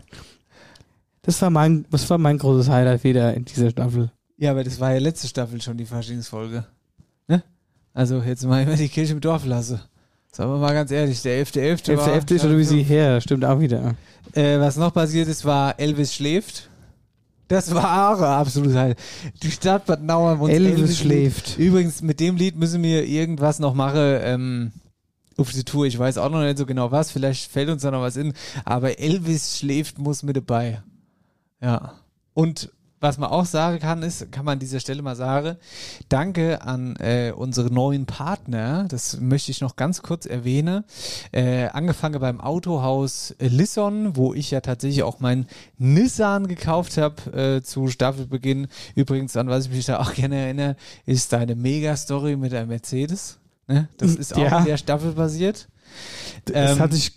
Das 1.28 1.42
war 1.42 1.50
mein, 1.50 1.84
das 1.90 2.08
war 2.08 2.16
mein 2.16 2.38
großes 2.38 2.70
Highlight 2.70 3.04
wieder 3.04 3.34
in 3.34 3.44
dieser 3.44 3.68
Staffel. 3.68 4.10
ja, 4.38 4.50
aber 4.50 4.64
das 4.64 4.80
war 4.80 4.94
ja 4.94 4.98
letzte 4.98 5.28
Staffel 5.28 5.60
schon 5.60 5.76
die 5.76 5.84
Faschingsfolge. 5.84 6.64
Ne? 7.26 7.42
Also 7.92 8.22
jetzt 8.22 8.46
mal 8.46 8.62
immer 8.66 8.76
die 8.76 8.88
Kirche 8.88 9.12
im 9.12 9.20
Dorf 9.20 9.44
lasse. 9.44 9.82
Sagen 10.32 10.50
wir 10.50 10.56
mal 10.56 10.72
ganz 10.72 10.90
ehrlich, 10.90 11.20
der 11.20 11.44
11.11. 11.44 11.84
Der 11.84 11.98
war... 11.98 12.20
FCF 12.22 12.30
ist 12.30 12.44
oder 12.46 12.56
wie 12.56 12.64
sie 12.64 12.82
her, 12.82 13.20
stimmt 13.20 13.44
auch 13.44 13.60
wieder. 13.60 13.94
Äh, 14.32 14.58
was 14.58 14.78
noch 14.78 14.94
passiert 14.94 15.28
ist, 15.28 15.44
war 15.44 15.78
Elvis 15.78 16.14
schläft. 16.14 16.70
Das 17.48 17.74
war 17.74 18.12
auch 18.12 18.18
ein 18.18 18.24
absolut 18.24 18.74
halt. 18.74 18.98
Die 19.42 19.50
Stadt 19.50 19.86
Bad 19.86 20.02
Nauheim 20.02 20.40
und 20.42 20.50
Elvis 20.50 20.98
schläft. 20.98 21.58
Übrigens, 21.58 22.02
mit 22.02 22.20
dem 22.20 22.36
Lied 22.36 22.56
müssen 22.56 22.82
wir 22.82 23.04
irgendwas 23.04 23.58
noch 23.58 23.74
machen 23.74 24.18
ähm, 24.22 24.72
auf 25.38 25.52
die 25.52 25.64
Tour. 25.64 25.86
Ich 25.86 25.98
weiß 25.98 26.18
auch 26.18 26.30
noch 26.30 26.42
nicht 26.42 26.58
so 26.58 26.66
genau 26.66 26.90
was. 26.90 27.10
Vielleicht 27.10 27.50
fällt 27.50 27.70
uns 27.70 27.82
da 27.82 27.90
noch 27.90 28.02
was 28.02 28.16
in. 28.16 28.34
Aber 28.64 28.98
Elvis 28.98 29.58
schläft 29.58 29.98
muss 29.98 30.22
mit 30.22 30.36
dabei. 30.36 30.82
Ja. 31.60 31.94
Und 32.34 32.70
was 33.00 33.18
man 33.18 33.30
auch 33.30 33.46
sagen 33.46 33.78
kann, 33.78 34.02
ist, 34.02 34.32
kann 34.32 34.44
man 34.44 34.54
an 34.54 34.58
dieser 34.58 34.80
Stelle 34.80 35.02
mal 35.02 35.14
sagen, 35.16 35.56
danke 36.08 36.62
an 36.62 36.96
äh, 36.96 37.32
unsere 37.34 37.72
neuen 37.72 38.06
Partner, 38.06 38.86
das 38.88 39.20
möchte 39.20 39.50
ich 39.50 39.60
noch 39.60 39.76
ganz 39.76 40.02
kurz 40.02 40.26
erwähnen, 40.26 40.84
äh, 41.32 41.66
angefangen 41.68 42.20
beim 42.20 42.40
Autohaus 42.40 43.34
Lisson, 43.38 44.16
wo 44.16 44.34
ich 44.34 44.50
ja 44.50 44.60
tatsächlich 44.60 45.02
auch 45.02 45.20
meinen 45.20 45.46
Nissan 45.78 46.48
gekauft 46.48 46.96
habe 46.96 47.56
äh, 47.58 47.62
zu 47.62 47.88
Staffelbeginn. 47.88 48.66
Übrigens, 48.94 49.36
an 49.36 49.48
was 49.48 49.66
ich 49.66 49.70
mich 49.72 49.86
da 49.86 50.00
auch 50.00 50.14
gerne 50.14 50.36
erinnere, 50.36 50.76
ist 51.06 51.32
deine 51.32 51.54
Mega-Story 51.54 52.36
mit 52.36 52.52
der 52.52 52.66
Mercedes. 52.66 53.38
Ne? 53.66 53.88
Das 53.98 54.14
ist 54.14 54.34
auch 54.34 54.38
Ja. 54.38 54.58
in 54.60 54.64
der 54.64 54.76
Staffel 54.76 55.12
basiert. 55.12 55.68
Das 56.46 56.72
Ähm, 56.72 56.78
hat 56.80 56.92
sich 56.92 57.12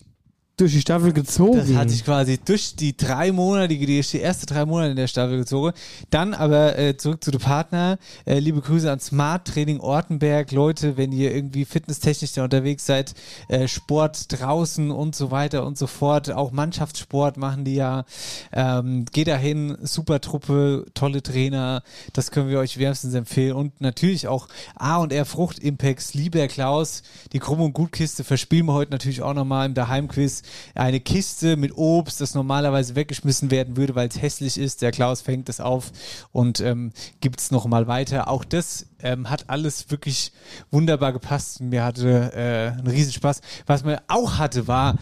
durch 0.58 0.74
die 0.74 0.82
Staffel 0.82 1.12
gezogen. 1.12 1.58
das 1.58 1.74
hat 1.74 1.90
sich 1.90 2.06
quasi 2.06 2.38
durch 2.38 2.76
die 2.76 2.96
drei 2.96 3.32
Monate, 3.32 3.70
die, 3.70 3.86
die 3.86 4.02
die 4.02 4.20
erste 4.20 4.46
drei 4.46 4.66
Monate 4.66 4.92
in 4.92 4.96
der 4.96 5.08
Staffel 5.08 5.38
gezogen. 5.38 5.72
Dann 6.10 6.34
aber 6.34 6.78
äh, 6.78 6.98
zurück 6.98 7.24
zu 7.24 7.32
den 7.32 7.40
Partner. 7.40 7.98
Äh, 8.26 8.40
liebe 8.40 8.62
Grüße 8.62 8.92
an 8.92 9.00
Smart 9.00 9.48
Training 9.48 9.80
Ortenberg. 9.80 10.52
Leute, 10.52 10.98
wenn 10.98 11.12
ihr 11.12 11.34
irgendwie 11.34 11.66
fitnesstechnisch 11.66 12.34
da 12.34 12.44
unterwegs 12.44 12.86
seid, 12.86 13.14
äh, 13.48 13.68
Sport 13.68 14.26
draußen 14.30 14.92
und 14.92 15.16
so 15.16 15.32
weiter 15.32 15.66
und 15.66 15.78
so 15.78 15.88
fort, 15.88 16.32
auch 16.32 16.52
Mannschaftssport 16.52 17.38
machen 17.38 17.66
die 17.66 17.76
ja. 17.76 18.06
Ähm, 18.52 19.06
geht 19.12 19.28
dahin, 19.28 19.78
super 19.82 20.22
Truppe, 20.22 20.86
tolle 20.94 21.24
Trainer. 21.24 21.82
Das 22.14 22.32
können 22.32 22.50
wir 22.50 22.60
euch 22.60 22.78
wärmstens 22.78 23.14
empfehlen. 23.14 23.56
Und 23.56 23.82
natürlich 23.82 24.28
auch 24.28 24.48
A 24.76 24.98
und 24.98 25.12
R 25.12 25.26
Frucht 25.26 25.60
Impacts, 25.60 26.14
lieber 26.14 26.48
Klaus, 26.48 27.04
die 27.34 27.40
Krumm- 27.40 27.62
und 27.62 27.74
Gutkiste 27.74 28.24
verspielen 28.24 28.68
wir 28.68 28.74
heute 28.74 28.92
natürlich 28.92 29.22
auch 29.22 29.34
nochmal 29.34 29.66
im 29.66 29.74
Daheimquiz. 29.74 30.41
Eine 30.76 31.00
Kiste 31.00 31.58
mit 31.58 31.76
Obst, 31.78 32.22
das 32.22 32.34
normalerweise 32.36 32.96
weggeschmissen 32.96 33.52
werden 33.52 33.78
würde, 33.78 33.96
weil 33.96 34.08
es 34.08 34.22
hässlich 34.22 34.58
ist. 34.58 34.82
Der 34.82 34.92
Klaus 34.92 35.22
fängt 35.22 35.50
es 35.50 35.60
auf 35.60 35.92
und 36.32 36.60
ähm, 36.60 36.92
gibt 37.20 37.40
es 37.40 37.52
nochmal 37.52 37.88
weiter. 37.88 38.28
Auch 38.28 38.44
das 38.46 38.86
ähm, 39.02 39.30
hat 39.30 39.50
alles 39.50 39.90
wirklich 39.92 40.32
wunderbar 40.70 41.14
gepasst. 41.14 41.62
Mir 41.62 41.84
hatte 41.84 42.32
äh, 42.34 42.78
einen 42.78 42.88
Riesenspaß. 42.88 43.42
Was 43.66 43.84
mir 43.84 44.02
auch 44.08 44.38
hatte, 44.38 44.68
war 44.68 44.96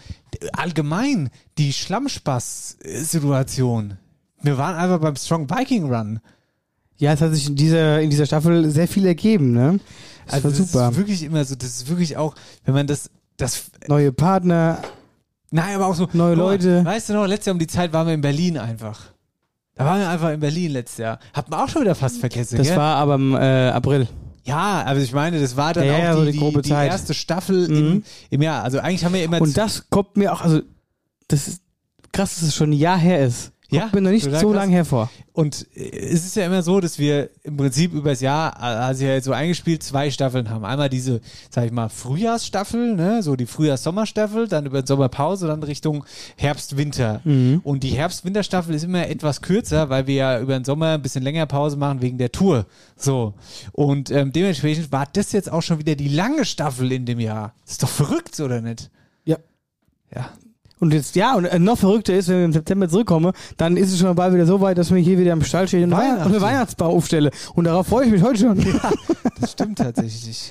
allgemein 0.52 1.30
die 1.58 1.72
Schlammspaß-Situation. 1.72 3.96
Wir 4.42 4.58
waren 4.58 4.76
einfach 4.76 5.00
beim 5.00 5.16
Strong 5.16 5.50
Viking 5.50 5.92
Run. 5.92 6.20
Ja, 6.96 7.12
es 7.12 7.20
hat 7.20 7.32
sich 7.34 7.46
in 7.46 7.56
dieser, 7.56 8.00
in 8.00 8.10
dieser 8.10 8.26
Staffel 8.26 8.70
sehr 8.70 8.88
viel 8.88 9.06
ergeben, 9.06 9.52
ne? 9.52 9.80
Das 10.26 10.34
Also 10.34 10.44
war 10.44 10.50
das 10.50 10.58
super. 10.58 10.90
ist 10.90 10.96
wirklich 10.96 11.22
immer 11.22 11.44
so, 11.44 11.54
das 11.54 11.68
ist 11.70 11.88
wirklich 11.88 12.16
auch, 12.16 12.34
wenn 12.64 12.74
man 12.74 12.86
das, 12.86 13.10
das 13.36 13.64
Neue 13.88 14.12
Partner, 14.12 14.82
Nein, 15.50 15.74
aber 15.74 15.86
auch 15.86 15.94
so. 15.94 16.08
Neue 16.12 16.36
mal, 16.36 16.42
Leute. 16.42 16.84
Weißt 16.84 17.08
du 17.08 17.14
noch, 17.14 17.26
letztes 17.26 17.46
Jahr 17.46 17.54
um 17.54 17.58
die 17.58 17.66
Zeit 17.66 17.92
waren 17.92 18.06
wir 18.06 18.14
in 18.14 18.20
Berlin 18.20 18.56
einfach. 18.58 19.00
Da 19.74 19.84
waren 19.84 20.00
wir 20.00 20.08
einfach 20.08 20.30
in 20.30 20.40
Berlin 20.40 20.72
letztes 20.72 20.98
Jahr. 20.98 21.18
Hat 21.32 21.48
man 21.50 21.60
auch 21.60 21.68
schon 21.68 21.82
wieder 21.82 21.94
fast 21.94 22.18
vergessen, 22.18 22.58
Das 22.58 22.68
gell? 22.68 22.76
war 22.76 22.96
aber 22.96 23.14
im 23.14 23.34
äh, 23.34 23.70
April. 23.70 24.06
Ja, 24.44 24.84
aber 24.86 24.98
ich 25.00 25.12
meine, 25.12 25.40
das 25.40 25.56
war 25.56 25.72
dann 25.74 25.84
Ja, 25.86 25.94
auch 25.94 25.98
ja, 25.98 26.14
so 26.16 26.24
die, 26.24 26.32
die 26.32 26.38
die, 26.38 26.60
die 26.62 26.70
erste 26.70 27.14
Staffel 27.14 27.68
Mhm. 27.68 27.76
im, 27.76 28.04
im 28.30 28.42
Jahr. 28.42 28.62
Also 28.62 28.78
eigentlich 28.78 29.04
haben 29.04 29.14
wir 29.14 29.24
immer 29.24 29.40
Und 29.40 29.56
das 29.56 29.88
kommt 29.90 30.16
mir 30.16 30.32
auch, 30.32 30.40
also 30.42 30.60
das 31.28 31.48
ist 31.48 31.62
krass, 32.12 32.34
dass 32.34 32.42
es 32.48 32.54
schon 32.54 32.70
ein 32.70 32.74
Jahr 32.74 32.98
her 32.98 33.24
ist. 33.24 33.52
Ja, 33.70 33.82
Kommt 33.82 33.94
mir 33.94 34.00
noch 34.02 34.10
nicht 34.10 34.30
so 34.30 34.52
lange 34.52 34.72
hervor. 34.72 35.10
Und 35.32 35.66
äh, 35.74 35.88
es 35.90 36.26
ist 36.26 36.36
ja 36.36 36.44
immer 36.46 36.62
so, 36.62 36.80
dass 36.80 36.98
wir 36.98 37.30
im 37.44 37.56
Prinzip 37.56 37.92
übers 37.92 38.20
Jahr, 38.20 38.58
also 38.60 39.04
ja 39.04 39.12
jetzt 39.14 39.24
so 39.24 39.32
eingespielt, 39.32 39.82
zwei 39.82 40.10
Staffeln 40.10 40.50
haben. 40.50 40.64
Einmal 40.64 40.88
diese, 40.88 41.20
sag 41.50 41.66
ich 41.66 41.72
mal, 41.72 41.88
Frühjahrsstaffel, 41.88 42.96
ne, 42.96 43.22
so 43.22 43.36
die 43.36 43.46
Frühjahrs-Sommerstaffel, 43.46 44.48
dann 44.48 44.66
über 44.66 44.82
den 44.82 44.86
Sommerpause, 44.86 45.46
dann 45.46 45.62
Richtung 45.62 46.04
Herbst-Winter. 46.36 47.20
Mhm. 47.24 47.60
Und 47.62 47.84
die 47.84 47.90
Herbst-Winterstaffel 47.90 48.74
ist 48.74 48.84
immer 48.84 49.08
etwas 49.08 49.40
kürzer, 49.40 49.88
weil 49.88 50.06
wir 50.06 50.14
ja 50.14 50.40
über 50.40 50.54
den 50.54 50.64
Sommer 50.64 50.94
ein 50.94 51.02
bisschen 51.02 51.22
länger 51.22 51.46
Pause 51.46 51.76
machen 51.76 52.02
wegen 52.02 52.18
der 52.18 52.32
Tour. 52.32 52.66
So. 52.96 53.34
Und 53.72 54.10
ähm, 54.10 54.32
dementsprechend 54.32 54.90
war 54.90 55.06
das 55.12 55.32
jetzt 55.32 55.50
auch 55.50 55.62
schon 55.62 55.78
wieder 55.78 55.94
die 55.94 56.08
lange 56.08 56.44
Staffel 56.44 56.90
in 56.90 57.06
dem 57.06 57.20
Jahr. 57.20 57.54
Das 57.62 57.72
ist 57.72 57.82
doch 57.82 57.88
verrückt, 57.88 58.38
oder 58.40 58.60
nicht? 58.60 58.90
Ja. 59.24 59.38
Ja. 60.14 60.30
Und 60.80 60.92
jetzt, 60.94 61.14
ja, 61.14 61.34
und 61.36 61.44
äh, 61.44 61.58
noch 61.58 61.78
verrückter 61.78 62.14
ist, 62.14 62.28
wenn 62.28 62.38
wir 62.38 62.44
im 62.46 62.52
September 62.52 62.88
zurückkommen, 62.88 63.32
dann 63.58 63.76
ist 63.76 63.92
es 63.92 63.98
schon 63.98 64.14
bald 64.16 64.34
wieder 64.34 64.46
so 64.46 64.60
weit, 64.60 64.78
dass 64.78 64.90
wir 64.92 64.98
hier 64.98 65.18
wieder 65.18 65.32
im 65.32 65.42
Stall 65.44 65.68
stehen 65.68 65.84
und 65.84 65.90
Weihnachten. 65.92 66.24
Und 66.26 66.32
einen 66.32 66.40
Weihnachtsbau 66.40 66.86
aufstelle. 66.88 67.30
Und 67.54 67.64
darauf 67.64 67.86
freue 67.86 68.06
ich 68.06 68.12
mich 68.12 68.22
heute 68.22 68.40
schon. 68.40 68.80
Das 69.40 69.52
stimmt 69.52 69.78
tatsächlich. 69.78 70.50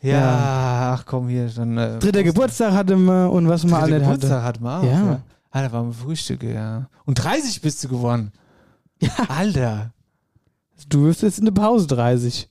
Ja, 0.00 0.94
ach 0.96 1.04
komm 1.06 1.28
hier, 1.28 1.48
dann. 1.54 1.76
Äh, 1.78 1.98
Dritter 1.98 2.22
Geburtstag 2.24 2.72
hatten 2.72 3.04
wir 3.04 3.30
und 3.30 3.48
was 3.48 3.64
man 3.64 3.82
alle 3.82 3.94
hatte. 3.96 4.04
Geburtstag 4.04 4.42
hat 4.42 4.60
man 4.60 4.80
auch, 4.80 4.84
Ja. 4.84 4.90
ja. 4.92 5.22
Ah, 5.50 5.62
da 5.62 5.72
waren 5.72 5.88
wir 5.88 5.92
Frühstücke, 5.92 6.52
ja. 6.52 6.88
Und 7.04 7.16
30 7.22 7.60
bist 7.60 7.84
du 7.84 7.88
geworden. 7.88 8.32
Ja. 9.00 9.10
Alter. 9.28 9.92
Du 10.88 11.04
wirst 11.04 11.22
jetzt 11.22 11.38
in 11.38 11.44
der 11.44 11.52
Pause 11.52 11.86
30. 11.88 12.48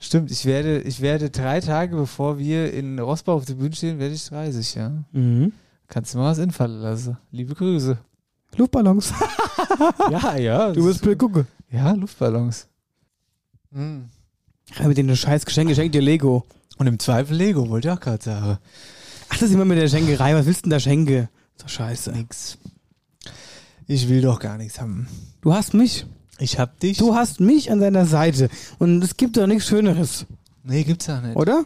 Stimmt, 0.00 0.30
ich 0.30 0.44
werde, 0.46 0.80
ich 0.80 1.00
werde 1.00 1.30
drei 1.30 1.60
Tage 1.60 1.94
bevor 1.96 2.38
wir 2.38 2.72
in 2.72 2.98
Rossbach 2.98 3.34
auf 3.34 3.44
der 3.44 3.54
Bühne 3.54 3.74
stehen, 3.74 3.98
werde 3.98 4.14
ich 4.14 4.24
30, 4.26 4.74
ja. 4.76 4.90
Mhm. 5.12 5.52
Kannst 5.88 6.14
du 6.14 6.18
mal 6.18 6.30
was 6.30 6.38
infallen 6.38 6.80
lassen. 6.80 7.16
Liebe 7.30 7.54
Grüße. 7.54 7.98
Luftballons. 8.56 9.12
ja, 10.10 10.36
ja. 10.36 10.72
Du 10.72 10.84
wirst 10.84 11.02
blöd 11.02 11.18
gucken. 11.18 11.46
Ja, 11.70 11.92
Luftballons. 11.92 12.68
Hm. 13.72 14.08
Ja, 14.78 14.86
mit 14.86 14.98
den 14.98 15.14
scheiß 15.14 15.44
Geschenk, 15.46 15.68
geschenkt 15.68 15.94
dir 15.94 16.02
Lego. 16.02 16.44
Und 16.76 16.86
im 16.86 16.98
Zweifel 16.98 17.36
Lego, 17.36 17.68
wollte 17.68 17.88
ich 17.88 17.94
auch 17.94 18.00
gerade 18.00 18.22
sagen. 18.22 18.58
Ach, 19.28 19.38
das 19.38 19.48
ist 19.48 19.54
immer 19.54 19.64
mit 19.64 19.78
der 19.78 19.88
Schenkerei. 19.88 20.34
Was 20.34 20.46
willst 20.46 20.60
du 20.60 20.62
denn 20.64 20.70
da 20.70 20.80
schenke? 20.80 21.28
So 21.56 21.68
scheiße. 21.68 22.12
Nix. 22.12 22.58
Ich 23.86 24.08
will 24.08 24.20
doch 24.20 24.38
gar 24.38 24.58
nichts 24.58 24.80
haben. 24.80 25.08
Du 25.40 25.54
hast 25.54 25.74
mich. 25.74 26.06
Ich 26.38 26.58
hab 26.58 26.78
dich. 26.80 26.98
Du 26.98 27.14
hast 27.14 27.40
mich 27.40 27.72
an 27.72 27.80
deiner 27.80 28.04
Seite. 28.06 28.48
Und 28.78 29.02
es 29.02 29.16
gibt 29.16 29.36
doch 29.36 29.46
nichts 29.46 29.66
Schöneres, 29.66 30.26
nee, 30.62 30.84
gibt's 30.84 31.06
ja 31.06 31.20
nicht. 31.20 31.36
oder? 31.36 31.64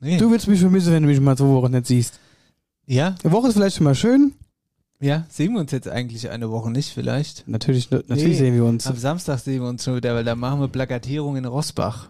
Nee. 0.00 0.16
Du 0.16 0.30
willst 0.30 0.48
mich 0.48 0.60
vermissen, 0.60 0.92
wenn 0.92 1.02
du 1.02 1.08
mich 1.08 1.20
mal 1.20 1.36
zwei 1.36 1.46
Wochen 1.46 1.72
nicht 1.72 1.86
siehst. 1.86 2.18
Ja? 2.88 3.14
Eine 3.22 3.32
Woche 3.32 3.48
ist 3.48 3.54
vielleicht 3.54 3.76
schon 3.76 3.84
mal 3.84 3.94
schön. 3.94 4.32
Ja, 5.00 5.24
sehen 5.30 5.52
wir 5.52 5.60
uns 5.60 5.70
jetzt 5.70 5.88
eigentlich 5.88 6.28
eine 6.28 6.50
Woche 6.50 6.70
nicht 6.72 6.92
vielleicht? 6.92 7.46
Natürlich, 7.46 7.88
natürlich 7.90 8.24
Nee. 8.24 8.34
sehen 8.34 8.54
wir 8.56 8.64
uns. 8.64 8.86
Am 8.88 8.96
Samstag 8.96 9.38
sehen 9.38 9.62
wir 9.62 9.68
uns 9.68 9.84
schon 9.84 9.94
wieder, 9.94 10.12
weil 10.14 10.24
da 10.24 10.34
machen 10.34 10.58
wir 10.60 10.66
Plakatierung 10.66 11.36
in 11.36 11.44
Rossbach. 11.44 12.08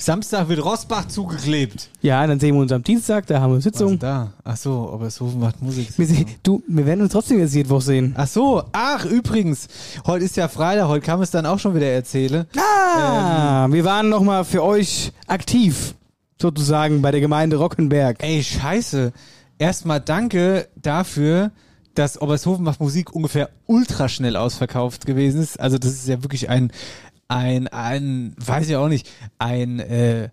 Samstag 0.00 0.48
wird 0.48 0.64
Rossbach 0.64 1.06
zugeklebt. 1.08 1.90
Ja, 2.02 2.24
dann 2.26 2.38
sehen 2.40 2.54
wir 2.54 2.62
uns 2.62 2.70
am 2.72 2.82
Dienstag, 2.84 3.26
da 3.26 3.40
haben 3.40 3.50
wir 3.52 3.58
Was 3.58 3.66
ist 3.66 3.74
Sitzung. 3.78 3.98
da? 3.98 4.32
Ach 4.44 4.56
so, 4.56 4.90
aber 4.92 5.06
es 5.06 5.20
macht 5.20 5.60
Musik. 5.60 5.96
Wir, 5.98 6.06
sehen, 6.06 6.26
du, 6.44 6.62
wir 6.68 6.86
werden 6.86 7.00
uns 7.02 7.12
trotzdem 7.12 7.38
jetzt 7.40 7.54
jede 7.54 7.68
Woche 7.68 7.82
sehen. 7.82 8.14
Ach 8.16 8.26
so, 8.28 8.62
ach 8.72 9.04
übrigens, 9.04 9.66
heute 10.06 10.24
ist 10.24 10.36
ja 10.36 10.46
Freitag, 10.48 10.86
heute 10.88 11.04
kann 11.04 11.18
man 11.18 11.24
es 11.24 11.32
dann 11.32 11.46
auch 11.46 11.58
schon 11.58 11.74
wieder 11.74 11.86
erzählen. 11.88 12.46
Ah, 12.56 13.66
wir 13.70 13.84
waren 13.84 14.08
nochmal 14.08 14.44
für 14.44 14.62
euch 14.62 15.12
aktiv, 15.26 15.94
sozusagen, 16.40 17.02
bei 17.02 17.10
der 17.10 17.20
Gemeinde 17.20 17.56
Rockenberg. 17.56 18.22
Ey, 18.22 18.42
scheiße. 18.42 19.12
Erstmal 19.58 20.00
danke 20.00 20.68
dafür, 20.76 21.52
dass 21.94 22.20
Obershofen 22.20 22.64
macht 22.64 22.80
Musik 22.80 23.12
ungefähr 23.14 23.50
ultra 23.66 24.08
schnell 24.08 24.36
ausverkauft 24.36 25.04
gewesen 25.04 25.42
ist. 25.42 25.58
Also 25.58 25.78
das 25.78 25.92
ist 25.92 26.08
ja 26.08 26.22
wirklich 26.22 26.48
ein, 26.48 26.70
ein, 27.26 27.66
ein, 27.68 28.34
weiß 28.38 28.68
ich 28.68 28.76
auch 28.76 28.88
nicht, 28.88 29.08
ein, 29.38 29.80
äh, 29.80 30.30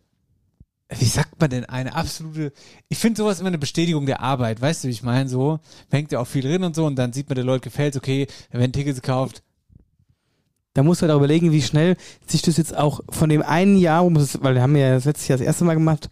wie 0.90 1.06
sagt 1.06 1.40
man 1.42 1.50
denn, 1.50 1.66
eine 1.66 1.96
absolute, 1.96 2.54
ich 2.90 3.00
finde 3.00 3.18
sowas 3.18 3.40
immer 3.40 3.48
eine 3.48 3.58
Bestätigung 3.58 4.06
der 4.06 4.22
Arbeit, 4.22 4.62
weißt 4.62 4.84
du, 4.84 4.88
wie 4.88 4.92
ich 4.92 5.02
meine, 5.02 5.28
so, 5.28 5.60
hängt 5.90 6.12
ja 6.12 6.20
auch 6.20 6.28
viel 6.28 6.44
drin 6.44 6.64
und 6.64 6.76
so 6.76 6.86
und 6.86 6.96
dann 6.96 7.12
sieht 7.12 7.28
man, 7.28 7.36
der 7.36 7.44
Leute 7.44 7.64
gefällt, 7.64 7.96
okay, 7.96 8.28
da 8.52 8.60
werden 8.60 8.72
Tickets 8.72 9.02
gekauft, 9.02 9.42
Da 10.76 10.84
musst 10.84 11.02
du 11.02 11.04
halt 11.04 11.14
auch 11.14 11.18
überlegen, 11.18 11.52
wie 11.52 11.62
schnell 11.62 11.96
sich 12.28 12.42
das 12.44 12.58
jetzt 12.58 12.78
auch 12.78 13.00
von 13.10 13.30
dem 13.30 13.42
einen 13.42 13.78
Jahr, 13.78 14.08
man 14.10 14.28
weil 14.42 14.56
wir 14.56 14.62
haben 14.62 14.76
ja 14.76 14.94
das 14.94 15.06
letztes 15.06 15.28
Jahr 15.28 15.38
das 15.40 15.48
erste 15.48 15.64
Mal 15.64 15.74
gemacht, 15.74 16.10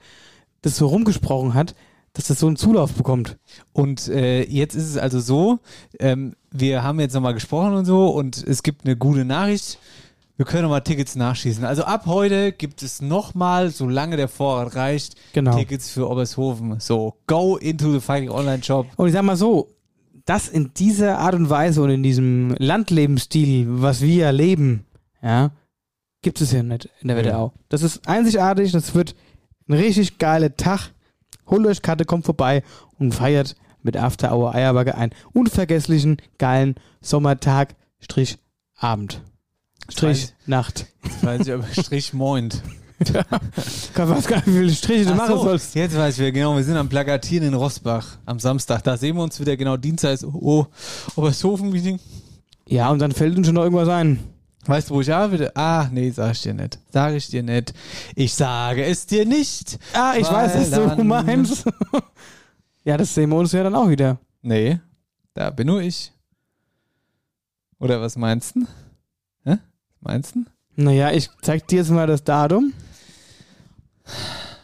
das 0.62 0.78
so 0.78 0.88
rumgesprochen 0.88 1.54
hat, 1.54 1.76
dass 2.14 2.28
das 2.28 2.40
so 2.40 2.48
einen 2.48 2.56
Zulauf 2.58 2.94
bekommt. 2.94 3.38
Und 3.72 4.08
äh, 4.08 4.44
jetzt 4.44 4.76
ist 4.76 4.88
es 4.90 4.98
also 4.98 5.20
so, 5.20 5.60
ähm, 6.00 6.34
wir 6.52 6.84
haben 6.84 7.00
jetzt 7.00 7.14
nochmal 7.14 7.34
gesprochen 7.34 7.74
und 7.74 7.86
so 7.86 8.10
und 8.10 8.38
es 8.48 8.64
gibt 8.64 8.86
eine 8.86 8.96
gute 8.96 9.26
Nachricht. 9.26 9.80
Wir 10.36 10.46
können 10.46 10.64
nochmal 10.64 10.82
Tickets 10.82 11.16
nachschießen. 11.16 11.64
Also 11.64 11.84
ab 11.84 12.06
heute 12.08 12.52
gibt 12.52 12.82
es 12.82 13.02
nochmal, 13.02 13.70
solange 13.70 14.18
der 14.18 14.28
Vorrat 14.28 14.76
reicht, 14.76 15.16
Genau. 15.34 15.56
Tickets 15.58 15.90
für 15.92 16.10
Obershofen. 16.10 16.80
So, 16.80 17.16
go 17.28 17.56
into 17.58 17.92
the 17.92 18.00
fucking 18.00 18.30
Online 18.30 18.64
Shop. 18.64 18.88
Und 18.96 19.08
ich 19.08 19.14
sag 19.14 19.24
mal 19.24 19.36
so, 19.36 19.70
das 20.26 20.48
in 20.48 20.72
dieser 20.76 21.20
Art 21.20 21.36
und 21.36 21.50
Weise 21.50 21.82
und 21.84 21.90
in 21.90 22.02
diesem 22.02 22.56
Landlebensstil, 22.58 23.66
was 23.70 24.02
wir 24.02 24.32
leben, 24.32 24.86
ja, 25.22 25.52
gibt 26.22 26.42
es 26.42 26.52
ja 26.52 26.64
nicht 26.64 26.90
in 27.02 27.10
der 27.10 27.18
Ja. 27.18 27.24
Wetterau. 27.26 27.54
Das 27.70 27.82
ist 27.84 28.08
einzigartig, 28.08 28.72
das 28.72 28.96
wird 28.96 29.16
ein 29.68 29.74
richtig 29.74 30.18
geiler 30.20 30.56
Tag. 30.56 30.93
Holt 31.48 31.66
euch 31.66 31.82
Karte, 31.82 32.06
kommt 32.06 32.26
vorbei 32.26 32.64
und 33.00 33.14
feiert 33.14 33.56
mit 33.82 33.98
After 33.98 34.34
Hour 34.36 34.56
Eierbacke 34.56 34.96
einen 34.96 35.12
unvergesslichen, 35.34 36.18
geilen 36.38 36.76
Sommertag, 37.02 37.76
Strich, 38.00 38.38
Abend. 38.78 39.22
Strich, 39.90 40.26
weiß- 40.28 40.34
Nacht. 40.46 40.86
Jetzt 41.04 41.24
weiß 41.26 41.48
ich 41.48 41.54
aber 41.54 41.68
Strich 41.68 42.14
Moint. 42.14 42.62
Ich 43.06 43.98
weiß 43.98 44.28
gar 44.28 44.38
nicht, 44.38 44.48
wie 44.48 44.52
viele 44.60 44.72
Striche 44.74 45.06
du 45.06 45.12
Ach 45.12 45.16
machen 45.18 45.36
so, 45.36 45.44
sollst. 45.44 45.76
Jetzt 45.76 45.98
weiß 45.98 46.20
ich 46.20 46.34
genau, 46.34 46.56
wir 46.56 46.64
sind 46.64 46.78
am 46.78 46.88
Plakatieren 46.88 47.46
in 47.50 47.54
Rossbach 47.54 48.18
am 48.26 48.40
Samstag. 48.40 48.82
Da 48.84 48.96
sehen 48.96 49.18
wir 49.18 49.24
uns 49.24 49.40
wieder, 49.42 49.58
genau, 49.58 49.76
Dienstag 49.76 50.14
ist, 50.14 50.24
oh, 50.24 50.68
Obershofen-Meeting. 51.18 52.00
Ja, 52.68 52.90
und 52.92 53.00
dann 53.00 53.12
fällt 53.12 53.36
uns 53.36 53.48
schon 53.48 53.56
noch 53.56 53.64
irgendwas 53.64 53.90
ein. 53.90 54.20
Weißt 54.66 54.90
du, 54.90 54.96
wo 54.96 55.02
ich 55.02 55.14
arbeite? 55.14 55.56
Ah, 55.56 55.90
nee, 55.92 56.10
sag 56.12 56.32
ich 56.32 56.42
dir 56.42 56.54
nicht. 56.54 56.80
Sag 56.92 57.14
ich 57.14 57.28
dir 57.28 57.44
nicht. 57.44 57.74
Ich 58.16 58.34
sage 58.34 58.86
es 58.86 59.06
dir 59.06 59.26
nicht. 59.26 59.78
Ah, 59.94 60.14
ich 60.18 60.30
weiß, 60.30 60.72
was 60.72 60.96
du 60.96 61.04
meinst. 61.04 61.66
ja, 62.86 62.96
das 62.96 63.14
sehen 63.14 63.30
wir 63.30 63.38
uns 63.38 63.52
ja 63.52 63.64
dann 63.64 63.76
auch 63.76 63.90
wieder. 63.90 64.18
Nee, 64.42 64.80
da 65.34 65.50
bin 65.50 65.68
nur 65.68 65.82
ich. 65.82 66.14
Oder 67.80 68.00
was 68.00 68.16
meinst 68.16 68.56
du? 68.56 68.66
Hä? 69.44 69.58
Meinst 70.00 70.36
du? 70.36 70.46
Naja, 70.76 71.12
ich 71.12 71.30
zeig 71.42 71.68
dir 71.68 71.80
jetzt 71.80 71.92
mal 71.92 72.08
das 72.08 72.24
Datum. 72.24 72.72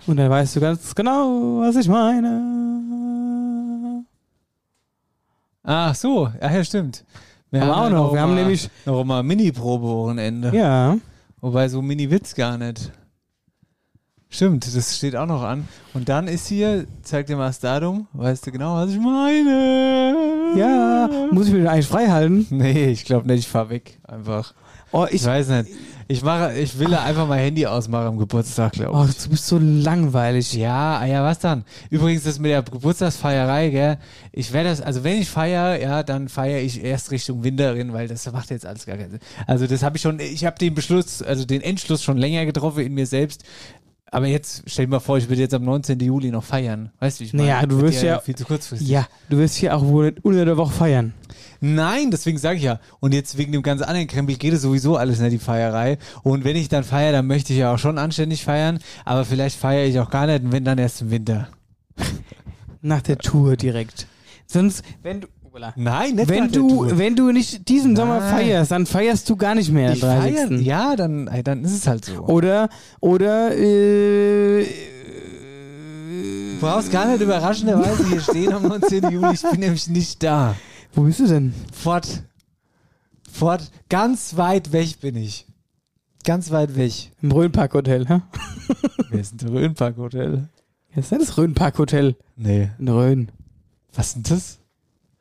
Und 0.08 0.18
dann 0.18 0.30
weißt 0.30 0.56
du 0.56 0.62
ganz 0.62 0.96
genau, 0.96 1.60
was 1.60 1.76
ich 1.76 1.88
meine. 1.90 2.56
Ach 5.64 5.94
so, 5.94 6.32
ja, 6.42 6.52
ja 6.52 6.64
stimmt. 6.64 7.04
Wir 7.52 7.64
Aber 7.64 7.78
auch 7.78 7.84
ja 7.86 7.90
noch, 7.90 8.14
wir 8.14 8.22
haben 8.22 8.30
mal, 8.36 8.42
nämlich- 8.42 8.70
noch 8.86 9.04
mal 9.04 9.24
Mini-Probe-Wochenende. 9.24 10.52
Ja. 10.56 10.98
Wobei 11.42 11.68
so 11.70 11.82
Mini-Witz 11.82 12.36
gar 12.36 12.58
nicht. 12.58 12.92
Stimmt, 14.32 14.76
das 14.76 14.96
steht 14.98 15.16
auch 15.16 15.26
noch 15.26 15.42
an. 15.42 15.68
Und 15.96 16.08
dann 16.08 16.28
ist 16.28 16.48
hier, 16.48 16.86
zeig 17.02 17.26
dir 17.26 17.36
mal 17.36 17.48
das 17.48 17.60
Datum, 17.60 18.08
weißt 18.14 18.46
du 18.46 18.52
genau, 18.52 18.76
was 18.76 18.92
ich 18.92 19.00
meine? 19.00 20.54
Ja. 20.56 21.10
Muss 21.32 21.48
ich 21.48 21.54
mir 21.54 21.60
den 21.60 21.68
eigentlich 21.68 21.88
frei 21.88 22.08
halten? 22.10 22.46
Nee, 22.52 22.90
ich 22.92 23.06
glaube 23.06 23.26
nicht, 23.28 23.40
ich 23.40 23.48
fahr 23.48 23.70
weg. 23.72 24.00
Einfach. 24.04 24.54
Oh, 24.92 25.06
Ich 25.10 25.16
ich. 25.16 25.26
weiß 25.26 25.50
nicht. 25.50 25.70
Ich 26.12 26.24
mache, 26.24 26.58
ich 26.58 26.80
will 26.80 26.88
da 26.89 27.04
einfach 27.04 27.28
mein 27.28 27.38
Handy 27.38 27.67
ausmachen 27.67 28.08
am 28.08 28.17
Geburtstag, 28.17 28.72
glaube 28.74 28.98
Oh, 28.98 29.06
ich. 29.08 29.15
du 29.17 29.30
bist 29.30 29.45
so 29.45 29.60
langweilig. 29.60 30.54
Ja, 30.54 30.98
ah 30.98 31.06
ja, 31.06 31.24
was 31.24 31.38
dann? 31.38 31.63
Übrigens, 31.91 32.24
das 32.24 32.39
mit 32.39 32.50
der 32.50 32.63
Geburtstagsfeierei, 32.63 33.69
gell? 33.69 33.98
Ich 34.32 34.52
werde 34.52 34.69
das, 34.69 34.82
also 34.82 35.04
wenn 35.04 35.22
ich 35.22 35.30
feiere, 35.30 35.80
ja, 35.80 36.02
dann 36.02 36.28
feiere 36.28 36.62
ich 36.62 36.84
erst 36.84 37.12
Richtung 37.12 37.43
Winterin, 37.43 37.93
weil 37.93 38.08
das 38.08 38.30
macht 38.32 38.50
jetzt 38.50 38.65
alles 38.65 38.88
gar 38.88 38.98
keinen 38.98 39.12
Sinn. 39.12 39.19
Also 39.45 39.67
das 39.67 39.84
habe 39.84 39.98
ich 39.98 40.02
schon, 40.02 40.19
ich 40.19 40.45
habe 40.45 40.58
den 40.58 40.74
Beschluss, 40.74 41.22
also 41.22 41.45
den 41.45 41.62
Entschluss 41.62 42.02
schon 42.02 42.18
länger 42.18 42.43
getroffen 42.45 42.80
in 42.80 42.95
mir 42.95 43.05
selbst. 43.05 43.43
Aber 44.12 44.26
jetzt, 44.26 44.64
stell 44.66 44.86
dir 44.88 44.91
mal 44.93 44.99
vor, 44.99 45.20
ich 45.20 45.30
würde 45.30 45.43
jetzt 45.43 45.53
am 45.53 45.64
19. 45.64 45.99
Juli 45.99 46.32
noch 46.32 46.43
feiern. 46.43 46.91
Weißt 46.99 47.20
du, 47.20 47.22
wie 47.22 47.28
ich 47.28 47.34
meine? 47.34 47.49
Naja, 47.49 47.66
du 47.68 47.80
wirst 47.82 48.01
ja- 48.01 48.18
Viel 48.20 48.36
zu 48.36 48.45
kurzfristig. 48.45 48.89
Ja, 48.89 49.05
du 49.30 49.38
wirst 49.38 49.55
hier 49.57 49.76
auch 49.78 49.86
wohl 49.86 50.16
unter 50.24 50.43
der 50.45 50.57
Woche 50.57 50.74
feiern. 50.74 51.14
Nein, 51.62 52.12
deswegen 52.12 52.38
sage 52.38 52.57
ich 52.57 52.64
ja. 52.64 52.80
Und 52.99 53.14
jetzt 53.14 53.38
wegen 53.38 53.51
dem 53.51 53.62
ganzen 53.62 53.84
anderen 53.84 54.07
Krempel 54.07 54.36
geht 54.38 54.53
es 54.53 54.62
sowieso 54.62 54.95
alles 54.97 55.20
nicht, 55.20 55.34
die 55.34 55.39
Feierei. 55.39 55.97
Und 56.24 56.43
wenn 56.43 56.55
ich 56.55 56.70
dann 56.70 56.84
feiere, 56.84 57.12
dann 57.12 57.28
möchte 57.28 57.53
ich 57.53 57.60
ja 57.60 57.74
auch 57.74 57.80
schon 57.80 57.97
anständig 57.97 58.43
feiern. 58.43 58.80
Aber 59.05 59.26
vielleicht 59.26 59.57
feiere 59.57 59.86
ich 59.86 59.99
auch 59.99 60.10
gar 60.10 60.28
nicht 60.28 60.43
und 60.43 60.51
wenn 60.51 60.64
dann 60.66 60.78
erst 60.78 61.01
im 61.01 61.12
Winter. 61.12 61.49
Nach 62.82 63.01
der 63.01 63.18
Tour 63.18 63.57
direkt. 63.57 64.07
Sonst, 64.47 64.84
wenn 65.03 65.22
du, 65.22 65.28
Nein, 65.76 66.16
nicht 66.16 66.30
wenn 66.30 66.51
du, 66.51 66.70
Tour. 66.70 66.97
wenn 66.97 67.16
du 67.16 67.32
nicht 67.32 67.68
diesen 67.68 67.95
Sommer 67.95 68.20
Nein. 68.20 68.32
feierst, 68.32 68.72
dann 68.72 68.86
feierst 68.86 69.30
du 69.30 69.36
gar 69.36 69.55
nicht 69.55 69.72
mehr 69.72 69.93
ich 69.93 69.99
feier, 69.99 70.47
30. 70.47 70.66
ja, 70.66 70.95
dann, 70.95 71.28
ey, 71.28 71.43
dann 71.43 71.64
ist 71.64 71.74
es 71.74 71.88
halt 71.88 72.05
so. 72.05 72.22
Oder, 72.22 72.70
oder, 73.01 73.55
äh, 73.57 74.66
Du 76.60 76.66
brauchst 76.66 76.91
gar 76.91 77.05
nicht 77.07 77.22
überraschenderweise 77.22 78.05
hier 78.10 78.20
stehen 78.20 78.51
am 78.53 78.64
19. 78.64 79.10
Juli. 79.12 79.34
Ich 79.34 79.41
bin 79.43 79.62
nämlich 79.62 79.88
nicht 79.88 80.22
da. 80.22 80.55
Wo 80.94 81.04
bist 81.04 81.20
du 81.20 81.28
denn? 81.28 81.54
Fort. 81.72 82.24
Fort. 83.32 83.72
Ganz 83.90 84.36
weit 84.38 84.72
weg 84.72 85.00
bin 85.02 85.16
ich. 85.16 85.46
Ganz 86.26 86.52
weit 86.52 86.76
weg. 86.76 87.12
Im 87.22 87.32
Rhönpark-Hotel, 87.32 88.08
hä? 88.08 88.22
Wer 89.10 89.20
ist 89.20 89.32
denn 89.42 89.52
der 89.52 89.62
Rhönpark-Hotel? 89.62 90.50
Das 90.96 91.06
ist 91.06 91.12
nicht 91.12 91.22
das 91.30 91.38
Rhönpark-Hotel 91.38 92.16
Nee. 92.36 92.70
in 92.80 92.88
Rhön. 92.90 93.32
Was 93.94 94.08
ist 94.08 94.16
denn 94.16 94.24
das? 94.24 94.60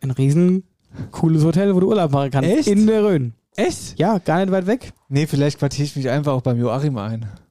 Ein 0.00 0.10
riesen 0.10 0.64
cooles 1.10 1.44
Hotel, 1.44 1.74
wo 1.74 1.80
du 1.80 1.88
Urlaub 1.88 2.10
machen 2.12 2.30
kannst. 2.30 2.50
Echt? 2.50 2.68
In 2.68 2.86
der 2.86 3.04
Rhön. 3.04 3.34
Echt? 3.58 3.98
Ja, 3.98 4.18
gar 4.18 4.38
nicht 4.38 4.52
weit 4.52 4.68
weg. 4.68 4.92
Nee, 5.08 5.26
vielleicht 5.26 5.58
quartiere 5.58 5.84
ich 5.84 5.96
mich 5.96 6.08
einfach 6.08 6.32
auch 6.32 6.42
beim 6.42 6.58
Joachim 6.60 6.96
ein. 6.96 7.26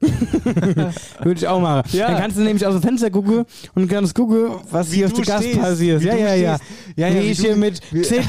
Würde 1.22 1.38
ich 1.38 1.46
auch 1.46 1.60
machen. 1.60 1.82
Ja. 1.92 2.06
Dann 2.08 2.20
kannst 2.20 2.38
du 2.38 2.42
nämlich 2.42 2.64
aus 2.66 2.72
dem 2.74 2.82
Fenster 2.82 3.10
gucken 3.10 3.44
und 3.74 3.88
kannst 3.88 4.14
gucken, 4.14 4.52
was 4.70 4.90
Wie 4.90 4.96
hier 4.96 5.06
auf 5.06 5.12
du 5.12 5.22
der 5.22 5.34
Gast 5.34 5.60
passiert. 5.60 6.02
Ja, 6.02 6.12
du 6.14 6.20
ja, 6.20 6.34
ja. 6.34 6.56
Ja, 6.96 7.08
ja, 7.08 7.14
wie, 7.14 7.18
wie 7.24 7.30
ich 7.32 7.36
du- 7.38 7.42
hier 7.44 7.56
mit 7.56 7.80
wie- 7.92 8.00
10.000 8.00 8.26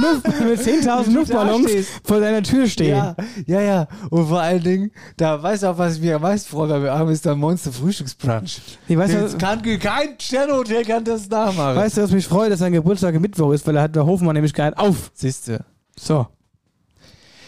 Luft, 0.00 0.40
mit 0.44 0.60
10.000 0.60 1.00
Wie 1.06 1.12
du 1.12 1.18
Luftballons 1.18 1.70
vor 2.04 2.20
deiner 2.20 2.42
Tür 2.42 2.66
stehe. 2.68 2.90
Ja, 2.90 3.16
ja, 3.46 3.60
ja. 3.60 3.88
Und 4.10 4.28
vor 4.28 4.40
allen 4.40 4.62
Dingen, 4.62 4.90
da 5.16 5.42
weißt 5.42 5.64
du 5.64 5.68
auch, 5.68 5.78
was 5.78 5.96
ich 5.96 6.02
mir 6.02 6.16
am 6.16 6.22
meisten 6.22 6.50
freue 6.50 6.68
beim 6.68 6.84
Joachim, 6.84 7.08
ist 7.08 7.24
der 7.24 7.34
Monster 7.34 7.72
Frühstücksbrunch. 7.72 8.60
Nee, 8.86 8.96
weißt, 8.96 9.14
Das 9.14 9.32
du, 9.32 9.38
kann 9.38 9.60
kein 9.62 10.10
Sternhotel 10.20 10.84
kann 10.84 11.02
das 11.04 11.28
nachmachen. 11.28 11.76
weißt 11.76 11.96
du, 11.96 12.02
was 12.02 12.12
mich 12.12 12.26
freut, 12.28 12.52
dass 12.52 12.60
sein 12.60 12.72
Geburtstag 12.72 13.14
am 13.16 13.22
Mittwoch 13.22 13.52
ist, 13.52 13.66
weil 13.66 13.74
er 13.76 13.82
hat 13.82 13.96
der 13.96 14.06
Hofmann 14.06 14.34
nämlich 14.34 14.54
nicht 14.54 14.74
auf. 14.74 15.10
Siehste. 15.14 15.64
So. 15.98 16.26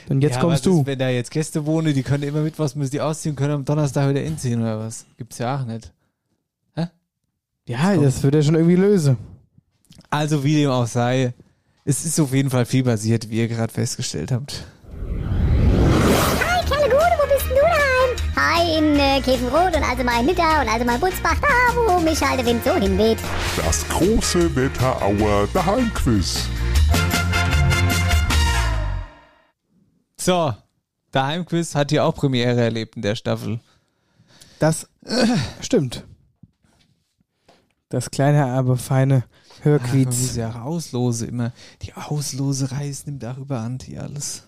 Und 0.09 0.21
jetzt 0.21 0.37
ja, 0.37 0.41
kommst 0.41 0.67
du. 0.67 0.81
Ist, 0.81 0.87
wenn 0.87 0.99
da 0.99 1.09
jetzt 1.09 1.31
Gäste 1.31 1.67
wohnen, 1.67 1.95
die 1.95 2.03
können 2.03 2.23
immer 2.23 2.41
mit 2.41 2.59
was 2.59 2.75
müssen 2.75 2.91
die 2.91 3.01
ausziehen, 3.01 3.37
können 3.37 3.53
am 3.53 3.65
Donnerstag 3.65 4.09
wieder 4.11 4.23
inziehen 4.23 4.61
oder 4.61 4.79
was? 4.79 5.07
Gibt's 5.17 5.39
ja 5.39 5.57
auch 5.57 5.65
nicht. 5.65 5.93
ja, 7.67 7.97
das 7.97 8.23
wird 8.23 8.35
er 8.35 8.43
schon 8.43 8.57
irgendwie 8.57 8.77
lösen. 8.77 9.17
Also 10.11 10.45
wie 10.45 10.55
dem 10.57 10.71
auch 10.71 10.87
sei, 10.87 11.33
es 11.85 12.05
ist 12.05 12.21
auf 12.21 12.33
jeden 12.33 12.51
Fall 12.51 12.67
viel 12.67 12.85
basiert, 12.85 13.31
wie 13.31 13.39
ihr 13.39 13.49
gerade 13.49 13.73
festgestellt 13.73 14.33
habt. 14.33 14.65
Hi, 14.97 16.65
Kerle 16.67 16.91
Gude, 16.91 17.17
wo 17.19 17.35
bist 17.35 17.47
denn 17.49 17.57
du 17.57 17.63
daheim? 17.63 18.15
Hi, 18.37 18.79
in 18.79 18.99
äh, 18.99 19.21
Käfenrot 19.21 19.77
und 19.77 19.83
also 19.83 20.05
mal 20.05 20.21
in 20.21 20.27
Nitter 20.27 20.61
und 20.61 20.69
also 20.69 20.85
mal 20.85 20.95
in 20.95 21.01
Butzbach, 21.01 21.37
da 21.41 21.49
wo 21.87 22.01
mich 22.01 22.21
halt 22.21 22.39
der 22.39 22.47
Wind 22.47 22.65
so 22.65 22.75
hinweht. 22.75 23.19
Das 23.57 23.87
große 23.89 24.55
Wetterauer 24.55 25.49
Daheimquiz. 25.53 26.49
So, 30.25 30.55
der 31.13 31.27
Heimquiz 31.27 31.75
hat 31.75 31.91
hier 31.91 32.03
auch 32.03 32.15
Premiere 32.15 32.59
erlebt 32.59 32.97
in 32.97 33.03
der 33.03 33.15
Staffel. 33.15 33.61
Das 34.59 34.89
stimmt. 35.61 36.07
Das 37.91 38.11
kleine, 38.11 38.47
aber 38.47 38.79
feine 38.79 39.25
Hörquiz. 39.61 40.35
ja 40.35 40.49
auch 40.49 40.63
Auslose 40.63 41.27
immer. 41.27 41.53
Die 41.83 41.93
Ausloserei 41.93 42.89
es 42.89 43.05
nimmt 43.05 43.23
auch 43.23 43.37
überhand 43.37 43.83
hier 43.83 44.03
alles. 44.03 44.45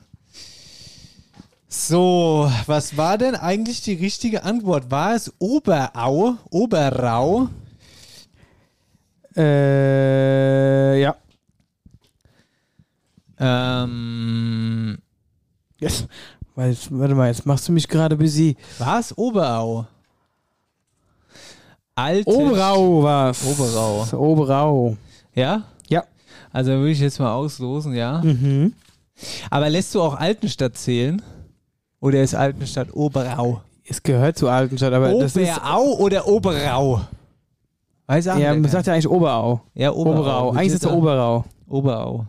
So, 1.68 2.50
was 2.64 2.96
war 2.96 3.18
denn 3.18 3.34
eigentlich 3.34 3.82
die 3.82 3.96
richtige 3.96 4.44
Antwort? 4.44 4.90
War 4.90 5.14
es 5.14 5.30
Oberau? 5.38 6.38
Oberau? 6.48 7.50
Äh, 9.36 11.02
ja. 11.02 11.16
Ähm, 13.38 14.96
Yes. 15.80 16.06
Jetzt- 16.56 16.88
warte 16.90 17.14
mal, 17.14 17.28
jetzt 17.28 17.44
machst 17.44 17.68
du 17.68 17.72
mich 17.72 17.86
gerade 17.86 18.16
busy. 18.16 18.56
war 18.78 18.98
es 19.00 19.16
Oberau? 19.16 19.86
Alte 21.94 22.28
Oberau 22.30 23.02
war's. 23.02 23.44
Oberau. 23.44 24.06
Oberau. 24.18 24.96
Ja? 25.34 25.62
Ja. 25.88 26.04
Also 26.52 26.72
würde 26.72 26.90
ich 26.90 27.00
jetzt 27.00 27.18
mal 27.18 27.32
auslosen, 27.32 27.94
ja. 27.94 28.20
Mhm. 28.22 28.72
Aber 29.50 29.70
lässt 29.70 29.94
du 29.94 30.02
auch 30.02 30.14
Altenstadt 30.18 30.76
zählen? 30.76 31.22
Oder 32.00 32.22
ist 32.22 32.34
Altenstadt 32.34 32.88
Oberau? 32.94 33.62
Es 33.84 34.02
gehört 34.02 34.36
zu 34.36 34.48
Altenstadt, 34.48 34.92
aber 34.92 35.12
das 35.14 35.36
ist. 35.36 35.48
Oberau 35.56 35.98
oder 35.98 36.26
Oberau? 36.28 37.00
Weiß 38.06 38.28
auch 38.28 38.36
Ja, 38.38 38.52
man 38.54 38.68
sagt 38.70 38.86
ja 38.86 38.92
eigentlich 38.92 39.08
Oberau. 39.08 39.62
ja, 39.74 39.90
Oberau. 39.92 40.20
Oberau. 40.20 40.50
Eigentlich 40.50 40.74
ist 40.74 40.84
es 40.84 40.90
Oberau. 40.90 41.44
Oberau. 41.68 42.26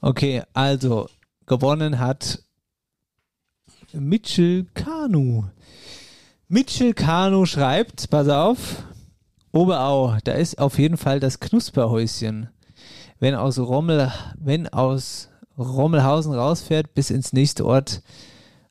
Okay, 0.00 0.42
also 0.52 1.06
gewonnen 1.46 1.98
hat 1.98 2.42
Mitchell 3.92 4.66
Kanu. 4.74 5.44
Mitchell 6.48 6.94
Kanu 6.94 7.46
schreibt, 7.46 8.08
pass 8.10 8.28
auf, 8.28 8.84
Oberau, 9.52 10.16
da 10.24 10.32
ist 10.32 10.58
auf 10.58 10.78
jeden 10.78 10.96
Fall 10.96 11.20
das 11.20 11.40
Knusperhäuschen. 11.40 12.48
Wenn 13.18 13.34
aus 13.34 13.58
Rommel, 13.58 14.10
wenn 14.36 14.68
aus 14.68 15.28
Rommelhausen 15.58 16.32
rausfährt 16.32 16.94
bis 16.94 17.10
ins 17.10 17.32
nächste 17.32 17.66
Ort, 17.66 18.02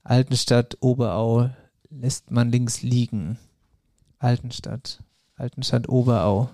Altenstadt, 0.03 0.78
Oberau, 0.80 1.51
lässt 1.89 2.32
man 2.32 2.49
links 2.49 2.82
liegen. 2.82 3.38
Altenstadt, 4.17 5.03
Altenstadt, 5.36 5.88
Oberau. 5.88 6.49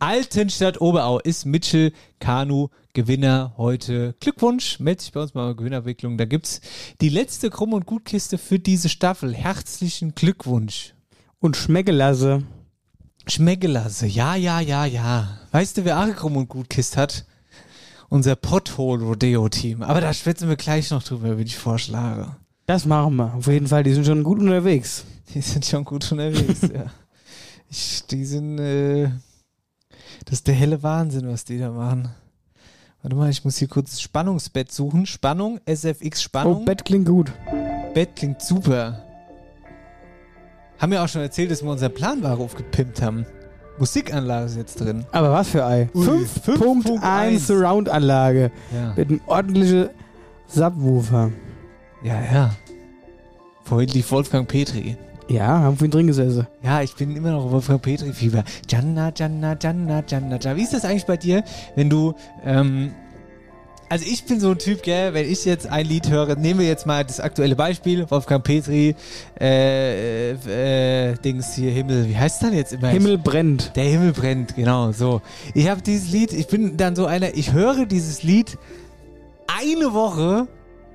Altenstadt 0.00 0.80
Oberau 0.80 1.18
ist 1.18 1.44
Mitchell 1.44 1.92
Kanu 2.20 2.68
Gewinner 2.92 3.54
heute. 3.56 4.14
Glückwunsch, 4.20 4.80
meldet 4.80 5.02
sich 5.02 5.12
bei 5.12 5.20
uns 5.20 5.34
mal 5.34 5.54
Gewinnerwicklung. 5.54 6.18
Da 6.18 6.24
gibt's 6.24 6.60
die 7.00 7.08
letzte 7.08 7.50
Krumm- 7.50 7.72
und 7.72 7.86
Gutkiste 7.86 8.38
für 8.38 8.58
diese 8.58 8.88
Staffel. 8.88 9.34
Herzlichen 9.34 10.14
Glückwunsch. 10.14 10.94
Und 11.40 11.56
Schmeckelasse. 11.56 12.42
Schmeckelasse, 13.26 14.06
ja, 14.06 14.34
ja, 14.34 14.60
ja, 14.60 14.84
ja. 14.84 15.38
Weißt 15.52 15.76
du, 15.76 15.84
wer 15.84 16.00
auch 16.00 16.16
Krumm- 16.16 16.36
und 16.36 16.48
Gutkiste 16.48 17.00
hat? 17.00 17.26
Unser 18.08 18.36
Pothole-Rodeo-Team. 18.36 19.82
Aber 19.82 20.00
da 20.00 20.14
schwätzen 20.14 20.48
wir 20.48 20.56
gleich 20.56 20.90
noch 20.90 21.02
drüber, 21.02 21.28
würde 21.28 21.42
ich 21.44 21.58
vorschlagen. 21.58 22.36
Das 22.66 22.86
machen 22.86 23.16
wir. 23.16 23.34
Auf 23.34 23.46
jeden 23.46 23.66
Fall, 23.66 23.82
die 23.82 23.92
sind 23.92 24.06
schon 24.06 24.24
gut 24.24 24.38
unterwegs. 24.38 25.04
Die 25.34 25.40
sind 25.40 25.64
schon 25.64 25.84
gut 25.84 26.10
unterwegs, 26.10 26.62
ja. 26.74 26.86
Ich, 27.70 28.02
die 28.10 28.24
sind, 28.24 28.58
äh, 28.58 29.10
das 30.28 30.40
ist 30.40 30.46
der 30.46 30.54
helle 30.54 30.82
Wahnsinn, 30.82 31.26
was 31.26 31.46
die 31.46 31.58
da 31.58 31.70
machen. 31.70 32.10
Warte 33.02 33.16
mal, 33.16 33.30
ich 33.30 33.44
muss 33.44 33.56
hier 33.56 33.68
kurz 33.68 33.92
das 33.92 34.02
Spannungsbett 34.02 34.70
suchen. 34.70 35.06
Spannung, 35.06 35.58
SFX 35.64 36.18
Oh, 36.18 36.22
Spannung. 36.22 36.64
Bett 36.66 36.84
klingt 36.84 37.06
gut. 37.08 37.32
Bett 37.94 38.14
klingt 38.14 38.42
super. 38.42 39.02
Haben 40.78 40.92
wir 40.92 41.02
auch 41.02 41.08
schon 41.08 41.22
erzählt, 41.22 41.50
dass 41.50 41.62
wir 41.62 41.70
unseren 41.70 41.94
Planware 41.94 42.36
aufgepimpt 42.38 43.00
haben. 43.00 43.24
Musikanlage 43.78 44.46
ist 44.46 44.56
jetzt 44.56 44.80
drin. 44.80 45.06
Aber 45.12 45.32
was 45.32 45.48
für 45.48 45.64
Ei? 45.64 45.88
Ui, 45.94 46.04
5.1 46.04 46.98
5.1 47.00 47.38
Surround-Anlage. 47.38 48.50
Ja. 48.74 48.92
Mit 48.96 49.08
einem 49.08 49.20
ordentlichen 49.26 49.88
Subwoofer. 50.48 51.32
Ja, 52.02 52.20
ja. 52.20 52.50
Vorhin 53.64 53.88
lief 53.90 54.10
Wolfgang 54.10 54.46
Petri. 54.46 54.98
Ja, 55.28 55.60
haben 55.60 55.76
vorhin 55.76 55.90
drin 55.90 56.06
gesessen. 56.06 56.46
Ja, 56.62 56.80
ich 56.80 56.94
bin 56.94 57.14
immer 57.14 57.32
noch 57.32 57.50
Wolfgang 57.50 57.82
Petri-Fieber. 57.82 58.44
Janna, 58.68 59.12
Janna, 59.14 59.56
Janna, 59.60 60.02
Janna, 60.08 60.38
Janna. 60.40 60.56
Wie 60.56 60.62
ist 60.62 60.72
das 60.72 60.86
eigentlich 60.86 61.04
bei 61.04 61.18
dir, 61.18 61.44
wenn 61.76 61.90
du, 61.90 62.14
ähm, 62.46 62.92
also 63.90 64.06
ich 64.08 64.24
bin 64.24 64.40
so 64.40 64.52
ein 64.52 64.58
Typ, 64.58 64.82
gell, 64.82 65.12
wenn 65.12 65.30
ich 65.30 65.44
jetzt 65.44 65.66
ein 65.66 65.84
Lied 65.84 66.08
höre, 66.08 66.34
nehmen 66.36 66.60
wir 66.60 66.66
jetzt 66.66 66.86
mal 66.86 67.04
das 67.04 67.20
aktuelle 67.20 67.56
Beispiel, 67.56 68.10
Wolfgang 68.10 68.42
Petri, 68.42 68.96
äh, 69.38 70.30
äh, 70.30 71.14
Dings 71.22 71.54
hier, 71.54 71.72
Himmel, 71.72 72.08
wie 72.08 72.16
heißt 72.16 72.42
das 72.42 72.54
jetzt 72.54 72.72
immer? 72.72 72.88
Himmel 72.88 73.18
brennt. 73.18 73.72
Der 73.76 73.84
Himmel 73.84 74.12
brennt, 74.12 74.56
genau, 74.56 74.92
so. 74.92 75.20
Ich 75.52 75.68
habe 75.68 75.82
dieses 75.82 76.10
Lied, 76.10 76.32
ich 76.32 76.46
bin 76.46 76.78
dann 76.78 76.96
so 76.96 77.04
einer, 77.04 77.34
ich 77.34 77.52
höre 77.52 77.84
dieses 77.84 78.22
Lied 78.22 78.56
eine 79.46 79.92
Woche 79.92 80.48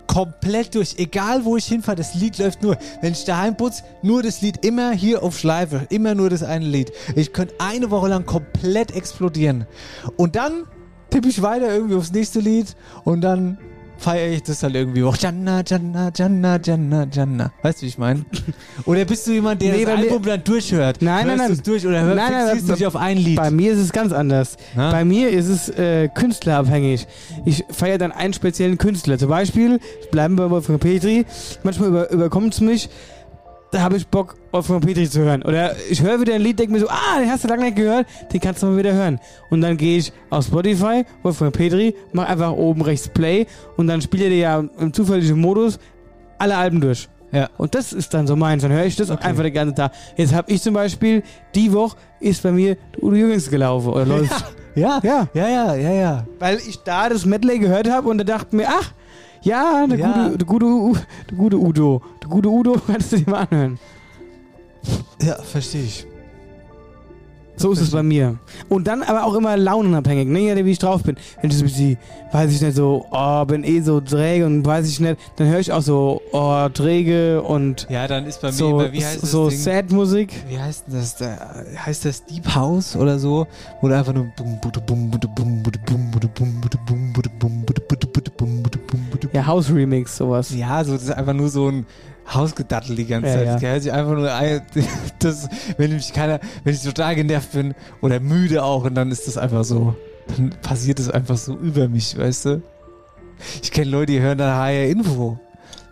komplett 0.08 0.76
durch, 0.76 0.96
egal 0.98 1.46
wo 1.46 1.58
ich 1.58 1.66
hinfahre, 1.66 1.98
das 1.98 2.16
Lied 2.16 2.38
läuft 2.38 2.62
nur. 2.62 2.78
Wenn 3.02 3.14
ich 3.14 3.26
daheim 3.26 3.58
putze, 3.58 3.84
nur 4.02 4.24
das 4.24 4.42
Lied, 4.42 4.66
immer 4.66 4.92
hier 4.92 5.24
auf 5.24 5.38
Schleife, 5.38 5.88
immer 5.90 6.16
nur 6.16 6.30
das 6.30 6.44
eine 6.44 6.66
Lied. 6.66 6.92
Ich 7.16 7.34
könnte 7.34 7.56
eine 7.60 7.92
Woche 7.92 8.10
lang 8.10 8.26
komplett 8.26 8.96
explodieren. 8.96 9.66
Und 10.18 10.36
dann 10.36 10.64
tippe 11.10 11.30
ich 11.30 11.42
weiter 11.42 11.74
irgendwie 11.74 11.96
aufs 11.96 12.12
nächste 12.12 12.40
Lied 12.40 12.76
und 13.04 13.22
dann 13.22 13.58
feiere 14.04 14.34
ich 14.34 14.44
das 14.44 14.62
halt 14.62 14.76
irgendwie 14.76 15.04
auch. 15.04 15.16
Janna, 15.16 15.64
Janna, 15.66 16.12
Janna, 16.14 16.60
Janna, 16.64 17.08
Janna. 17.12 17.52
Weißt 17.62 17.80
du, 17.80 17.84
wie 17.84 17.88
ich 17.88 17.98
meine? 17.98 18.26
Oder 18.86 19.06
bist 19.06 19.26
du 19.26 19.32
jemand, 19.32 19.62
der 19.62 19.74
Nee, 19.74 19.86
das 19.86 19.98
Album 19.98 20.24
dann 20.24 20.44
durchhört? 20.44 20.98
Nein, 21.02 21.28
nein, 21.28 21.40
Hörst 21.40 21.40
nein. 21.40 21.50
du's 21.50 21.64
durch 21.64 21.88
oder 21.88 22.02
hörst 22.02 22.16
Nein, 22.18 22.32
nein, 22.32 22.48
fixierst 22.48 22.70
du 22.70 22.74
dich 22.76 22.86
auf 22.88 22.96
ein 22.96 23.18
Lied? 23.18 23.38
Bei 23.38 23.50
mir 23.50 23.72
ist 23.72 23.80
es 23.80 23.92
ganz 23.92 24.12
anders. 24.12 24.58
Na? 24.76 24.92
Bei 24.92 25.06
mir 25.06 25.30
ist 25.30 25.48
es 25.48 25.70
äh, 25.70 26.10
künstlerabhängig. 26.10 27.08
Ich 27.46 27.64
feiere 27.70 27.98
dann 27.98 28.12
einen 28.12 28.34
speziellen 28.34 28.78
Künstler. 28.78 29.18
Zum 29.18 29.30
Beispiel, 29.30 29.80
bleiben 30.12 30.38
wir 30.38 30.46
bei 30.46 30.52
Wolfgang 30.52 30.82
Petri, 30.82 31.26
manchmal 31.64 31.90
über, 31.90 32.12
überkommt 32.12 32.54
es 32.54 32.62
mich, 32.62 32.90
da 33.74 33.82
habe 33.82 33.98
ich 33.98 34.08
Bock, 34.08 34.36
Wolfgang 34.52 34.86
Petri 34.86 35.10
zu 35.10 35.22
hören. 35.22 35.42
Oder 35.44 35.76
ich 35.90 36.02
höre 36.02 36.20
wieder 36.22 36.36
ein 36.36 36.42
Lied, 36.42 36.60
denke 36.60 36.74
mir 36.74 36.80
so, 36.80 36.88
ah, 36.90 37.20
den 37.20 37.30
hast 37.30 37.44
du 37.44 37.48
lange 37.48 37.64
nicht 37.66 37.76
gehört, 37.76 38.06
den 38.32 38.40
kannst 38.40 38.62
du 38.62 38.68
mal 38.68 38.78
wieder 38.78 38.94
hören. 38.94 39.20
Und 39.50 39.62
dann 39.62 39.76
gehe 39.78 39.98
ich 39.98 40.14
auf 40.30 40.46
Spotify, 40.46 41.04
Wolfgang 41.24 41.54
Petri, 41.54 41.96
mach 42.12 42.30
einfach 42.30 42.52
oben 42.52 42.82
rechts 42.82 43.10
Play 43.10 43.46
und 43.78 43.88
dann 43.88 44.02
spielt 44.02 44.24
er 44.24 44.30
dir 44.30 44.38
ja 44.38 44.64
im 44.80 44.94
zufälligen 44.94 45.40
Modus 45.40 45.80
alle 46.38 46.56
Alben 46.56 46.80
durch. 46.82 47.10
Ja. 47.32 47.50
Und 47.58 47.74
das 47.74 47.94
ist 47.94 48.14
dann 48.14 48.28
so 48.28 48.36
meins. 48.36 48.62
Dann 48.62 48.72
höre 48.72 48.86
ich 48.86 48.96
das 48.96 49.10
Okay. 49.10 49.26
einfach 49.26 49.42
den 49.44 49.54
ganzen 49.54 49.76
Tag. 49.76 49.92
Jetzt 50.18 50.34
habe 50.36 50.52
ich 50.52 50.62
zum 50.62 50.76
Beispiel, 50.76 51.24
die 51.56 51.74
Woche 51.74 51.98
ist 52.20 52.44
bei 52.44 52.52
mir 52.52 52.78
Udo 53.02 53.16
Jürgens 53.16 53.50
gelaufen 53.50 53.90
oder 53.92 54.06
läuft. 54.06 54.32
Ja, 54.76 55.00
Ja. 55.04 55.28
ja, 55.34 55.48
ja, 55.50 55.76
ja, 55.76 55.92
ja. 55.94 56.28
Weil 56.40 56.58
ich 56.58 56.78
da 56.84 57.10
das 57.10 57.26
Medley 57.26 57.58
gehört 57.60 57.90
habe 57.90 58.08
und 58.10 58.20
da 58.20 58.24
dachte 58.24 58.56
mir, 58.56 58.68
ach, 58.70 58.92
ja, 59.44 59.88
der, 59.88 59.98
Ja. 60.00 60.28
Gute, 60.28 60.38
der, 60.38 60.48
gute, 60.48 61.02
der 61.30 61.38
gute 61.38 61.58
Udo. 61.58 62.02
Der 62.22 62.30
gute 62.30 62.50
Udo, 62.50 62.74
kannst 62.88 63.12
du 63.12 63.18
dir 63.18 63.30
mal 63.30 63.48
anhören. 63.50 63.80
Ja, 65.22 65.36
verstehe 65.42 65.84
ich. 65.84 66.06
So 67.56 67.72
ist 67.72 67.82
es 67.82 67.92
bei 67.92 68.04
mir. 68.04 68.38
Und 68.68 68.88
dann 68.88 69.04
aber 69.04 69.26
auch 69.26 69.36
immer 69.36 69.56
launenabhängig, 69.58 70.28
ne? 70.28 70.40
Ja, 70.40 70.66
wie 70.66 70.72
ich 70.72 70.80
drauf 70.80 71.04
bin. 71.04 71.16
Wenn 71.42 71.52
ich 71.52 71.58
so 71.58 71.64
bisschen, 71.64 71.98
weiß 72.32 72.52
ich 72.52 72.62
nicht, 72.62 72.76
so, 72.76 73.06
oh, 73.12 73.46
bin 73.46 73.64
eh 73.64 73.82
so 73.82 74.02
träge 74.02 74.46
und 74.46 74.66
weiß 74.66 74.88
ich 74.90 75.00
nicht, 75.00 75.18
dann 75.36 75.48
höre 75.48 75.60
ich 75.60 75.72
auch 75.72 75.82
so, 75.82 76.22
oh, 76.32 76.68
träge 76.70 77.42
und 77.42 77.88
Ja, 77.90 78.08
dann 78.08 78.26
ist 78.26 78.42
bei 78.42 78.48
mir 78.48 78.54
so, 78.54 78.80
immer, 78.80 78.92
wie 78.92 79.06
heißt 79.06 79.24
das 79.24 79.32
so? 79.32 79.50
Sad-Musik. 79.50 80.34
Wie 80.50 80.60
heißt 80.60 80.86
denn 80.88 80.96
das? 80.96 81.16
Da, 81.18 81.64
heißt 81.86 82.06
das 82.06 82.26
Deep 82.26 82.56
House 82.56 82.96
oder 82.96 83.20
so? 83.20 83.48
Wo 83.82 83.88
du 83.88 83.98
einfach 83.98 84.14
nur 84.14 84.28
Ja, 89.32 89.46
House-Remix, 89.46 90.18
sowas. 90.18 90.54
Ja, 90.56 90.84
so, 90.84 90.94
das 90.94 91.04
ist 91.04 91.12
einfach 91.12 91.34
nur 91.34 91.50
so 91.50 91.70
ein 91.70 91.86
Hausgedattel 92.32 92.96
die 92.96 93.06
ganze 93.06 93.28
Ja, 93.30 93.36
Zeit. 93.36 93.62
ja. 93.62 93.70
Hört 93.70 93.84
sich 93.84 93.92
einfach 93.92 94.14
nur 94.14 94.28
das, 95.20 95.50
wenn 95.78 95.90
nämlich 95.90 96.14
keiner, 96.14 96.40
wenn 96.64 96.74
ich 96.74 96.82
total 96.84 97.16
genervt 97.16 97.52
bin 97.52 97.74
oder 98.02 98.20
müde 98.20 98.64
auch 98.64 98.86
und 98.86 98.96
dann 98.96 99.12
ist 99.12 99.28
das 99.28 99.38
einfach 99.38 99.64
so, 99.64 99.96
dann 100.36 100.52
passiert 100.62 101.00
das 101.00 101.10
einfach 101.10 101.38
so 101.38 101.56
über 101.58 101.88
mich, 101.88 102.18
weißt 102.18 102.46
du? 102.46 102.62
Ich 103.62 103.72
kenne 103.72 103.92
Leute, 103.92 104.14
die 104.14 104.22
hören 104.22 104.38
dann 104.38 104.56
HR 104.56 104.86
Info, 104.88 105.38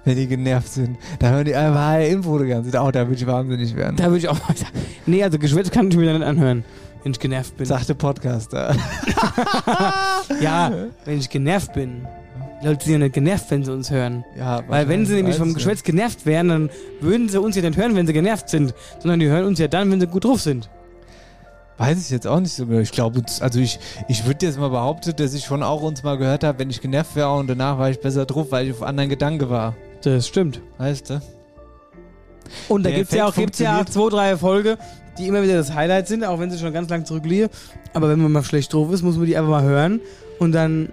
wenn 0.05 0.15
die 0.15 0.27
genervt 0.27 0.71
sind. 0.71 0.97
Da 1.19 1.31
hören 1.31 1.43
die 1.45 1.53
einfach 1.55 1.81
HR 1.81 2.07
Info 2.07 2.39
die 2.39 2.47
ganze 2.47 2.71
Zeit. 2.71 2.79
Auch 2.79 2.91
da 2.91 3.01
würde 3.07 3.15
ich 3.15 3.27
wahnsinnig 3.27 3.75
werden. 3.75 3.97
Da 3.97 4.05
würde 4.05 4.19
ich 4.19 4.29
auch 4.29 4.39
mal 4.47 4.55
sagen, 4.55 4.71
nee, 5.05 5.21
also 5.23 5.37
Geschwätz 5.37 5.69
kann 5.69 5.89
ich 5.89 5.97
mir 5.97 6.05
dann 6.05 6.19
nicht 6.19 6.27
anhören, 6.27 6.63
wenn 7.03 7.11
ich 7.11 7.19
genervt 7.19 7.57
bin. 7.57 7.65
Sagte 7.65 7.93
Podcaster. 7.93 8.73
Ja, 10.41 10.71
wenn 11.05 11.19
ich 11.19 11.29
genervt 11.29 11.73
bin. 11.73 12.07
Die 12.61 12.67
Leute 12.67 12.83
sind 12.85 12.93
ja 12.93 12.99
nicht 12.99 13.13
genervt, 13.13 13.45
wenn 13.49 13.63
sie 13.63 13.73
uns 13.73 13.89
hören. 13.89 14.23
Ja, 14.37 14.63
Weil 14.67 14.87
wenn 14.87 15.05
sie 15.05 15.15
nämlich 15.15 15.35
vom 15.35 15.53
Geschwätz 15.53 15.83
genervt 15.83 16.25
wären, 16.25 16.49
dann 16.49 16.69
würden 16.99 17.27
sie 17.27 17.39
uns 17.39 17.55
ja 17.55 17.61
nicht 17.63 17.77
hören, 17.77 17.95
wenn 17.95 18.05
sie 18.05 18.13
genervt 18.13 18.49
sind, 18.49 18.73
sondern 18.99 19.19
die 19.19 19.27
hören 19.27 19.45
uns 19.45 19.57
ja 19.59 19.67
dann, 19.67 19.91
wenn 19.91 19.99
sie 19.99 20.07
gut 20.07 20.25
drauf 20.25 20.41
sind. 20.41 20.69
Weiß 21.79 21.97
ich 21.99 22.11
jetzt 22.11 22.27
auch 22.27 22.39
nicht 22.39 22.53
so 22.53 22.67
genau. 22.67 22.79
Ich 22.79 22.91
glaube, 22.91 23.23
also 23.39 23.59
ich, 23.59 23.79
ich 24.07 24.25
würde 24.27 24.45
jetzt 24.45 24.59
mal 24.59 24.69
behaupten, 24.69 25.15
dass 25.15 25.33
ich 25.33 25.43
schon 25.45 25.63
auch 25.63 25.81
uns 25.81 26.03
mal 26.03 26.15
gehört 26.17 26.43
habe, 26.43 26.59
wenn 26.59 26.69
ich 26.69 26.79
genervt 26.79 27.15
wäre 27.15 27.33
und 27.33 27.47
danach 27.47 27.79
war 27.79 27.89
ich 27.89 27.99
besser 27.99 28.27
drauf, 28.27 28.47
weil 28.51 28.67
ich 28.67 28.73
auf 28.73 28.83
anderen 28.83 29.09
Gedanken 29.09 29.49
war. 29.49 29.75
Das 30.03 30.27
stimmt. 30.27 30.61
Weißt 30.77 31.09
du? 31.09 31.21
Und 32.69 32.83
da 32.83 32.89
Der 32.89 32.99
gibt's 32.99 33.13
ja 33.15 33.25
auch 33.27 33.33
gibt's 33.33 33.57
ja 33.57 33.83
zwei, 33.85 34.09
drei 34.09 34.37
Folge, 34.37 34.77
die 35.17 35.27
immer 35.27 35.41
wieder 35.41 35.55
das 35.55 35.73
Highlight 35.73 36.07
sind, 36.07 36.23
auch 36.23 36.39
wenn 36.39 36.51
sie 36.51 36.59
schon 36.59 36.73
ganz 36.73 36.89
lang 36.89 37.05
zurückliegen. 37.05 37.49
Aber 37.93 38.09
wenn 38.09 38.21
man 38.21 38.31
mal 38.31 38.43
schlecht 38.43 38.71
drauf 38.73 38.91
ist, 38.91 39.01
muss 39.01 39.17
man 39.17 39.25
die 39.25 39.35
einfach 39.35 39.49
mal 39.49 39.63
hören 39.63 40.01
und 40.37 40.51
dann 40.51 40.89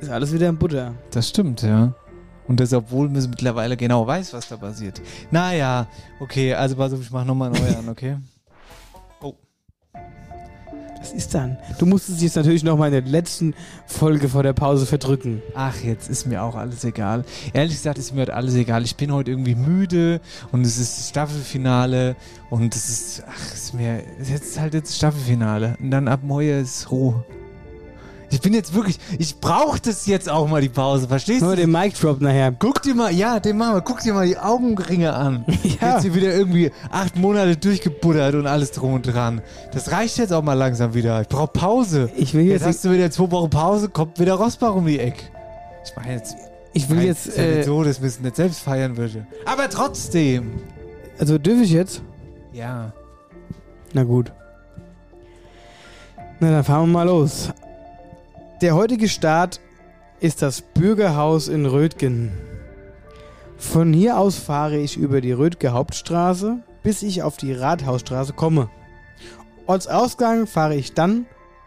ist 0.00 0.10
alles 0.10 0.32
wieder 0.32 0.48
in 0.48 0.58
Butter. 0.58 0.94
Das 1.10 1.28
stimmt, 1.28 1.62
ja. 1.62 1.94
Und 2.46 2.58
das, 2.58 2.72
obwohl 2.72 3.08
man 3.08 3.30
mittlerweile 3.30 3.76
genau 3.76 4.06
weiß, 4.06 4.32
was 4.32 4.48
da 4.48 4.56
passiert. 4.56 5.00
Naja, 5.30 5.86
okay, 6.18 6.54
also 6.54 6.76
pass 6.76 6.92
auf, 6.92 7.00
ich 7.00 7.10
mach 7.10 7.24
nochmal 7.24 7.50
neu 7.50 7.76
an, 7.76 7.88
okay? 7.88 8.16
Was 11.00 11.12
ist 11.12 11.34
dann? 11.34 11.56
Du 11.78 11.86
musstest 11.86 12.18
dich 12.18 12.24
jetzt 12.24 12.36
natürlich 12.36 12.62
noch 12.62 12.76
mal 12.76 12.86
in 12.88 12.92
der 12.92 13.10
letzten 13.10 13.54
Folge 13.86 14.28
vor 14.28 14.42
der 14.42 14.52
Pause 14.52 14.84
verdrücken. 14.84 15.40
Ach, 15.54 15.74
jetzt 15.82 16.10
ist 16.10 16.26
mir 16.26 16.42
auch 16.42 16.54
alles 16.54 16.84
egal. 16.84 17.24
Ehrlich 17.54 17.72
gesagt 17.72 17.96
ist 17.96 18.14
mir 18.14 18.20
heute 18.20 18.34
alles 18.34 18.54
egal. 18.54 18.84
Ich 18.84 18.96
bin 18.96 19.10
heute 19.10 19.30
irgendwie 19.30 19.54
müde 19.54 20.20
und 20.52 20.66
es 20.66 20.76
ist 20.76 21.08
Staffelfinale 21.08 22.16
und 22.50 22.76
es 22.76 22.90
ist, 22.90 23.24
ach, 23.26 23.54
ist 23.54 23.72
mir, 23.72 24.02
jetzt 24.18 24.44
ist 24.44 24.60
halt 24.60 24.74
jetzt 24.74 24.94
Staffelfinale 24.94 25.76
und 25.80 25.90
dann 25.90 26.06
ab 26.06 26.20
morgen 26.22 26.60
ist 26.60 26.90
Ruhe. 26.90 27.24
Ich 28.32 28.40
bin 28.40 28.54
jetzt 28.54 28.74
wirklich, 28.74 28.98
ich 29.18 29.40
brauche 29.40 29.80
das 29.80 30.06
jetzt 30.06 30.28
auch 30.28 30.46
mal 30.46 30.60
die 30.60 30.68
Pause, 30.68 31.08
verstehst 31.08 31.42
Nur 31.42 31.56
du? 31.56 31.62
den 31.62 31.72
Mic 31.72 31.94
Drop 32.00 32.20
nachher. 32.20 32.52
Guck 32.52 32.80
dir 32.82 32.94
mal, 32.94 33.12
ja, 33.12 33.40
den 33.40 33.56
machen 33.58 33.74
wir, 33.74 33.80
guck 33.80 34.00
dir 34.00 34.14
mal 34.14 34.26
die 34.26 34.38
Augenringe 34.38 35.12
an. 35.12 35.44
Ja. 35.80 35.94
Jetzt 35.94 36.02
hier 36.02 36.14
wieder 36.14 36.34
irgendwie 36.34 36.70
acht 36.90 37.16
Monate 37.16 37.56
durchgebuddert 37.56 38.34
und 38.34 38.46
alles 38.46 38.72
drum 38.72 38.94
und 38.94 39.02
dran. 39.02 39.40
Das 39.72 39.90
reicht 39.92 40.18
jetzt 40.18 40.32
auch 40.32 40.42
mal 40.42 40.54
langsam 40.54 40.92
wieder. 40.94 41.20
Ich 41.22 41.28
brauche 41.28 41.48
Pause. 41.48 42.10
Ich 42.16 42.34
will 42.34 42.42
Jetzt 42.42 42.62
jetzt, 42.62 42.66
hast 42.66 42.84
du 42.84 42.90
wieder 42.92 43.10
zwei 43.10 43.30
Wochen 43.30 43.48
Pause, 43.48 43.88
kommt 43.88 44.18
wieder 44.20 44.34
Rosbach 44.34 44.74
um 44.74 44.84
die 44.86 44.98
Ecke. 44.98 45.22
Ich 45.84 45.96
meine 45.96 46.14
jetzt, 46.14 46.36
ich 46.74 46.88
will 46.90 47.02
jetzt, 47.02 47.28
ist 47.28 47.38
ja 47.38 47.44
äh, 47.44 47.62
so, 47.62 47.82
dass 47.82 48.00
wir 48.00 48.08
es 48.08 48.20
nicht 48.20 48.36
selbst 48.36 48.60
feiern 48.60 48.96
würde. 48.96 49.26
Aber 49.46 49.70
trotzdem. 49.70 50.52
also 51.18 51.38
dürfe 51.38 51.62
ich 51.62 51.70
jetzt? 51.70 52.02
Ja. 52.52 52.92
Na 53.94 54.04
gut. 54.04 54.32
Na, 56.40 56.50
dann 56.50 56.64
fahren 56.64 56.82
wir 56.88 56.92
mal 56.92 57.06
los. 57.06 57.50
Der 58.60 58.74
heutige 58.74 59.08
Start 59.08 59.58
ist 60.20 60.42
das 60.42 60.60
Bürgerhaus 60.60 61.48
in 61.48 61.64
Rötgen. 61.64 62.30
Von 63.56 63.94
hier 63.94 64.18
aus 64.18 64.36
fahre 64.36 64.76
ich 64.76 64.98
über 64.98 65.22
die 65.22 65.32
Rötger 65.32 65.72
Hauptstraße, 65.72 66.58
bis 66.82 67.02
ich 67.02 67.22
auf 67.22 67.38
die 67.38 67.54
Rathausstraße 67.54 68.34
komme. 68.34 68.68
Ortsausgang 69.66 70.46
fahre 70.46 70.74
ich 70.74 70.92
dann 70.92 71.24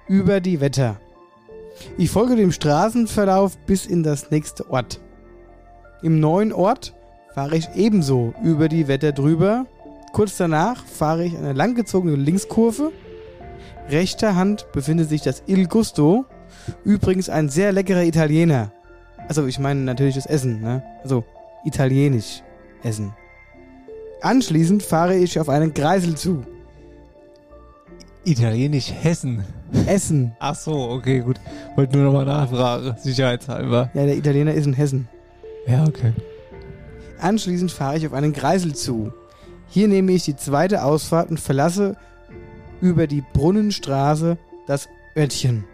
über 0.08 0.40
die 0.40 0.62
Wetter. 0.62 0.98
Ich 1.98 2.12
folge 2.12 2.36
dem 2.36 2.52
Straßenverlauf 2.52 3.58
bis 3.66 3.88
in 3.88 4.04
das 4.04 4.30
nächste 4.30 4.70
Ort. 4.70 5.00
Im 6.04 6.20
neuen 6.20 6.54
Ort 6.54 6.94
fahre 7.34 7.58
ich 7.58 7.70
ebenso 7.74 8.36
über 8.44 8.70
die 8.70 8.88
Wetter 8.88 9.14
drüber. 9.14 9.66
Kurz 10.12 10.38
danach 10.38 10.86
fahre 10.86 11.26
ich 11.26 11.36
eine 11.36 11.54
langgezogene 11.54 12.18
Linkskurve. 12.18 12.92
Rechter 13.90 14.36
Hand 14.36 14.68
befindet 14.74 15.10
sich 15.10 15.24
das 15.24 15.42
Il 15.48 15.68
Gusto. 15.68 16.26
Übrigens 16.84 17.30
ein 17.30 17.50
sehr 17.50 17.72
leckerer 17.72 18.04
Italiener. 18.04 18.72
Also 19.28 19.46
ich 19.46 19.60
meine 19.60 19.82
natürlich 19.82 20.16
das 20.16 20.26
Essen, 20.26 20.62
ne? 20.62 20.84
Also 21.04 21.24
italienisch 21.66 22.44
Essen. 22.84 23.14
Anschließend 24.22 24.84
fahre 24.84 25.16
ich 25.16 25.40
auf 25.40 25.50
einen 25.50 25.74
Kreisel 25.74 26.16
zu. 26.16 26.44
Italienisch 28.26 28.92
Hessen. 28.92 29.44
Essen. 29.86 30.34
Ach 30.40 30.56
so, 30.56 30.90
okay, 30.90 31.20
gut. 31.20 31.40
Wollte 31.76 31.98
nur 31.98 32.06
nochmal 32.06 32.26
nachfragen, 32.26 32.96
sicherheitshalber. 32.98 33.90
Ja, 33.94 34.06
der 34.06 34.16
Italiener 34.18 34.54
ist 34.54 34.66
in 34.66 34.74
Hessen. 34.74 35.10
Ja, 35.68 35.86
okay. 35.86 36.14
Anschließend 37.20 37.72
fahre 37.72 37.98
ich 37.98 38.08
auf 38.08 38.14
einen 38.14 38.34
Kreisel 38.34 38.74
zu. 38.76 39.12
Hier 39.68 39.88
nehme 39.88 40.12
ich 40.12 40.24
die 40.24 40.36
zweite 40.36 40.84
Ausfahrt 40.84 41.30
und 41.30 41.40
verlasse 41.40 41.96
über 42.80 43.08
die 43.08 43.24
Brunnenstraße 43.34 44.38
das 44.68 44.88
Örtchen. 45.18 45.66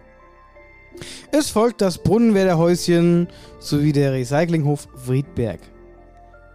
Es 1.31 1.49
folgt 1.49 1.81
das 1.81 1.97
Brunnenwärterhäuschen 1.99 3.27
sowie 3.59 3.91
der 3.91 4.13
Recyclinghof 4.13 4.87
Friedberg. 5.05 5.59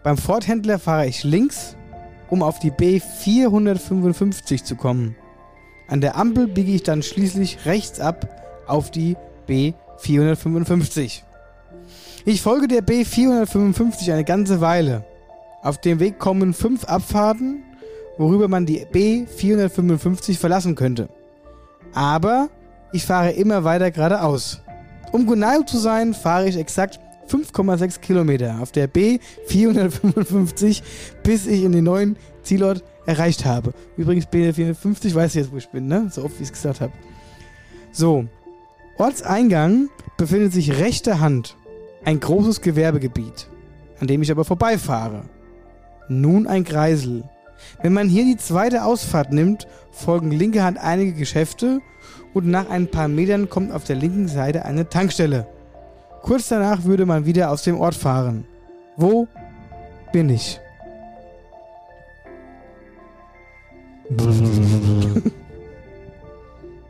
Beim 0.03 0.17
Ford-Händler 0.17 0.79
fahre 0.79 1.07
ich 1.07 1.25
links, 1.25 1.77
um 2.29 2.43
auf 2.43 2.59
die 2.59 2.73
B455 2.73 4.65
zu 4.65 4.77
kommen. 4.77 5.17
An 5.89 6.01
der 6.01 6.17
Ampel 6.17 6.47
biege 6.47 6.73
ich 6.73 6.83
dann 6.83 7.03
schließlich 7.03 7.67
rechts 7.67 8.01
ab 8.01 8.29
auf 8.67 8.91
die 8.91 9.17
B455. 9.49 11.23
Ich 12.25 12.43
folge 12.43 12.69
der 12.69 12.83
B455 12.83 14.13
eine 14.13 14.25
ganze 14.25 14.61
Weile. 14.61 15.05
Auf 15.63 15.79
dem 15.79 16.01
Weg 16.01 16.19
kommen 16.19 16.55
fünf 16.55 16.85
Abfahrten, 16.85 17.63
worüber 18.19 18.49
man 18.49 18.67
die 18.67 18.85
B455 18.87 20.39
verlassen 20.39 20.75
könnte. 20.75 21.09
Aber 21.93 22.49
ich 22.95 23.05
fahre 23.05 23.33
immer 23.33 23.65
weiter 23.65 23.91
geradeaus. 23.91 24.63
Um 25.11 25.27
genau 25.27 25.63
zu 25.63 25.79
sein, 25.79 26.15
fahre 26.15 26.49
ich 26.49 26.57
exakt 26.57 27.01
5,6 27.29 27.99
Kilometer 27.99 28.61
auf 28.61 28.71
der 28.71 28.89
B455, 28.89 30.81
bis 31.25 31.47
ich 31.49 31.65
in 31.65 31.73
den 31.73 31.85
neuen 31.85 32.17
Zielort 32.45 32.85
erreicht 33.05 33.45
habe. 33.45 33.75
Übrigens 33.97 34.27
B450, 34.29 35.13
weiß 35.13 35.35
ich 35.35 35.43
jetzt, 35.43 35.53
wo 35.53 35.57
ich 35.57 35.69
bin, 35.71 35.89
ne? 35.89 36.09
So 36.11 36.25
oft, 36.25 36.39
wie 36.39 36.45
ich 36.45 36.51
es 36.51 36.53
gesagt 36.53 36.81
habe. 36.81 36.93
So. 37.91 38.27
Ortseingang 38.97 39.89
befindet 40.17 40.53
sich 40.53 40.79
rechter 40.79 41.19
Hand 41.19 41.57
ein 42.05 42.21
großes 42.21 42.61
Gewerbegebiet, 42.61 43.49
an 43.99 44.07
dem 44.07 44.23
ich 44.23 44.31
aber 44.31 44.45
vorbeifahre. 44.45 45.23
Nun 46.09 46.47
ein 46.47 46.63
Kreisel. 46.63 47.25
Wenn 47.83 47.93
man 47.93 48.09
hier 48.09 48.25
die 48.25 48.37
zweite 48.37 48.85
Ausfahrt 48.85 49.33
nimmt, 49.33 49.67
folgen 49.91 50.31
linke 50.31 50.63
Hand 50.63 50.79
einige 50.79 51.15
Geschäfte 51.15 51.81
und 52.35 52.47
nach 52.47 52.69
ein 52.69 52.89
paar 52.89 53.09
Metern 53.09 53.49
kommt 53.49 53.73
auf 53.73 53.85
der 53.85 53.97
linken 53.97 54.29
Seite 54.29 54.65
eine 54.65 54.89
Tankstelle. 54.89 55.47
Kurz 56.23 56.49
danach 56.49 56.85
würde 56.85 57.07
man 57.07 57.25
wieder 57.27 57.51
aus 57.51 57.63
dem 57.63 57.81
Ort 57.81 57.95
fahren. 57.95 58.45
Wo 58.97 59.29
bin 60.13 60.29
ich? 60.29 60.61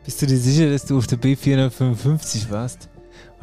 Bist 0.05 0.21
du 0.21 0.25
dir 0.27 0.37
sicher, 0.37 0.69
dass 0.69 0.85
du 0.85 0.97
auf 0.97 1.07
der 1.07 1.17
B455 1.17 2.51
warst? 2.51 2.89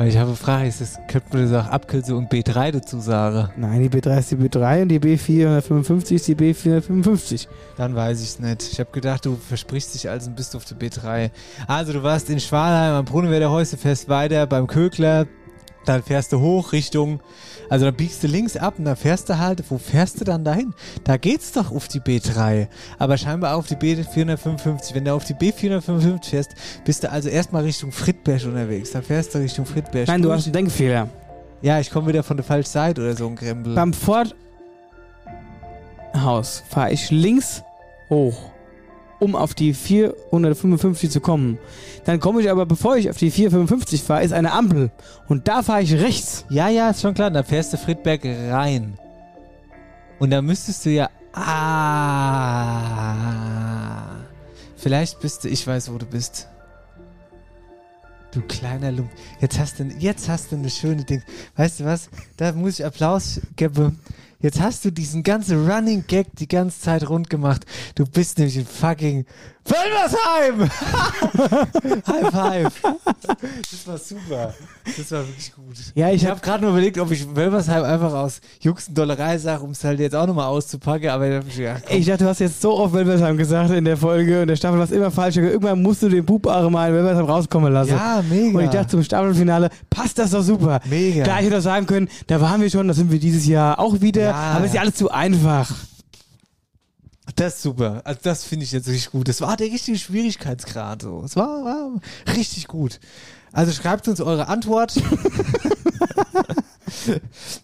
Weil 0.03 0.09
ich 0.09 0.19
habe 0.19 0.31
eine 0.31 0.37
Frage, 0.37 0.67
ist 0.67 0.81
das, 0.81 0.99
könnte 1.07 1.29
man 1.33 1.49
das 1.49 1.65
auch 1.65 1.71
Abkürzung 1.71 2.19
und 2.19 2.33
B3 2.33 2.73
dazu 2.73 2.99
sagen? 2.99 3.51
Nein, 3.57 3.83
die 3.83 3.89
B3 3.89 4.19
ist 4.19 4.33
die 4.33 4.37
B3 4.37 4.83
und 4.83 4.89
die 4.89 4.99
B455 4.99 6.15
ist 6.17 6.27
die 6.27 6.35
B455. 6.35 7.47
Dann 7.77 7.95
weiß 7.95 8.21
ich 8.21 8.31
es 8.31 8.41
nicht. 8.41 8.73
Ich 8.73 8.81
habe 8.81 8.91
gedacht, 8.91 9.25
du 9.25 9.37
versprichst 9.37 9.95
dich 9.95 10.11
also 10.11 10.29
und 10.29 10.35
bist 10.35 10.57
auf 10.57 10.65
der 10.65 10.77
B3. 10.77 11.31
Also 11.69 11.93
du 11.93 12.03
warst 12.03 12.31
in 12.31 12.41
Schwalheim 12.41 12.95
am 12.95 13.05
Brunnenwerder 13.05 13.53
Häuser, 13.53 13.77
fährst 13.77 14.09
weiter 14.09 14.45
beim 14.49 14.67
Kögler, 14.67 15.29
dann 15.85 16.03
fährst 16.03 16.33
du 16.33 16.41
hoch 16.41 16.73
Richtung, 16.73 17.21
also 17.69 17.87
dann 17.87 17.95
biegst 17.95 18.23
du 18.23 18.27
links 18.27 18.57
ab 18.57 18.75
und 18.79 18.85
dann 18.85 18.97
fährst 18.97 19.29
du 19.29 19.39
halt, 19.39 19.63
wo 19.71 19.79
fährst 19.79 20.21
du 20.21 20.25
dann 20.25 20.45
dahin? 20.45 20.75
Da 21.05 21.17
geht's 21.17 21.53
doch 21.53 21.73
auf 21.73 21.89
die 21.89 22.01
B3, 22.01 22.69
aber 22.99 23.17
scheinbar 23.17 23.57
auf 23.57 23.67
die 23.67 23.77
B455. 23.77 24.95
Wenn 24.95 25.05
du 25.05 25.15
auf 25.15 25.25
die 25.25 25.35
B455 25.35 26.25
fährst, 26.25 26.55
bist 26.85 27.05
du 27.05 27.11
also 27.11 27.29
erstmal 27.29 27.63
Richtung 27.65 27.93
Friedberg 27.93 28.45
unterwegs. 28.45 28.93
Dann 28.93 29.03
fährst 29.03 29.35
du 29.35 29.39
Richtung 29.39 29.67
Friedberg. 29.67 30.09
Nein, 30.09 30.23
du 30.23 30.33
hast 30.33 30.45
einen 30.45 30.53
Denkfehler. 30.53 31.09
Ja, 31.63 31.79
ich 31.79 31.91
komme 31.91 32.09
wieder 32.09 32.23
von 32.23 32.37
der 32.37 32.45
falschen 32.45 32.71
Seite 32.71 33.01
oder 33.01 33.17
so 33.17 33.27
ein 33.27 33.37
Krempel. 33.37 33.75
Beim 33.75 33.93
Ford 33.93 34.35
Haus 36.15 36.63
fahre 36.69 36.93
ich 36.93 37.11
links 37.11 37.63
hoch, 38.11 38.52
um 39.23 39.37
auf 39.37 39.55
die 39.55 39.73
455 39.73 41.11
zu 41.11 41.21
kommen. 41.21 41.59
Dann 42.05 42.19
komme 42.19 42.41
ich 42.41 42.51
aber, 42.51 42.67
bevor 42.67 42.97
ich 42.97 43.09
auf 43.09 43.17
die 43.17 43.31
455 43.31 44.03
fahre, 44.03 44.25
ist 44.25 44.33
eine 44.33 44.53
Ampel. 44.53 44.91
Und 45.29 45.47
da 45.47 45.63
fahre 45.63 45.83
ich 45.83 45.95
rechts. 45.95 46.45
Ja, 46.51 46.69
ja, 46.69 46.91
ist 46.91 47.03
schon 47.03 47.15
klar. 47.15 47.31
Dann 47.31 47.45
fährst 47.45 47.73
du 47.73 47.77
Friedberg 47.77 48.25
rein. 48.25 48.99
Und 50.19 50.31
da 50.31 50.43
müsstest 50.43 50.85
du 50.85 50.91
ja. 50.91 51.09
Ah. 51.35 51.53
Vielleicht 54.77 55.21
bist 55.21 55.45
du. 55.45 55.49
Ich 55.49 55.65
weiß, 55.65 55.93
wo 55.93 55.99
du 55.99 56.07
bist. 56.07 56.49
Du 58.33 58.41
kleiner 58.41 58.91
Lump. 58.91 59.11
Jetzt 59.41 59.61
hast 59.61 59.79
du, 59.79 59.85
jetzt 59.99 60.29
hast 60.29 60.51
du 60.51 60.57
eine 60.57 60.71
schöne 60.71 61.05
Ding. 61.05 61.23
Weißt 61.55 61.79
du 61.81 61.85
was? 61.85 62.11
Da 62.37 62.53
muss 62.53 62.81
ich 62.81 62.87
Applaus 62.87 63.41
geben. 63.55 64.01
Jetzt 64.43 64.61
hast 64.61 64.85
du 64.85 64.91
diesen 64.91 65.23
ganzen 65.23 65.71
Running 65.71 66.05
Gag 66.09 66.27
die 66.35 66.49
ganze 66.49 66.81
Zeit 66.81 67.09
rund 67.09 67.31
gemacht. 67.31 67.65
Du 67.95 68.05
bist 68.05 68.39
nämlich 68.39 68.57
in 68.57 68.67
fucking 68.67 69.25
Wölversheim! 69.65 70.69
High 72.07 72.31
five! 72.33 72.83
Das 73.71 73.87
war 73.87 73.99
super. 73.99 74.55
Das 74.97 75.13
war 75.13 75.21
wirklich 75.27 75.53
gut. 75.55 75.77
Ja, 75.95 76.09
ich 76.09 76.17
Ich 76.17 76.23
habe 76.25 76.33
habe 76.37 76.41
gerade 76.45 76.63
nur 76.63 76.73
überlegt, 76.73 76.99
ob 76.99 77.11
ich 77.11 77.35
Wölversheim 77.35 77.85
einfach 77.85 78.13
aus 78.13 78.41
Jux 78.61 78.89
und 78.89 78.99
Dollerei 78.99 79.39
sage, 79.39 79.63
um 79.63 79.71
es 79.71 79.83
halt 79.85 80.01
jetzt 80.01 80.15
auch 80.17 80.27
nochmal 80.27 80.47
auszupacken, 80.47 81.09
aber 81.11 81.29
dann 81.29 81.39
hab 81.39 81.49
ich 81.49 81.57
gedacht, 81.57 81.83
komm, 81.87 81.97
Ich 81.97 82.07
dachte, 82.07 82.25
du 82.25 82.31
hast 82.31 82.41
jetzt 82.41 82.61
so 82.61 82.77
oft 82.77 82.93
Wölversheim 82.93 83.37
gesagt 83.37 83.71
in 83.71 83.85
der 83.85 83.97
Folge 83.97 84.43
und 84.43 84.49
der 84.49 84.57
Staffel 84.57 84.79
war 84.79 84.91
immer 84.91 85.11
falsch. 85.11 85.37
Irgendwann 85.37 85.81
musst 85.81 86.03
du 86.03 86.09
den 86.09 86.25
Bubare 86.25 86.71
mal 86.71 86.89
in 86.89 86.95
Wölversheim 86.95 87.25
rauskommen 87.27 87.73
lassen. 87.73 87.91
ja, 87.91 88.23
mega. 88.29 88.59
Und 88.59 88.65
ich 88.65 88.71
dachte, 88.71 88.89
zum 88.89 89.03
Staffelfinale 89.05 89.71
passt 89.89 90.19
das 90.19 90.33
doch 90.33 90.43
super. 90.43 90.81
mega. 90.87 91.23
Klar, 91.23 91.41
ich 91.41 91.47
hätte 91.47 91.59
auch 91.59 91.63
sagen 91.63 91.87
können, 91.87 92.09
da 92.27 92.41
waren 92.41 92.61
wir 92.61 92.69
schon, 92.71 92.89
da 92.89 92.95
sind 92.95 93.13
wir 93.13 93.21
dieses 93.21 93.47
Jahr 93.47 93.79
auch 93.79 94.01
wieder. 94.01 94.23
Ja. 94.23 94.35
aber 94.35 94.67
ist 94.67 94.75
ja 94.75 94.81
alles 94.81 94.97
zu 94.97 95.11
einfach. 95.11 95.73
Das 97.43 97.57
ist 97.57 97.63
super. 97.63 98.03
Also 98.05 98.21
das 98.23 98.45
finde 98.45 98.63
ich 98.65 98.71
jetzt 98.71 98.87
richtig 98.87 99.11
gut. 99.11 99.27
Das 99.27 99.41
war 99.41 99.57
der 99.57 99.67
richtige 99.67 99.99
Schwierigkeitsgrad. 99.99 101.03
So. 101.03 101.25
Es 101.25 101.35
war, 101.35 101.65
war 101.65 102.01
richtig 102.37 102.69
gut. 102.69 103.01
Also 103.51 103.73
schreibt 103.73 104.07
uns 104.07 104.21
eure 104.21 104.47
Antwort. 104.47 104.95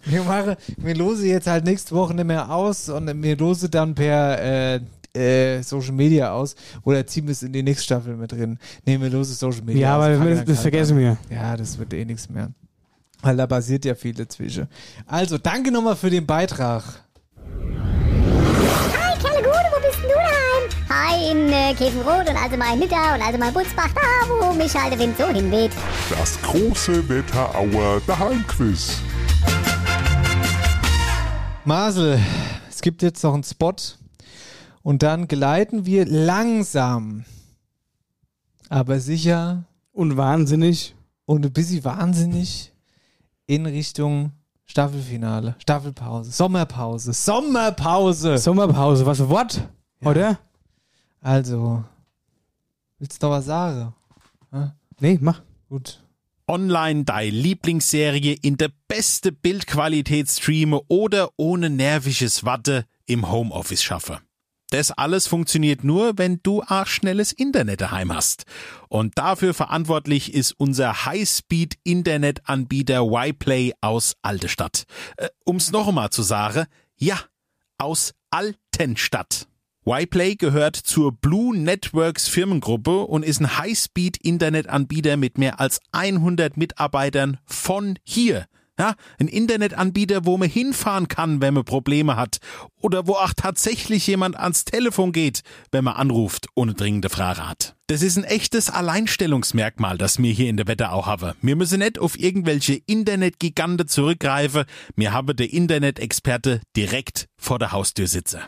wir, 0.05 0.25
machen, 0.25 0.57
wir 0.79 0.97
lose 0.97 1.29
jetzt 1.29 1.47
halt 1.47 1.65
nächste 1.65 1.95
Woche 1.95 2.13
nicht 2.13 2.25
mehr 2.25 2.51
aus 2.51 2.89
und 2.89 3.23
wir 3.23 3.37
lose 3.37 3.69
dann 3.71 3.95
per 3.95 4.41
äh, 4.43 4.81
äh, 5.15 5.63
Social 5.63 5.93
Media 5.93 6.33
aus 6.33 6.57
oder 6.83 7.07
ziehen 7.07 7.27
wir 7.27 7.33
es 7.33 7.45
in 7.45 7.53
die 7.53 7.63
nächste 7.63 7.85
Staffel 7.85 8.17
mit 8.17 8.33
drin. 8.33 8.59
Nehmen 8.85 9.05
wir 9.05 9.11
lose 9.11 9.33
Social 9.33 9.63
Media 9.63 9.81
Ja, 9.81 9.97
aus. 9.97 10.05
aber 10.07 10.31
das, 10.31 10.39
das 10.39 10.47
kalt 10.47 10.59
vergessen 10.59 10.95
an. 10.95 10.99
wir. 10.99 11.17
Ja, 11.31 11.57
das 11.57 11.79
wird 11.79 11.95
eh 11.95 12.05
nichts 12.05 12.29
mehr. 12.29 12.51
Weil 13.23 13.37
da 13.37 13.47
basiert 13.47 13.85
ja 13.85 13.95
viel 13.95 14.15
dazwischen. 14.15 14.67
Also, 15.07 15.39
danke 15.39 15.71
nochmal 15.71 15.97
für 15.97 16.11
den 16.11 16.27
Beitrag. 16.27 17.05
Daheim? 20.99 21.09
Hi, 21.09 21.31
in 21.31 21.49
äh, 21.53 21.75
Käfenrot 21.75 22.29
und 22.29 22.37
also 22.37 22.57
mein 22.57 22.79
Nitter 22.79 23.15
und 23.15 23.23
also 23.23 23.39
mein 23.39 23.53
Butzbach, 23.53 23.89
da 23.95 24.01
wo 24.29 24.53
mich 24.55 24.75
halt 24.75 24.93
der 24.93 24.99
Wind 24.99 25.17
so 25.19 25.27
hinweht. 25.29 25.73
Das 26.11 26.41
große 26.43 27.09
Wetterauer 27.09 28.01
Daheimquiz. 28.07 28.99
Marcel, 31.65 32.19
es 32.71 32.81
gibt 32.81 33.03
jetzt 33.03 33.23
noch 33.23 33.35
einen 33.35 33.45
Spot 33.45 33.75
und 34.83 35.03
dann 35.03 35.29
gleiten 35.29 35.85
wir 35.85 36.07
langsam, 36.07 37.25
aber 38.71 39.01
sicher 39.01 39.65
Und 39.93 40.17
wahnsinnig. 40.17 40.95
und 41.27 41.45
ein 41.45 41.53
bisschen 41.53 41.85
wahnsinnig 41.85 42.73
in 43.47 43.67
Richtung 43.67 44.33
Staffelfinale, 44.65 45.57
Staffelpause, 45.59 46.31
Sommerpause, 46.31 47.13
Sommerpause. 47.13 48.39
Sommerpause, 48.39 49.05
was 49.07 49.21
ein 49.21 49.29
Wort, 49.29 49.69
Ja. 50.03 50.11
oder? 50.11 50.39
Also, 51.21 51.85
willst 52.99 53.23
du 53.23 53.27
noch 53.27 53.35
was 53.35 53.47
sagen? 53.47 53.95
Nee, 55.01 55.19
mach. 55.21 55.43
Gut. 55.69 56.03
Online 56.47 57.05
deine 57.05 57.31
Lieblingsserie 57.31 58.37
in 58.41 58.57
der 58.57 58.71
beste 58.89 59.33
Bildqualität 59.33 60.29
streame 60.29 60.81
oder 60.89 61.31
ohne 61.37 61.69
nerviges 61.69 62.45
Watte 62.45 62.87
im 63.07 63.31
Homeoffice 63.31 63.83
schaffe. 63.83 64.21
Das 64.71 64.91
alles 64.91 65.27
funktioniert 65.27 65.83
nur, 65.83 66.19
wenn 66.19 66.41
du 66.43 66.63
auch 66.63 66.87
schnelles 66.87 67.33
Internet 67.33 67.81
daheim 67.81 68.13
hast. 68.15 68.45
Und 68.89 69.17
dafür 69.17 69.55
verantwortlich 69.55 70.35
ist 70.35 70.53
unser 70.53 71.07
High-Speed-Internetanbieter 71.07 73.03
Yplay 73.03 73.73
aus 73.81 74.17
Altestadt. 74.21 74.85
Äh, 75.17 75.29
um's 75.45 75.71
noch 75.71 75.89
einmal 75.89 76.11
zu 76.11 76.23
sagen, 76.23 76.67
ja, 76.97 77.19
aus 77.79 78.13
Altenstadt. 78.31 79.48
Yplay 79.97 80.35
gehört 80.35 80.77
zur 80.77 81.13
Blue 81.13 81.57
Networks 81.57 82.29
Firmengruppe 82.29 83.07
und 83.07 83.25
ist 83.25 83.41
ein 83.41 83.57
High-Speed-Internetanbieter 83.59 85.17
mit 85.17 85.39
mehr 85.39 85.61
als 85.61 85.81
100 85.93 86.57
Mitarbeitern 86.57 87.39
von 87.47 87.99
hier. 88.03 88.47
Ja, 88.79 88.95
ein 89.19 89.27
Internetanbieter, 89.27 90.25
wo 90.25 90.37
man 90.37 90.49
hinfahren 90.49 91.09
kann, 91.09 91.41
wenn 91.41 91.55
man 91.55 91.65
Probleme 91.65 92.17
hat. 92.17 92.39
Oder 92.81 93.09
wo 93.09 93.15
auch 93.15 93.33
tatsächlich 93.37 94.07
jemand 94.07 94.37
ans 94.37 94.65
Telefon 94.65 95.13
geht, 95.13 95.43
wenn 95.73 95.85
man 95.85 95.95
anruft 95.95 96.47
eine 96.55 96.75
dringende 96.75 97.09
Frage 97.09 97.49
hat. 97.49 97.75
Das 97.89 98.03
ist 98.03 98.17
ein 98.17 98.25
echtes 98.25 98.71
Alleinstellungsmerkmal, 98.71 99.99
das 99.99 100.23
wir 100.23 100.33
hier 100.33 100.49
in 100.49 100.57
der 100.57 100.69
Wetterau 100.69 101.07
haben. 101.07 101.33
Wir 101.41 101.57
müssen 101.57 101.81
nicht 101.81 101.99
auf 101.99 102.19
irgendwelche 102.19 102.75
Internetgigante 102.87 103.87
zurückgreifen. 103.87 104.65
Wir 104.95 105.13
haben 105.13 105.35
der 105.35 105.53
Internet-Experte 105.53 106.61
direkt 106.77 107.27
vor 107.37 107.59
der 107.59 107.73
Haustür 107.73 108.07
sitzen. 108.07 108.41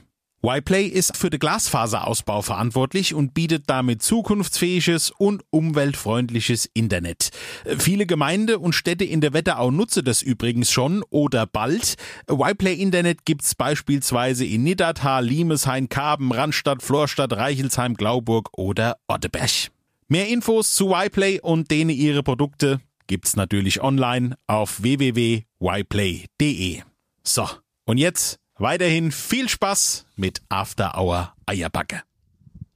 Yplay 0.42 0.86
ist 0.86 1.18
für 1.18 1.28
den 1.28 1.38
Glasfaserausbau 1.38 2.40
verantwortlich 2.40 3.12
und 3.12 3.34
bietet 3.34 3.64
damit 3.68 4.02
zukunftsfähiges 4.02 5.10
und 5.10 5.42
umweltfreundliches 5.50 6.70
Internet. 6.72 7.30
Äh, 7.64 7.76
Viele 7.76 8.06
Gemeinde 8.06 8.58
und 8.58 8.72
Städte 8.74 9.04
in 9.04 9.20
der 9.20 9.34
Wetterau 9.34 9.70
nutzen 9.70 10.04
das 10.04 10.22
übrigens 10.22 10.70
schon 10.70 11.04
oder 11.10 11.46
bald. 11.46 11.96
Yplay 12.26 12.74
Internet 12.74 13.26
gibt's 13.26 13.54
beispielsweise 13.54 14.46
in 14.46 14.62
Niddertal, 14.64 15.26
Limeshain, 15.26 15.90
Karben, 15.90 16.32
Randstadt, 16.32 16.82
Florstadt, 16.82 17.34
Reichelsheim, 17.34 17.94
Glauburg 17.94 18.48
oder 18.56 18.96
Otteberg. 19.08 19.70
Mehr 20.08 20.28
Infos 20.28 20.72
zu 20.72 20.94
Yplay 20.94 21.40
und 21.40 21.70
denen 21.70 21.90
ihre 21.90 22.22
Produkte 22.22 22.80
gibt's 23.06 23.36
natürlich 23.36 23.82
online 23.82 24.36
auf 24.46 24.82
www.yplay.de. 24.82 26.80
So, 27.22 27.46
und 27.84 27.98
jetzt 27.98 28.40
weiterhin 28.60 29.10
viel 29.10 29.48
Spaß 29.48 30.04
mit 30.16 30.42
After 30.48 30.96
Hour 30.98 31.32
Eierbacke. 31.46 32.02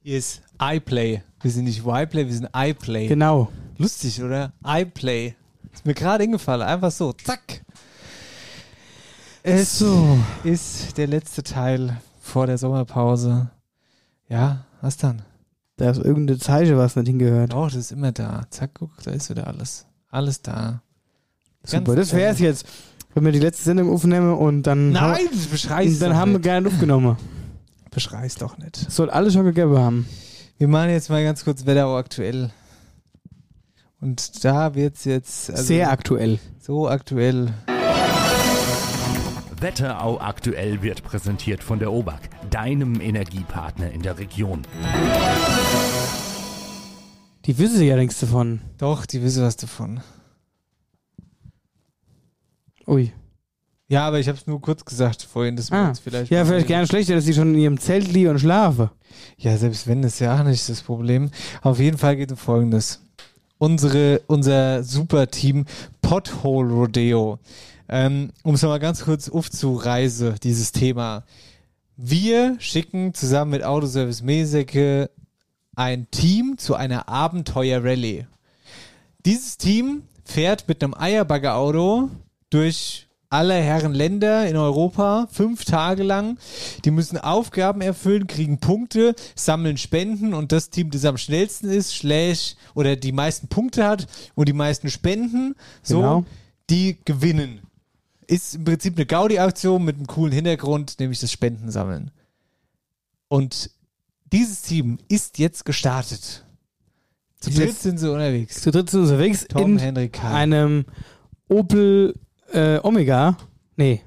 Hier 0.01 0.17
ist 0.17 0.41
iPlay. 0.61 1.23
Wir 1.41 1.51
sind 1.51 1.65
nicht 1.65 1.85
Yplay, 1.85 2.25
wir 2.25 2.33
sind 2.33 2.49
iPlay. 2.55 3.07
Genau. 3.07 3.51
Lustig, 3.77 4.21
oder? 4.21 4.53
iPlay. 4.65 5.35
Ist 5.73 5.85
mir 5.85 5.93
gerade 5.93 6.23
hingefallen. 6.23 6.61
Einfach 6.63 6.91
so. 6.91 7.13
Zack. 7.13 7.63
Es 9.43 9.77
So. 9.77 10.17
ist 10.43 10.97
der 10.97 11.07
letzte 11.07 11.43
Teil 11.43 11.97
vor 12.19 12.47
der 12.47 12.57
Sommerpause. 12.57 13.51
Ja, 14.27 14.65
was 14.81 14.97
dann? 14.97 15.21
Da 15.77 15.91
ist 15.91 15.97
irgendeine 15.97 16.39
Zeichen, 16.39 16.77
was 16.77 16.95
nicht 16.95 17.07
hingehört. 17.07 17.53
Doch, 17.53 17.65
das 17.67 17.75
ist 17.75 17.91
immer 17.91 18.11
da. 18.11 18.45
Zack, 18.49 18.71
guck, 18.75 18.91
da 19.03 19.11
ist 19.11 19.29
wieder 19.29 19.45
alles. 19.47 19.85
Alles 20.09 20.41
da. 20.41 20.81
Super, 21.63 21.95
das 21.95 22.13
wär's 22.13 22.39
jetzt. 22.39 22.65
Wenn 23.15 23.23
wir 23.25 23.31
die 23.31 23.39
letzte 23.39 23.63
Sendung 23.63 23.91
aufnehmen 23.91 24.33
und 24.35 24.63
dann, 24.63 24.91
Nein, 24.91 25.25
das 25.31 25.47
beschreist 25.47 25.93
und 25.95 25.99
dann 26.01 26.11
doch 26.11 26.17
haben 26.17 26.31
wir 26.33 26.37
nicht. 26.39 26.43
gerne 26.43 26.67
aufgenommen. 26.67 27.15
Beschreist 27.89 28.41
doch 28.41 28.57
nicht. 28.57 28.75
Soll 28.91 29.09
alles 29.09 29.33
schon 29.33 29.45
gegeben 29.45 29.77
haben. 29.77 30.05
Wir 30.57 30.67
machen 30.67 30.89
jetzt 30.89 31.09
mal 31.09 31.23
ganz 31.23 31.43
kurz 31.45 31.65
Wetterau 31.65 31.95
aktuell. 31.97 32.51
Und 34.01 34.43
da 34.43 34.75
wird's 34.75 35.05
jetzt 35.05 35.49
also 35.49 35.63
Sehr 35.63 35.89
aktuell. 35.91 36.39
so 36.59 36.89
aktuell. 36.89 37.53
Wetterau 39.61 40.19
aktuell 40.19 40.81
wird 40.83 41.03
präsentiert 41.03 41.63
von 41.63 41.79
der 41.79 41.91
OBAK, 41.93 42.19
deinem 42.51 42.99
Energiepartner 42.99 43.91
in 43.91 44.01
der 44.01 44.19
Region. 44.19 44.63
Die 47.45 47.57
wissen 47.57 47.81
ja 47.81 47.95
nichts 47.95 48.19
davon. 48.19 48.59
Doch, 48.77 49.05
die 49.05 49.23
wissen 49.23 49.43
was 49.43 49.55
davon. 49.55 50.01
Ui. 52.87 53.11
Ja, 53.87 54.07
aber 54.07 54.19
ich 54.19 54.27
habe 54.27 54.37
es 54.37 54.47
nur 54.47 54.59
kurz 54.61 54.83
gesagt 54.83 55.21
vorhin, 55.23 55.55
dass 55.55 55.69
wir 55.69 55.77
Ah. 55.77 55.93
vielleicht. 55.93 56.31
Ja, 56.31 56.43
vielleicht 56.43 56.67
gerne 56.67 56.87
schlechter, 56.87 57.15
dass 57.15 57.25
sie 57.25 57.33
schon 57.33 57.53
in 57.53 57.59
ihrem 57.59 57.79
Zelt 57.79 58.11
liegen 58.11 58.29
und 58.29 58.39
schlafen. 58.39 58.89
Ja, 59.37 59.55
selbst 59.57 59.85
wenn, 59.87 60.01
ist 60.03 60.19
ja 60.19 60.39
auch 60.39 60.43
nicht 60.43 60.67
das 60.67 60.81
Problem. 60.81 61.29
Auf 61.61 61.79
jeden 61.79 61.97
Fall 61.97 62.15
geht 62.15 62.31
es 62.31 62.37
um 62.37 62.37
Folgendes. 62.37 63.01
Unsere, 63.59 64.21
unser 64.27 64.83
Superteam 64.83 65.65
Pothole 66.01 66.73
Rodeo. 66.73 67.39
Ähm, 67.87 68.31
um 68.43 68.55
es 68.55 68.63
nochmal 68.63 68.79
ganz 68.79 69.03
kurz 69.03 69.29
aufzureisen, 69.29 70.35
dieses 70.41 70.71
Thema. 70.71 71.23
Wir 71.95 72.55
schicken 72.59 73.13
zusammen 73.13 73.51
mit 73.51 73.63
Autoservice 73.63 74.23
Mesecke 74.23 75.09
ein 75.75 76.09
Team 76.09 76.57
zu 76.57 76.73
einer 76.75 77.07
Abenteuer-Rallye. 77.07 78.25
Dieses 79.25 79.57
Team 79.57 80.01
fährt 80.23 80.67
mit 80.67 80.83
einem 80.83 80.95
Eierbaggerauto 80.95 82.09
durch 82.49 83.07
alle 83.29 83.55
Herren 83.55 83.93
Länder 83.93 84.47
in 84.47 84.55
Europa, 84.55 85.27
fünf 85.31 85.65
Tage 85.65 86.03
lang. 86.03 86.37
Die 86.85 86.91
müssen 86.91 87.17
Aufgaben 87.17 87.81
erfüllen, 87.81 88.27
kriegen 88.27 88.59
Punkte, 88.59 89.15
sammeln 89.35 89.77
Spenden 89.77 90.33
und 90.33 90.51
das 90.51 90.69
Team, 90.69 90.91
das 90.91 91.05
am 91.05 91.17
schnellsten 91.17 91.69
ist, 91.69 91.93
schlägt 91.95 92.55
oder 92.75 92.95
die 92.95 93.11
meisten 93.11 93.47
Punkte 93.47 93.85
hat 93.85 94.07
und 94.35 94.47
die 94.47 94.53
meisten 94.53 94.89
Spenden, 94.89 95.55
so, 95.83 95.97
Genau. 95.99 96.25
die 96.69 96.97
gewinnen. 97.03 97.61
Ist 98.27 98.55
im 98.55 98.63
Prinzip 98.63 98.95
eine 98.95 99.05
Gaudi-Aktion 99.05 99.83
mit 99.83 99.97
einem 99.97 100.07
coolen 100.07 100.33
Hintergrund, 100.33 100.99
nämlich 100.99 101.19
das 101.19 101.31
Spendensammeln. 101.31 102.11
Und 103.27 103.69
dieses 104.31 104.61
Team 104.61 104.97
ist 105.09 105.37
jetzt 105.37 105.65
gestartet. 105.65 106.43
Zu 107.39 107.51
dritt 107.51 107.77
sind 107.77 107.99
sie 107.99 108.09
unterwegs. 108.11 108.61
Zu 108.61 108.71
dritt 108.71 108.89
sind 108.89 109.05
sie 109.05 109.11
unterwegs 109.13 109.45
Tom, 109.47 109.73
in 109.73 109.77
Henrik, 109.77 110.13
Kai. 110.13 110.33
einem 110.33 110.85
Opel 111.47 112.15
äh, 112.55 112.79
Omega. 112.83 113.37
Nee. 113.75 114.01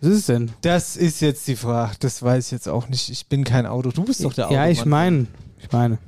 Was 0.00 0.10
ist 0.10 0.18
es 0.18 0.26
denn? 0.26 0.50
Das 0.62 0.96
ist 0.96 1.20
jetzt 1.20 1.46
die 1.48 1.56
Frage. 1.56 1.96
Das 2.00 2.22
weiß 2.22 2.46
ich 2.46 2.52
jetzt 2.52 2.68
auch 2.68 2.88
nicht. 2.88 3.08
Ich 3.10 3.28
bin 3.28 3.44
kein 3.44 3.66
Auto. 3.66 3.90
Du 3.90 4.04
bist 4.04 4.24
doch 4.24 4.32
der 4.34 4.46
Auto. 4.46 4.54
Ja, 4.54 4.66
ich 4.66 4.84
meine. 4.84 5.26
Ich 5.58 5.70
meine. 5.72 5.98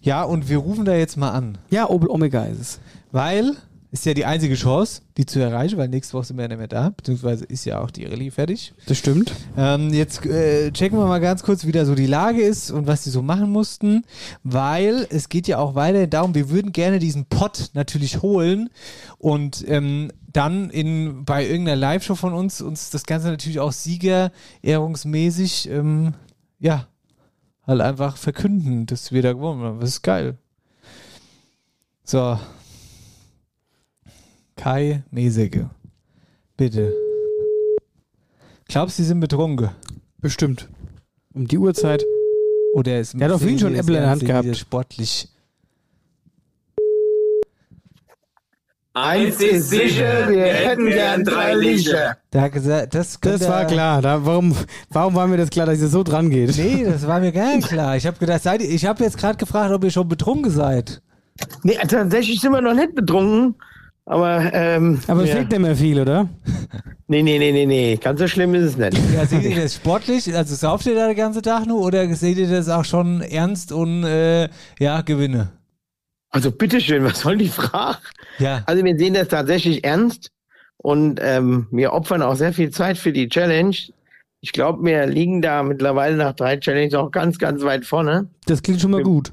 Ja, 0.00 0.22
und 0.22 0.48
wir 0.48 0.58
rufen 0.58 0.84
da 0.84 0.94
jetzt 0.94 1.16
mal 1.16 1.30
an. 1.30 1.58
Ja, 1.70 1.88
Opel 1.88 2.08
Omega 2.08 2.44
ist 2.44 2.60
es. 2.60 2.80
Weil 3.12 3.56
ist 3.96 4.04
ja 4.04 4.12
die 4.12 4.26
einzige 4.26 4.54
Chance, 4.54 5.00
die 5.16 5.24
zu 5.24 5.40
erreichen, 5.40 5.78
weil 5.78 5.88
nächste 5.88 6.12
Woche 6.14 6.26
sind 6.26 6.36
wir 6.36 6.42
ja 6.42 6.48
nicht 6.48 6.58
mehr 6.58 6.68
da, 6.68 6.90
beziehungsweise 6.90 7.46
ist 7.46 7.64
ja 7.64 7.80
auch 7.80 7.90
die 7.90 8.04
Rallye 8.04 8.30
fertig. 8.30 8.74
Das 8.86 8.98
stimmt. 8.98 9.32
Ähm, 9.56 9.92
jetzt 9.94 10.26
äh, 10.26 10.70
checken 10.70 10.98
wir 10.98 11.06
mal 11.06 11.20
ganz 11.20 11.42
kurz, 11.42 11.64
wie 11.64 11.72
da 11.72 11.86
so 11.86 11.94
die 11.94 12.06
Lage 12.06 12.42
ist 12.42 12.70
und 12.70 12.86
was 12.86 13.04
die 13.04 13.10
so 13.10 13.22
machen 13.22 13.50
mussten, 13.50 14.04
weil 14.44 15.06
es 15.08 15.30
geht 15.30 15.48
ja 15.48 15.58
auch 15.58 15.74
weiterhin 15.74 16.10
darum, 16.10 16.34
wir 16.34 16.50
würden 16.50 16.72
gerne 16.72 16.98
diesen 16.98 17.24
Pot 17.24 17.70
natürlich 17.72 18.20
holen 18.20 18.68
und 19.16 19.64
ähm, 19.66 20.12
dann 20.30 20.68
in 20.68 21.24
bei 21.24 21.46
irgendeiner 21.46 21.76
Live-Show 21.76 22.16
von 22.16 22.34
uns 22.34 22.60
uns 22.60 22.90
das 22.90 23.04
Ganze 23.04 23.28
natürlich 23.28 23.60
auch 23.60 23.72
siegerehrungsmäßig 23.72 25.70
ähm, 25.70 26.12
ja 26.58 26.86
halt 27.66 27.80
einfach 27.80 28.18
verkünden, 28.18 28.84
dass 28.84 29.10
wir 29.10 29.22
da 29.22 29.32
gewonnen 29.32 29.62
haben. 29.62 29.80
Das 29.80 29.88
ist 29.88 30.02
geil. 30.02 30.36
So. 32.04 32.38
Kai 34.56 35.02
Meseke. 35.10 35.70
Bitte. 36.56 36.92
Glaubst 38.68 38.98
du, 38.98 39.02
sie 39.02 39.08
sind 39.08 39.20
betrunken? 39.20 39.70
Bestimmt. 40.18 40.68
Um 41.34 41.46
die 41.46 41.58
Uhrzeit. 41.58 42.04
Oder 42.74 43.00
ist 43.00 43.14
Der 43.14 43.28
hat 43.28 43.34
auf 43.34 43.42
jeden 43.42 43.58
schon 43.58 43.74
Apple 43.74 43.94
in 43.96 44.02
der 44.02 44.10
Hand 44.10 44.24
gehabt. 44.24 44.56
Sportlich. 44.56 45.28
Eins 48.94 49.42
ist 49.42 49.68
sicher, 49.68 50.26
wir 50.30 50.46
hätten 50.46 50.86
gern 50.86 51.22
drei 51.22 51.54
Licher. 51.54 52.16
Da 52.30 52.48
gesagt, 52.48 52.94
das, 52.94 53.20
Das 53.20 53.46
war 53.46 53.66
klar. 53.66 54.00
Da, 54.00 54.24
warum, 54.24 54.56
warum 54.88 55.14
war 55.14 55.26
mir 55.26 55.36
das 55.36 55.50
klar, 55.50 55.66
dass 55.66 55.82
ihr 55.82 55.88
so 55.88 56.02
dran 56.02 56.30
geht? 56.30 56.56
Nee, 56.56 56.82
das 56.90 57.06
war 57.06 57.20
mir 57.20 57.30
gar 57.30 57.54
nicht 57.56 57.68
klar. 57.68 57.98
Ich 57.98 58.06
habe 58.06 58.18
gedacht, 58.18 58.42
seid 58.42 58.62
ihr, 58.62 58.70
ich 58.70 58.86
habe 58.86 59.04
jetzt 59.04 59.18
gerade 59.18 59.36
gefragt, 59.36 59.70
ob 59.70 59.84
ihr 59.84 59.90
schon 59.90 60.08
betrunken 60.08 60.50
seid. 60.50 61.02
Nee, 61.62 61.76
tatsächlich 61.86 62.40
sind 62.40 62.52
wir 62.52 62.62
noch 62.62 62.72
nicht 62.72 62.94
betrunken. 62.94 63.56
Aber, 64.08 64.52
ähm, 64.54 65.00
Aber 65.08 65.24
es 65.24 65.30
ja. 65.30 65.36
fehlt 65.36 65.50
nicht 65.50 65.60
mehr 65.60 65.74
viel, 65.74 66.00
oder? 66.00 66.28
Nee, 67.08 67.22
nee, 67.22 67.38
nee, 67.38 67.50
nee, 67.50 67.66
nee. 67.66 67.96
Ganz 67.96 68.20
so 68.20 68.28
schlimm 68.28 68.54
ist 68.54 68.62
es 68.64 68.76
nicht. 68.76 68.96
Ja, 69.12 69.26
seht 69.26 69.42
ihr 69.42 69.56
das 69.56 69.74
sportlich? 69.74 70.32
Also 70.34 70.54
sauft 70.54 70.86
ihr 70.86 70.94
da 70.94 71.08
den 71.08 71.16
ganzen 71.16 71.42
Tag 71.42 71.66
nur 71.66 71.80
oder 71.80 72.06
seht 72.14 72.38
ihr 72.38 72.48
das 72.48 72.68
auch 72.68 72.84
schon 72.84 73.20
ernst 73.20 73.72
und 73.72 74.04
äh, 74.04 74.48
ja, 74.78 75.00
Gewinne? 75.02 75.50
Also 76.30 76.52
bitteschön, 76.52 77.02
was 77.04 77.20
soll 77.20 77.36
die 77.36 77.48
Frage? 77.48 77.98
Ja. 78.38 78.62
Also 78.66 78.84
wir 78.84 78.96
sehen 78.96 79.14
das 79.14 79.28
tatsächlich 79.28 79.84
ernst 79.84 80.30
und 80.76 81.18
ähm, 81.20 81.66
wir 81.72 81.92
opfern 81.92 82.22
auch 82.22 82.36
sehr 82.36 82.52
viel 82.52 82.70
Zeit 82.70 82.98
für 82.98 83.12
die 83.12 83.28
Challenge. 83.28 83.76
Ich 84.40 84.52
glaube, 84.52 84.84
wir 84.84 85.06
liegen 85.06 85.42
da 85.42 85.64
mittlerweile 85.64 86.16
nach 86.16 86.34
drei 86.34 86.58
Challenges 86.58 86.94
auch 86.94 87.10
ganz, 87.10 87.38
ganz 87.38 87.64
weit 87.64 87.84
vorne. 87.84 88.28
Das 88.46 88.62
klingt 88.62 88.80
schon 88.80 88.92
mal 88.92 89.02
gut. 89.02 89.32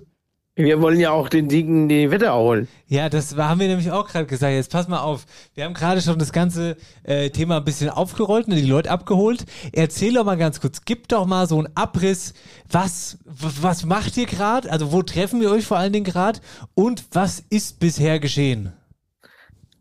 Wir 0.56 0.80
wollen 0.82 1.00
ja 1.00 1.10
auch 1.10 1.30
den 1.30 1.50
Siegen 1.50 1.90
die 1.90 2.12
Wetterau 2.12 2.44
holen. 2.44 2.68
Ja, 2.86 3.10
das 3.10 3.36
haben 3.36 3.60
wir 3.60 3.68
nämlich 3.68 3.90
auch 3.92 4.08
gerade 4.08 4.28
gesagt. 4.28 4.54
Jetzt 4.54 4.72
pass 4.72 4.88
mal 4.88 5.00
auf. 5.00 5.26
Wir 5.56 5.66
haben 5.66 5.74
gerade 5.74 6.00
schon 6.00 6.20
das 6.20 6.32
ganze 6.32 6.78
äh, 7.02 7.32
Thema 7.32 7.58
ein 7.58 7.64
bisschen 7.64 7.90
aufgerollt 7.90 8.48
und 8.48 8.56
die 8.56 8.62
Leute 8.62 8.92
abgeholt. 8.92 9.46
Erzähl 9.72 10.14
doch 10.14 10.26
mal 10.26 10.38
ganz 10.38 10.62
kurz. 10.62 10.82
Gib 10.86 11.08
doch 11.08 11.26
mal 11.26 11.48
so 11.48 11.58
einen 11.58 11.76
Abriss. 11.76 12.36
Was, 12.70 13.18
was 13.26 13.84
macht 13.84 14.16
ihr 14.16 14.28
gerade? 14.28 14.72
Also 14.72 14.92
wo 14.92 15.02
treffen 15.02 15.42
wir 15.42 15.50
euch 15.50 15.66
vor 15.66 15.78
allen 15.78 15.92
Dingen 15.92 16.06
gerade? 16.06 16.40
Und 16.76 17.04
was 17.14 17.44
ist 17.50 17.80
bisher 17.80 18.20
geschehen? 18.20 18.74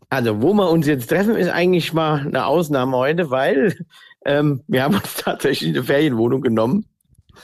Also, 0.09 0.41
wo 0.41 0.53
wir 0.53 0.69
uns 0.69 0.85
jetzt 0.87 1.07
treffen, 1.07 1.35
ist 1.35 1.49
eigentlich 1.49 1.93
mal 1.93 2.19
eine 2.19 2.45
Ausnahme 2.45 2.97
heute, 2.97 3.31
weil 3.31 3.75
ähm, 4.25 4.61
wir 4.67 4.83
haben 4.83 4.95
uns 4.95 5.15
tatsächlich 5.17 5.69
eine 5.69 5.83
Ferienwohnung 5.83 6.41
genommen. 6.41 6.85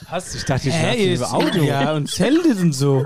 Was? 0.09 0.35
Ich 0.35 0.45
dachte, 0.45 0.71
schlaft 0.71 0.97
ihr 0.97 1.15
im 1.15 1.23
Auto. 1.23 1.63
Ja, 1.63 1.93
und 1.93 2.07
Zelte 2.07 2.49
und 2.49 2.73
so. 2.73 3.05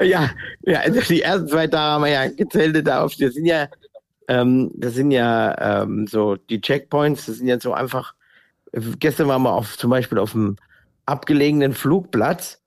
Ja, 0.00 0.30
ja, 0.62 0.80
also 0.80 1.00
die 1.00 1.22
ersten 1.22 1.48
zwei 1.48 1.66
Tage 1.66 1.92
haben 1.92 2.04
wir 2.04 2.10
ja 2.10 2.28
gezeltet 2.28 2.86
da 2.86 3.02
auf. 3.02 3.14
Das 3.16 3.34
sind 3.34 3.46
ja, 3.46 3.68
ähm, 4.28 4.70
das 4.74 4.94
sind 4.94 5.10
ja 5.10 5.82
ähm, 5.82 6.06
so 6.06 6.36
die 6.36 6.60
Checkpoints, 6.60 7.26
das 7.26 7.36
sind 7.36 7.48
ja 7.48 7.60
so 7.60 7.74
einfach. 7.74 8.14
Gestern 8.72 9.28
waren 9.28 9.42
wir 9.42 9.52
auf 9.52 9.76
zum 9.76 9.90
Beispiel 9.90 10.18
auf 10.18 10.34
einem 10.34 10.56
abgelegenen 11.04 11.74
Flugplatz, 11.74 12.62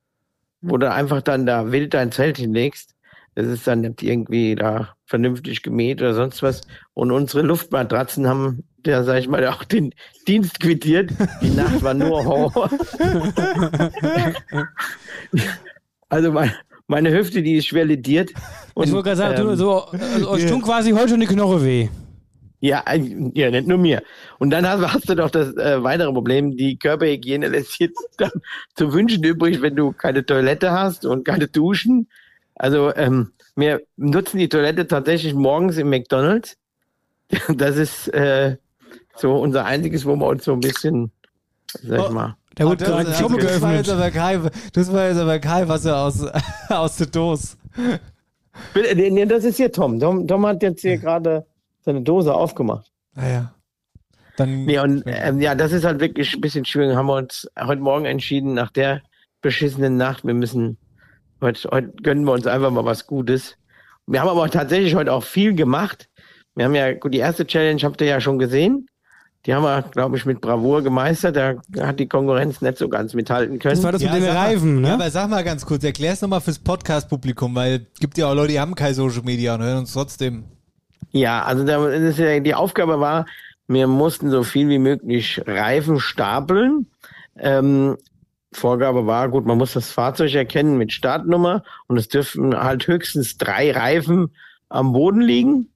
wo 0.61 0.77
du 0.77 0.91
einfach 0.91 1.21
dann 1.21 1.45
da 1.45 1.71
wild 1.71 1.93
dein 1.93 2.11
Zelt 2.11 2.37
hinlegst. 2.37 2.93
Das 3.35 3.47
ist 3.47 3.65
dann 3.65 3.81
nicht 3.81 4.03
irgendwie 4.03 4.55
da 4.55 4.95
vernünftig 5.05 5.63
gemäht 5.63 6.01
oder 6.01 6.13
sonst 6.13 6.43
was. 6.43 6.61
Und 6.93 7.11
unsere 7.11 7.41
Luftmatratzen 7.41 8.27
haben, 8.27 8.63
ja, 8.85 9.03
sag 9.03 9.19
ich 9.19 9.27
mal, 9.27 9.45
auch 9.47 9.63
den 9.63 9.93
Dienst 10.27 10.59
quittiert. 10.59 11.11
Die 11.41 11.49
Nacht 11.49 11.81
war 11.81 11.93
nur 11.93 12.23
Horror. 12.23 12.69
also 16.09 16.31
mein, 16.31 16.53
meine 16.87 17.11
Hüfte, 17.11 17.41
die 17.41 17.55
ist 17.55 17.67
schwer 17.67 17.85
lediert. 17.85 18.31
Und, 18.73 18.87
ich 18.87 18.91
wollte 18.91 19.09
gerade 19.09 19.17
sagen, 19.17 19.41
ähm, 19.41 19.47
du, 19.47 19.55
so, 19.55 19.85
äh, 19.93 20.23
euch 20.25 20.45
tun 20.45 20.61
quasi 20.61 20.91
heute 20.91 21.09
schon 21.09 21.19
die 21.19 21.27
Knochen 21.27 21.63
weh. 21.63 21.89
Ja, 22.59 22.81
ja, 23.33 23.51
nicht 23.51 23.67
nur 23.67 23.77
mir. 23.77 24.03
Und 24.39 24.51
dann 24.51 24.65
hast, 24.65 24.93
hast 24.93 25.09
du 25.09 25.15
doch 25.15 25.29
das 25.29 25.53
äh, 25.57 25.83
weitere 25.83 26.13
Problem, 26.13 26.55
die 26.55 26.77
Körperhygiene 26.77 27.49
lässt 27.49 27.77
jetzt 27.79 28.01
dann 28.17 28.31
zu 28.75 28.93
wünschen 28.93 29.21
übrig, 29.23 29.61
wenn 29.61 29.75
du 29.75 29.91
keine 29.91 30.25
Toilette 30.25 30.71
hast 30.71 31.05
und 31.05 31.25
keine 31.25 31.47
Duschen. 31.49 32.07
Also 32.55 32.95
ähm, 32.95 33.33
wir 33.57 33.81
nutzen 33.97 34.37
die 34.37 34.47
Toilette 34.47 34.87
tatsächlich 34.87 35.33
morgens 35.33 35.77
im 35.77 35.89
McDonalds. 35.89 36.57
Das 37.49 37.77
ist 37.77 38.07
äh, 38.13 38.57
so 39.15 39.35
unser 39.35 39.65
einziges, 39.65 40.05
wo 40.05 40.15
wir 40.15 40.27
uns 40.27 40.43
so 40.45 40.53
ein 40.53 40.59
bisschen, 40.59 41.11
sag 41.83 41.99
ich 41.99 42.09
Oh. 42.09 42.11
mal. 42.11 42.35
Da 42.55 42.65
Ah, 42.65 42.67
wurde 42.67 42.77
das, 42.77 42.87
gerade 42.89 43.09
die 43.09 43.15
Shoppe 43.15 43.37
das, 43.37 43.61
war 43.61 43.73
jetzt 43.73 43.85
geöffnet. 43.87 43.89
aber 43.89 44.11
kein, 44.11 44.49
das 44.73 44.93
war 44.93 45.07
jetzt 45.07 45.17
aber 45.17 45.39
kein 45.39 45.67
Wasser 45.67 45.97
aus, 45.97 46.23
aus 46.69 46.97
der 46.97 47.07
Dose. 47.07 47.57
Nee, 48.95 49.09
nee, 49.09 49.25
das 49.25 49.43
ist 49.43 49.57
hier 49.57 49.71
Tom. 49.71 49.99
Tom. 49.99 50.27
Tom 50.27 50.45
hat 50.45 50.61
jetzt 50.61 50.81
hier 50.81 50.97
gerade 50.97 51.45
seine 51.81 52.01
Dose 52.01 52.33
aufgemacht. 52.33 52.91
Naja. 53.15 53.53
Dann, 54.37 54.65
Nee, 54.65 54.79
und 54.79 55.03
ähm, 55.07 55.41
ja, 55.41 55.55
das 55.55 55.71
ist 55.71 55.83
halt 55.85 55.99
wirklich 55.99 56.33
ein 56.33 56.41
bisschen 56.41 56.65
schwierig. 56.65 56.95
Haben 56.95 57.07
wir 57.07 57.15
uns 57.15 57.47
heute 57.59 57.81
Morgen 57.81 58.05
entschieden, 58.05 58.53
nach 58.53 58.71
der 58.71 59.01
beschissenen 59.41 59.97
Nacht, 59.97 60.23
wir 60.25 60.33
müssen, 60.33 60.77
heute, 61.41 61.67
heute 61.71 61.89
gönnen 62.03 62.25
wir 62.25 62.31
uns 62.33 62.47
einfach 62.47 62.71
mal 62.71 62.85
was 62.85 63.05
Gutes. 63.07 63.57
Wir 64.07 64.21
haben 64.21 64.29
aber 64.29 64.49
tatsächlich 64.49 64.95
heute 64.95 65.11
auch 65.11 65.23
viel 65.23 65.53
gemacht. 65.55 66.07
Wir 66.55 66.65
haben 66.65 66.75
ja, 66.75 66.93
gut, 66.93 67.13
die 67.13 67.19
erste 67.19 67.45
Challenge 67.47 67.81
habt 67.83 67.99
ihr 68.01 68.07
ja 68.07 68.21
schon 68.21 68.37
gesehen. 68.39 68.87
Die 69.45 69.53
haben 69.53 69.63
wir, 69.63 69.81
glaube 69.81 70.15
ich, 70.15 70.25
mit 70.25 70.39
Bravour 70.39 70.81
gemeistert. 70.83 71.35
Da 71.35 71.55
hat 71.85 71.99
die 71.99 72.07
Konkurrenz 72.07 72.61
nicht 72.61 72.77
so 72.77 72.87
ganz 72.87 73.13
mithalten 73.13 73.59
können. 73.59 73.75
Das 73.75 73.83
war 73.83 73.91
das 73.91 74.01
mit 74.01 74.13
den 74.13 74.21
sag 74.23 74.33
mal- 74.33 74.37
Reifen, 74.45 74.75
Ja, 74.83 74.89
ne? 74.89 74.93
aber 74.93 75.09
sag 75.11 75.29
mal 75.29 75.43
ganz 75.43 75.65
kurz, 75.65 75.83
erklär's 75.83 76.21
nochmal 76.21 76.39
fürs 76.41 76.59
Podcast-Publikum, 76.59 77.53
weil 77.55 77.87
gibt 77.99 78.17
ja 78.17 78.27
auch 78.27 78.35
Leute, 78.35 78.53
die 78.53 78.59
haben 78.59 78.75
kein 78.75 78.93
Social 78.93 79.23
Media 79.23 79.55
und 79.55 79.61
hören 79.63 79.79
uns 79.79 79.91
trotzdem. 79.93 80.45
Ja, 81.11 81.43
also 81.43 81.65
da, 81.65 81.89
ja, 81.91 82.39
die 82.39 82.55
Aufgabe 82.55 82.99
war, 82.99 83.25
Wir 83.67 83.87
mussten 83.87 84.29
so 84.29 84.43
viel 84.43 84.67
wie 84.69 84.77
möglich 84.79 85.41
Reifen 85.45 85.99
stapeln. 85.99 86.87
Ähm, 87.37 87.97
Vorgabe 88.51 89.07
war, 89.07 89.29
gut, 89.29 89.45
man 89.45 89.57
muss 89.57 89.73
das 89.73 89.89
Fahrzeug 89.91 90.33
erkennen 90.35 90.77
mit 90.77 90.91
Startnummer 90.93 91.63
und 91.87 91.97
es 91.97 92.07
dürfen 92.07 92.55
halt 92.55 92.85
höchstens 92.87 93.37
drei 93.37 93.71
Reifen 93.71 94.31
am 94.69 94.93
Boden 94.93 95.21
liegen 95.21 95.69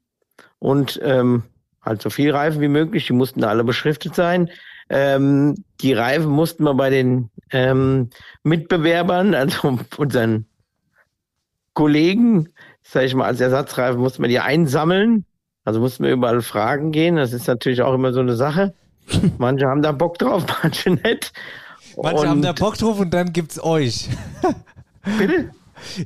und 0.60 1.00
ähm, 1.04 1.44
halt 1.88 2.02
so 2.02 2.10
viel 2.10 2.32
Reifen 2.32 2.62
wie 2.62 2.68
möglich, 2.68 3.08
die 3.08 3.14
mussten 3.14 3.44
alle 3.44 3.64
beschriftet 3.64 4.16
sein. 4.16 4.50
Ähm, 4.90 5.56
die 5.82 5.94
Reifen 5.94 6.30
mussten 6.30 6.64
wir 6.64 6.74
bei 6.74 6.90
den 6.90 7.30
ähm, 7.52 8.10
Mitbewerbern, 8.44 9.34
also 9.34 9.80
unseren 9.98 10.46
Kollegen, 11.74 12.50
sag 12.84 13.04
ich 13.04 13.16
mal, 13.16 13.26
als 13.26 13.42
Ersatzreifen 13.42 14.00
mussten 14.00 14.22
wir 14.22 14.30
die 14.30 14.40
einsammeln. 14.40 15.26
Also 15.64 15.80
mussten 15.82 16.04
wir 16.06 16.12
überall 16.12 16.42
fragen 16.42 16.92
gehen. 16.92 17.18
Das 17.18 17.34
ist 17.34 17.48
natürlich 17.48 17.82
auch 17.82 17.94
immer 17.94 18.14
so 18.14 18.22
eine 18.22 18.36
Sache. 18.36 18.74
Manche 19.38 19.68
haben 19.68 19.82
da 19.82 19.92
Bock 19.92 20.18
drauf, 20.18 20.46
manche 20.64 20.92
nicht. 20.92 21.34
Manche 22.02 22.22
Und- 22.22 22.30
haben 22.30 22.42
da 22.42 22.54
Bock 22.54 22.78
drauf 22.78 23.00
und 23.00 23.14
dann 23.14 23.34
gibt's 23.34 23.62
euch. 23.62 24.08
Bitte? 25.18 25.52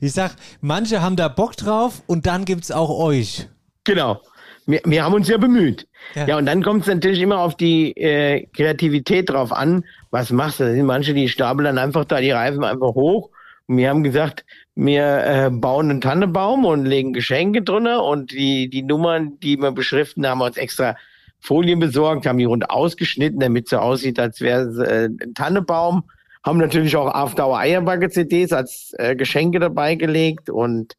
Ich 0.02 0.14
sag, 0.14 0.36
manche 0.60 1.02
haben 1.02 1.16
da 1.16 1.30
Bock 1.30 1.56
drauf 1.56 2.02
und 2.06 2.26
dann 2.26 2.44
gibt's 2.44 2.72
auch 2.72 2.90
euch. 2.90 3.48
Genau. 3.86 4.22
Wir, 4.66 4.82
wir 4.86 5.04
haben 5.04 5.14
uns 5.14 5.28
ja 5.28 5.38
bemüht. 5.38 5.88
Ja. 6.16 6.28
Ja, 6.28 6.38
und 6.38 6.46
dann 6.46 6.64
kommt 6.64 6.82
es 6.82 6.88
natürlich 6.88 7.22
immer 7.22 7.40
auf 7.40 7.56
die 7.56 7.96
äh, 7.98 8.46
Kreativität 8.54 9.30
drauf 9.30 9.52
an. 9.52 9.86
Was 10.12 10.32
machst 10.32 10.60
du? 10.60 10.66
Da 10.66 10.72
sind 10.72 10.86
manche, 10.86 11.14
die 11.14 11.30
stapeln 11.30 11.66
dann 11.66 11.78
einfach 11.78 12.06
da 12.06 12.20
die 12.20 12.32
Reifen 12.32 12.64
einfach 12.64 12.94
hoch. 12.94 13.30
Und 13.68 13.78
wir 13.78 13.90
haben 13.90 14.04
gesagt, 14.04 14.46
wir 14.76 15.26
äh, 15.26 15.50
bauen 15.50 15.90
einen 15.90 16.02
Tannenbaum 16.02 16.66
und 16.66 16.86
legen 16.86 17.14
Geschenke 17.14 17.62
drunter 17.62 18.04
und 18.04 18.32
die, 18.32 18.70
die 18.70 18.84
Nummern, 18.84 19.40
die 19.40 19.58
wir 19.58 19.72
beschriften, 19.72 20.28
haben 20.28 20.40
wir 20.40 20.46
uns 20.46 20.58
extra 20.58 20.96
Folien 21.40 21.80
besorgt, 21.80 22.26
haben 22.26 22.38
die 22.38 22.46
rund 22.46 22.70
ausgeschnitten, 22.70 23.40
damit 23.40 23.66
es 23.66 23.72
so 23.72 23.78
aussieht, 23.78 24.20
als 24.20 24.42
wäre 24.42 24.62
es 24.64 24.78
äh, 24.78 25.10
ein 25.10 25.34
Tannenbaum. 25.34 26.04
Haben 26.44 26.58
natürlich 26.58 26.96
auch 26.96 27.14
After 27.14 27.54
Eierbacke 27.54 28.10
CDs 28.10 28.52
als 28.52 28.94
äh, 28.98 29.16
Geschenke 29.16 29.60
dabei 29.60 29.96
gelegt 29.96 30.50
und 30.50 30.94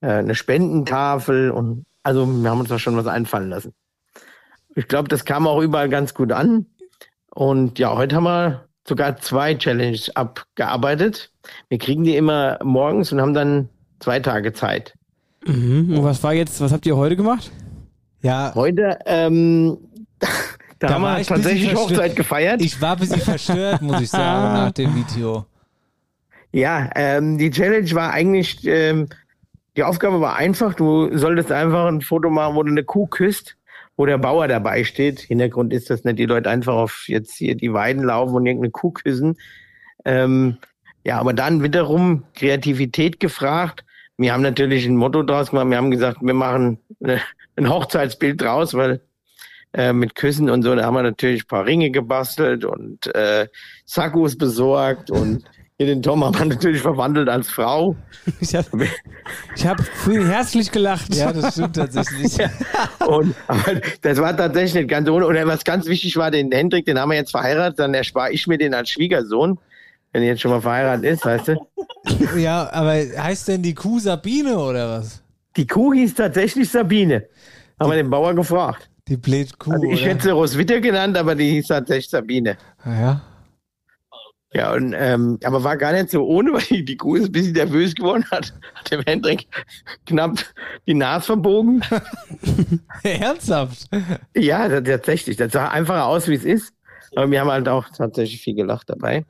äh, 0.00 0.08
eine 0.08 0.34
Spendentafel 0.34 1.50
und 1.50 1.84
also 2.06 2.24
wir 2.24 2.48
haben 2.50 2.60
uns 2.60 2.68
da 2.68 2.78
schon 2.78 2.96
was 2.96 3.08
einfallen 3.08 3.50
lassen. 3.50 3.74
Ich 4.76 4.86
glaube, 4.86 5.08
das 5.08 5.24
kam 5.24 5.48
auch 5.48 5.60
überall 5.60 5.88
ganz 5.88 6.14
gut 6.14 6.30
an. 6.30 6.66
Und 7.34 7.80
ja, 7.80 7.96
heute 7.96 8.14
haben 8.14 8.24
wir 8.24 8.68
sogar 8.86 9.16
zwei 9.16 9.54
Challenges 9.56 10.14
abgearbeitet. 10.14 11.32
Wir 11.68 11.78
kriegen 11.78 12.04
die 12.04 12.16
immer 12.16 12.60
morgens 12.62 13.10
und 13.10 13.20
haben 13.20 13.34
dann 13.34 13.68
zwei 13.98 14.20
Tage 14.20 14.52
Zeit. 14.52 14.94
Mhm. 15.46 15.98
Und 15.98 16.04
was 16.04 16.22
war 16.22 16.32
jetzt, 16.32 16.60
was 16.60 16.72
habt 16.72 16.86
ihr 16.86 16.96
heute 16.96 17.16
gemacht? 17.16 17.50
Ja, 18.22 18.52
Heute, 18.54 19.00
ähm, 19.06 19.76
da, 20.78 20.90
haben 20.90 21.02
war 21.02 21.18
wir 21.18 21.24
tatsächlich. 21.24 21.74
Hochzeit 21.74 22.14
gefeiert. 22.14 22.62
ich 22.62 22.80
war 22.80 22.92
ein 22.92 23.00
bisschen 23.00 23.20
verstört, 23.20 23.82
muss 23.82 24.00
ich 24.00 24.10
sagen, 24.10 24.54
nach 24.64 24.70
dem 24.70 24.94
Video. 24.94 25.44
Ja, 26.52 26.88
ähm, 26.94 27.36
die 27.36 27.50
Challenge 27.50 27.90
war 27.92 28.12
eigentlich, 28.12 28.64
ähm, 28.64 29.08
die 29.76 29.84
Aufgabe 29.84 30.20
war 30.20 30.36
einfach, 30.36 30.74
du 30.74 31.16
solltest 31.16 31.52
einfach 31.52 31.86
ein 31.86 32.00
Foto 32.00 32.30
machen, 32.30 32.56
wo 32.56 32.62
du 32.62 32.70
eine 32.70 32.84
Kuh 32.84 33.06
küsst, 33.06 33.56
wo 33.96 34.06
der 34.06 34.18
Bauer 34.18 34.48
dabei 34.48 34.84
steht. 34.84 35.20
Hintergrund 35.20 35.72
ist, 35.72 35.90
dass 35.90 36.04
nicht 36.04 36.18
die 36.18 36.26
Leute 36.26 36.50
einfach 36.50 36.74
auf 36.74 37.04
jetzt 37.08 37.36
hier 37.36 37.54
die 37.54 37.72
Weiden 37.72 38.04
laufen 38.04 38.34
und 38.34 38.46
irgendeine 38.46 38.70
Kuh 38.70 38.90
küssen. 38.90 39.36
Ähm, 40.04 40.56
ja, 41.04 41.18
aber 41.18 41.34
dann 41.34 41.62
wiederum 41.62 42.24
Kreativität 42.34 43.20
gefragt. 43.20 43.84
Wir 44.16 44.32
haben 44.32 44.42
natürlich 44.42 44.86
ein 44.86 44.96
Motto 44.96 45.22
draus 45.22 45.50
gemacht. 45.50 45.68
Wir 45.68 45.76
haben 45.76 45.90
gesagt, 45.90 46.18
wir 46.22 46.34
machen 46.34 46.78
ein 47.56 47.68
Hochzeitsbild 47.68 48.40
draus, 48.40 48.74
weil 48.74 49.00
äh, 49.74 49.92
mit 49.92 50.14
Küssen 50.14 50.48
und 50.48 50.62
so, 50.62 50.74
da 50.74 50.84
haben 50.84 50.94
wir 50.94 51.02
natürlich 51.02 51.44
ein 51.44 51.48
paar 51.48 51.66
Ringe 51.66 51.90
gebastelt 51.90 52.64
und 52.64 53.14
äh, 53.14 53.46
Sakkus 53.84 54.38
besorgt 54.38 55.10
und 55.10 55.44
hier 55.78 55.88
den 55.88 56.02
Tom 56.02 56.24
haben 56.24 56.38
wir 56.38 56.46
natürlich 56.46 56.80
verwandelt 56.80 57.28
als 57.28 57.50
Frau. 57.50 57.96
Ich 58.40 58.54
habe 58.56 58.86
ich 59.54 59.66
hab 59.66 59.78
herzlich 60.06 60.72
gelacht. 60.72 61.14
Ja, 61.14 61.32
das 61.34 61.52
stimmt 61.52 61.76
tatsächlich. 61.76 62.38
Und 63.06 63.34
aber 63.46 63.80
das 64.00 64.18
war 64.18 64.34
tatsächlich 64.34 64.74
nicht 64.74 64.88
ganz 64.88 65.08
ohne. 65.08 65.26
Und 65.26 65.36
was 65.46 65.64
ganz 65.64 65.86
wichtig 65.86 66.16
war, 66.16 66.30
den 66.30 66.50
Hendrik, 66.50 66.86
den 66.86 66.98
haben 66.98 67.10
wir 67.10 67.16
jetzt 67.16 67.30
verheiratet, 67.30 67.78
dann 67.78 67.92
erspare 67.92 68.32
ich 68.32 68.46
mir 68.46 68.56
den 68.56 68.72
als 68.72 68.88
Schwiegersohn, 68.88 69.58
wenn 70.12 70.22
er 70.22 70.28
jetzt 70.28 70.40
schon 70.40 70.50
mal 70.50 70.62
verheiratet 70.62 71.04
ist, 71.04 71.24
weißt 71.24 71.48
du. 71.48 71.56
Ja, 72.36 72.70
aber 72.72 72.92
heißt 72.94 73.48
denn 73.48 73.62
die 73.62 73.74
Kuh 73.74 73.98
Sabine 73.98 74.56
oder 74.58 74.98
was? 75.00 75.22
Die 75.56 75.66
Kuh 75.66 75.92
hieß 75.92 76.14
tatsächlich 76.14 76.70
Sabine. 76.70 77.24
Haben 77.80 77.90
wir 77.90 77.96
den 77.96 78.08
Bauer 78.08 78.32
gefragt. 78.34 78.88
Die 79.08 79.16
blöd 79.16 79.58
Kuh, 79.58 79.72
Also 79.72 79.84
ich 79.84 80.00
oder? 80.02 80.10
hätte 80.10 80.22
sie 80.22 80.30
Roswitha 80.30 80.78
genannt, 80.78 81.18
aber 81.18 81.34
die 81.34 81.50
hieß 81.50 81.66
tatsächlich 81.66 82.08
Sabine. 82.08 82.56
Ah, 82.82 83.00
ja. 83.00 83.20
Ja, 84.56 84.72
und, 84.72 84.94
ähm, 84.96 85.38
aber 85.44 85.64
war 85.64 85.76
gar 85.76 85.92
nicht 85.92 86.08
so 86.10 86.24
ohne, 86.24 86.50
weil 86.54 86.62
die, 86.62 86.84
die 86.84 86.96
Kuh 86.96 87.16
ist 87.16 87.26
ein 87.26 87.32
bisschen 87.32 87.52
nervös 87.52 87.94
geworden 87.94 88.24
hat. 88.30 88.54
Hat 88.74 88.90
dem 88.90 89.02
Hendrik 89.02 89.46
knapp 90.06 90.38
die 90.86 90.94
Nase 90.94 91.26
verbogen. 91.26 91.82
Ernsthaft? 93.02 93.86
Ja, 94.34 94.66
das- 94.68 94.84
tatsächlich. 94.84 95.36
Das 95.36 95.52
sah 95.52 95.68
einfacher 95.68 96.06
aus, 96.06 96.26
wie 96.28 96.34
es 96.34 96.44
ist. 96.44 96.72
Aber 97.14 97.30
wir 97.30 97.40
haben 97.40 97.50
halt 97.50 97.68
auch 97.68 97.86
tatsächlich 97.94 98.40
viel 98.40 98.54
gelacht 98.54 98.88
dabei. 98.88 99.26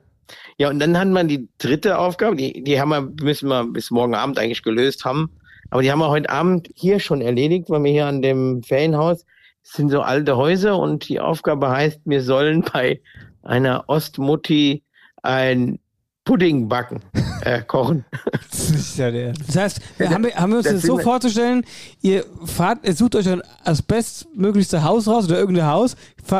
Ja, 0.57 0.69
und 0.69 0.79
dann 0.79 0.97
hat 0.97 1.09
man 1.09 1.27
die 1.27 1.49
dritte 1.57 1.97
Aufgabe, 1.99 2.37
die, 2.37 2.63
die 2.63 2.79
haben 2.79 2.89
wir, 2.89 3.01
müssen 3.21 3.49
wir 3.49 3.65
bis 3.65 3.91
morgen 3.91 4.15
Abend 4.15 4.39
eigentlich 4.39 4.63
gelöst 4.63 5.03
haben. 5.03 5.29
Aber 5.71 5.81
die 5.81 5.91
haben 5.91 5.99
wir 5.99 6.09
heute 6.09 6.29
Abend 6.29 6.69
hier 6.73 7.01
schon 7.01 7.19
erledigt, 7.19 7.69
weil 7.69 7.83
wir 7.83 7.91
hier 7.91 8.05
an 8.05 8.21
dem 8.21 8.63
Ferienhaus 8.63 9.25
das 9.63 9.73
sind 9.73 9.89
so 9.89 10.01
alte 10.01 10.37
Häuser 10.37 10.79
und 10.79 11.09
die 11.09 11.19
Aufgabe 11.19 11.69
heißt, 11.69 11.99
wir 12.05 12.21
sollen 12.21 12.61
bei 12.61 13.01
einer 13.43 13.83
Ostmutti 13.87 14.83
ein 15.23 15.79
Pudding 16.25 16.67
backen, 16.67 16.99
äh, 17.41 17.61
kochen. 17.61 18.03
Das 18.51 18.69
ist 18.71 18.97
ja 18.97 19.11
der. 19.11 19.31
Das 19.45 19.55
heißt, 19.55 19.81
wir 19.97 20.09
haben, 20.09 20.23
wir- 20.25 20.35
haben 20.35 20.49
wir 20.51 20.57
uns 20.57 20.65
das 20.65 20.75
das 20.75 20.83
so 20.83 20.97
vorzustellen, 20.97 21.63
ihr 22.01 22.25
fahrt, 22.45 22.79
ihr 22.85 22.93
sucht 22.95 23.15
euch 23.15 23.25
dann 23.25 23.41
das 23.63 23.81
bestmöglichste 23.81 24.83
Haus 24.83 25.07
raus 25.07 25.25
oder 25.25 25.37
irgendein 25.39 25.67
Haus, 25.67 25.95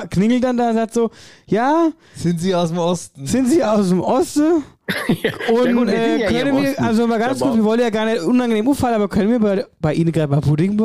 klingelt 0.10 0.44
dann 0.44 0.58
da 0.58 0.70
und 0.70 0.76
sagt 0.76 0.94
so, 0.94 1.10
ja, 1.46 1.90
Sind 2.16 2.40
sie 2.42 2.54
aus 2.54 2.70
dem 2.70 2.80
Osten? 2.80 3.26
sind 3.26 3.48
Sie 3.50 3.64
aus 3.64 3.88
dem 3.90 4.02
Osten? 4.02 4.64
Ja 5.22 5.32
Und 5.54 5.76
gut, 5.76 5.90
äh, 5.90 6.18
ja 6.22 6.30
können 6.32 6.62
wir, 6.62 6.82
also 6.82 7.08
mal 7.08 7.20
ganz 7.20 7.40
kurz, 7.42 7.56
wir 7.56 7.64
wollen 7.64 7.80
ja 7.82 7.90
gar 7.90 8.06
nicht 8.06 8.22
unangenehm 8.22 8.68
auffallen, 8.70 8.96
aber 8.96 9.08
können 9.10 9.30
wir 9.32 9.40
bei, 9.40 9.66
bei 9.80 9.94
Ihnen 9.94 10.12
gerade 10.14 10.32
mal 10.32 10.42
Pudding 10.42 10.78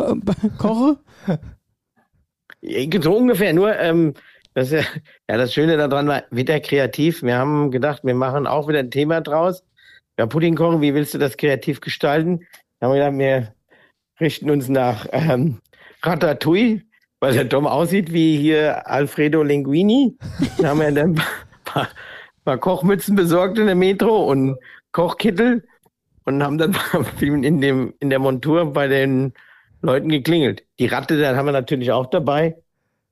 kochen? 0.58 0.96
So 3.02 3.16
ungefähr, 3.16 3.52
nur 3.52 3.76
ähm, 3.76 4.14
das, 4.54 4.70
ist 4.70 4.72
ja, 4.72 5.00
ja, 5.30 5.36
das 5.36 5.54
Schöne 5.54 5.76
daran 5.76 6.08
war, 6.08 6.24
wieder 6.30 6.60
kreativ. 6.60 7.22
Wir 7.22 7.36
haben 7.36 7.70
gedacht, 7.70 8.02
wir 8.04 8.14
machen 8.14 8.46
auch 8.46 8.68
wieder 8.68 8.80
ein 8.80 8.90
Thema 8.90 9.20
draus. 9.20 9.64
Ja, 10.18 10.26
Pudding 10.26 10.56
kochen, 10.56 10.80
wie 10.80 10.94
willst 10.94 11.14
du 11.14 11.18
das 11.18 11.36
kreativ 11.36 11.80
gestalten? 11.80 12.46
Da 12.78 12.86
haben 12.86 12.94
wir 12.94 13.04
gedacht, 13.04 13.18
wir 13.18 13.54
richten 14.20 14.50
uns 14.50 14.68
nach 14.68 15.06
ähm, 15.12 15.60
Ratatouille, 16.02 16.82
weil 17.20 17.32
der 17.32 17.48
Tom 17.48 17.66
aussieht 17.66 18.12
wie 18.12 18.36
hier 18.36 18.86
Alfredo 18.88 19.42
Linguini. 19.42 20.16
Da 20.58 20.68
haben 20.68 20.80
wir 20.80 20.92
dann 20.92 21.12
ein 21.12 21.22
paar, 21.64 21.88
paar 22.44 22.58
Kochmützen 22.58 23.16
besorgt 23.16 23.58
in 23.58 23.66
der 23.66 23.74
Metro 23.74 24.30
und 24.30 24.58
Kochkittel 24.92 25.64
und 26.24 26.42
haben 26.42 26.58
dann 26.58 26.76
in, 27.20 27.60
dem, 27.60 27.94
in 28.00 28.10
der 28.10 28.18
Montur 28.18 28.72
bei 28.72 28.88
den 28.88 29.32
Leuten 29.80 30.08
geklingelt. 30.08 30.62
Die 30.78 30.86
Ratte, 30.86 31.18
dann 31.20 31.36
haben 31.36 31.46
wir 31.46 31.52
natürlich 31.52 31.90
auch 31.90 32.06
dabei. 32.06 32.56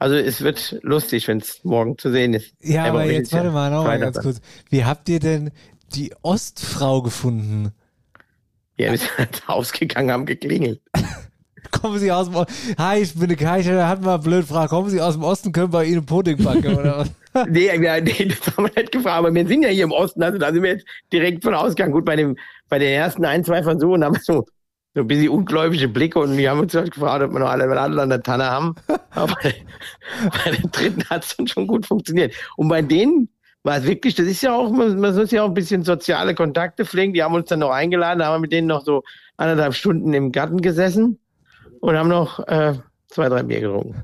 Also 0.01 0.17
es 0.17 0.41
wird 0.41 0.79
lustig, 0.81 1.29
wenn 1.29 1.39
es 1.39 1.63
morgen 1.63 1.99
zu 1.99 2.11
sehen 2.11 2.33
ist. 2.33 2.55
Ja, 2.63 2.85
aber 2.87 3.03
heute 3.03 3.13
jetzt 3.13 3.35
warte 3.35 3.51
mal 3.51 3.71
noch 3.71 3.85
mal 3.85 3.99
ganz 3.99 4.19
kurz. 4.19 4.41
Wie 4.71 4.87
habt 4.87 5.11
ihr 5.11 5.21
denn 5.21 5.51
die 5.95 6.15
Ostfrau 6.23 7.03
gefunden? 7.03 7.73
Ja, 8.79 8.93
wir 8.93 8.99
sind 8.99 9.11
ins 9.19 9.47
Haus 9.47 9.73
gegangen, 9.73 10.11
haben 10.11 10.25
geklingelt. 10.25 10.81
Kommen 11.71 11.99
Sie 11.99 12.11
aus 12.11 12.29
dem 12.29 12.37
Osten? 12.37 12.55
Hi, 12.79 13.03
ich 13.03 13.13
bin 13.13 13.25
eine 13.25 13.37
Kaiser, 13.37 13.75
da 13.75 13.89
hatten 13.89 14.03
wir 14.03 14.15
eine 14.15 14.23
blöde 14.23 14.47
Frage. 14.47 14.71
Kommen 14.71 14.89
Sie 14.89 15.03
aus 15.03 15.15
dem 15.15 15.23
Osten, 15.23 15.53
können 15.53 15.71
wir 15.71 15.85
Ihnen 15.85 16.07
Pudding 16.07 16.43
backen 16.43 16.79
oder 16.79 17.01
was? 17.01 17.47
nee, 17.51 17.67
ja, 17.67 18.01
nee, 18.01 18.25
das 18.25 18.57
haben 18.57 18.65
wir 18.65 18.83
nicht 18.83 18.93
gefragt, 18.93 19.19
aber 19.19 19.35
wir 19.35 19.47
sind 19.47 19.63
ja 19.63 19.69
hier 19.69 19.85
im 19.85 19.93
Osten, 19.93 20.23
also 20.23 20.39
da 20.39 20.51
sind 20.51 20.63
wir 20.63 20.71
jetzt 20.71 20.87
direkt 21.13 21.45
von 21.45 21.53
ausgegangen. 21.53 21.93
Gut, 21.93 22.07
bei 22.07 22.17
dem, 22.17 22.39
bei 22.71 22.79
den 22.79 22.89
ersten 22.89 23.27
ein, 23.27 23.45
zwei 23.45 23.63
Versuchen 23.63 24.03
haben 24.03 24.15
wir 24.15 24.23
so, 24.23 24.47
so 24.95 25.03
ein 25.03 25.07
bisschen 25.07 25.29
ungläubige 25.29 25.89
Blicke 25.89 26.19
und 26.19 26.37
wir 26.37 26.51
haben 26.51 26.61
uns 26.61 26.75
halt 26.75 26.93
gefragt, 26.93 27.23
ob 27.23 27.33
wir 27.33 27.39
noch 27.39 27.49
alle 27.49 27.65
alle 27.81 28.03
an 28.03 28.09
der 28.09 28.23
Tanne 28.23 28.45
haben. 28.45 28.75
Aber 29.11 29.35
bei, 29.43 30.51
den 30.51 30.71
dritten 30.73 31.05
hat 31.09 31.25
es 31.25 31.37
dann 31.37 31.47
schon 31.47 31.67
gut 31.67 31.87
funktioniert. 31.87 32.35
Und 32.57 32.69
bei 32.69 32.83
denen 32.83 33.29
war 33.63 33.77
es 33.77 33.85
wirklich, 33.85 34.15
das 34.15 34.27
ist 34.27 34.43
ja 34.43 34.53
auch, 34.53 34.71
man, 34.71 34.99
muss 34.99 35.31
ja 35.31 35.45
auch 35.45 35.49
ein 35.49 35.55
bisschen 35.55 35.85
soziale 35.85 36.35
Kontakte 36.35 36.85
pflegen. 36.85 37.13
Die 37.15 37.23
haben 37.23 37.35
uns 37.35 37.49
dann 37.49 37.61
noch 37.61 37.71
eingeladen, 37.71 38.19
da 38.19 38.27
haben 38.27 38.35
wir 38.35 38.41
mit 38.41 38.53
denen 38.53 38.67
noch 38.67 38.85
so 38.85 39.03
anderthalb 39.37 39.75
Stunden 39.75 40.13
im 40.13 40.33
Garten 40.33 40.61
gesessen 40.61 41.19
und 41.81 41.97
haben 41.97 42.09
noch 42.09 42.41
äh, 42.49 42.75
zwei, 43.09 43.29
drei 43.29 43.43
Bier 43.43 43.61
getrunken. 43.61 44.03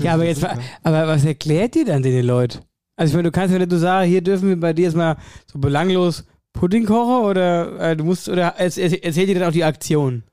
Ja, 0.00 0.14
aber 0.14 0.24
jetzt, 0.24 0.44
aber 0.82 1.06
was 1.06 1.24
erklärt 1.24 1.76
ihr 1.76 1.84
dann 1.84 2.02
den 2.02 2.24
Leuten? 2.24 2.60
Also 2.96 3.12
ich 3.12 3.14
meine, 3.14 3.28
du 3.28 3.32
kannst 3.32 3.52
ja 3.52 3.58
nicht 3.58 3.70
nur 3.70 3.78
sagen, 3.78 4.08
hier 4.08 4.22
dürfen 4.22 4.48
wir 4.48 4.58
bei 4.58 4.72
dir 4.72 4.86
jetzt 4.86 4.96
mal 4.96 5.16
so 5.46 5.58
belanglos 5.58 6.24
Pudding 6.52 6.86
kochen 6.86 7.24
oder 7.24 7.90
äh, 7.90 7.96
du 7.96 8.04
musst, 8.04 8.28
oder 8.28 8.56
erzählt 8.56 9.28
ihr 9.28 9.34
dann 9.34 9.48
auch 9.48 9.52
die 9.52 9.64
Aktion? 9.64 10.24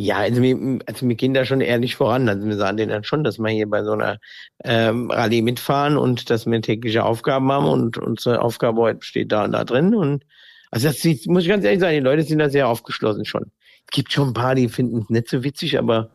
Ja, 0.00 0.18
also 0.18 0.40
wir, 0.42 0.78
also 0.86 1.08
wir 1.08 1.16
gehen 1.16 1.34
da 1.34 1.44
schon 1.44 1.60
ehrlich 1.60 1.96
voran. 1.96 2.28
Also 2.28 2.46
wir 2.46 2.56
sagen 2.56 2.76
denen 2.76 2.92
dann 2.92 3.02
schon, 3.02 3.24
dass 3.24 3.40
wir 3.40 3.48
hier 3.48 3.68
bei 3.68 3.82
so 3.82 3.92
einer 3.92 4.18
ähm, 4.62 5.10
Rallye 5.10 5.42
mitfahren 5.42 5.96
und 5.96 6.30
dass 6.30 6.46
wir 6.46 6.62
tägliche 6.62 7.04
Aufgaben 7.04 7.50
haben 7.50 7.66
und 7.66 7.98
unsere 7.98 8.40
Aufgabe 8.40 8.80
heute 8.80 9.02
steht 9.02 9.32
da 9.32 9.44
und 9.44 9.52
da 9.52 9.64
drin. 9.64 9.96
Und 9.96 10.24
also 10.70 10.86
das 10.86 10.98
sieht, 10.98 11.26
muss 11.26 11.42
ich 11.42 11.48
ganz 11.48 11.64
ehrlich 11.64 11.80
sagen, 11.80 11.94
die 11.94 12.00
Leute 12.00 12.22
sind 12.22 12.38
da 12.38 12.48
sehr 12.48 12.68
aufgeschlossen 12.68 13.24
schon. 13.24 13.50
Es 13.86 13.90
gibt 13.90 14.12
schon 14.12 14.28
ein 14.28 14.34
paar, 14.34 14.54
die 14.54 14.68
finden 14.68 15.00
es 15.00 15.10
nicht 15.10 15.28
so 15.28 15.42
witzig, 15.42 15.76
aber 15.80 16.10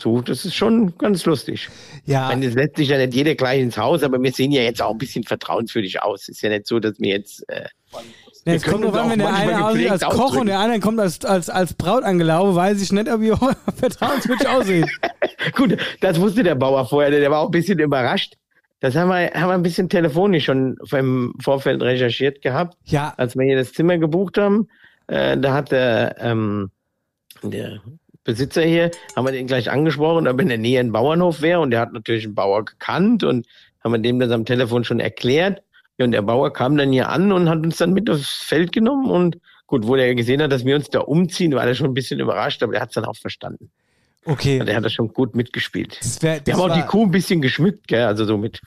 so, 0.00 0.22
das 0.22 0.46
ist 0.46 0.54
schon 0.54 0.96
ganz 0.96 1.26
lustig. 1.26 1.68
Ja. 2.06 2.30
Ich 2.30 2.34
meine, 2.34 2.46
es 2.46 2.54
lässt 2.54 2.76
sich 2.76 2.88
ja 2.88 2.96
nicht 2.96 3.12
jeder 3.12 3.34
gleich 3.34 3.60
ins 3.60 3.76
Haus, 3.76 4.02
aber 4.02 4.22
wir 4.22 4.32
sehen 4.32 4.52
ja 4.52 4.62
jetzt 4.62 4.80
auch 4.80 4.92
ein 4.92 4.98
bisschen 4.98 5.24
vertrauenswürdig 5.24 6.00
aus. 6.00 6.28
Ist 6.28 6.40
ja 6.40 6.48
nicht 6.48 6.66
so, 6.66 6.80
dass 6.80 6.98
wir 6.98 7.10
jetzt 7.10 7.46
äh, 7.48 7.66
Ja, 8.44 8.54
es 8.54 8.64
kommt 8.64 8.84
drauf 8.84 8.94
an, 8.94 9.10
wenn 9.10 9.20
der 9.20 9.32
eine 9.32 9.64
aussieht 9.64 9.90
als 9.90 10.00
gepflegt 10.00 10.20
Koch 10.20 10.20
und 10.20 10.24
ausdrücken. 10.24 10.46
der 10.46 10.58
andere 10.58 10.80
kommt 10.80 11.00
als, 11.00 11.24
als, 11.24 11.48
als 11.48 11.74
Braut 11.74 12.02
angelaufen, 12.02 12.56
weiß 12.56 12.82
ich 12.82 12.90
nicht, 12.92 13.08
ob 13.08 13.22
ihr 13.22 13.36
vertrauenswürdig 13.76 14.48
aussieht. 14.48 14.86
Gut, 15.54 15.76
das 16.00 16.20
wusste 16.20 16.42
der 16.42 16.56
Bauer 16.56 16.86
vorher, 16.88 17.10
der 17.10 17.30
war 17.30 17.40
auch 17.40 17.46
ein 17.46 17.52
bisschen 17.52 17.78
überrascht. 17.78 18.34
Das 18.80 18.96
haben 18.96 19.10
wir, 19.10 19.30
haben 19.32 19.48
wir 19.48 19.54
ein 19.54 19.62
bisschen 19.62 19.88
telefonisch 19.88 20.46
schon 20.46 20.76
im 20.90 21.34
Vorfeld 21.40 21.80
recherchiert 21.82 22.42
gehabt. 22.42 22.76
Ja. 22.84 23.14
Als 23.16 23.36
wir 23.36 23.44
hier 23.44 23.56
das 23.56 23.72
Zimmer 23.72 23.96
gebucht 23.98 24.38
haben, 24.38 24.68
äh, 25.06 25.38
da 25.38 25.54
hat 25.54 25.70
der, 25.70 26.16
ähm, 26.18 26.72
der 27.44 27.80
Besitzer 28.24 28.62
hier, 28.62 28.90
haben 29.14 29.24
wir 29.24 29.32
den 29.32 29.46
gleich 29.46 29.70
angesprochen, 29.70 30.26
ob 30.26 30.40
in 30.40 30.48
der 30.48 30.58
Nähe 30.58 30.80
ein 30.80 30.90
Bauernhof 30.90 31.42
wäre 31.42 31.60
und 31.60 31.70
der 31.70 31.78
hat 31.78 31.92
natürlich 31.92 32.24
einen 32.24 32.34
Bauer 32.34 32.64
gekannt 32.64 33.22
und 33.22 33.46
haben 33.84 33.92
wir 33.92 33.98
dem 33.98 34.18
das 34.18 34.32
am 34.32 34.44
Telefon 34.44 34.82
schon 34.82 34.98
erklärt. 34.98 35.62
Ja, 36.02 36.06
und 36.06 36.12
der 36.12 36.22
Bauer 36.22 36.52
kam 36.52 36.76
dann 36.76 36.90
hier 36.90 37.08
an 37.08 37.30
und 37.30 37.48
hat 37.48 37.58
uns 37.58 37.76
dann 37.76 37.92
mit 37.92 38.10
aufs 38.10 38.42
Feld 38.42 38.72
genommen 38.72 39.08
und 39.08 39.38
gut, 39.68 39.86
wo 39.86 39.94
der 39.94 40.12
gesehen 40.16 40.42
hat, 40.42 40.50
dass 40.50 40.64
wir 40.64 40.74
uns 40.74 40.90
da 40.90 40.98
umziehen, 40.98 41.54
war 41.54 41.64
er 41.64 41.74
schon 41.76 41.86
ein 41.86 41.94
bisschen 41.94 42.18
überrascht, 42.18 42.62
aber 42.62 42.74
er 42.74 42.80
hat 42.80 42.88
es 42.88 42.96
dann 42.96 43.04
auch 43.04 43.16
verstanden. 43.16 43.70
Okay. 44.24 44.58
Der 44.64 44.76
hat 44.76 44.84
das 44.84 44.92
schon 44.92 45.12
gut 45.12 45.36
mitgespielt. 45.36 45.98
Das 46.00 46.20
wär, 46.22 46.34
Wir 46.34 46.40
das 46.40 46.54
haben 46.54 46.70
auch 46.70 46.74
die 46.74 46.82
Kuh 46.82 47.04
ein 47.04 47.12
bisschen 47.12 47.40
geschmückt, 47.40 47.86
gell? 47.86 48.04
also 48.04 48.24
so 48.24 48.36
mit, 48.36 48.60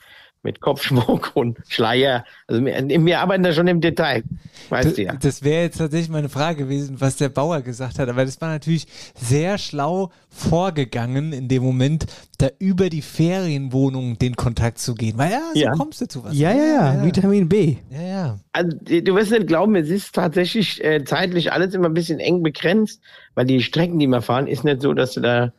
mit 0.46 0.60
Kopfschmuck 0.60 1.32
und 1.34 1.58
Schleier. 1.68 2.24
Also 2.46 2.64
wir, 2.64 2.74
wir 2.88 3.20
arbeiten 3.20 3.42
da 3.42 3.52
schon 3.52 3.66
im 3.66 3.80
Detail, 3.80 4.22
weißt 4.70 4.96
du 4.96 5.02
ja. 5.02 5.14
Das 5.16 5.42
wäre 5.42 5.64
jetzt 5.64 5.78
tatsächlich 5.78 6.08
meine 6.08 6.28
Frage 6.28 6.64
gewesen, 6.64 7.00
was 7.00 7.16
der 7.16 7.28
Bauer 7.28 7.60
gesagt 7.60 7.98
hat. 7.98 8.08
Aber 8.08 8.24
das 8.24 8.40
war 8.40 8.48
natürlich 8.48 8.86
sehr 9.14 9.58
schlau 9.58 10.10
vorgegangen 10.30 11.32
in 11.32 11.48
dem 11.48 11.62
Moment, 11.62 12.06
da 12.38 12.48
über 12.58 12.88
die 12.88 13.02
Ferienwohnung 13.02 14.18
den 14.18 14.36
Kontakt 14.36 14.78
zu 14.78 14.94
gehen. 14.94 15.18
Weil 15.18 15.32
ja, 15.32 15.40
so 15.54 15.60
Ja. 15.60 15.72
kommst 15.72 16.00
du 16.00 16.06
zu 16.08 16.24
was. 16.24 16.36
Ja, 16.36 16.52
ja, 16.52 16.94
ja, 16.94 17.04
Vitamin 17.04 17.48
B. 17.48 17.76
Ja, 17.90 18.02
ja. 18.02 18.38
Also 18.52 18.76
du 18.78 19.14
wirst 19.14 19.32
nicht 19.32 19.46
glauben, 19.46 19.74
es 19.76 19.88
ist 19.90 20.14
tatsächlich 20.14 20.82
äh, 20.84 21.04
zeitlich 21.04 21.52
alles 21.52 21.74
immer 21.74 21.86
ein 21.88 21.94
bisschen 21.94 22.20
eng 22.20 22.42
begrenzt, 22.42 23.00
weil 23.34 23.46
die 23.46 23.62
Strecken, 23.62 23.98
die 23.98 24.06
wir 24.06 24.22
fahren, 24.22 24.46
ist 24.46 24.64
nicht 24.64 24.80
so, 24.82 24.92
dass 24.94 25.12
du 25.14 25.20
da 25.20 25.52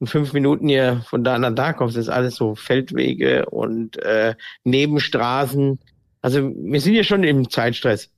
in 0.00 0.06
fünf 0.06 0.32
Minuten 0.32 0.68
hier 0.68 1.02
von 1.08 1.24
da 1.24 1.38
nach 1.38 1.54
da 1.54 1.72
kommst. 1.72 1.96
Das 1.96 2.04
ist 2.04 2.10
alles 2.10 2.34
so 2.36 2.54
Feldwege 2.54 3.46
und 3.46 3.96
äh, 4.02 4.34
Nebenstraßen. 4.64 5.78
Also 6.22 6.50
wir 6.54 6.80
sind 6.80 6.94
ja 6.94 7.04
schon 7.04 7.24
im 7.24 7.48
Zeitstress. 7.50 8.10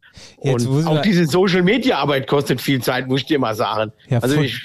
Jetzt 0.42 0.66
und 0.66 0.86
auch 0.86 1.02
diese 1.02 1.26
Social 1.26 1.62
Media 1.62 1.98
Arbeit 1.98 2.26
kostet 2.26 2.60
viel 2.60 2.82
Zeit, 2.82 3.06
muss 3.06 3.20
ich 3.20 3.26
dir 3.26 3.38
mal 3.38 3.54
sagen. 3.54 3.92
Ja, 4.08 4.18
also 4.18 4.40
ich, 4.40 4.60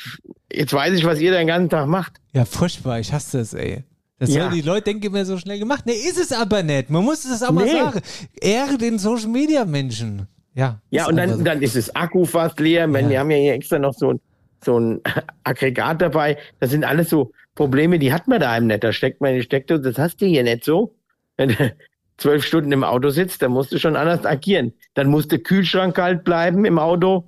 jetzt 0.51 0.74
weiß 0.74 0.93
ich, 0.97 1.05
was 1.05 1.20
ihr 1.20 1.32
den 1.32 1.47
ganzen 1.47 1.70
Tag 1.70 1.88
macht. 1.88 2.14
Ja, 2.34 2.45
furchtbar, 2.45 2.99
ich 2.99 3.11
hasse 3.14 3.39
das, 3.39 3.53
ey. 3.53 3.84
Das 4.20 4.34
Ja. 4.34 4.49
die 4.49 4.61
Leute 4.61 4.86
denken 4.86 5.07
immer 5.07 5.26
so 5.26 5.38
schnell 5.38 5.59
gemacht. 5.59 5.84
Nee, 5.86 5.93
ist 5.93 6.18
es 6.20 6.32
aber 6.32 6.64
nicht. 6.64 6.89
Man 6.89 7.03
muss 7.03 7.26
es 7.26 7.43
auch 7.43 7.51
mal 7.51 7.66
Nee. 7.66 7.72
sagen. 7.74 8.01
Ehre 8.39 8.78
den 8.78 8.97
Social 8.97 9.28
Media 9.28 9.66
Menschen. 9.66 10.28
Ja. 10.55 10.80
Ja, 10.91 11.07
und 11.07 11.18
dann, 11.18 11.38
so. 11.38 11.43
dann 11.43 11.61
ist 11.61 11.76
das 11.76 11.93
Akku 11.95 12.26
fast 12.26 12.59
leer. 12.59 12.91
Wenn, 12.93 13.05
Ja. 13.05 13.11
Wir 13.11 13.20
haben 13.20 13.32
ja 13.32 13.38
hier 13.38 13.53
extra 13.53 13.78
noch 13.80 13.93
so 13.93 14.11
ein, 14.11 14.22
so 14.66 14.80
ein 14.80 15.01
Aggregat 15.43 16.01
dabei. 16.01 16.38
Das 16.59 16.72
sind 16.72 16.84
alles 16.84 17.09
so 17.09 17.32
Probleme, 17.55 17.99
die 17.99 18.14
hat 18.14 18.28
man 18.28 18.39
daheim 18.39 18.68
nicht. 18.68 18.84
Da 18.84 18.91
steckt 18.93 19.22
man 19.22 19.32
in 19.32 19.38
die 19.38 19.43
Steckdose. 19.43 19.82
Das 19.82 19.97
hast 19.97 20.22
du 20.22 20.26
hier 20.26 20.43
nicht 20.43 20.64
so. 20.64 20.95
Wenn 21.38 21.49
du 21.49 21.55
zwölf 22.18 22.45
Stunden 22.45 22.72
im 22.72 22.84
Auto 22.84 23.09
sitzt, 23.09 23.41
dann 23.41 23.51
musst 23.51 23.72
du 23.72 23.80
schon 23.80 23.95
anders 23.95 24.26
agieren. 24.26 24.74
Dann 24.93 25.07
muss 25.07 25.28
der 25.28 25.39
Kühlschrank 25.39 25.95
kalt 25.95 26.24
bleiben 26.24 26.66
im 26.66 26.80
Auto. 26.80 27.26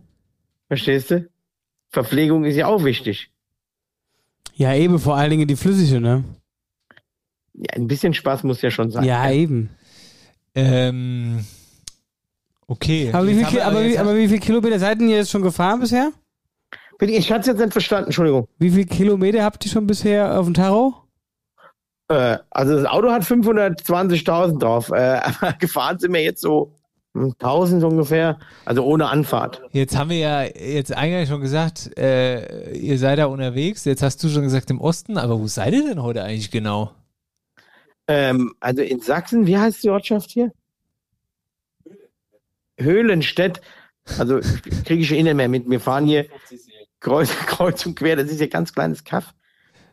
Verstehst 0.68 1.12
du? 1.12 1.28
Verpflegung 1.90 2.46
ist 2.46 2.56
ja 2.56 2.68
auch 2.68 2.84
wichtig. 2.84 3.32
Ja, 4.56 4.74
eben, 4.74 5.00
vor 5.00 5.16
allen 5.16 5.32
Dingen 5.32 5.48
die 5.48 5.56
flüssige, 5.56 6.00
ne? 6.00 6.24
Ja, 7.54 7.74
ein 7.76 7.88
bisschen 7.88 8.14
Spaß 8.14 8.44
muss 8.44 8.62
ja 8.62 8.72
schon 8.72 8.90
sein. 8.90 9.04
Ja, 9.04 9.30
eben. 9.30 9.70
Ähm, 10.56 11.46
okay. 12.68 13.10
Aber 13.14 13.28
wie, 13.28 13.44
viel, 13.44 13.62
aber, 13.62 13.84
wie, 13.84 13.98
aber 13.98 14.16
wie 14.16 14.28
viele 14.28 14.40
Kilometer 14.40 14.80
seid 14.80 15.02
ihr 15.02 15.10
jetzt 15.10 15.32
schon 15.32 15.42
gefahren 15.42 15.80
bisher? 15.80 16.12
Ich 17.02 17.32
hatte 17.32 17.42
es 17.42 17.48
jetzt 17.48 17.60
nicht 17.60 17.74
verstanden, 17.74 18.06
Entschuldigung. 18.06 18.48
Wie 18.58 18.72
viele 18.72 18.86
Kilometer 18.86 19.44
habt 19.44 19.66
ihr 19.66 19.72
schon 19.72 19.88
bisher 19.88 20.40
auf 20.40 20.46
dem 20.46 20.54
Tarot? 20.54 20.94
Äh, 22.08 22.38
also 22.50 22.76
das 22.76 22.86
Auto 22.86 23.12
hat 23.12 23.24
520.000 23.24 24.60
drauf. 24.60 24.90
Äh, 24.92 24.96
aber 25.42 25.54
gefahren 25.54 26.00
sind 26.00 26.14
wir 26.14 26.24
jetzt 26.24 26.42
so 26.42 26.74
1000 27.16 27.84
ungefähr. 27.84 28.40
Also 28.66 28.84
ohne 28.86 29.08
Anfahrt. 29.08 29.62
Jetzt 29.72 29.98
haben 29.98 30.10
wir 30.10 30.18
ja 30.18 30.44
jetzt 30.44 30.96
eingangs 30.96 31.30
schon 31.30 31.42
gesagt, 31.42 31.98
äh, 31.98 32.74
ihr 32.74 32.98
seid 32.98 33.20
da 33.20 33.26
unterwegs. 33.26 33.86
Jetzt 33.86 34.04
hast 34.04 34.24
du 34.24 34.30
schon 34.30 34.44
gesagt 34.44 34.70
im 34.70 34.82
Osten, 34.82 35.18
aber 35.18 35.40
wo 35.40 35.48
seid 35.48 35.74
ihr 35.74 35.84
denn 35.84 36.02
heute 36.02 36.24
eigentlich 36.24 36.52
genau? 36.52 36.92
Ähm, 38.08 38.54
also 38.60 38.82
in 38.82 39.00
Sachsen, 39.00 39.48
wie 39.48 39.58
heißt 39.58 39.84
die 39.84 39.90
Ortschaft 39.90 40.30
hier? 40.30 40.52
Höhlenstedt. 42.78 43.62
Also 44.20 44.40
kriege 44.86 45.02
ich 45.02 45.12
eh 45.12 45.24
nicht 45.24 45.34
mehr 45.34 45.50
mit. 45.50 45.68
Wir 45.70 45.80
fahren 45.80 46.06
hier 46.06 46.28
kreuz, 47.06 47.30
kreuz 47.46 47.86
und 47.86 47.96
quer. 47.96 48.16
Das 48.16 48.30
ist 48.30 48.42
ja 48.42 48.48
ganz 48.48 48.74
kleines 48.74 49.04
Kaff. 49.04 49.34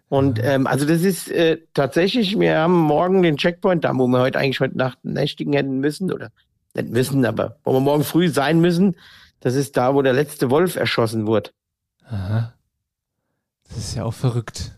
Und 0.08 0.40
ähm, 0.42 0.66
also 0.66 0.84
das 0.84 1.02
ist 1.02 1.30
äh, 1.30 1.58
tatsächlich, 1.74 2.38
wir 2.38 2.58
haben 2.58 2.74
morgen 2.74 3.22
den 3.22 3.36
Checkpoint, 3.36 3.84
da 3.84 3.96
wo 3.96 4.06
wir 4.08 4.20
heute 4.20 4.38
eigentlich 4.38 4.60
heute 4.60 4.76
Nacht 4.76 4.98
nächtigen 5.04 5.52
hätten 5.52 5.78
müssen, 5.78 6.12
oder 6.12 6.30
nicht 6.74 6.90
müssen, 6.90 7.24
aber 7.24 7.56
wo 7.64 7.72
wir 7.72 7.80
morgen 7.80 8.04
früh 8.04 8.28
sein 8.28 8.60
müssen. 8.60 8.96
Das 9.40 9.54
ist 9.54 9.76
da, 9.76 9.94
wo 9.94 10.02
der 10.02 10.12
letzte 10.12 10.50
Wolf 10.50 10.76
erschossen 10.76 11.26
wurde. 11.26 11.50
Aha. 12.04 12.54
Das 13.68 13.78
ist 13.78 13.94
ja 13.94 14.04
auch 14.04 14.14
verrückt. 14.14 14.72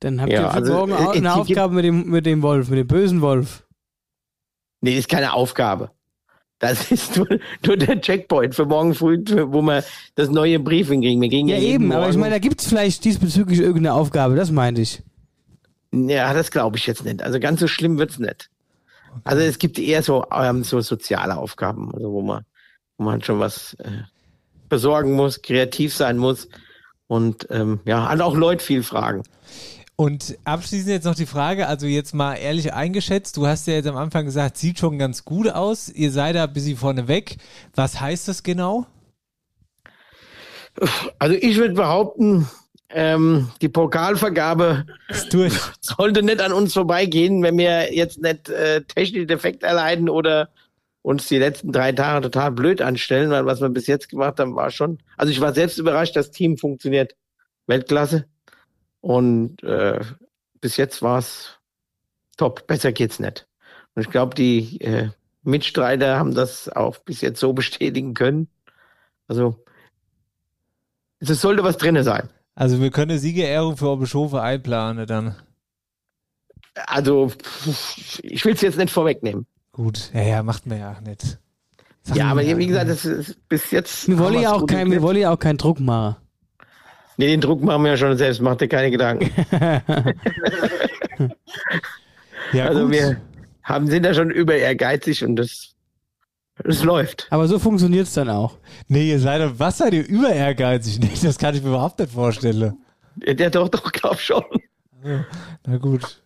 Dann 0.00 0.20
habt 0.20 0.30
Ja, 0.32 0.42
ihr 0.42 0.48
für 0.50 0.54
also, 0.54 0.72
morgen 0.74 0.92
äh, 0.92 0.96
auch 0.96 1.10
es 1.12 1.16
eine 1.16 1.34
Aufgabe 1.34 1.74
mit 1.74 1.84
dem, 1.84 2.08
mit 2.10 2.26
dem 2.26 2.42
Wolf, 2.42 2.68
mit 2.68 2.78
dem 2.78 2.86
bösen 2.86 3.20
Wolf. 3.22 3.66
Nee, 4.82 4.96
ist 4.98 5.08
keine 5.08 5.32
Aufgabe. 5.32 5.90
Das 6.58 6.90
ist 6.90 7.16
nur, 7.16 7.28
nur 7.64 7.76
der 7.76 8.00
Checkpoint 8.00 8.54
für 8.54 8.64
morgen 8.64 8.94
früh, 8.94 9.22
wo 9.26 9.60
wir 9.62 9.84
das 10.14 10.30
neue 10.30 10.58
Briefing 10.58 11.02
kriegen. 11.02 11.20
Wir 11.20 11.28
kriegen 11.28 11.48
Ja, 11.48 11.56
jeden 11.58 11.84
eben, 11.84 11.92
aber 11.92 12.08
ich 12.08 12.16
meine, 12.16 12.34
da 12.34 12.38
gibt 12.38 12.60
es 12.60 12.68
vielleicht 12.68 13.04
diesbezüglich 13.04 13.60
irgendeine 13.60 13.92
Aufgabe, 13.92 14.36
das 14.36 14.50
meinte 14.50 14.80
ich. 14.80 15.02
Ja, 15.92 16.32
das 16.32 16.50
glaube 16.50 16.78
ich 16.78 16.86
jetzt 16.86 17.04
nicht. 17.04 17.22
Also 17.22 17.40
ganz 17.40 17.60
so 17.60 17.68
schlimm 17.68 17.98
wird's 17.98 18.18
nicht. 18.18 18.50
Also 19.24 19.42
es 19.42 19.58
gibt 19.58 19.78
eher 19.78 20.02
so, 20.02 20.24
ähm, 20.32 20.64
so 20.64 20.80
soziale 20.80 21.36
Aufgaben, 21.36 21.90
also 21.94 22.12
wo 22.12 22.22
man, 22.22 22.44
wo 22.98 23.04
man 23.04 23.22
schon 23.22 23.38
was 23.38 23.74
äh, 23.74 24.02
besorgen 24.68 25.12
muss, 25.12 25.42
kreativ 25.42 25.94
sein 25.94 26.18
muss 26.18 26.48
und 27.06 27.46
ähm, 27.50 27.80
ja, 27.84 28.08
hat 28.08 28.20
auch 28.20 28.34
Leute 28.34 28.64
viel 28.64 28.82
fragen. 28.82 29.22
Und 29.96 30.36
abschließend 30.44 30.90
jetzt 30.90 31.04
noch 31.04 31.14
die 31.14 31.24
Frage, 31.24 31.66
also 31.68 31.86
jetzt 31.86 32.14
mal 32.14 32.34
ehrlich 32.34 32.74
eingeschätzt, 32.74 33.38
du 33.38 33.46
hast 33.46 33.66
ja 33.66 33.74
jetzt 33.74 33.86
am 33.86 33.96
Anfang 33.96 34.26
gesagt, 34.26 34.58
sieht 34.58 34.78
schon 34.78 34.98
ganz 34.98 35.24
gut 35.24 35.48
aus, 35.48 35.88
ihr 35.88 36.10
seid 36.10 36.36
da 36.36 36.44
ein 36.44 36.52
bisschen 36.52 36.76
vorne 36.76 37.08
weg. 37.08 37.36
Was 37.74 37.98
heißt 37.98 38.28
das 38.28 38.42
genau? 38.42 38.86
Also 41.18 41.34
ich 41.34 41.56
würde 41.56 41.72
behaupten, 41.72 42.46
ähm, 42.90 43.50
die 43.62 43.70
Pokalvergabe 43.70 44.84
sollte 45.80 46.22
nicht 46.22 46.42
an 46.42 46.52
uns 46.52 46.74
vorbeigehen, 46.74 47.42
wenn 47.42 47.56
wir 47.56 47.94
jetzt 47.94 48.20
nicht 48.20 48.50
äh, 48.50 48.82
technische 48.82 49.26
Defekte 49.26 49.64
erleiden 49.64 50.10
oder 50.10 50.50
uns 51.00 51.26
die 51.28 51.38
letzten 51.38 51.72
drei 51.72 51.92
Tage 51.92 52.22
total 52.22 52.52
blöd 52.52 52.82
anstellen, 52.82 53.30
weil 53.30 53.46
was 53.46 53.62
wir 53.62 53.70
bis 53.70 53.86
jetzt 53.86 54.10
gemacht 54.10 54.38
haben, 54.40 54.56
war 54.56 54.70
schon. 54.70 54.98
Also 55.16 55.32
ich 55.32 55.40
war 55.40 55.54
selbst 55.54 55.78
überrascht, 55.78 56.16
das 56.16 56.32
Team 56.32 56.58
funktioniert 56.58 57.14
Weltklasse. 57.66 58.26
Und 59.00 59.62
äh, 59.62 60.00
bis 60.60 60.76
jetzt 60.76 61.02
war 61.02 61.18
es 61.18 61.58
top. 62.36 62.66
Besser 62.66 62.92
geht's 62.92 63.20
nicht. 63.20 63.46
Und 63.94 64.02
ich 64.02 64.10
glaube, 64.10 64.34
die 64.34 64.80
äh, 64.80 65.10
Mitstreiter 65.42 66.18
haben 66.18 66.34
das 66.34 66.68
auch 66.68 66.98
bis 66.98 67.20
jetzt 67.20 67.40
so 67.40 67.52
bestätigen 67.54 68.14
können. 68.14 68.48
Also 69.28 69.64
es 71.18 71.40
sollte 71.40 71.64
was 71.64 71.76
drinne 71.76 72.04
sein. 72.04 72.28
Also 72.54 72.80
wir 72.80 72.90
können 72.90 73.12
eine 73.12 73.20
Siegerehrung 73.20 73.76
für 73.76 73.88
Oberschofe 73.88 74.40
einplanen 74.40 75.06
dann. 75.06 75.36
Also 76.86 77.32
ich 78.22 78.44
will 78.44 78.54
es 78.54 78.60
jetzt 78.60 78.78
nicht 78.78 78.90
vorwegnehmen. 78.90 79.46
Gut, 79.72 80.10
ja, 80.14 80.22
ja, 80.22 80.42
macht 80.42 80.66
man 80.66 80.78
ja 80.78 81.00
nicht. 81.00 81.38
Sag 82.02 82.16
Ja, 82.16 82.30
aber 82.30 82.42
wie 82.42 82.66
gesagt, 82.66 82.88
das 82.88 83.04
ist 83.04 83.48
bis 83.48 83.70
jetzt. 83.70 84.08
Wir 84.08 84.18
wollen 84.18 84.40
ja 84.40 84.52
auch 84.52 84.66
kein, 84.66 84.90
wir 84.90 85.02
wollen 85.02 85.18
ja 85.18 85.32
auch 85.32 85.38
keinen 85.38 85.58
Druck 85.58 85.80
machen. 85.80 86.16
Nee, 87.18 87.28
den 87.28 87.40
Druck 87.40 87.62
machen 87.62 87.82
wir 87.84 87.92
ja 87.92 87.96
schon 87.96 88.16
selbst, 88.16 88.40
macht 88.42 88.60
dir 88.60 88.68
keine 88.68 88.90
Gedanken. 88.90 89.30
Ja, 92.52 92.66
also 92.66 92.82
gut. 92.82 92.92
wir 92.92 93.16
haben, 93.62 93.88
sind 93.88 94.04
da 94.04 94.14
schon 94.14 94.30
über 94.30 94.54
ehrgeizig 94.54 95.24
und 95.24 95.36
das, 95.36 95.74
das 96.62 96.84
läuft. 96.84 97.26
Aber 97.30 97.48
so 97.48 97.58
funktioniert 97.58 98.06
es 98.06 98.14
dann 98.14 98.28
auch. 98.28 98.58
Nee, 98.86 99.10
ihr 99.10 99.18
seid, 99.18 99.58
was 99.58 99.78
seid 99.78 99.94
ihr 99.94 100.06
über 100.06 100.30
ehrgeizig? 100.30 100.98
Nee, 101.00 101.10
das 101.22 101.38
kann 101.38 101.54
ich 101.54 101.62
mir 101.62 101.70
überhaupt 101.70 101.98
nicht 101.98 102.12
vorstellen. 102.12 102.76
Ja, 103.24 103.34
der 103.34 103.50
doch, 103.50 103.68
doch, 103.68 103.90
glaub 103.92 104.20
schon. 104.20 104.44
Na 105.66 105.76
gut. 105.78 106.22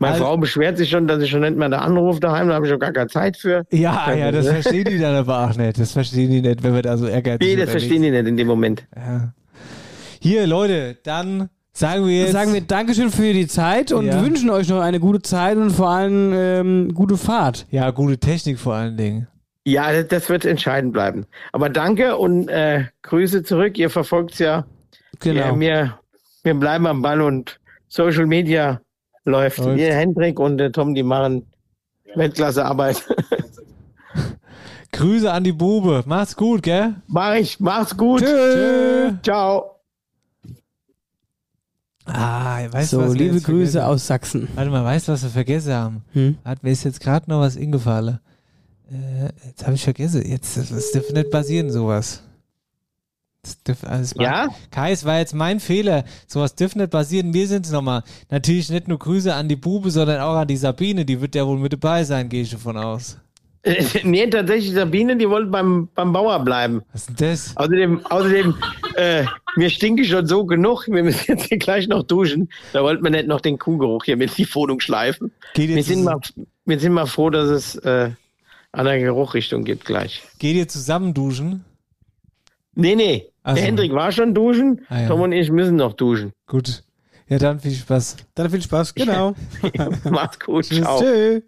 Meine 0.00 0.14
Also- 0.14 0.24
Frau 0.24 0.36
beschwert 0.38 0.78
sich 0.78 0.88
schon, 0.90 1.06
dass 1.06 1.22
ich 1.22 1.30
schon 1.30 1.42
nicht 1.42 1.56
mehr 1.56 1.68
da 1.68 1.78
anrufe 1.80 2.18
daheim, 2.18 2.48
da 2.48 2.54
habe 2.54 2.66
ich 2.66 2.70
schon 2.70 2.80
gar 2.80 2.92
keine 2.92 3.08
Zeit 3.08 3.36
für. 3.36 3.64
Ja, 3.70 4.12
ja, 4.14 4.32
das 4.32 4.46
Danke. 4.46 4.62
verstehen 4.62 4.84
die 4.90 4.98
dann 4.98 5.14
aber 5.14 5.44
auch 5.44 5.54
nicht. 5.56 5.78
Das 5.78 5.92
verstehen 5.92 6.30
die 6.30 6.40
nicht, 6.40 6.62
wenn 6.62 6.74
wir 6.74 6.82
da 6.82 6.96
so 6.96 7.06
ehrgeizig 7.06 7.46
Nee, 7.46 7.56
das 7.56 7.70
verstehen 7.70 8.02
die 8.02 8.10
nicht 8.10 8.26
in 8.26 8.36
dem 8.36 8.46
Moment. 8.48 8.86
Ja. 8.96 9.32
Hier, 10.24 10.46
Leute, 10.46 10.96
dann 11.02 11.50
sagen 11.74 12.06
wir 12.06 12.20
jetzt. 12.20 12.32
sagen 12.32 12.54
wir 12.54 12.62
Dankeschön 12.62 13.10
für 13.10 13.34
die 13.34 13.46
Zeit 13.46 13.92
und 13.92 14.06
Ja. 14.06 14.24
wünschen 14.24 14.48
euch 14.48 14.70
noch 14.70 14.80
eine 14.80 14.98
gute 14.98 15.20
Zeit 15.20 15.58
und 15.58 15.68
vor 15.68 15.90
allem 15.90 16.32
ähm, 16.34 16.94
gute 16.94 17.18
Fahrt. 17.18 17.66
ja, 17.70 17.90
gute 17.90 18.16
Technik 18.16 18.58
vor 18.58 18.72
allen 18.72 18.96
Dingen. 18.96 19.28
Ja, 19.66 20.02
das, 20.02 20.30
wird 20.30 20.46
entscheidend 20.46 20.94
bleiben. 20.94 21.26
Aber 21.52 21.68
danke 21.68 22.16
und 22.16 22.48
äh, 22.48 22.84
Grüße 23.02 23.42
zurück. 23.42 23.76
Ihr 23.76 23.90
verfolgt's 23.90 24.38
ja. 24.38 24.64
Genau. 25.20 25.40
Ja, 25.40 25.60
wir, 25.60 25.98
wir 26.42 26.54
bleiben 26.54 26.86
am 26.86 27.02
Ball 27.02 27.20
und 27.20 27.60
Social 27.88 28.24
Media 28.24 28.80
läuft. 29.26 29.58
Läuft. 29.58 29.76
Wir, 29.76 29.92
Hendrik 29.92 30.40
und 30.40 30.56
der 30.56 30.72
Tom, 30.72 30.94
die 30.94 31.02
machen 31.02 31.44
Weltklasse-Arbeit. 32.14 33.06
Grüße 34.92 35.30
an 35.30 35.44
die 35.44 35.52
Bube. 35.52 36.02
Macht's 36.06 36.34
gut, 36.34 36.62
gell? 36.62 36.94
Mach 37.08 37.34
ich. 37.34 37.60
Mach's 37.60 37.94
gut. 37.94 38.22
Tschö. 38.22 39.12
Ciao. 39.22 39.73
Ah, 42.06 42.60
weißt 42.70 42.90
so, 42.90 42.98
du, 43.00 43.06
was 43.06 43.12
wir 43.14 43.18
liebe 43.20 43.34
jetzt 43.36 43.44
Grüße 43.44 43.72
vergessen? 43.72 43.92
aus 43.92 44.06
Sachsen. 44.06 44.48
Warte 44.54 44.70
mal, 44.70 44.84
weißt 44.84 45.08
du, 45.08 45.12
was 45.12 45.22
wir 45.22 45.30
vergessen 45.30 45.72
haben? 45.72 46.04
Hm? 46.12 46.36
Hat 46.44 46.62
mir 46.62 46.70
ist 46.70 46.84
jetzt 46.84 47.00
gerade 47.00 47.30
noch 47.30 47.40
was 47.40 47.56
ingefallen. 47.56 48.20
Äh, 48.90 49.30
jetzt 49.46 49.64
habe 49.64 49.74
ich 49.74 49.82
vergessen. 49.84 50.22
Jetzt, 50.26 50.56
das, 50.56 50.68
das 50.68 50.90
dürfte 50.92 51.14
nicht 51.14 51.30
passieren, 51.30 51.70
sowas. 51.70 52.22
Das 53.42 53.62
dürfte, 53.62 53.88
also 53.88 54.02
es 54.02 54.16
war, 54.16 54.22
Ja? 54.24 54.48
Kai, 54.70 54.92
es 54.92 55.04
war 55.04 55.18
jetzt 55.18 55.34
mein 55.34 55.60
Fehler. 55.60 56.04
Sowas 56.26 56.54
dürfte 56.54 56.78
nicht 56.78 56.90
passieren. 56.90 57.32
Wir 57.32 57.48
sind 57.48 57.64
es 57.66 57.72
nochmal. 57.72 58.02
Natürlich 58.30 58.68
nicht 58.70 58.88
nur 58.88 58.98
Grüße 58.98 59.34
an 59.34 59.48
die 59.48 59.56
Bube, 59.56 59.90
sondern 59.90 60.20
auch 60.20 60.34
an 60.36 60.48
die 60.48 60.56
Sabine. 60.56 61.04
Die 61.04 61.20
wird 61.20 61.34
ja 61.34 61.46
wohl 61.46 61.58
mit 61.58 61.72
dabei 61.72 62.04
sein, 62.04 62.28
gehe 62.28 62.42
ich 62.42 62.50
davon 62.50 62.76
aus. 62.76 63.16
Äh, 63.64 63.82
nee, 64.04 64.26
tatsächlich, 64.28 64.72
Sabine, 64.72 65.16
die 65.16 65.28
wollte 65.28 65.50
beim, 65.50 65.88
beim 65.94 66.12
Bauer 66.12 66.38
bleiben. 66.44 66.82
Was 66.92 67.08
ist 67.08 67.20
denn 67.20 67.30
das? 67.30 67.56
Außerdem, 67.56 68.06
außerdem 68.06 68.54
äh, 68.96 69.24
mir 69.56 69.70
stinke 69.70 70.04
schon 70.04 70.26
so 70.26 70.44
genug. 70.44 70.86
Wir 70.86 71.02
müssen 71.02 71.24
jetzt 71.28 71.46
hier 71.46 71.58
gleich 71.58 71.88
noch 71.88 72.02
duschen. 72.02 72.50
Da 72.72 72.82
wollten 72.82 73.02
wir 73.02 73.10
nicht 73.10 73.26
noch 73.26 73.40
den 73.40 73.58
Kuhgeruch 73.58 74.04
hier 74.04 74.16
mit 74.16 74.30
in 74.38 74.44
die 74.44 74.54
Wohnung 74.54 74.80
schleifen. 74.80 75.32
Geht 75.54 75.70
Wir 75.70 75.76
jetzt, 75.76 75.88
sind, 75.88 76.04
mal, 76.04 76.20
wir 76.66 76.78
sind 76.78 76.92
mal 76.92 77.06
froh, 77.06 77.30
dass 77.30 77.48
es 77.48 77.76
äh, 77.76 78.10
andere 78.72 79.00
Geruchrichtung 79.00 79.64
gibt 79.64 79.84
gleich. 79.86 80.22
geht 80.38 80.56
ihr 80.56 80.68
zusammen 80.68 81.14
duschen? 81.14 81.64
Nee, 82.74 82.96
nee. 82.96 83.30
Ach 83.44 83.54
Der. 83.54 83.64
Hendrik 83.64 83.92
war 83.92 84.12
schon 84.12 84.34
duschen. 84.34 84.80
Ah, 84.88 85.02
ja. 85.02 85.08
Tom 85.08 85.20
und 85.20 85.32
ich 85.32 85.50
müssen 85.50 85.76
noch 85.76 85.94
duschen. 85.94 86.32
Gut. 86.46 86.82
Ja, 87.28 87.38
dann 87.38 87.60
viel 87.60 87.72
Spaß. 87.72 88.16
Dann 88.34 88.50
viel 88.50 88.62
Spaß, 88.62 88.94
genau. 88.94 89.34
Macht's 90.10 90.38
gut. 90.40 90.66
Ciao. 90.66 91.00
Tschö. 91.00 91.40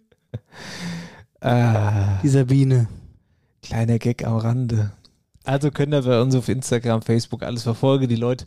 Ah, 1.46 2.18
Die 2.22 2.28
Sabine. 2.28 2.88
kleiner 3.62 3.98
Gag 3.98 4.26
am 4.26 4.36
Rande. 4.36 4.92
Also 5.44 5.70
könnt 5.70 5.94
ihr 5.94 6.02
bei 6.02 6.20
uns 6.20 6.34
auf 6.34 6.48
Instagram, 6.48 7.02
Facebook 7.02 7.44
alles 7.44 7.62
verfolgen. 7.62 8.08
Die 8.08 8.16
Leute 8.16 8.44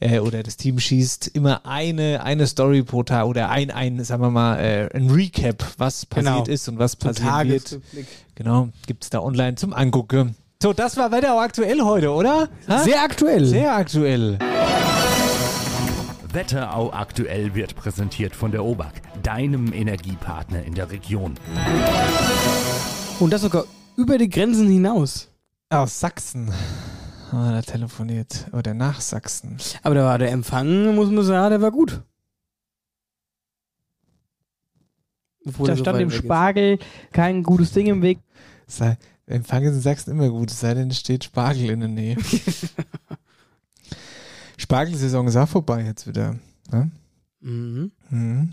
äh, 0.00 0.18
oder 0.18 0.42
das 0.42 0.56
Team 0.56 0.80
schießt 0.80 1.28
immer 1.28 1.64
eine, 1.64 2.24
eine 2.24 2.48
Story 2.48 2.82
pro 2.82 3.04
Tag 3.04 3.26
oder 3.26 3.50
ein, 3.50 3.70
ein, 3.70 4.02
sagen 4.02 4.20
wir 4.22 4.30
mal, 4.30 4.58
äh, 4.58 4.88
ein 4.92 5.10
Recap, 5.10 5.64
was 5.78 6.06
passiert 6.06 6.34
Genau. 6.46 6.46
ist 6.52 6.68
und 6.68 6.78
was 6.80 6.96
Zum 6.96 7.08
passieren 7.10 7.48
wird. 7.48 7.78
Genau, 8.34 8.68
gibt's 8.86 9.10
da 9.10 9.20
online 9.20 9.54
zum 9.54 9.72
Angucken. 9.72 10.34
So, 10.60 10.72
das 10.72 10.96
war 10.96 11.12
Wetter 11.12 11.34
auch 11.34 11.40
aktuell 11.40 11.80
heute, 11.82 12.10
oder? 12.10 12.48
Ha? 12.68 12.78
Sehr 12.80 13.00
aktuell. 13.02 13.46
Sehr 13.46 13.72
aktuell. 13.76 14.38
Wetterau 16.32 16.92
aktuell 16.92 17.54
wird 17.56 17.74
präsentiert 17.74 18.36
von 18.36 18.52
der 18.52 18.64
OBAK, 18.64 19.22
deinem 19.22 19.72
Energiepartner 19.72 20.62
in 20.62 20.74
der 20.74 20.90
Region. 20.90 21.34
Und 23.18 23.32
das 23.32 23.42
sogar 23.42 23.64
über 23.96 24.16
die 24.16 24.28
Grenzen 24.28 24.68
hinaus. 24.68 25.28
Aus 25.70 25.98
Sachsen 25.98 26.52
haben 27.32 27.48
wir 27.48 27.52
da 27.52 27.62
telefoniert. 27.62 28.46
Oder 28.52 28.74
nach 28.74 29.00
Sachsen. 29.00 29.58
Aber 29.82 29.94
da 29.96 30.04
war 30.04 30.18
der 30.18 30.30
Empfang, 30.30 30.94
muss 30.94 31.10
man 31.10 31.24
sagen, 31.24 31.50
der 31.50 31.62
war 31.62 31.72
gut. 31.72 32.00
Obwohl 35.46 35.66
da 35.66 35.76
stand 35.76 35.98
dem 35.98 36.10
weg 36.10 36.18
ist. 36.18 36.24
Spargel 36.24 36.78
kein 37.12 37.42
gutes 37.42 37.72
Ding 37.72 37.86
im 37.86 38.02
Weg. 38.02 38.20
Sei, 38.68 38.96
Empfang 39.26 39.64
ist 39.64 39.74
in 39.74 39.80
Sachsen 39.80 40.12
immer 40.12 40.28
gut, 40.28 40.50
es 40.50 40.60
sei 40.60 40.74
denn, 40.74 40.90
es 40.90 41.00
steht 41.00 41.24
Spargel 41.24 41.70
in 41.70 41.80
der 41.80 41.88
Nähe. 41.88 42.16
Spargelsaison 44.60 45.26
ist 45.26 45.36
auch 45.36 45.48
vorbei 45.48 45.84
jetzt 45.84 46.06
wieder. 46.06 46.36
Ne? 46.70 46.90
Mhm. 47.40 47.90
Mhm. 48.10 48.50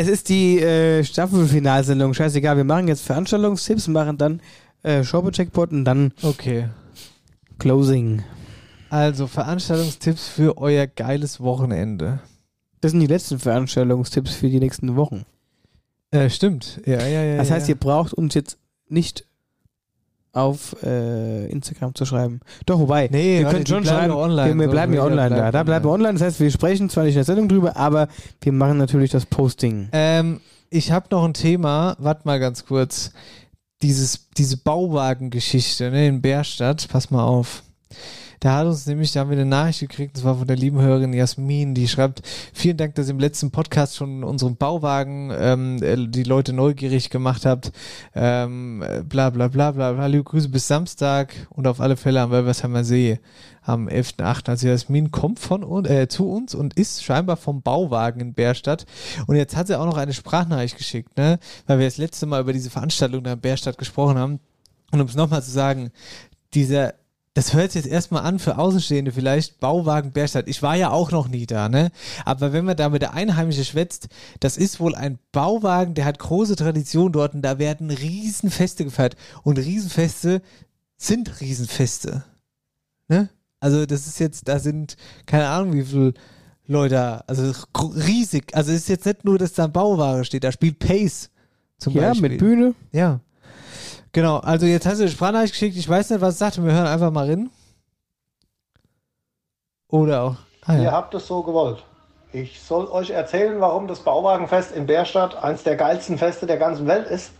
Es 0.00 0.06
ist 0.06 0.28
die 0.28 0.60
äh, 0.60 1.02
Staffelfinalsendung. 1.02 2.14
Scheißegal, 2.14 2.56
wir 2.56 2.62
machen 2.62 2.86
jetzt 2.86 3.02
Veranstaltungstipps, 3.02 3.88
machen 3.88 4.16
dann 4.16 4.40
äh, 4.84 5.02
Shoppe-Checkpoint 5.02 5.72
und 5.72 5.84
dann 5.84 6.12
Okay. 6.22 6.68
Closing. 7.58 8.22
Also 8.90 9.26
Veranstaltungstipps 9.26 10.28
für 10.28 10.56
euer 10.56 10.86
geiles 10.86 11.40
Wochenende. 11.40 12.20
Das 12.80 12.92
sind 12.92 13.00
die 13.00 13.08
letzten 13.08 13.40
Veranstaltungstipps 13.40 14.36
für 14.36 14.48
die 14.48 14.60
nächsten 14.60 14.94
Wochen. 14.94 15.24
Äh, 16.12 16.30
stimmt. 16.30 16.80
Ja, 16.86 17.04
ja, 17.04 17.24
ja. 17.24 17.36
Das 17.38 17.48
ja. 17.48 17.56
heißt, 17.56 17.68
ihr 17.68 17.74
braucht 17.74 18.14
uns 18.14 18.34
jetzt 18.34 18.56
nicht 18.88 19.26
auf 20.32 20.76
äh, 20.82 21.46
Instagram 21.50 21.94
zu 21.94 22.04
schreiben. 22.04 22.40
Doch, 22.66 22.78
wobei, 22.78 23.08
Nee, 23.10 23.40
wir 23.40 23.46
können 23.46 23.66
schon 23.66 23.82
bleiben 23.82 23.98
schreiben, 23.98 24.12
ja 24.12 24.18
online. 24.18 24.58
wir, 24.58 24.68
bleiben 24.68 24.92
ja 24.94 25.04
online 25.04 25.30
da. 25.34 25.50
Da 25.50 25.62
bleiben 25.62 25.84
wir 25.84 25.90
online. 25.90 26.14
Das 26.14 26.22
heißt, 26.22 26.40
wir 26.40 26.50
sprechen 26.50 26.88
zwar 26.90 27.04
nicht 27.04 27.14
in 27.14 27.18
der 27.18 27.24
Sendung 27.24 27.48
drüber, 27.48 27.76
aber 27.76 28.08
wir 28.40 28.52
machen 28.52 28.78
natürlich 28.78 29.10
das 29.10 29.26
Posting. 29.26 29.88
Ähm, 29.92 30.40
Ich 30.70 30.92
habe 30.92 31.06
noch 31.10 31.24
ein 31.24 31.34
Thema, 31.34 31.96
warte 31.98 32.22
mal 32.24 32.38
ganz 32.38 32.66
kurz. 32.66 33.12
Dieses, 33.82 34.28
diese 34.36 34.56
Bauwagengeschichte 34.58 35.90
ne, 35.90 36.08
in 36.08 36.20
Bärstadt, 36.20 36.88
pass 36.90 37.10
mal 37.10 37.24
auf. 37.24 37.62
Da 38.40 38.56
hat 38.56 38.66
uns 38.66 38.86
nämlich, 38.86 39.12
da 39.12 39.20
haben 39.20 39.30
wir 39.30 39.36
eine 39.36 39.46
Nachricht 39.46 39.80
gekriegt, 39.80 40.16
das 40.16 40.24
war 40.24 40.36
von 40.36 40.46
der 40.46 40.56
lieben 40.56 40.80
Hörerin 40.80 41.12
Jasmin, 41.12 41.74
die 41.74 41.88
schreibt, 41.88 42.22
vielen 42.52 42.76
Dank, 42.76 42.94
dass 42.94 43.08
ihr 43.08 43.12
im 43.12 43.18
letzten 43.18 43.50
Podcast 43.50 43.96
schon 43.96 44.22
unseren 44.22 44.56
Bauwagen 44.56 45.32
ähm, 45.36 45.82
äh, 45.82 46.08
die 46.08 46.22
Leute 46.22 46.52
neugierig 46.52 47.10
gemacht 47.10 47.46
habt. 47.46 47.72
Ähm, 48.14 48.82
äh, 48.82 49.02
bla 49.02 49.30
bla 49.30 49.48
bla 49.48 49.72
bla. 49.72 50.06
Liebe 50.06 50.24
Grüße 50.24 50.48
bis 50.48 50.68
Samstag 50.68 51.34
und 51.50 51.66
auf 51.66 51.80
alle 51.80 51.96
Fälle 51.96 52.20
am 52.20 52.30
Wölversheimer 52.30 52.84
See 52.84 53.18
am 53.62 53.88
11.8. 53.88 54.48
Also 54.48 54.68
Jasmin 54.68 55.10
kommt 55.10 55.38
von 55.38 55.62
uns, 55.62 55.88
äh, 55.88 56.08
zu 56.08 56.30
uns 56.30 56.54
und 56.54 56.74
ist 56.74 57.04
scheinbar 57.04 57.36
vom 57.36 57.62
Bauwagen 57.62 58.20
in 58.20 58.34
Bärstadt. 58.34 58.86
Und 59.26 59.36
jetzt 59.36 59.56
hat 59.56 59.66
sie 59.66 59.78
auch 59.78 59.84
noch 59.84 59.98
eine 59.98 60.14
Sprachnachricht 60.14 60.76
geschickt, 60.76 61.16
ne? 61.16 61.38
Weil 61.66 61.78
wir 61.78 61.86
das 61.86 61.98
letzte 61.98 62.26
Mal 62.26 62.40
über 62.40 62.52
diese 62.52 62.70
Veranstaltung 62.70 63.22
da 63.24 63.34
in 63.34 63.40
Bärstadt 63.40 63.78
gesprochen 63.78 64.18
haben. 64.18 64.40
Und 64.90 65.00
um 65.00 65.06
es 65.06 65.16
nochmal 65.16 65.42
zu 65.42 65.50
sagen, 65.50 65.90
dieser 66.54 66.94
das 67.34 67.52
hört 67.54 67.72
sich 67.72 67.84
jetzt 67.84 67.92
erstmal 67.92 68.24
an 68.24 68.38
für 68.38 68.58
Außenstehende 68.58 69.12
vielleicht, 69.12 69.60
Bauwagen 69.60 70.12
Bärstadt. 70.12 70.48
Ich 70.48 70.62
war 70.62 70.74
ja 70.76 70.90
auch 70.90 71.10
noch 71.12 71.28
nie 71.28 71.46
da, 71.46 71.68
ne? 71.68 71.90
Aber 72.24 72.52
wenn 72.52 72.64
man 72.64 72.76
da 72.76 72.88
mit 72.88 73.02
der 73.02 73.14
Einheimischen 73.14 73.64
schwätzt, 73.64 74.08
das 74.40 74.56
ist 74.56 74.80
wohl 74.80 74.94
ein 74.94 75.18
Bauwagen, 75.32 75.94
der 75.94 76.04
hat 76.04 76.18
große 76.18 76.56
Tradition 76.56 77.12
dort 77.12 77.34
und 77.34 77.42
da 77.42 77.58
werden 77.58 77.90
Riesenfeste 77.90 78.84
gefeiert. 78.84 79.16
Und 79.44 79.58
Riesenfeste 79.58 80.42
sind 80.96 81.40
Riesenfeste. 81.40 82.24
Ne? 83.08 83.28
Also 83.60 83.86
das 83.86 84.06
ist 84.06 84.18
jetzt, 84.18 84.48
da 84.48 84.58
sind, 84.58 84.96
keine 85.26 85.48
Ahnung, 85.48 85.74
wie 85.74 85.84
viele 85.84 86.14
Leute, 86.66 87.26
also 87.28 87.52
riesig. 87.94 88.54
Also 88.54 88.72
es 88.72 88.78
ist 88.82 88.88
jetzt 88.88 89.06
nicht 89.06 89.24
nur, 89.24 89.38
dass 89.38 89.52
da 89.52 89.64
ein 89.64 89.72
Bauwagen 89.72 90.24
steht, 90.24 90.44
da 90.44 90.52
spielt 90.52 90.78
Pace 90.78 91.30
zum 91.78 91.94
Ja, 91.94 92.08
Beispiel. 92.08 92.30
mit 92.30 92.38
Bühne. 92.38 92.74
Ja. 92.92 93.20
Genau, 94.12 94.38
also 94.38 94.66
jetzt 94.66 94.86
hast 94.86 94.98
du 94.98 95.02
eine 95.04 95.10
Sprachnachricht 95.10 95.52
geschickt, 95.52 95.76
ich 95.76 95.88
weiß 95.88 96.10
nicht, 96.10 96.20
was 96.20 96.34
es 96.34 96.38
sagt, 96.38 96.62
wir 96.62 96.72
hören 96.72 96.86
einfach 96.86 97.10
mal 97.10 97.28
rein. 97.28 97.50
Oder 99.88 100.22
auch. 100.22 100.36
Ah, 100.64 100.74
Ihr 100.74 100.82
ja. 100.84 100.92
habt 100.92 101.14
es 101.14 101.26
so 101.26 101.42
gewollt. 101.42 101.82
Ich 102.32 102.60
soll 102.60 102.86
euch 102.88 103.10
erzählen, 103.10 103.58
warum 103.60 103.88
das 103.88 104.00
Bauwagenfest 104.00 104.72
in 104.72 104.86
Bärstadt 104.86 105.42
eines 105.42 105.62
der 105.62 105.76
geilsten 105.76 106.18
Feste 106.18 106.46
der 106.46 106.58
ganzen 106.58 106.86
Welt 106.86 107.06
ist. 107.06 107.32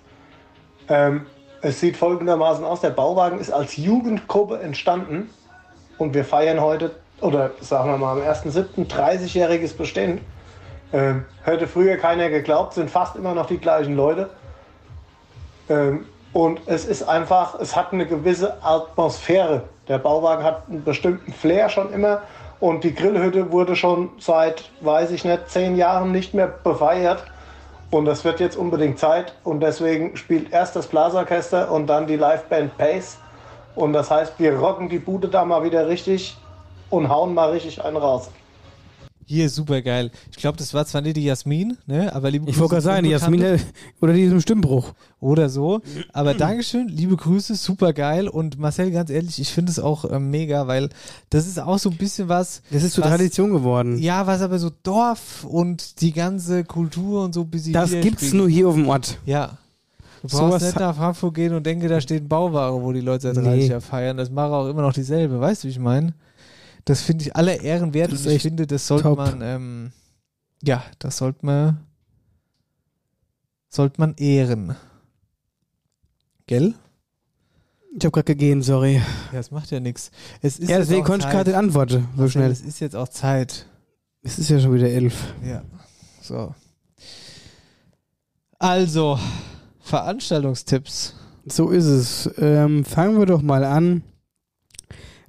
Ähm, 0.88 1.26
es 1.60 1.80
sieht 1.80 1.96
folgendermaßen 1.96 2.64
aus: 2.64 2.80
Der 2.80 2.90
Bauwagen 2.90 3.38
ist 3.38 3.50
als 3.50 3.76
Jugendgruppe 3.76 4.60
entstanden 4.60 5.28
und 5.98 6.14
wir 6.14 6.24
feiern 6.24 6.60
heute, 6.60 6.92
oder 7.20 7.50
sagen 7.60 7.90
wir 7.90 7.98
mal 7.98 8.12
am 8.12 8.26
1.7. 8.26 8.88
30-jähriges 8.88 9.76
Bestehen. 9.76 10.22
Ähm, 10.90 11.26
hätte 11.42 11.66
früher 11.66 11.98
keiner 11.98 12.30
geglaubt, 12.30 12.72
sind 12.72 12.90
fast 12.90 13.14
immer 13.14 13.34
noch 13.34 13.44
die 13.44 13.58
gleichen 13.58 13.94
Leute. 13.94 14.30
Ähm, 15.68 16.06
und 16.32 16.60
es 16.66 16.84
ist 16.84 17.02
einfach, 17.02 17.58
es 17.58 17.74
hat 17.74 17.92
eine 17.92 18.06
gewisse 18.06 18.62
Atmosphäre. 18.62 19.62
Der 19.88 19.98
Bauwagen 19.98 20.44
hat 20.44 20.64
einen 20.68 20.84
bestimmten 20.84 21.32
Flair 21.32 21.68
schon 21.68 21.92
immer 21.92 22.22
und 22.60 22.84
die 22.84 22.94
Grillhütte 22.94 23.52
wurde 23.52 23.76
schon 23.76 24.10
seit, 24.18 24.70
weiß 24.80 25.10
ich 25.12 25.24
nicht, 25.24 25.48
zehn 25.48 25.76
Jahren 25.76 26.12
nicht 26.12 26.34
mehr 26.34 26.48
befeiert. 26.48 27.24
Und 27.90 28.04
das 28.04 28.22
wird 28.24 28.38
jetzt 28.38 28.56
unbedingt 28.56 28.98
Zeit 28.98 29.34
und 29.44 29.60
deswegen 29.60 30.14
spielt 30.16 30.52
erst 30.52 30.76
das 30.76 30.88
Blasorchester 30.88 31.70
und 31.70 31.86
dann 31.86 32.06
die 32.06 32.16
Liveband 32.16 32.76
Pace. 32.76 33.16
Und 33.74 33.94
das 33.94 34.10
heißt, 34.10 34.34
wir 34.38 34.58
rocken 34.58 34.90
die 34.90 34.98
Bude 34.98 35.28
da 35.28 35.44
mal 35.44 35.64
wieder 35.64 35.88
richtig 35.88 36.36
und 36.90 37.08
hauen 37.08 37.32
mal 37.32 37.50
richtig 37.50 37.82
einen 37.82 37.96
raus. 37.96 38.30
Hier, 39.30 39.50
super 39.50 39.82
geil. 39.82 40.10
Ich 40.30 40.38
glaube, 40.38 40.56
das 40.56 40.72
war 40.72 40.86
zwar 40.86 41.02
nicht 41.02 41.18
die 41.18 41.24
Jasmin, 41.24 41.76
ne? 41.86 42.14
Aber 42.14 42.30
liebe 42.30 42.48
Ich 42.48 42.58
wollte 42.58 42.70
gerade 42.76 42.82
sagen, 42.82 43.04
die 43.04 43.10
Jasmin 43.10 43.40
Unbekannte. 43.40 43.64
oder 44.00 44.12
die 44.14 44.22
ist 44.22 44.32
im 44.32 44.40
Stimmbruch. 44.40 44.94
Oder 45.20 45.50
so. 45.50 45.82
Aber 46.14 46.32
Dankeschön, 46.32 46.88
liebe 46.88 47.14
Grüße, 47.14 47.54
super 47.56 47.92
geil. 47.92 48.26
Und 48.28 48.58
Marcel, 48.58 48.90
ganz 48.90 49.10
ehrlich, 49.10 49.38
ich 49.38 49.50
finde 49.52 49.70
es 49.70 49.78
auch 49.78 50.06
äh, 50.06 50.18
mega, 50.18 50.66
weil 50.66 50.88
das 51.28 51.46
ist 51.46 51.60
auch 51.60 51.78
so 51.78 51.90
ein 51.90 51.96
bisschen 51.98 52.28
was. 52.30 52.62
Das 52.70 52.82
ist 52.82 52.94
zur 52.94 53.04
was, 53.04 53.10
Tradition 53.10 53.50
geworden. 53.52 53.98
Ja, 53.98 54.26
was 54.26 54.40
aber 54.40 54.58
so 54.58 54.70
Dorf 54.82 55.44
und 55.44 56.00
die 56.00 56.12
ganze 56.12 56.64
Kultur 56.64 57.22
und 57.24 57.34
so 57.34 57.42
ein 57.42 57.50
bisschen. 57.50 57.74
Das 57.74 57.90
gibt's 57.90 58.04
widerspiegelt. 58.04 58.34
nur 58.34 58.48
hier 58.48 58.68
auf 58.68 58.74
dem 58.76 58.88
Ort. 58.88 59.18
Ja. 59.26 59.58
Du 60.22 60.28
brauchst 60.28 60.62
nicht 60.64 60.74
ha- 60.76 60.80
nach 60.80 60.96
Frankfurt 60.96 61.34
gehen 61.34 61.54
und 61.54 61.64
denke, 61.66 61.86
da 61.88 62.00
steht 62.00 62.22
ein 62.24 62.28
Bauware, 62.28 62.82
wo 62.82 62.92
die 62.92 63.00
Leute 63.02 63.32
seit 63.32 63.36
30 63.36 63.50
Nee. 63.52 63.66
Jahren 63.66 63.80
feiern. 63.82 64.16
Das 64.16 64.30
mache 64.30 64.52
auch 64.52 64.68
immer 64.68 64.82
noch 64.82 64.92
dieselbe. 64.92 65.38
Weißt 65.38 65.62
du, 65.62 65.68
wie 65.68 65.72
ich 65.72 65.78
meine? 65.78 66.14
Das 66.88 67.02
finde 67.02 67.26
ich 67.26 67.36
aller 67.36 67.60
Ehren 67.60 67.92
wert 67.92 68.12
und 68.12 68.26
ich 68.26 68.40
finde, 68.40 68.66
das 68.66 68.86
sollte 68.86 69.02
top. 69.02 69.18
man, 69.18 69.42
ähm, 69.42 69.92
ja, 70.62 70.82
das 70.98 71.18
sollte 71.18 71.44
man, 71.44 71.84
sollte 73.68 74.00
man 74.00 74.14
ehren. 74.14 74.74
Gell? 76.46 76.74
Ich 77.94 78.06
habe 78.06 78.12
gerade 78.12 78.24
gegeben, 78.24 78.62
sorry. 78.62 78.94
Ja, 78.94 79.02
das 79.32 79.50
macht 79.50 79.70
ja 79.70 79.80
nichts. 79.80 80.10
Es 80.40 80.58
ist 80.58 80.70
Ja, 80.70 80.78
deswegen 80.78 81.04
konnte 81.04 81.26
ich 81.26 81.30
gerade 81.30 81.58
antworten, 81.58 82.08
so 82.16 82.22
Marcel, 82.22 82.30
schnell. 82.30 82.50
Es 82.50 82.62
ist 82.62 82.80
jetzt 82.80 82.96
auch 82.96 83.08
Zeit. 83.08 83.66
Es 84.22 84.38
ist 84.38 84.48
ja 84.48 84.58
schon 84.58 84.72
wieder 84.72 84.88
elf. 84.88 85.34
Ja. 85.44 85.64
So. 86.22 86.54
Also, 88.58 89.18
Veranstaltungstipps. 89.80 91.14
So 91.44 91.68
ist 91.68 91.84
es. 91.84 92.30
Ähm, 92.38 92.86
fangen 92.86 93.18
wir 93.18 93.26
doch 93.26 93.42
mal 93.42 93.64
an 93.64 94.02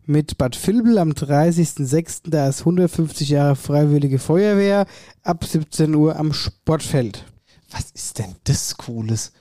mit 0.09 0.39
Bad 0.39 0.57
Vilbel 0.67 0.97
am 0.97 1.11
30.06. 1.11 2.31
Da 2.31 2.49
ist 2.49 2.61
150 2.61 3.29
Jahre 3.29 3.55
Freiwillige 3.55 4.17
Feuerwehr 4.17 4.87
ab 5.21 5.45
17 5.45 5.93
Uhr 5.93 6.15
am 6.15 6.33
Sportfeld. 6.33 7.25
Was 7.69 7.91
ist 7.91 8.17
denn 8.17 8.35
das 8.43 8.75
Cooles? 8.75 9.31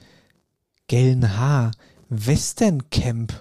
Gelnhaar, 0.86 1.70
Western 2.10 2.90
Camp. 2.90 3.32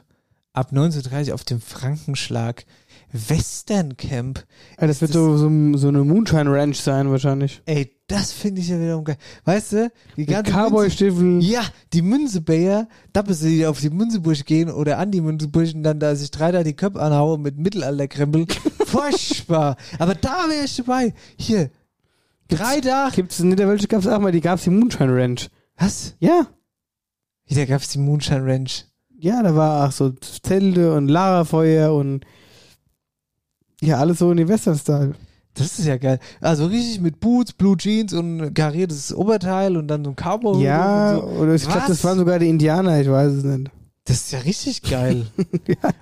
Ab 0.54 0.70
1930 0.70 1.34
auf 1.34 1.44
dem 1.44 1.60
Frankenschlag. 1.60 2.66
Western 3.12 3.98
Camp. 3.98 4.46
Ja, 4.80 4.88
das 4.88 5.02
wird 5.02 5.12
so, 5.12 5.38
so, 5.38 5.50
so 5.78 5.90
eine 5.90 6.06
Moonshine 6.06 6.50
Ranch 6.50 6.80
sein 6.80 7.12
wahrscheinlich. 7.12 7.62
Ey, 7.66 7.97
das 8.08 8.32
finde 8.32 8.62
ich 8.62 8.70
ja 8.70 8.80
wiederum 8.80 9.04
geil. 9.04 9.18
Weißt 9.44 9.74
du, 9.74 9.92
die 10.16 10.26
ganze 10.26 10.54
Cowboy-Stiefeln. 10.54 11.42
Ja, 11.42 11.62
die 11.92 12.02
Münzebayer, 12.02 12.88
da 13.12 13.22
bis 13.22 13.42
sie 13.42 13.66
auf 13.66 13.82
die 13.82 13.90
Münzeburg 13.90 14.46
gehen 14.46 14.70
oder 14.70 14.98
an 14.98 15.12
die 15.12 15.20
Münzeburg 15.20 15.74
und 15.76 15.84
dann 15.84 16.00
da 16.00 16.16
sich 16.16 16.32
drei 16.32 16.54
da 16.54 16.64
die 16.64 16.76
Köpfe 16.76 17.02
anhauen 17.02 17.42
mit 17.42 17.58
Mittelalterkrempel. 17.58 18.48
Furchtbar. 18.86 19.76
Aber 20.00 20.16
da 20.16 20.48
wäre 20.48 20.64
ich 20.64 20.78
dabei. 20.78 21.14
Hier. 21.38 21.70
Drei 22.48 22.80
da. 22.80 23.10
Gibt's 23.14 23.42
in 23.42 23.50
Niederwelsch 23.50 23.90
gab's 23.90 24.08
auch 24.08 24.20
mal, 24.20 24.32
die 24.32 24.42
gab's 24.42 24.64
die 24.64 24.70
Moonshine 24.70 25.14
Ranch. 25.14 25.50
Was? 25.76 26.16
Ja. 26.20 26.48
Wieder 27.46 27.66
gab's 27.66 27.90
die 27.90 28.00
Moonshine 28.00 28.46
Ranch. 28.46 28.86
Ja, 29.20 29.44
da 29.44 29.54
war 29.54 29.88
auch 29.88 29.92
so 29.92 30.12
Zelte 30.12 30.94
und 30.94 31.10
Lagerfeuer 31.10 31.94
und 31.94 32.26
ja, 33.82 33.98
alles 33.98 34.20
so 34.20 34.32
in 34.32 34.38
den 34.38 34.48
Western-Style. 34.48 35.14
Das 35.58 35.80
ist 35.80 35.86
ja 35.86 35.98
geil. 35.98 36.20
Also 36.40 36.68
richtig 36.68 37.02
mit 37.02 37.20
Boots, 37.20 37.54
Blue 37.54 37.76
Jeans 37.78 38.14
und 38.14 38.54
kariertes 38.54 39.14
Oberteil 39.14 39.76
und 39.76 39.88
dann 39.88 40.04
so 40.04 40.12
ein 40.12 40.16
Cowboy. 40.16 40.64
Ja, 40.64 41.16
so. 41.16 41.24
oder 41.24 41.56
ich 41.56 41.64
glaube, 41.64 41.84
das 41.88 42.04
waren 42.04 42.18
sogar 42.18 42.40
die 42.40 42.50
Indianer, 42.50 43.02
ich 43.02 43.10
weiß 43.10 43.32
es 43.34 43.44
nicht. 43.44 43.72
Das 44.06 44.18
ist 44.18 44.32
ja 44.32 44.40
richtig 44.40 44.82
geil. 44.84 45.26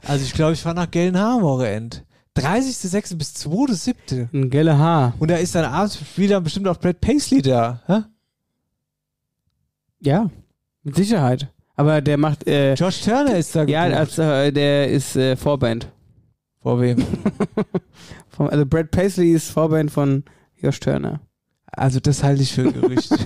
Also 0.07 0.23
ich 0.23 0.33
glaube, 0.33 0.53
ich 0.53 0.61
fahre 0.61 0.75
nach 0.75 0.91
Gelnhaar 0.91 1.37
am 1.37 1.41
Wochenende. 1.41 1.97
30.06. 2.37 3.15
bis 3.15 3.33
2.07. 3.35 4.27
Ein 4.33 4.49
gelle 4.49 4.77
Haar. 4.77 5.13
Und 5.19 5.31
da 5.31 5.37
ist 5.37 5.55
dann 5.55 5.65
abends 5.65 5.97
wieder 6.15 6.41
bestimmt 6.41 6.67
auch 6.67 6.77
Brad 6.77 6.99
Paisley 6.99 7.41
da. 7.41 7.81
Hä? 7.87 8.01
Ja, 10.01 10.29
mit 10.83 10.95
Sicherheit. 10.95 11.47
Aber 11.75 12.01
der 12.01 12.17
macht. 12.17 12.47
Äh, 12.47 12.73
Josh 12.75 13.01
Turner 13.01 13.37
ist 13.37 13.55
da 13.55 13.63
Ja, 13.63 13.83
als, 13.83 14.17
äh, 14.17 14.51
der 14.51 14.89
ist 14.89 15.15
äh, 15.15 15.35
Vorband. 15.35 15.87
Vor 16.61 16.81
wem? 16.81 16.97
Vom, 18.35 18.47
also 18.47 18.65
Brad 18.65 18.91
Paisley 18.91 19.31
ist 19.31 19.49
Vorband 19.49 19.91
von 19.91 20.23
Josh 20.57 20.79
Turner. 20.79 21.21
Also 21.67 21.99
das 21.99 22.23
halte 22.23 22.41
ich 22.43 22.53
für 22.53 22.63
ein 22.63 22.73
Gerücht. 22.73 23.11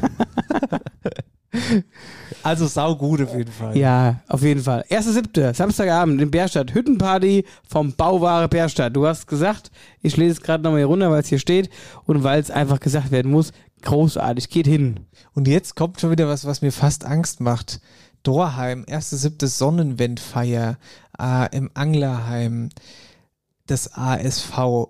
also 2.43 2.67
sau 2.67 2.95
gut 2.95 3.21
auf 3.21 3.35
jeden 3.35 3.51
Fall. 3.51 3.77
Ja, 3.77 4.21
auf 4.27 4.41
jeden 4.43 4.61
Fall. 4.61 4.85
1.7. 4.89 5.53
Samstagabend 5.53 6.21
in 6.21 6.31
Bärstadt. 6.31 6.73
Hüttenparty 6.73 7.45
vom 7.67 7.93
Bauware 7.93 8.47
Bärstadt. 8.47 8.95
Du 8.95 9.05
hast 9.07 9.27
gesagt, 9.27 9.71
ich 10.01 10.15
lese 10.17 10.33
es 10.33 10.41
gerade 10.41 10.63
nochmal 10.63 10.79
hier 10.79 10.87
runter, 10.87 11.11
weil 11.11 11.21
es 11.21 11.27
hier 11.27 11.39
steht 11.39 11.69
und 12.05 12.23
weil 12.23 12.39
es 12.39 12.51
einfach 12.51 12.79
gesagt 12.79 13.11
werden 13.11 13.31
muss. 13.31 13.51
Großartig, 13.81 14.49
geht 14.49 14.67
hin. 14.67 15.01
Und 15.33 15.47
jetzt 15.47 15.75
kommt 15.75 16.01
schon 16.01 16.11
wieder 16.11 16.27
was, 16.27 16.45
was 16.45 16.61
mir 16.61 16.71
fast 16.71 17.05
Angst 17.05 17.39
macht. 17.39 17.81
Dorheim, 18.23 18.83
1.7. 18.85 19.47
Sonnenwendfeier 19.47 20.77
äh, 21.19 21.55
im 21.55 21.71
Anglerheim, 21.73 22.69
das 23.67 23.93
ASV. 23.93 24.89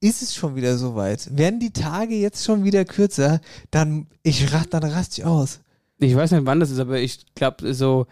Ist 0.00 0.22
es 0.22 0.34
schon 0.34 0.54
wieder 0.54 0.78
soweit? 0.78 1.28
Werden 1.36 1.58
die 1.60 1.72
Tage 1.72 2.14
jetzt 2.14 2.44
schon 2.44 2.62
wieder 2.64 2.84
kürzer? 2.84 3.40
Dann, 3.70 4.06
ich 4.22 4.46
dann 4.70 4.84
raste 4.84 5.20
ich 5.20 5.24
aus. 5.26 5.60
Ich 5.98 6.14
weiß 6.14 6.30
nicht, 6.30 6.46
wann 6.46 6.60
das 6.60 6.70
ist, 6.70 6.78
aber 6.78 7.00
ich 7.00 7.26
glaube 7.34 7.74
so. 7.74 8.06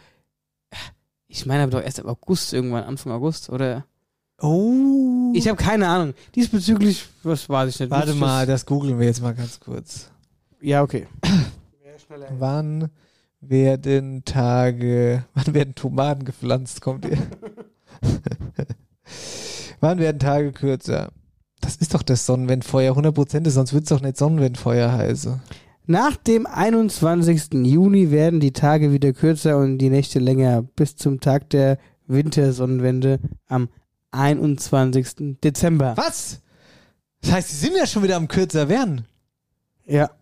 Ich 1.28 1.46
meine 1.46 1.62
aber 1.62 1.72
doch 1.72 1.82
erst 1.82 1.98
im 2.00 2.06
August, 2.08 2.52
irgendwann, 2.52 2.84
Anfang 2.84 3.12
August, 3.12 3.50
oder? 3.50 3.84
Oh. 4.40 5.32
Ich 5.34 5.46
habe 5.48 5.56
keine 5.56 5.86
Ahnung. 5.88 6.14
Diesbezüglich, 6.34 7.06
was 7.22 7.48
weiß 7.48 7.72
ich 7.74 7.80
nicht. 7.80 7.90
Warte 7.90 8.10
ich 8.12 8.16
mal, 8.18 8.46
das- 8.46 8.62
das 8.62 8.66
googeln 8.66 8.98
wir 8.98 9.06
jetzt 9.06 9.22
mal 9.22 9.34
ganz 9.34 9.60
kurz. 9.60 10.10
Ja, 10.60 10.82
okay. 10.82 11.06
Wann 12.38 12.90
werden 13.40 14.24
Tage, 14.24 15.24
wann 15.34 15.54
werden 15.54 15.74
Tomaten 15.74 16.24
gepflanzt, 16.24 16.80
kommt 16.80 17.04
ihr? 17.04 17.18
wann 19.80 19.98
werden 19.98 20.18
Tage 20.18 20.52
kürzer? 20.52 21.10
Das 21.66 21.74
ist 21.74 21.94
doch 21.94 22.04
das 22.04 22.26
Sonnenwendfeuer, 22.26 22.96
100% 22.96 23.50
sonst 23.50 23.72
wird 23.72 23.82
es 23.82 23.88
doch 23.88 24.00
nicht 24.00 24.16
Sonnenwendfeuer 24.16 24.92
heißen. 24.92 25.40
Nach 25.86 26.16
dem 26.16 26.46
21. 26.46 27.54
Juni 27.54 28.12
werden 28.12 28.38
die 28.38 28.52
Tage 28.52 28.92
wieder 28.92 29.12
kürzer 29.12 29.58
und 29.58 29.78
die 29.78 29.90
Nächte 29.90 30.20
länger 30.20 30.62
bis 30.62 30.94
zum 30.94 31.18
Tag 31.18 31.50
der 31.50 31.78
Wintersonnenwende 32.06 33.18
am 33.48 33.68
21. 34.12 35.40
Dezember. 35.42 35.96
Was? 35.96 36.40
Das 37.22 37.32
heißt, 37.32 37.48
sie 37.48 37.56
sind 37.56 37.76
ja 37.76 37.88
schon 37.88 38.04
wieder 38.04 38.14
am 38.14 38.28
kürzer 38.28 38.68
werden. 38.68 39.04
Ja. 39.86 40.12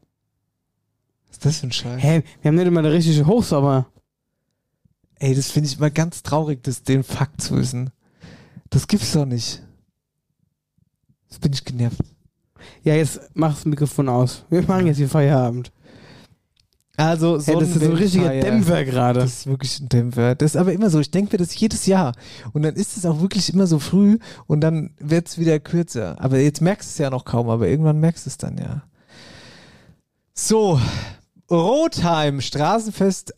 Was 1.29 1.37
ist 1.37 1.45
das 1.45 1.59
für 1.59 1.67
ein 1.67 1.73
Scheiß? 1.73 2.03
Hä, 2.03 2.23
wir 2.41 2.49
haben 2.49 2.55
nicht 2.55 2.67
immer 2.67 2.81
eine 2.81 2.93
richtige 2.93 3.27
Hochsommer. 3.27 3.87
Ey, 5.17 5.35
das 5.35 5.51
finde 5.51 5.69
ich 5.69 5.77
immer 5.77 5.91
ganz 5.91 6.23
traurig, 6.23 6.63
das, 6.63 6.85
den 6.85 7.05
Fakt 7.05 7.43
zu 7.43 7.59
wissen. 7.59 7.91
Das 8.71 8.89
gibt's 8.89 9.13
doch 9.13 9.27
nicht. 9.27 9.64
Jetzt 11.35 11.41
bin 11.41 11.53
ich 11.53 11.65
genervt. 11.65 11.99
Ja, 12.85 12.95
jetzt 12.95 13.21
mach 13.35 13.55
das 13.55 13.65
Mikrofon 13.65 14.09
aus. 14.09 14.45
Wir 14.51 14.63
machen 14.63 14.87
jetzt 14.87 14.99
hier 14.99 15.09
Feierabend. 15.09 15.73
Also, 16.97 17.41
Hey, 17.45 17.57
das 17.59 17.71
ist 17.71 17.81
so 17.81 17.87
ein 17.87 17.97
richtiger 17.97 18.25
Sonnenwendfeier. 18.27 18.53
Dämpfer 18.53 18.85
gerade. 18.85 19.19
Das 19.19 19.33
ist 19.33 19.47
wirklich 19.49 19.81
ein 19.81 19.89
Dämpfer. 19.89 20.37
Das 20.37 20.55
ist 20.55 20.57
aber 20.57 20.73
immer 20.73 20.91
so. 20.91 21.01
Ich 21.01 21.11
denke 21.11 21.33
mir 21.33 21.39
das 21.39 21.59
jedes 21.59 21.87
Jahr. 21.87 22.13
Und 22.53 22.63
dann 22.63 22.77
ist 22.77 22.97
es 22.97 23.05
auch 23.05 23.21
wirklich 23.21 23.53
immer 23.53 23.67
so 23.67 23.81
früh 23.81 24.21
und 24.47 24.61
dann 24.61 24.95
wird 25.01 25.27
es 25.27 25.37
wieder 25.37 25.59
kürzer. 25.59 26.15
Aber 26.21 26.39
jetzt 26.39 26.61
merkst 26.61 26.89
du 26.89 26.93
es 26.93 26.99
ja 26.99 27.11
noch 27.11 27.25
kaum, 27.25 27.51
aber 27.51 27.67
irgendwann 27.67 27.99
merkst 27.99 28.27
du 28.27 28.31
es 28.31 28.39
dann 28.39 28.57
ja. 28.57 28.85
So, 30.35 30.81
Rotheim, 31.51 32.41
Straßenfest 32.41 33.35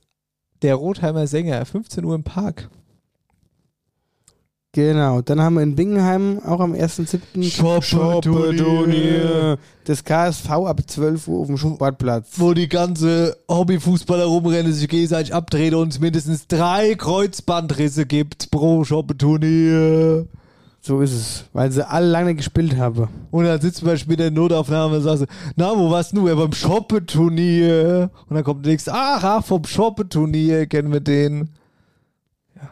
der 0.61 0.75
Rotheimer 0.75 1.27
Sänger, 1.27 1.65
15 1.65 2.05
Uhr 2.05 2.15
im 2.15 2.25
Park. 2.25 2.69
Genau, 4.77 5.23
dann 5.23 5.41
haben 5.41 5.55
wir 5.55 5.63
in 5.63 5.75
Bingenheim 5.75 6.39
auch 6.45 6.61
am 6.61 6.75
1.7. 6.75 7.51
Shoppeturnier. 7.81 9.57
Das 9.85 10.05
KSV 10.05 10.51
ab 10.51 10.83
12 10.87 11.29
Uhr 11.29 11.41
auf 11.41 11.47
dem 11.47 11.57
Sportplatz. 11.57 12.33
Wo 12.37 12.53
die 12.53 12.69
ganze 12.69 13.39
Hobbyfußballer 13.49 14.27
rumrennen, 14.27 14.75
sich 14.75 14.87
gegenseitig 14.87 15.33
abdrehen 15.33 15.75
und 15.75 15.95
es 15.95 15.99
mindestens 15.99 16.47
drei 16.47 16.95
Kreuzbandrisse 16.95 18.05
gibt 18.05 18.51
pro 18.51 18.85
Shoppeturnier. 18.85 20.27
So 20.83 21.01
ist 21.01 21.15
es, 21.15 21.45
weil 21.55 21.73
sie 21.73 21.89
alle 21.89 22.11
lange 22.11 22.35
gespielt 22.35 22.77
haben. 22.77 23.09
Und 23.31 23.47
dann 23.47 23.59
sitzt 23.63 23.83
man 23.83 23.97
später 23.97 24.27
in 24.27 24.35
Notaufnahme 24.35 24.97
und 24.97 25.03
sagt 25.03 25.21
so, 25.21 25.27
na, 25.57 25.71
wo 25.75 25.91
warst 25.91 26.15
du? 26.15 26.29
Ja, 26.29 26.35
beim 26.35 26.53
Shoppeturnier. 26.53 28.11
Und 28.29 28.35
dann 28.35 28.45
kommt 28.45 28.67
der 28.67 28.73
nächste, 28.73 28.93
ach, 28.93 29.25
ach, 29.25 29.43
vom 29.43 29.65
Shoppeturnier 29.65 30.67
kennen 30.67 30.93
wir 30.93 31.01
den. 31.01 31.49
Ja. 32.57 32.69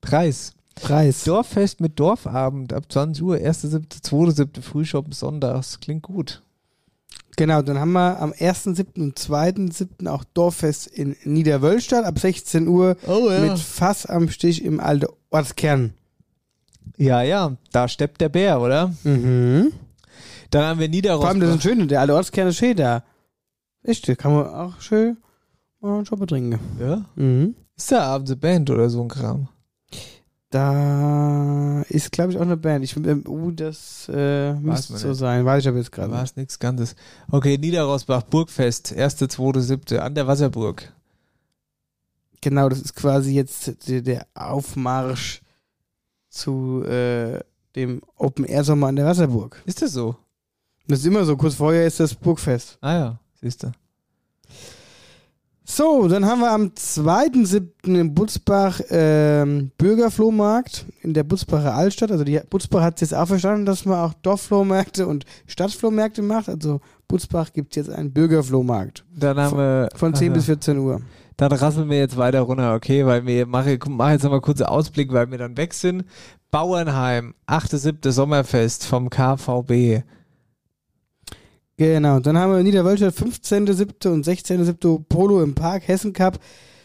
Preis. 0.00 0.52
Preis. 0.74 1.24
Dorffest 1.24 1.80
mit 1.80 1.98
Dorfabend 2.00 2.72
ab 2.72 2.84
20 2.90 3.22
Uhr, 3.22 3.36
1.7., 3.36 4.02
2.7., 4.02 4.62
Frühshoppen 4.62 5.12
sonntags. 5.12 5.80
Klingt 5.80 6.02
gut. 6.02 6.42
Genau, 7.36 7.62
dann 7.62 7.78
haben 7.78 7.92
wir 7.92 8.20
am 8.20 8.32
1.7. 8.32 9.00
und 9.02 9.18
2.7. 9.18 10.06
auch 10.08 10.24
Dorffest 10.34 10.86
in 10.86 11.16
Niederwölstadt 11.24 12.04
ab 12.04 12.18
16 12.18 12.68
Uhr 12.68 12.96
Oh 13.06 13.30
ja. 13.30 13.40
mit 13.40 13.58
Fass 13.58 14.04
am 14.06 14.28
Stich 14.28 14.62
im 14.64 14.80
alten 14.80 15.06
Ortskern. 15.30 15.94
Ja, 16.98 17.22
ja, 17.22 17.56
da 17.72 17.88
steppt 17.88 18.20
der 18.20 18.28
Bär, 18.28 18.60
oder? 18.60 18.92
Mhm. 19.04 19.72
Dann 20.50 20.64
haben 20.64 20.80
wir 20.80 20.88
Vor 21.16 21.26
allem, 21.28 21.40
das 21.40 21.48
ist 21.50 21.54
Niederrosbach. 21.54 21.54
ein 21.54 21.60
schöner, 21.60 21.86
der 21.86 22.00
alte 22.00 22.14
Ortskern 22.14 22.48
ist 22.48 22.56
schön 22.58 22.76
da. 22.76 23.02
Echt, 23.82 24.06
da 24.08 24.14
kann 24.14 24.34
man 24.34 24.46
auch 24.46 24.80
schön 24.80 25.16
mal 25.80 25.96
einen 25.96 26.06
Schoppe 26.06 26.26
trinken. 26.26 26.58
Ja? 26.78 27.04
Mhm. 27.16 27.54
Ist 27.76 27.90
da 27.90 28.02
abends 28.02 28.30
eine 28.30 28.36
Band 28.36 28.68
oder 28.70 28.90
so 28.90 29.00
ein 29.02 29.08
Kram? 29.08 29.48
Da 30.52 31.80
ist, 31.88 32.12
glaube 32.12 32.30
ich, 32.30 32.36
auch 32.36 32.42
eine 32.42 32.58
Band. 32.58 32.84
Ich, 32.84 32.94
ähm, 32.94 33.24
uh, 33.26 33.50
das 33.52 34.06
äh, 34.12 34.52
müsste 34.52 34.98
so 34.98 35.08
nicht. 35.08 35.18
sein. 35.18 35.46
Weiß 35.46 35.62
ich 35.62 35.68
aber 35.68 35.78
jetzt 35.78 35.90
gerade. 35.90 36.12
war 36.12 36.22
es 36.22 36.36
nichts 36.36 36.58
Ganzes. 36.58 36.94
Okay, 37.30 37.56
Niederrosbach, 37.56 38.24
Burgfest, 38.24 38.92
1.2.7. 38.92 39.96
an 39.96 40.14
der 40.14 40.26
Wasserburg. 40.26 40.92
Genau, 42.42 42.68
das 42.68 42.82
ist 42.82 42.94
quasi 42.94 43.32
jetzt 43.32 43.88
der, 43.88 44.02
der 44.02 44.26
Aufmarsch 44.34 45.40
zu 46.28 46.84
äh, 46.84 47.40
dem 47.74 48.02
Open 48.16 48.44
Air 48.44 48.64
Sommer 48.64 48.88
an 48.88 48.96
der 48.96 49.06
Wasserburg. 49.06 49.62
Ist 49.64 49.80
das 49.80 49.92
so? 49.92 50.16
Das 50.86 50.98
ist 50.98 51.06
immer 51.06 51.24
so, 51.24 51.34
kurz 51.38 51.54
vorher 51.54 51.86
ist 51.86 51.98
das 51.98 52.14
Burgfest. 52.14 52.76
Ah 52.82 52.92
ja, 52.92 53.20
siehst 53.40 53.62
du. 53.62 53.72
So, 55.74 56.06
dann 56.06 56.26
haben 56.26 56.40
wir 56.42 56.50
am 56.50 56.66
2.7. 56.76 57.98
in 57.98 58.12
Butzbach 58.12 58.78
ähm, 58.90 59.70
Bürgerflohmarkt 59.78 60.84
in 61.00 61.14
der 61.14 61.22
Butzbacher 61.22 61.74
Altstadt. 61.74 62.12
Also 62.12 62.24
die 62.24 62.38
Butzbach 62.50 62.82
hat 62.82 62.96
es 62.96 63.00
jetzt 63.00 63.14
auch 63.14 63.26
verstanden, 63.26 63.64
dass 63.64 63.86
man 63.86 63.98
auch 63.98 64.12
Dorfflohmärkte 64.12 65.06
und 65.06 65.24
Stadtflohmärkte 65.46 66.20
macht. 66.20 66.50
Also 66.50 66.82
Butzbach 67.08 67.54
gibt 67.54 67.74
jetzt 67.74 67.88
einen 67.88 68.12
Bürgerflohmarkt. 68.12 69.06
Dann 69.16 69.38
haben 69.38 69.56
wir. 69.56 69.88
Von 69.96 70.14
10 70.14 70.28
Aha. 70.28 70.34
bis 70.34 70.44
14 70.44 70.76
Uhr. 70.76 71.00
Dann 71.38 71.52
rasseln 71.52 71.88
wir 71.88 72.00
jetzt 72.00 72.18
weiter 72.18 72.42
runter, 72.42 72.74
okay? 72.74 73.06
Weil 73.06 73.24
wir 73.24 73.46
machen 73.46 73.78
mach 73.88 74.10
jetzt 74.10 74.24
nochmal 74.24 74.42
kurzen 74.42 74.66
Ausblick, 74.66 75.10
weil 75.10 75.30
wir 75.30 75.38
dann 75.38 75.56
weg 75.56 75.72
sind. 75.72 76.04
Bauernheim, 76.50 77.32
8.7. 77.46 78.10
Sommerfest 78.10 78.84
vom 78.84 79.08
KVB. 79.08 80.02
Genau, 81.82 82.20
dann 82.20 82.38
haben 82.38 82.52
wir 82.52 82.62
Niederwölstadt 82.62 83.12
15.7. 83.12 84.06
und 84.06 84.24
16.7. 84.24 85.02
Polo 85.08 85.42
im 85.42 85.52
Park, 85.52 85.88
Hessen 85.88 86.12
Cup. 86.12 86.38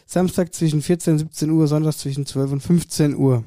Samstag 0.06 0.52
zwischen 0.52 0.82
14 0.82 1.12
und 1.12 1.18
17 1.20 1.50
Uhr, 1.50 1.68
Sonntag 1.68 1.92
zwischen 1.92 2.26
12 2.26 2.50
und 2.50 2.60
15 2.60 3.14
Uhr. 3.14 3.44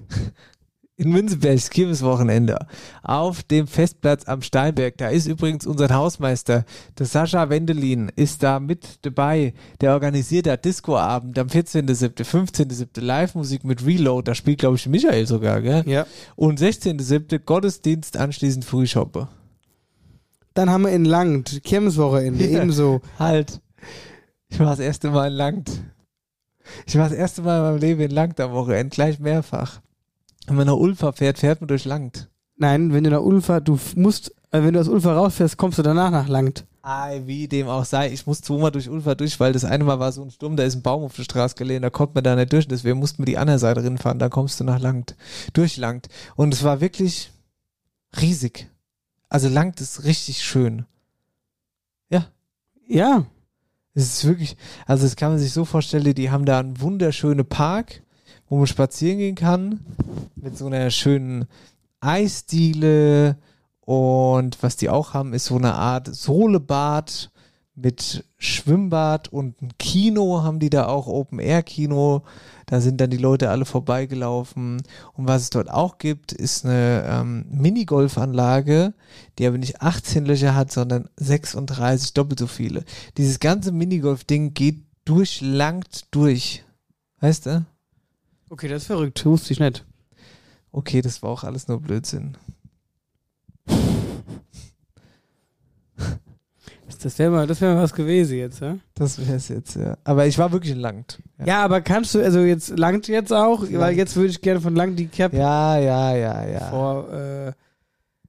In 0.95 1.11
Münzenberg, 1.11 1.59
Kirmeswochenende. 1.69 2.57
Auf 3.03 3.43
dem 3.43 3.67
Festplatz 3.67 4.29
am 4.29 4.41
Steinberg. 4.41 4.97
Da 4.97 5.09
ist 5.09 5.27
übrigens 5.27 5.67
unser 5.67 5.93
Hausmeister, 5.93 6.63
der 6.97 7.05
Sascha 7.05 7.49
Wendelin, 7.49 8.09
ist 8.15 8.43
da 8.43 8.61
mit 8.61 8.99
dabei. 9.01 9.53
Der 9.81 9.91
organisiert 9.91 10.45
da 10.45 10.55
Discoabend 10.55 11.37
am 11.37 11.47
14.7., 11.47 12.23
15.7. 12.23 13.01
Live-Musik 13.01 13.65
mit 13.65 13.85
Reload. 13.85 14.23
Da 14.23 14.35
spielt, 14.35 14.59
glaube 14.59 14.77
ich, 14.77 14.87
Michael 14.87 15.27
sogar, 15.27 15.61
gell? 15.61 15.83
Ja. 15.85 16.05
Und 16.37 16.61
16.7. 16.61 17.39
Gottesdienst 17.39 18.15
anschließend 18.15 18.63
Frühshoppe. 18.63 19.27
Dann 20.53 20.69
haben 20.69 20.83
wir 20.83 20.91
in 20.91 21.05
Langt, 21.05 21.61
Kirmeswochenende, 21.63 22.45
Ja. 22.45 22.59
ebenso. 22.61 23.01
Halt. 23.17 23.61
Ich 24.49 24.59
war 24.59 24.67
das 24.67 24.79
erste 24.79 25.09
Mal 25.11 25.27
in 25.27 25.33
Langt. 25.33 25.71
Ich 26.85 26.95
war 26.97 27.07
das 27.09 27.17
erste 27.17 27.41
Mal 27.41 27.57
in 27.57 27.63
meinem 27.63 27.79
Leben 27.79 28.01
in 28.01 28.11
Langt 28.11 28.39
am 28.39 28.51
Wochenende, 28.51 28.93
gleich 28.93 29.19
mehrfach. 29.19 29.81
Wenn 30.47 30.55
man 30.57 30.67
nach 30.67 30.75
Ulfa 30.75 31.11
fährt, 31.13 31.39
fährt 31.39 31.61
man 31.61 31.67
durch 31.67 31.85
Langt. 31.85 32.29
Nein, 32.57 32.93
wenn 32.93 33.03
du 33.03 33.09
nach 33.09 33.21
Ulfa, 33.21 33.59
du 33.59 33.79
musst, 33.95 34.29
äh, 34.51 34.61
wenn 34.61 34.73
du 34.73 34.79
aus 34.79 34.87
Ulfa 34.87 35.13
rausfährst, 35.13 35.57
kommst 35.57 35.79
du 35.79 35.83
danach 35.83 36.11
nach 36.11 36.27
Langt. 36.27 36.65
Ei, 36.83 37.21
wie 37.25 37.47
dem 37.47 37.67
auch 37.67 37.85
sei. 37.85 38.11
Ich 38.11 38.25
musste 38.27 38.47
zweimal 38.47 38.71
durch 38.71 38.89
Ulfa 38.89 39.15
durch, 39.15 39.39
weil 39.39 39.53
das 39.53 39.63
eine 39.65 39.83
Mal 39.83 39.99
war 39.99 40.11
so 40.11 40.23
ein 40.23 40.31
Sturm, 40.31 40.55
da 40.57 40.63
ist 40.63 40.75
ein 40.75 40.81
Baum 40.81 41.03
auf 41.03 41.15
der 41.15 41.23
Straße 41.23 41.55
gelegen, 41.55 41.83
da 41.83 41.89
konnte 41.91 42.15
man 42.15 42.23
da 42.23 42.35
nicht 42.35 42.51
durch. 42.51 42.67
Deswegen 42.67 42.97
mussten 42.99 43.19
wir 43.19 43.25
die 43.27 43.37
andere 43.37 43.59
Seite 43.59 43.83
rinfahren, 43.83 44.19
da 44.19 44.29
kommst 44.29 44.59
du 44.59 44.63
nach 44.63 44.79
Langt. 44.79 45.15
Durch 45.53 45.77
Langt. 45.77 46.07
Und 46.35 46.53
es 46.53 46.63
war 46.63 46.81
wirklich 46.81 47.31
riesig. 48.19 48.67
Also 49.31 49.47
Langt 49.47 49.79
ist 49.79 50.03
richtig 50.03 50.43
schön. 50.43 50.85
Ja. 52.09 52.25
Ja. 52.85 53.25
Es 53.93 54.03
ist 54.03 54.25
wirklich, 54.25 54.57
also 54.85 55.05
das 55.05 55.15
kann 55.15 55.31
man 55.31 55.39
sich 55.39 55.53
so 55.53 55.63
vorstellen, 55.63 56.13
die 56.13 56.29
haben 56.31 56.43
da 56.43 56.59
einen 56.59 56.81
wunderschönen 56.81 57.45
Park, 57.45 58.03
wo 58.49 58.57
man 58.57 58.67
spazieren 58.67 59.19
gehen 59.19 59.35
kann, 59.35 59.85
mit 60.35 60.57
so 60.57 60.67
einer 60.67 60.91
schönen 60.91 61.45
Eisdiele 62.01 63.37
und 63.79 64.61
was 64.61 64.75
die 64.75 64.89
auch 64.89 65.13
haben, 65.13 65.33
ist 65.33 65.45
so 65.45 65.55
eine 65.55 65.75
Art 65.75 66.13
Sohlebad 66.13 67.31
mit 67.73 68.25
Schwimmbad 68.37 69.29
und 69.29 69.61
ein 69.61 69.71
Kino 69.79 70.43
haben 70.43 70.59
die 70.59 70.69
da 70.69 70.87
auch, 70.87 71.07
Open-Air-Kino. 71.07 72.23
Da 72.71 72.79
sind 72.79 73.01
dann 73.01 73.09
die 73.09 73.17
Leute 73.17 73.49
alle 73.49 73.65
vorbeigelaufen. 73.65 74.81
Und 75.11 75.27
was 75.27 75.41
es 75.41 75.49
dort 75.49 75.69
auch 75.69 75.97
gibt, 75.97 76.31
ist 76.31 76.63
eine 76.63 77.03
ähm, 77.05 77.45
Minigolfanlage, 77.49 78.93
die 79.37 79.45
aber 79.45 79.57
nicht 79.57 79.81
18 79.81 80.25
Löcher 80.25 80.55
hat, 80.55 80.71
sondern 80.71 81.09
36, 81.17 82.13
doppelt 82.13 82.39
so 82.39 82.47
viele. 82.47 82.85
Dieses 83.17 83.41
ganze 83.41 83.73
Minigolf-Ding 83.73 84.53
geht 84.53 84.85
durchlangt 85.03 86.05
durch. 86.11 86.63
Weißt 87.19 87.47
du? 87.47 87.65
Okay, 88.47 88.69
das 88.69 88.83
ist 88.83 88.87
verrückt, 88.87 89.25
wusste 89.25 89.51
ich 89.51 89.59
nicht. 89.59 89.85
Okay, 90.71 91.01
das 91.01 91.21
war 91.21 91.31
auch 91.31 91.43
alles 91.43 91.67
nur 91.67 91.81
Blödsinn. 91.81 92.37
Das 96.97 97.17
wäre 97.19 97.31
mal, 97.31 97.47
das 97.47 97.61
wäre 97.61 97.75
mal 97.75 97.83
was 97.83 97.93
gewesen 97.93 98.37
jetzt, 98.37 98.61
ja? 98.61 98.77
Das 98.95 99.19
wäre 99.19 99.35
es 99.37 99.47
jetzt, 99.49 99.75
ja. 99.75 99.97
Aber 100.03 100.25
ich 100.25 100.37
war 100.37 100.51
wirklich 100.51 100.71
in 100.73 100.79
Langt. 100.79 101.19
Ja. 101.45 101.63
aber 101.63 101.81
kannst 101.81 102.13
du, 102.15 102.21
also 102.21 102.39
jetzt 102.41 102.77
langt 102.77 103.07
jetzt 103.07 103.33
auch, 103.33 103.63
weil 103.63 103.71
Langt. 103.73 103.97
jetzt 103.97 104.15
würde 104.15 104.29
ich 104.29 104.41
gerne 104.41 104.61
von 104.61 104.75
Langt 104.75 104.97
die 104.99 105.07
Cap 105.07 105.33
Ja, 105.33 105.77
ja, 105.77 106.15
ja, 106.15 106.47
ja. 106.47 106.69
vor 106.69 107.11
äh, 107.11 107.51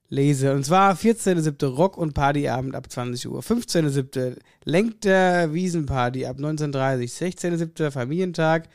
lese. 0.09 0.53
Und 0.53 0.63
zwar 0.65 0.95
14.7. 0.95 1.65
Rock- 1.65 1.97
und 1.97 2.13
Partyabend 2.13 2.75
ab 2.75 2.89
20 2.91 3.27
Uhr. 3.29 3.41
15.7. 3.41 4.37
Lenkt 4.63 5.05
der 5.05 5.53
Wiesenparty 5.53 6.25
ab 6.25 6.37
19.30 6.37 7.35
16.7. 7.37 7.91
Familientag 7.91 8.69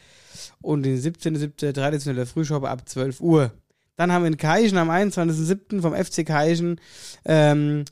und 0.60 0.82
den 0.84 0.98
17.7. 0.98 1.72
traditionelle 1.72 2.26
Frühshop 2.26 2.64
ab 2.64 2.88
12 2.88 3.20
Uhr. 3.20 3.52
Dann 3.96 4.12
haben 4.12 4.22
wir 4.22 4.28
in 4.28 4.36
Kaichen 4.36 4.78
am 4.78 4.90
21.7. 4.90 5.80
vom 5.80 5.94
FC 5.94 6.24
Kaichen 6.24 6.80
ähm, 7.24 7.84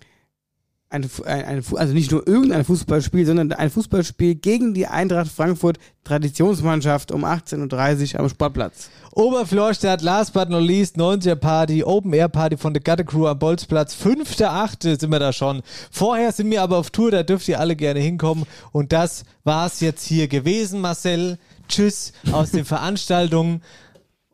ein, 0.88 1.08
ein, 1.24 1.44
ein, 1.44 1.64
also 1.74 1.92
nicht 1.92 2.12
nur 2.12 2.26
irgendein 2.28 2.64
Fußballspiel, 2.64 3.26
sondern 3.26 3.52
ein 3.52 3.70
Fußballspiel 3.70 4.36
gegen 4.36 4.72
die 4.72 4.86
Eintracht 4.86 5.30
Frankfurt 5.30 5.78
Traditionsmannschaft 6.04 7.10
um 7.10 7.24
18.30 7.24 8.14
Uhr 8.14 8.20
am 8.20 8.28
Sportplatz. 8.28 8.90
Oberflorstadt, 9.12 10.02
last 10.02 10.32
but 10.32 10.48
not 10.48 10.62
least, 10.62 10.96
90er 10.96 11.34
Party, 11.34 11.82
Open 11.82 12.12
Air 12.12 12.28
Party 12.28 12.56
von 12.56 12.72
der 12.72 12.82
Gatte 12.82 13.04
Crew 13.04 13.26
am 13.26 13.38
Bolzplatz. 13.38 13.96
5.8. 13.96 15.00
sind 15.00 15.10
wir 15.10 15.18
da 15.18 15.32
schon. 15.32 15.62
Vorher 15.90 16.30
sind 16.30 16.50
wir 16.50 16.62
aber 16.62 16.76
auf 16.76 16.90
Tour, 16.90 17.10
da 17.10 17.24
dürft 17.24 17.48
ihr 17.48 17.58
alle 17.58 17.74
gerne 17.74 18.00
hinkommen. 18.00 18.44
Und 18.70 18.92
das 18.92 19.24
war's 19.42 19.80
jetzt 19.80 20.06
hier 20.06 20.28
gewesen, 20.28 20.80
Marcel. 20.80 21.38
Tschüss 21.68 22.12
aus 22.30 22.52
den 22.52 22.64
Veranstaltungen 22.66 23.60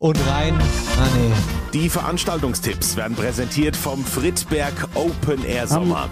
und 0.03 0.19
rein. 0.29 0.55
Ah, 0.99 1.07
nee. 1.17 1.33
Die 1.73 1.89
Veranstaltungstipps 1.89 2.97
werden 2.97 3.17
präsentiert 3.17 3.77
vom 3.77 4.05
Friedberg 4.05 4.75
Open 4.95 5.45
Air 5.45 5.67
Sommer. 5.69 6.11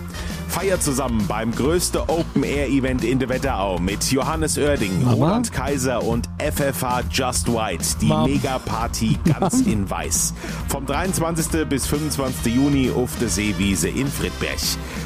Feiert 0.48 0.82
zusammen 0.82 1.26
beim 1.28 1.54
größten 1.54 2.00
Open 2.08 2.42
Air 2.44 2.68
Event 2.68 3.04
in 3.04 3.18
der 3.18 3.28
Wetterau 3.28 3.78
mit 3.78 4.10
Johannes 4.10 4.56
Oerding, 4.58 5.06
Roland 5.06 5.52
Kaiser 5.52 6.02
und 6.02 6.28
FFH 6.38 7.02
Just 7.10 7.52
White. 7.52 7.84
Die 8.00 8.06
Mom. 8.06 8.24
Mega 8.30 8.58
Party 8.60 9.18
ganz 9.24 9.60
in 9.66 9.90
weiß. 9.90 10.32
Vom 10.68 10.86
23. 10.86 11.68
bis 11.68 11.86
25. 11.86 12.54
Juni 12.54 12.90
auf 12.94 13.10
der 13.20 13.28
Seewiese 13.28 13.88
in 13.88 14.06
Friedberg. 14.08 14.58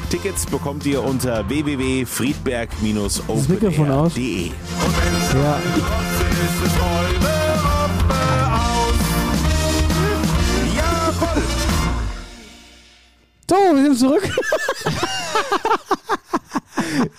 Tickets 0.09 0.45
bekommt 0.45 0.85
ihr 0.85 1.03
unter 1.03 1.49
www.friedberg-openair.de. 1.49 4.45
Ja. 4.47 5.59
So, 13.49 13.55
wir 13.55 13.83
sind 13.83 13.99
zurück. 13.99 14.23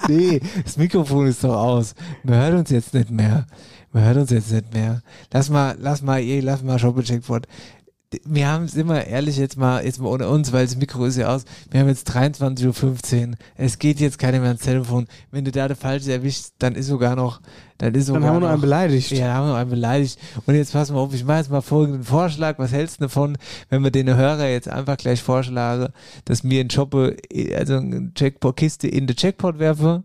Nee, 0.09 0.41
das 0.65 0.77
Mikrofon 0.77 1.27
ist 1.27 1.43
doch 1.43 1.57
aus. 1.57 1.95
Man 2.23 2.39
hört 2.39 2.55
uns 2.55 2.71
jetzt 2.71 2.95
nicht 2.95 3.11
mehr. 3.11 3.47
Man 3.93 4.05
hört 4.05 4.17
uns 4.17 4.31
jetzt 4.31 4.53
nicht 4.53 4.73
mehr. 4.73 5.03
Lass 5.33 5.51
mal, 5.51 5.77
lass 5.79 6.03
mal, 6.03 6.21
eh, 6.21 6.41
lass 6.41 6.63
mal 6.63 6.79
Shopping-Checkpoint. 6.79 7.47
Wir 8.25 8.47
haben 8.47 8.65
es 8.65 8.77
immer 8.77 9.05
ehrlich 9.05 9.37
jetzt 9.37 9.57
mal, 9.57 9.85
jetzt 9.85 9.99
mal 9.99 10.09
ohne 10.09 10.29
uns, 10.29 10.53
weil 10.53 10.65
das 10.65 10.77
Mikro 10.77 11.07
ist 11.07 11.17
ja 11.17 11.35
aus. 11.35 11.45
Wir 11.71 11.81
haben 11.81 11.89
jetzt 11.89 12.09
23.15 12.11 13.29
Uhr. 13.29 13.35
Es 13.57 13.81
geht 13.81 13.99
jetzt 13.99 14.19
keiner 14.19 14.39
mehr 14.39 14.49
ans 14.49 14.63
Telefon. 14.63 15.07
Wenn 15.33 15.45
du 15.45 15.51
da 15.51 15.67
der 15.67 15.77
Falsche 15.77 16.13
erwischst, 16.13 16.55
dann 16.61 16.77
ist 16.77 16.87
sogar 16.87 17.17
noch, 17.17 17.41
dann 17.79 17.95
ist 17.95 18.07
sogar 18.07 18.21
Dann 18.21 18.31
haben 18.31 18.37
wir 18.37 18.41
noch 18.47 18.53
einen 18.53 18.61
beleidigt. 18.61 19.11
Ja, 19.11 19.27
dann 19.27 19.35
haben 19.35 19.47
wir 19.47 19.53
noch 19.53 19.59
einen 19.59 19.71
beleidigt. 19.71 20.21
Und 20.47 20.55
jetzt 20.55 20.73
pass 20.73 20.93
mal 20.93 21.01
auf, 21.01 21.13
ich 21.15 21.25
mache 21.25 21.39
jetzt 21.39 21.51
mal 21.51 21.63
folgenden 21.63 22.05
Vorschlag. 22.05 22.59
Was 22.59 22.71
hältst 22.71 23.01
du 23.01 23.05
davon, 23.07 23.37
wenn 23.71 23.83
wir 23.83 23.91
den 23.91 24.15
Hörer 24.15 24.49
jetzt 24.49 24.69
einfach 24.69 24.97
gleich 24.97 25.21
vorschlagen, 25.21 25.93
dass 26.27 26.45
mir 26.45 26.61
ein 26.61 26.69
Joppe, 26.69 27.17
also 27.57 27.75
eine 27.75 28.13
Jackpot-Kiste 28.17 28.87
in 28.87 29.09
den 29.09 29.17
Jackpot 29.19 29.59
werfe 29.59 30.05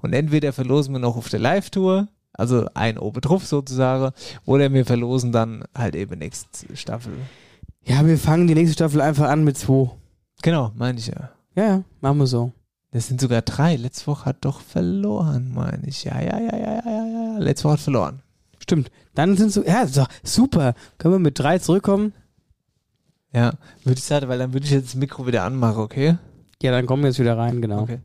und 0.00 0.12
entweder 0.12 0.52
verlosen 0.52 0.92
wir 0.94 1.00
noch 1.00 1.16
auf 1.16 1.30
der 1.30 1.40
Live-Tour, 1.40 2.08
also 2.38 2.66
ein 2.72 2.96
Obertruff 2.96 3.46
sozusagen, 3.46 4.14
oder 4.46 4.72
wir 4.72 4.86
verlosen 4.86 5.32
dann 5.32 5.64
halt 5.76 5.94
eben 5.94 6.18
nächste 6.18 6.74
Staffel. 6.76 7.12
Ja, 7.84 8.06
wir 8.06 8.16
fangen 8.16 8.46
die 8.46 8.54
nächste 8.54 8.74
Staffel 8.74 9.00
einfach 9.00 9.28
an 9.28 9.44
mit 9.44 9.58
zwei. 9.58 9.90
Genau, 10.42 10.72
meine 10.76 10.98
ich 10.98 11.08
ja. 11.08 11.30
Ja, 11.54 11.64
ja, 11.64 11.84
machen 12.00 12.18
wir 12.18 12.26
so. 12.26 12.52
Das 12.92 13.08
sind 13.08 13.20
sogar 13.20 13.42
drei. 13.42 13.76
Letzte 13.76 14.06
Woche 14.06 14.24
hat 14.26 14.38
doch 14.42 14.60
verloren, 14.60 15.52
meine 15.54 15.86
ich. 15.86 16.04
Ja, 16.04 16.20
ja, 16.20 16.38
ja, 16.38 16.56
ja, 16.56 16.82
ja, 16.84 17.06
ja, 17.06 17.32
ja. 17.34 17.38
Letzte 17.38 17.64
Woche 17.64 17.74
hat 17.74 17.80
verloren. 17.80 18.22
Stimmt. 18.58 18.90
Dann 19.14 19.36
sind 19.36 19.52
so, 19.52 19.64
ja, 19.64 19.86
so, 19.86 20.06
super. 20.22 20.74
Können 20.96 21.14
wir 21.14 21.18
mit 21.18 21.38
drei 21.38 21.58
zurückkommen? 21.58 22.12
Ja, 23.32 23.52
würde 23.84 23.98
ich 23.98 24.04
sagen, 24.04 24.28
weil 24.28 24.38
dann 24.38 24.52
würde 24.52 24.64
ich 24.64 24.72
jetzt 24.72 24.86
das 24.88 24.94
Mikro 24.94 25.26
wieder 25.26 25.42
anmachen, 25.44 25.82
okay? 25.82 26.16
Ja, 26.62 26.70
dann 26.70 26.86
kommen 26.86 27.02
wir 27.02 27.10
jetzt 27.10 27.18
wieder 27.18 27.36
rein, 27.36 27.60
genau. 27.60 27.82
Okay. 27.82 28.00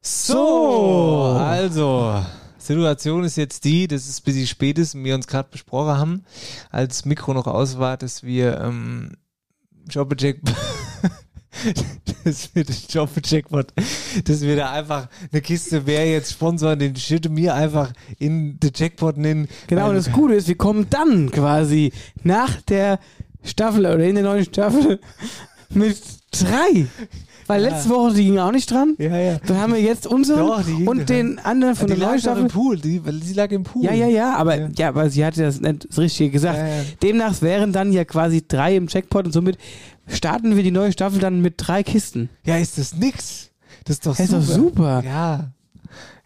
So, 0.00 1.36
also, 1.38 2.22
Situation 2.66 3.24
ist 3.24 3.36
jetzt 3.36 3.64
die, 3.64 3.88
das 3.88 4.08
ist 4.08 4.20
ein 4.20 4.24
bisschen 4.24 4.46
spät 4.46 4.78
ist 4.78 4.94
und 4.94 5.04
wir 5.04 5.14
uns 5.14 5.26
gerade 5.26 5.48
besprochen 5.50 5.98
haben, 5.98 6.24
als 6.70 7.04
Mikro 7.04 7.34
noch 7.34 7.46
aus 7.46 7.78
war, 7.78 7.96
dass 7.96 8.22
wir 8.22 8.60
ähm, 8.60 9.12
Jobbejack 9.88 10.38
das 12.24 12.54
wird 12.54 12.68
ein 12.68 12.76
Jobbe-Jackpot, 12.88 13.72
dass 14.24 14.40
wir 14.42 14.56
da 14.56 14.72
einfach 14.72 15.08
eine 15.32 15.40
Kiste, 15.40 15.86
wer 15.86 16.08
jetzt 16.10 16.32
sponsoren, 16.32 16.78
den 16.78 16.96
schütte 16.96 17.28
mir 17.28 17.54
einfach 17.54 17.92
in 18.18 18.58
den 18.60 18.72
Jackpot 18.74 19.16
nennen. 19.16 19.48
Genau, 19.66 19.88
und 19.88 19.94
das 19.94 20.12
Gute 20.12 20.34
ist, 20.34 20.48
wir 20.48 20.56
kommen 20.56 20.88
dann 20.90 21.30
quasi 21.30 21.92
nach 22.22 22.60
der 22.62 22.98
Staffel 23.42 23.86
oder 23.86 24.04
in 24.04 24.16
der 24.16 24.24
neuen 24.24 24.44
Staffel 24.44 25.00
mit 25.70 26.00
drei. 26.32 26.86
Weil 27.48 27.62
Ja. 27.62 27.68
letzte 27.70 27.88
Woche, 27.90 28.14
die 28.14 28.24
ging 28.24 28.38
auch 28.38 28.50
nicht 28.50 28.70
dran. 28.70 28.94
Ja, 28.98 29.16
ja. 29.16 29.38
Dann 29.46 29.58
haben 29.58 29.72
wir 29.74 29.80
jetzt 29.80 30.06
unseren 30.06 30.38
Doch, 30.46 30.62
die 30.64 30.84
und 30.86 31.08
den 31.08 31.38
anderen 31.38 31.76
von 31.76 31.86
die 31.86 31.94
der 31.94 32.08
neuen 32.08 32.18
Staffel. 32.20 32.42
im 32.42 32.48
Pool, 32.48 32.78
die, 32.78 33.00
sie 33.22 33.34
lag 33.34 33.50
im 33.50 33.62
Pool. 33.62 33.84
Ja, 33.84 33.92
ja, 33.92 34.06
ja, 34.06 34.34
aber 34.36 34.68
ja. 34.70 34.88
aber 34.88 35.08
sie 35.10 35.24
hatte 35.24 35.42
das 35.42 35.60
nicht 35.60 35.88
das 35.88 35.98
Richtige 35.98 36.30
gesagt. 36.30 36.58
Ja, 36.58 36.66
ja. 36.66 36.82
Demnach 37.02 37.40
wären 37.42 37.72
dann 37.72 37.92
ja 37.92 38.04
quasi 38.04 38.44
drei 38.46 38.76
im 38.76 38.88
Jackpot 38.88 39.26
und 39.26 39.32
somit 39.32 39.58
starten 40.08 40.56
wir 40.56 40.62
die 40.62 40.70
neue 40.70 40.92
Staffel 40.92 41.18
dann 41.20 41.40
mit 41.40 41.54
drei 41.58 41.82
Kisten. 41.82 42.28
Ja, 42.44 42.56
ist 42.56 42.78
das 42.78 42.94
nix? 42.94 43.50
Das 43.84 43.96
ist 43.96 44.06
doch 44.06 44.16
Das 44.16 44.20
ist 44.30 44.30
super. 44.30 44.42
doch 44.46 44.54
super. 44.54 45.02
Ja. 45.04 45.50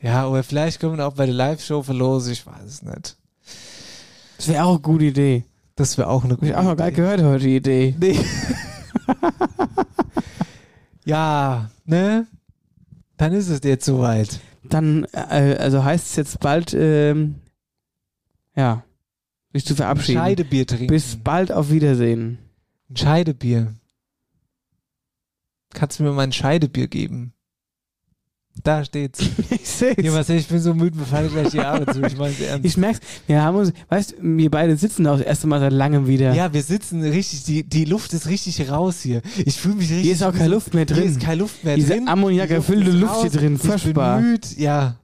Ja, 0.02 0.26
oder 0.28 0.42
vielleicht 0.42 0.80
können 0.80 0.96
wir 0.96 1.06
auch 1.06 1.12
bei 1.12 1.26
der 1.26 1.34
Live-Show 1.34 1.82
verlosen, 1.82 2.32
ich 2.32 2.46
weiß 2.46 2.64
es 2.66 2.82
nicht. 2.82 3.16
Das 4.38 4.48
wäre 4.48 4.64
auch 4.64 4.70
eine 4.70 4.80
gute 4.80 5.04
Idee. 5.04 5.44
Das 5.76 5.98
wäre 5.98 6.08
auch 6.08 6.24
eine 6.24 6.32
Hab 6.32 6.40
gute 6.40 6.52
ich 6.52 6.56
auch 6.56 6.62
noch 6.62 6.76
nicht 6.76 6.96
gehört 6.96 7.22
heute, 7.22 7.44
die 7.44 7.56
Idee. 7.56 7.94
Nee. 8.00 8.18
Ja, 11.10 11.70
ne? 11.84 12.26
Dann 13.16 13.32
ist 13.32 13.48
es 13.48 13.60
jetzt 13.64 13.84
soweit. 13.84 14.40
Dann, 14.62 15.04
äh, 15.12 15.56
also 15.58 15.82
heißt 15.82 16.06
es 16.06 16.16
jetzt 16.16 16.40
bald, 16.40 16.72
ähm, 16.72 17.36
ja, 18.54 18.84
sich 19.52 19.64
zu 19.64 19.74
verabschieden. 19.74 20.20
Scheidebier 20.20 20.66
trinken. 20.66 20.86
Bis 20.86 21.16
bald 21.16 21.50
auf 21.50 21.70
Wiedersehen. 21.70 22.38
Ein 22.88 22.96
Scheidebier. 22.96 23.74
Kannst 25.74 25.98
du 25.98 26.04
mir 26.04 26.12
mal 26.12 26.22
ein 26.22 26.32
Scheidebier 26.32 26.86
geben? 26.86 27.32
Da 28.62 28.84
steht's. 28.84 29.20
ich 29.50 29.66
seh's. 29.68 29.96
Ja, 30.02 30.12
was, 30.12 30.28
ich 30.28 30.46
bin 30.46 30.58
so 30.58 30.74
müde, 30.74 30.96
mir 30.98 31.06
fallen 31.06 31.30
gleich 31.30 31.50
die 31.50 31.60
Arme 31.60 31.86
zu. 31.86 32.02
Ich 32.02 32.16
mein's 32.16 32.40
ernst. 32.40 32.64
Ich 32.64 32.76
merk's, 32.76 33.00
wir 33.26 33.42
haben 33.42 33.56
uns, 33.56 33.72
weißt 33.88 34.12
du, 34.12 34.16
wir 34.20 34.50
beide 34.50 34.76
sitzen 34.76 35.06
auch 35.06 35.16
das 35.16 35.26
erste 35.26 35.46
Mal 35.46 35.60
seit 35.60 35.72
langem 35.72 36.06
wieder. 36.06 36.34
Ja, 36.34 36.52
wir 36.52 36.62
sitzen 36.62 37.02
richtig, 37.02 37.44
die, 37.44 37.62
die 37.62 37.84
Luft 37.84 38.12
ist 38.12 38.26
richtig 38.26 38.68
raus 38.70 39.00
hier. 39.02 39.22
Ich 39.46 39.56
fühle 39.56 39.76
mich 39.76 39.88
richtig. 39.88 40.02
Hier 40.02 40.12
ist 40.12 40.22
auch 40.22 40.34
keine 40.34 40.48
Luft 40.48 40.74
mehr 40.74 40.84
Hier 40.86 40.96
drin. 40.96 41.08
ist 41.10 41.20
keine 41.20 41.40
Luft 41.40 41.64
mehr 41.64 41.76
Diese 41.76 41.94
drin. 41.94 42.08
Ammoniak 42.08 42.50
erfüllte 42.50 42.90
ist 42.90 42.96
Luft 42.96 43.20
hier 43.22 43.30
drin, 43.30 43.58
furchtbar. 43.58 44.18
Ich 44.18 44.22
bin 44.24 44.30
müde, 44.32 44.48
ja. 44.56 44.96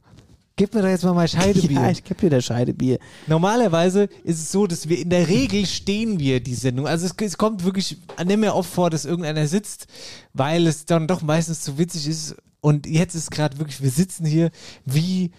Gib 0.59 0.75
mir 0.75 0.81
doch 0.81 0.89
jetzt 0.89 1.05
mal 1.05 1.13
mein 1.13 1.29
Scheidebier. 1.29 1.81
Ja, 1.83 1.91
ich 1.91 2.03
geb 2.03 2.17
dir 2.19 2.31
das 2.31 2.47
Scheidebier. 2.47 2.99
Normalerweise 3.27 4.09
ist 4.25 4.39
es 4.41 4.51
so, 4.51 4.67
dass 4.67 4.89
wir 4.89 4.99
in 4.99 5.11
der 5.11 5.29
Regel 5.29 5.67
stehen 5.67 6.19
wir 6.19 6.41
die 6.41 6.55
Sendung. 6.55 6.87
Also 6.87 7.05
es, 7.05 7.15
es 7.21 7.37
kommt 7.37 7.63
wirklich 7.65 7.99
nicht 8.25 8.39
mehr 8.39 8.57
oft 8.57 8.73
vor, 8.73 8.89
dass 8.89 9.05
irgendeiner 9.05 9.47
sitzt, 9.49 9.87
weil 10.33 10.67
es 10.67 10.87
dann 10.87 11.07
doch 11.09 11.21
meistens 11.21 11.61
zu 11.61 11.77
witzig 11.77 12.09
ist. 12.09 12.37
Und 12.61 12.87
jetzt 12.87 13.15
ist 13.15 13.31
gerade 13.31 13.59
wirklich, 13.59 13.83
wir 13.83 13.91
sitzen 13.91 14.27
hier 14.27 14.51
wie, 14.85 15.31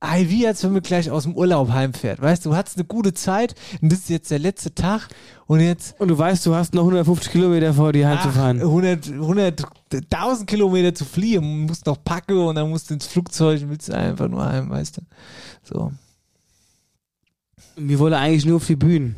wie 0.00 0.46
als 0.46 0.64
wenn 0.64 0.72
man 0.72 0.82
gleich 0.82 1.10
aus 1.10 1.24
dem 1.24 1.34
Urlaub 1.34 1.70
heimfährt. 1.70 2.20
Weißt 2.20 2.44
du, 2.44 2.50
du 2.50 2.56
hattest 2.56 2.76
eine 2.76 2.86
gute 2.86 3.14
Zeit 3.14 3.54
und 3.80 3.92
das 3.92 4.00
ist 4.00 4.10
jetzt 4.10 4.30
der 4.30 4.38
letzte 4.38 4.74
Tag 4.74 5.08
und 5.46 5.60
jetzt 5.60 5.98
Und 6.00 6.08
du 6.08 6.18
weißt, 6.18 6.44
du 6.46 6.54
hast 6.54 6.74
noch 6.74 6.82
150 6.82 7.30
Kilometer 7.30 7.74
vor 7.74 7.92
dir 7.92 8.08
heimzufahren. 8.08 8.60
100, 8.60 9.08
100, 9.12 9.62
1000 9.92 10.48
Kilometer 10.48 10.94
zu 10.94 11.04
fliehen, 11.04 11.66
musst 11.66 11.86
noch 11.86 12.02
packen 12.02 12.38
und 12.38 12.56
dann 12.56 12.68
musst 12.68 12.90
du 12.90 12.94
ins 12.94 13.06
Flugzeug 13.06 13.62
und 13.62 13.70
willst 13.70 13.90
einfach 13.90 14.28
nur 14.28 14.44
heim, 14.44 14.70
weißt 14.70 14.98
du. 14.98 15.02
So. 15.62 15.92
Wir 17.76 17.98
wollen 17.98 18.14
eigentlich 18.14 18.46
nur 18.46 18.56
auf 18.56 18.66
die 18.66 18.76
Bühne. 18.76 19.14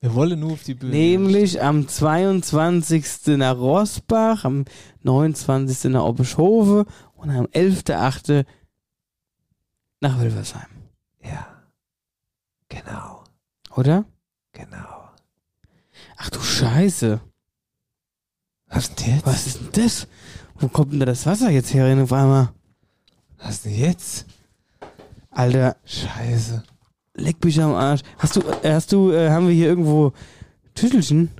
Wir 0.00 0.14
wollen 0.14 0.38
nur 0.40 0.52
auf 0.52 0.62
die 0.62 0.74
Bühne. 0.74 0.92
Nämlich 0.92 1.62
am 1.62 1.88
22. 1.88 3.38
nach 3.38 3.56
Rossbach, 3.56 4.44
am 4.44 4.64
29. 5.02 5.90
nach 5.90 6.04
Obischhofe 6.04 6.86
und 7.14 7.30
am 7.30 7.46
11.8. 7.46 8.44
nach 10.00 10.20
Wilversheim. 10.20 10.68
Ja. 11.22 11.46
Genau. 12.68 13.24
Oder? 13.74 14.04
Genau. 14.52 15.10
Ach 16.16 16.30
du 16.30 16.40
Scheiße. 16.40 17.20
Was 18.68 18.94
denn 18.94 19.14
jetzt? 19.14 19.26
Was 19.26 19.46
ist 19.46 19.60
denn 19.60 19.84
das? 19.84 20.08
Wo 20.56 20.68
kommt 20.68 20.92
denn 20.92 21.00
da 21.00 21.06
das 21.06 21.26
Wasser 21.26 21.50
jetzt 21.50 21.72
her 21.72 22.02
auf 22.02 22.12
einmal? 22.12 22.52
Was 23.38 23.62
denn 23.62 23.74
jetzt? 23.74 24.26
Alter, 25.30 25.76
Scheiße. 25.84 26.62
Leck 27.16 27.44
mich 27.44 27.60
am 27.60 27.74
Arsch. 27.74 28.02
Hast 28.18 28.36
du, 28.36 28.40
äh, 28.62 28.72
hast 28.72 28.92
du, 28.92 29.10
äh, 29.10 29.30
haben 29.30 29.48
wir 29.48 29.54
hier 29.54 29.66
irgendwo 29.66 30.12
Tüttelchen? 30.74 31.30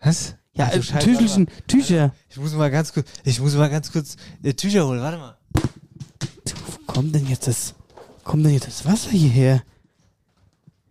Was? 0.00 0.36
Ja, 0.54 0.68
äh, 0.68 0.82
Scheiße, 0.82 1.04
Tüchelchen, 1.04 1.48
Tücher. 1.66 2.14
Ich 2.28 2.36
muss 2.36 2.54
mal 2.54 2.70
ganz 2.70 2.92
kurz, 2.92 3.08
ich 3.24 3.40
muss 3.40 3.54
mal 3.54 3.70
ganz 3.70 3.90
kurz 3.90 4.16
äh, 4.42 4.54
Tücher 4.54 4.86
holen. 4.86 5.00
Warte 5.00 5.18
mal. 5.18 5.36
Wo 5.52 6.92
kommt 6.92 7.14
denn 7.14 7.26
jetzt 7.26 7.46
das, 7.48 7.74
kommt 8.22 8.44
denn 8.44 8.52
jetzt 8.52 8.68
das 8.68 8.86
Wasser 8.86 9.10
hierher? 9.10 9.62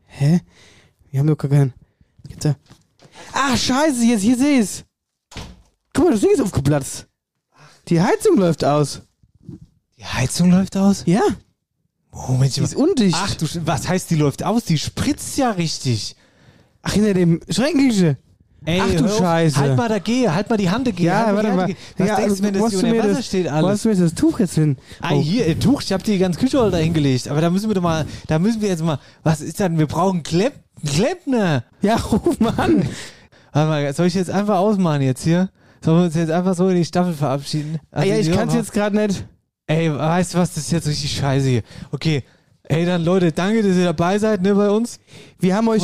Hä? 0.05 0.41
Wir 1.09 1.19
haben 1.19 1.27
doch 1.27 1.37
gar 1.37 1.49
keinen. 1.49 1.73
Jetzt. 2.29 2.55
Ach, 3.31 3.57
scheiße, 3.57 4.03
jetzt, 4.03 4.21
hier 4.21 4.37
sehe 4.37 4.59
ich's. 4.59 4.83
Guck 5.93 6.05
mal, 6.05 6.11
das 6.11 6.21
Ding 6.21 6.31
ist 6.31 6.41
aufgeplatzt. 6.41 7.07
Die 7.87 8.01
Heizung 8.01 8.37
läuft 8.37 8.65
aus. 8.65 9.03
Die 9.97 10.05
Heizung 10.05 10.51
läuft 10.51 10.75
aus? 10.75 11.03
Ja. 11.05 11.21
Moment, 12.13 12.55
Die 12.55 12.61
ist 12.61 12.75
undicht. 12.75 13.17
Ach 13.19 13.33
du, 13.35 13.45
was 13.65 13.87
heißt, 13.87 14.09
die 14.11 14.15
läuft 14.15 14.43
aus? 14.43 14.65
Die 14.65 14.77
spritzt 14.77 15.37
ja 15.37 15.51
richtig. 15.51 16.15
Ach, 16.83 16.93
hinter 16.93 17.13
dem 17.13 17.39
Schränkelchen. 17.49 18.17
Ey, 18.65 18.81
Ach 18.81 18.91
du. 18.95 19.09
Scheiße. 19.09 19.57
Halt 19.57 19.75
mal 19.75 19.89
da 19.89 19.99
gehe, 19.99 20.33
halt 20.33 20.49
mal 20.49 20.55
die 20.57 20.69
Hand 20.69 20.85
gehe. 20.95 21.07
Ja, 21.07 21.25
halt 21.25 21.35
warte 21.35 21.51
mal. 21.51 21.75
Was 21.97 22.07
ja, 22.07 22.15
denkst 22.15 22.37
du, 22.37 22.43
wenn 22.43 22.59
wo 22.59 22.63
das 22.63 22.69
hier 22.79 22.79
unter 22.83 22.97
Wasser 23.03 23.13
das, 23.15 23.25
steht 23.25 23.45
Wo 23.45 23.49
alles? 23.49 23.69
hast 23.71 23.85
du 23.85 23.89
mir 23.89 23.95
das 23.95 24.13
Tuch 24.13 24.39
jetzt 24.39 24.55
hin? 24.55 24.77
Ah, 25.01 25.11
Oh. 25.13 25.21
hier, 25.21 25.47
äh, 25.47 25.55
Tuch, 25.55 25.81
ich 25.81 25.91
habe 25.91 26.01
die 26.03 26.17
ganze 26.17 26.39
Küche 26.39 26.69
da 26.71 26.77
hingelegt. 26.77 27.27
Aber 27.27 27.41
da 27.41 27.49
müssen 27.49 27.69
wir 27.69 27.75
doch 27.75 27.81
mal, 27.81 28.05
da 28.27 28.39
müssen 28.39 28.61
wir 28.61 28.69
jetzt 28.69 28.83
mal, 28.83 28.99
was 29.23 29.41
ist 29.41 29.59
denn? 29.59 29.77
Wir 29.77 29.87
brauchen 29.87 30.23
Klepp, 30.23 30.53
Kleppner. 30.85 31.63
Ja, 31.81 31.95
ruf 31.97 32.39
mal 32.39 32.53
an. 32.57 32.87
Warte 33.51 33.69
mal, 33.69 33.93
soll 33.93 34.07
ich 34.07 34.13
jetzt 34.13 34.29
einfach 34.29 34.57
ausmachen 34.59 35.01
jetzt 35.01 35.23
hier? 35.23 35.49
Sollen 35.83 35.97
wir 35.97 36.05
uns 36.05 36.15
jetzt 36.15 36.31
einfach 36.31 36.55
so 36.55 36.69
in 36.69 36.75
die 36.77 36.85
Staffel 36.85 37.13
verabschieden? 37.13 37.79
Ah, 37.91 38.03
ja, 38.03 38.15
Also, 38.15 38.29
ich 38.31 38.35
kann 38.37 38.47
es 38.47 38.53
Hörer- 38.53 38.59
jetzt 38.61 38.71
gerade 38.71 38.95
nicht. 38.95 39.25
Ey, 39.73 39.93
weißt 39.95 40.33
du 40.33 40.37
was, 40.37 40.53
das 40.53 40.65
ist 40.65 40.71
jetzt 40.71 40.87
richtig 40.87 41.11
scheiße 41.17 41.47
hier. 41.47 41.63
Okay. 41.91 42.23
Ey, 42.65 42.85
dann 42.85 43.03
Leute, 43.03 43.33
danke, 43.33 43.61
dass 43.61 43.75
ihr 43.75 43.83
dabei 43.83 44.17
seid, 44.17 44.41
ne, 44.41 44.55
bei 44.55 44.69
uns. 44.69 44.97
Wir 45.37 45.53
haben 45.53 45.67
euch 45.67 45.83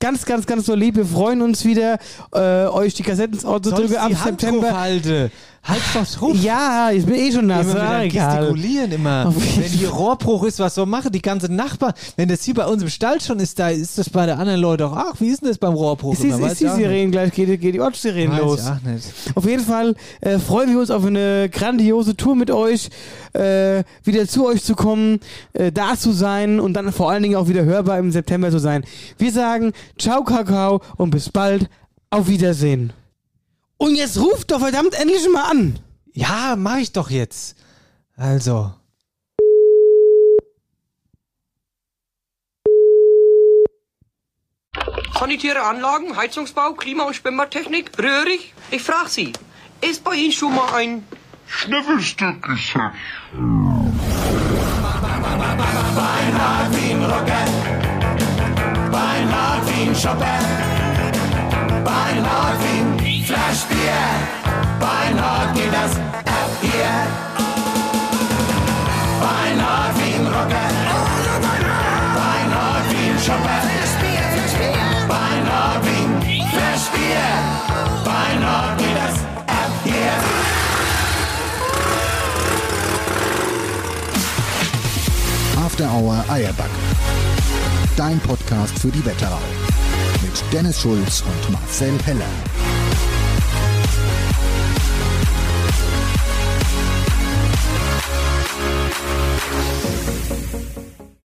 ganz, 0.00 0.24
ganz, 0.24 0.46
ganz 0.46 0.66
so 0.66 0.74
lieb. 0.74 0.96
Wir 0.96 1.04
freuen 1.06 1.42
uns 1.42 1.64
wieder, 1.64 1.96
äh, 2.32 2.66
euch 2.66 2.94
die 2.94 3.04
Kassetten 3.04 3.34
ins 3.34 3.44
Auto 3.44 3.70
zu 3.70 3.76
Soll 3.76 3.84
ich 3.84 3.92
drücken 3.92 4.16
ab 4.16 4.24
September. 4.24 4.70
hochhalte? 4.72 5.30
Halt 5.62 5.82
doch 5.92 6.20
hoch. 6.20 6.34
Ja, 6.34 6.90
ich 6.92 7.04
bin 7.04 7.14
eh 7.14 7.30
schon 7.30 7.46
nass. 7.46 7.66
Immer 7.66 8.08
wieder 8.08 8.08
gestikulieren 8.08 8.92
immer. 8.92 9.34
Wenn 9.34 9.64
hier 9.64 9.90
Rohrbruch 9.90 10.44
ist, 10.44 10.58
was 10.60 10.74
soll 10.74 10.86
machen? 10.86 11.12
Die 11.12 11.20
ganze 11.20 11.52
Nachbarn, 11.52 11.92
wenn 12.16 12.28
das 12.28 12.42
hier 12.42 12.54
bei 12.54 12.66
uns 12.66 12.82
im 12.82 12.88
Stall 12.88 13.20
schon 13.20 13.38
ist, 13.38 13.58
da 13.58 13.68
ist 13.68 13.98
das 13.98 14.08
bei 14.08 14.24
den 14.26 14.38
anderen 14.38 14.60
Leuten 14.60 14.84
auch, 14.84 14.96
ach, 14.96 15.14
wie 15.18 15.28
ist 15.28 15.42
denn 15.42 15.48
das 15.48 15.58
beim 15.58 15.74
Rohrbruch? 15.74 16.14
Ist 16.14 16.24
immer? 16.24 16.40
Weiß 16.40 16.52
ist 16.52 16.62
die. 16.62 16.68
Sirene 16.68 17.10
gleich, 17.10 17.32
geht, 17.32 17.60
geht 17.60 17.74
die 17.74 17.80
Ortssirene 17.80 18.38
los. 18.38 18.66
auch 18.66 18.80
nicht. 18.82 19.06
Auf 19.34 19.44
jeden 19.46 19.62
Fall 19.64 19.94
äh, 20.20 20.38
freuen 20.38 20.70
wir 20.70 20.78
uns 20.80 20.90
auf 20.90 21.04
eine 21.04 21.48
grandiose 21.50 22.16
Tour 22.16 22.34
mit 22.34 22.50
euch, 22.50 22.88
äh, 23.34 23.82
wieder 24.04 24.26
zu 24.26 24.46
euch 24.46 24.62
zu 24.64 24.74
kommen, 24.74 25.20
äh, 25.52 25.70
da 25.70 25.96
zu 25.96 26.12
sein 26.12 26.60
und 26.60 26.74
dann 26.74 26.92
vor 26.92 27.10
allen 27.10 27.22
Dingen 27.22 27.36
auch 27.36 27.48
wieder 27.48 27.64
hörbar 27.64 27.98
im 27.98 28.10
September 28.10 28.50
zu 28.50 28.58
sein. 28.58 28.84
Wir 29.18 29.32
sagen 29.32 29.72
Ciao 29.98 30.24
Kakao 30.24 30.80
und 30.96 31.10
bis 31.10 31.28
bald. 31.28 31.68
Auf 32.10 32.26
Wiedersehen. 32.28 32.94
Und 33.78 33.94
jetzt 33.94 34.18
ruft 34.18 34.50
doch 34.50 34.58
verdammt 34.58 34.94
endlich 34.94 35.28
mal 35.30 35.44
an. 35.44 35.78
Ja, 36.12 36.56
mach 36.56 36.78
ich 36.78 36.92
doch 36.92 37.10
jetzt. 37.10 37.56
Also. 38.16 38.72
Sanitäre 45.18 45.62
Anlagen, 45.62 46.16
Heizungsbau, 46.16 46.74
Klima- 46.74 47.04
und 47.04 47.14
Schwimmbadtechnik, 47.14 47.92
Röhrig? 47.98 48.52
Ich 48.70 48.82
frage 48.82 49.08
Sie, 49.08 49.32
ist 49.80 50.02
bei 50.04 50.14
Ihnen 50.14 50.32
schon 50.32 50.54
mal 50.54 50.74
ein 50.74 51.04
Schnüffelstück 51.46 52.42
geschafft. 52.42 52.96
Beinhard 55.96 56.76
wie 56.76 56.90
ein 56.92 57.04
Rocker, 57.04 57.46
Beinhard 58.92 59.66
wie 59.66 59.88
ein 59.88 59.94
Shopper, 59.94 60.38
Beinhard 61.88 62.58
wie 63.00 63.22
Flaschbier, 63.22 64.02
Beinhard 64.78 65.54
geht 65.54 65.72
das 65.72 65.96
ab 65.96 66.50
hier. 66.60 66.94
Beinhard 69.22 69.94
wie 69.96 70.14
ein 70.16 70.26
Rocker, 70.26 70.68
Beinhard 72.18 72.84
wie 72.90 73.08
ein 73.08 73.18
Shopper, 73.18 73.62
Beinhard 75.08 75.82
wie 75.86 76.42
ein 76.42 76.48
Flaschbier, 76.50 77.26
Beinhard 78.04 78.78
geht 78.78 78.96
das 78.96 79.16
ab 79.46 79.72
hier. 79.84 80.16
After 85.64 85.90
Hour 85.90 86.22
Eierback. 86.28 86.70
Dein 87.96 88.20
Podcast 88.20 88.78
für 88.78 88.88
die 88.88 89.04
Wetterau 89.06 89.40
mit 90.28 90.52
Dennis 90.52 90.80
Schulz 90.80 91.22
und 91.22 91.52
Marcel 91.52 91.98
Heller. 92.04 92.77